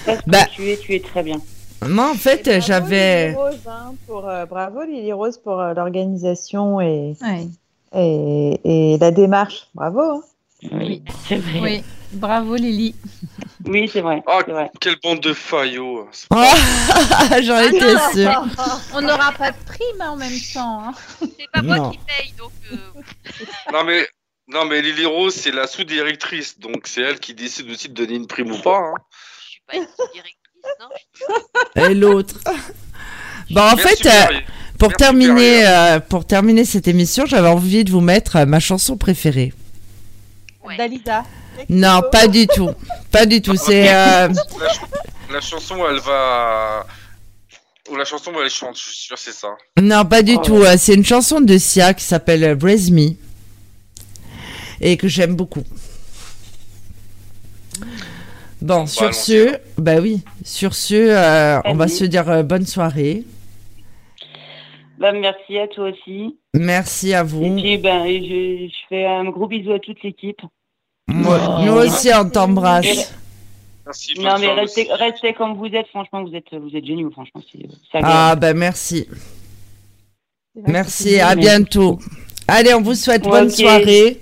Reste 0.05 0.23
Bah. 0.27 0.45
comme 0.45 0.53
tu 0.55 0.69
es, 0.69 0.77
tu 0.79 0.95
es 0.95 0.99
très 0.99 1.21
bien. 1.23 1.39
Moi, 1.83 2.09
en 2.11 2.15
fait, 2.15 2.43
Bravo, 2.45 2.61
j'avais. 2.61 3.27
Lily 3.29 3.35
Rose, 3.37 3.67
hein, 3.67 3.95
pour, 4.07 4.27
euh, 4.29 4.45
bravo 4.45 4.83
Lily 4.83 5.13
Rose 5.13 5.37
pour 5.37 5.59
euh, 5.59 5.73
l'organisation 5.73 6.79
et, 6.79 7.15
Ouais. 7.21 7.47
et, 7.95 8.93
et 8.93 8.97
la 8.99 9.11
démarche. 9.11 9.67
Bravo. 9.73 9.99
hein. 9.99 10.21
Oui, 10.71 11.01
c'est 11.27 11.37
vrai. 11.37 11.59
Oui, 11.59 11.83
bravo 12.11 12.55
Lily. 12.55 12.93
Oui, 13.65 13.89
c'est 13.91 14.01
vrai. 14.01 14.21
Oh, 14.27 14.39
c'est 14.45 14.51
vrai. 14.51 14.69
quelle 14.79 14.97
bande 15.03 15.21
de 15.21 15.33
faillots. 15.33 16.07
Ah, 16.31 17.41
J'en 17.41 17.57
étais 17.59 17.95
Ah, 17.97 18.11
sûre. 18.13 18.45
On 18.93 19.01
n'aura 19.01 19.31
pas 19.31 19.49
de 19.51 19.57
prime 19.65 20.01
en 20.01 20.15
même 20.17 20.31
temps. 20.53 20.83
hein. 20.89 20.91
C'est 21.19 21.49
pas 21.51 21.61
moi 21.63 21.89
qui 21.91 21.97
paye, 21.97 22.31
donc. 22.37 22.51
euh, 22.71 22.77
Non 23.73 23.83
mais 23.83 24.07
non 24.47 24.65
mais 24.65 24.81
Lily 24.81 25.05
Rose 25.05 25.33
c'est 25.33 25.51
la 25.51 25.65
sous-directrice 25.65 26.59
donc 26.59 26.85
c'est 26.87 27.01
elle 27.01 27.19
qui 27.19 27.33
décide 27.33 27.69
aussi 27.71 27.87
de 27.89 27.93
donner 27.93 28.15
une 28.15 28.27
prime 28.27 28.51
ou 28.51 28.59
pas. 28.61 28.77
hein. 28.77 28.93
je 29.45 29.49
suis 29.49 29.61
pas 29.65 29.75
une 29.77 29.87
directrice, 30.13 30.35
non 30.35 30.40
Et 31.75 31.93
l'autre. 31.93 32.35
Bon, 33.49 33.61
en 33.61 33.75
Merci, 33.75 33.97
fait, 34.03 34.09
euh, 34.09 34.39
pour 34.79 34.89
Merci, 34.89 34.97
terminer, 34.97 35.67
euh, 35.67 35.99
pour 35.99 36.25
terminer 36.25 36.65
cette 36.65 36.87
émission, 36.87 37.25
j'avais 37.25 37.47
envie 37.49 37.83
de 37.83 37.91
vous 37.91 38.01
mettre 38.01 38.37
euh, 38.37 38.45
ma 38.45 38.59
chanson 38.59 38.97
préférée. 38.97 39.53
Ouais. 40.63 40.77
Dalida. 40.77 41.23
Non, 41.69 42.01
pas 42.11 42.27
du 42.27 42.47
tout. 42.47 42.71
Pas 43.11 43.25
du 43.25 43.41
tout. 43.41 43.55
C'est. 43.55 43.89
euh, 43.93 44.27
La, 44.29 44.33
ch- 44.33 44.79
la 45.31 45.41
chanson 45.41 45.75
elle 45.89 45.99
va 45.99 46.85
ou 47.89 47.95
la 47.97 48.05
chanson 48.05 48.31
où 48.31 48.39
elle 48.41 48.49
chante 48.49 48.77
je 48.77 48.83
suis 48.83 48.95
sûr 49.07 49.17
c'est 49.17 49.33
ça. 49.33 49.49
Non, 49.81 50.05
pas 50.05 50.21
du 50.21 50.35
Oh. 50.37 50.41
tout. 50.41 50.63
C'est 50.77 50.93
une 50.93 51.05
chanson 51.05 51.41
de 51.41 51.57
Sia 51.57 51.93
qui 51.93 52.03
s'appelle 52.05 52.55
Braise 52.55 52.89
Me. 52.91 53.09
Et 54.79 54.97
que 54.97 55.07
j'aime 55.07 55.35
beaucoup. 55.35 55.63
Bon, 58.61 58.85
sur 58.85 59.13
ce, 59.13 59.57
bah 59.77 59.95
oui, 59.99 60.21
sur 60.43 60.73
ce, 60.75 60.93
euh, 60.93 61.59
on 61.65 61.73
va 61.73 61.87
se 61.87 62.03
dire 62.05 62.29
euh, 62.29 62.43
bonne 62.43 62.65
soirée. 62.65 63.23
Bah, 64.99 65.11
merci 65.13 65.57
à 65.57 65.67
toi 65.67 65.89
aussi. 65.89 66.37
Merci 66.53 67.13
à 67.15 67.21
Et 67.21 67.23
vous. 67.23 67.55
puis, 67.55 67.77
ben, 67.79 68.03
je, 68.05 68.67
je 68.67 68.75
fais 68.87 69.05
un 69.05 69.25
gros 69.25 69.47
bisou 69.47 69.71
à 69.71 69.79
toute 69.79 70.03
l'équipe. 70.03 70.41
Moi- 71.07 71.61
nous 71.65 71.73
aussi, 71.73 72.09
on 72.13 72.29
t'embrasse. 72.29 73.11
Merci. 73.83 74.13
Non, 74.19 74.35
mais 74.39 74.53
restez, 74.53 75.33
comme 75.33 75.55
vous 75.57 75.65
êtes. 75.65 75.87
Franchement, 75.87 76.23
vous 76.23 76.35
êtes, 76.35 76.53
vous 76.53 76.69
êtes 76.75 76.85
géniaux. 76.85 77.09
Franchement, 77.11 77.41
Ah, 77.95 78.35
bah 78.35 78.53
merci. 78.53 79.07
Merci, 80.55 81.19
à 81.19 81.35
bien. 81.35 81.57
bientôt. 81.59 81.97
Allez, 82.47 82.73
on 82.75 82.81
vous 82.81 82.93
souhaite 82.95 83.23
bonne 83.23 83.49
soirée. 83.49 84.21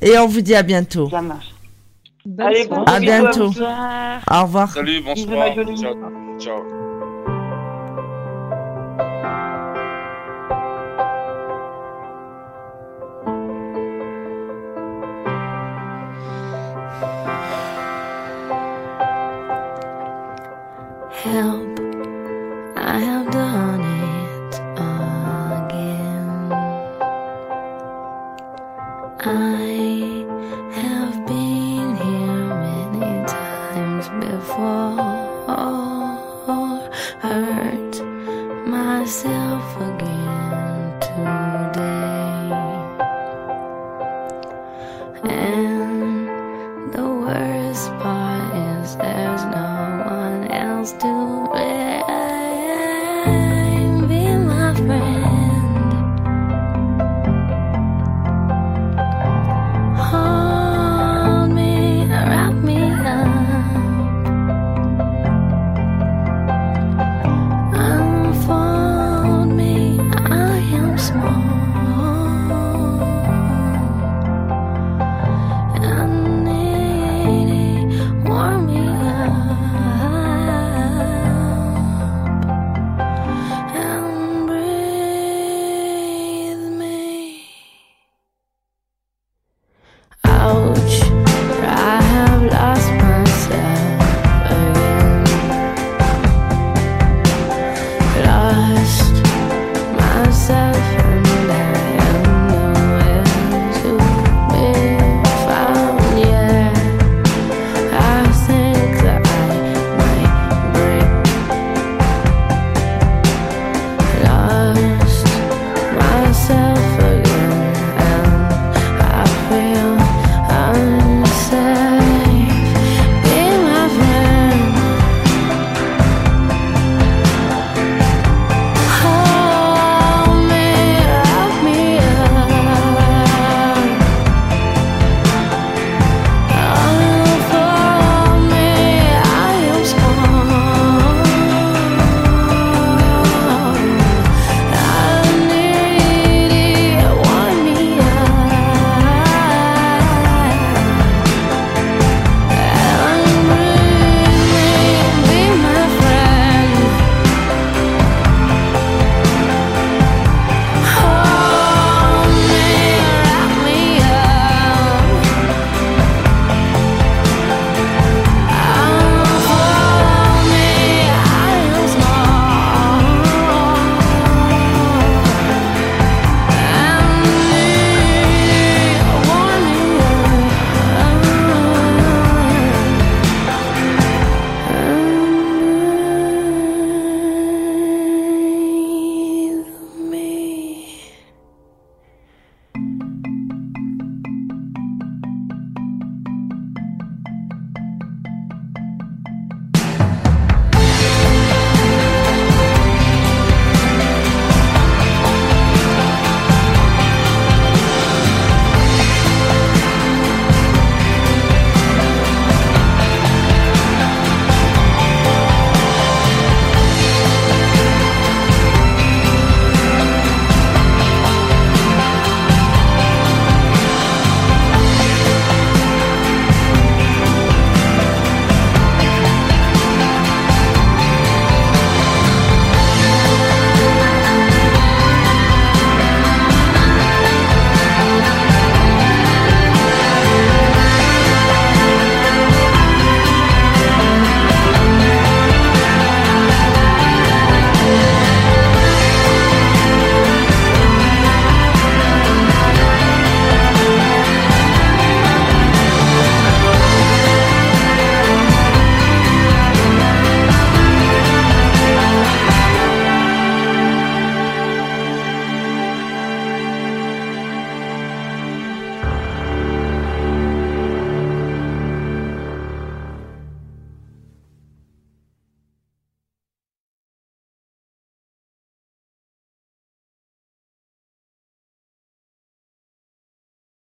Et 0.00 0.16
on 0.18 0.28
vous 0.28 0.40
dit 0.42 0.54
à 0.54 0.62
bientôt. 0.62 1.08
Ça 1.10 1.20
marche. 1.22 1.51
Bonne 2.24 2.46
Allez, 2.46 2.64
soirée. 2.64 2.84
bon 2.84 2.92
À 2.92 3.00
bientôt. 3.00 3.50
Au 4.30 4.42
revoir. 4.42 4.70
Salut 4.70 5.02
bonsoir. 5.02 5.54
Ciao. 5.76 5.94
Ciao. 6.38 6.64
Help, 21.24 21.81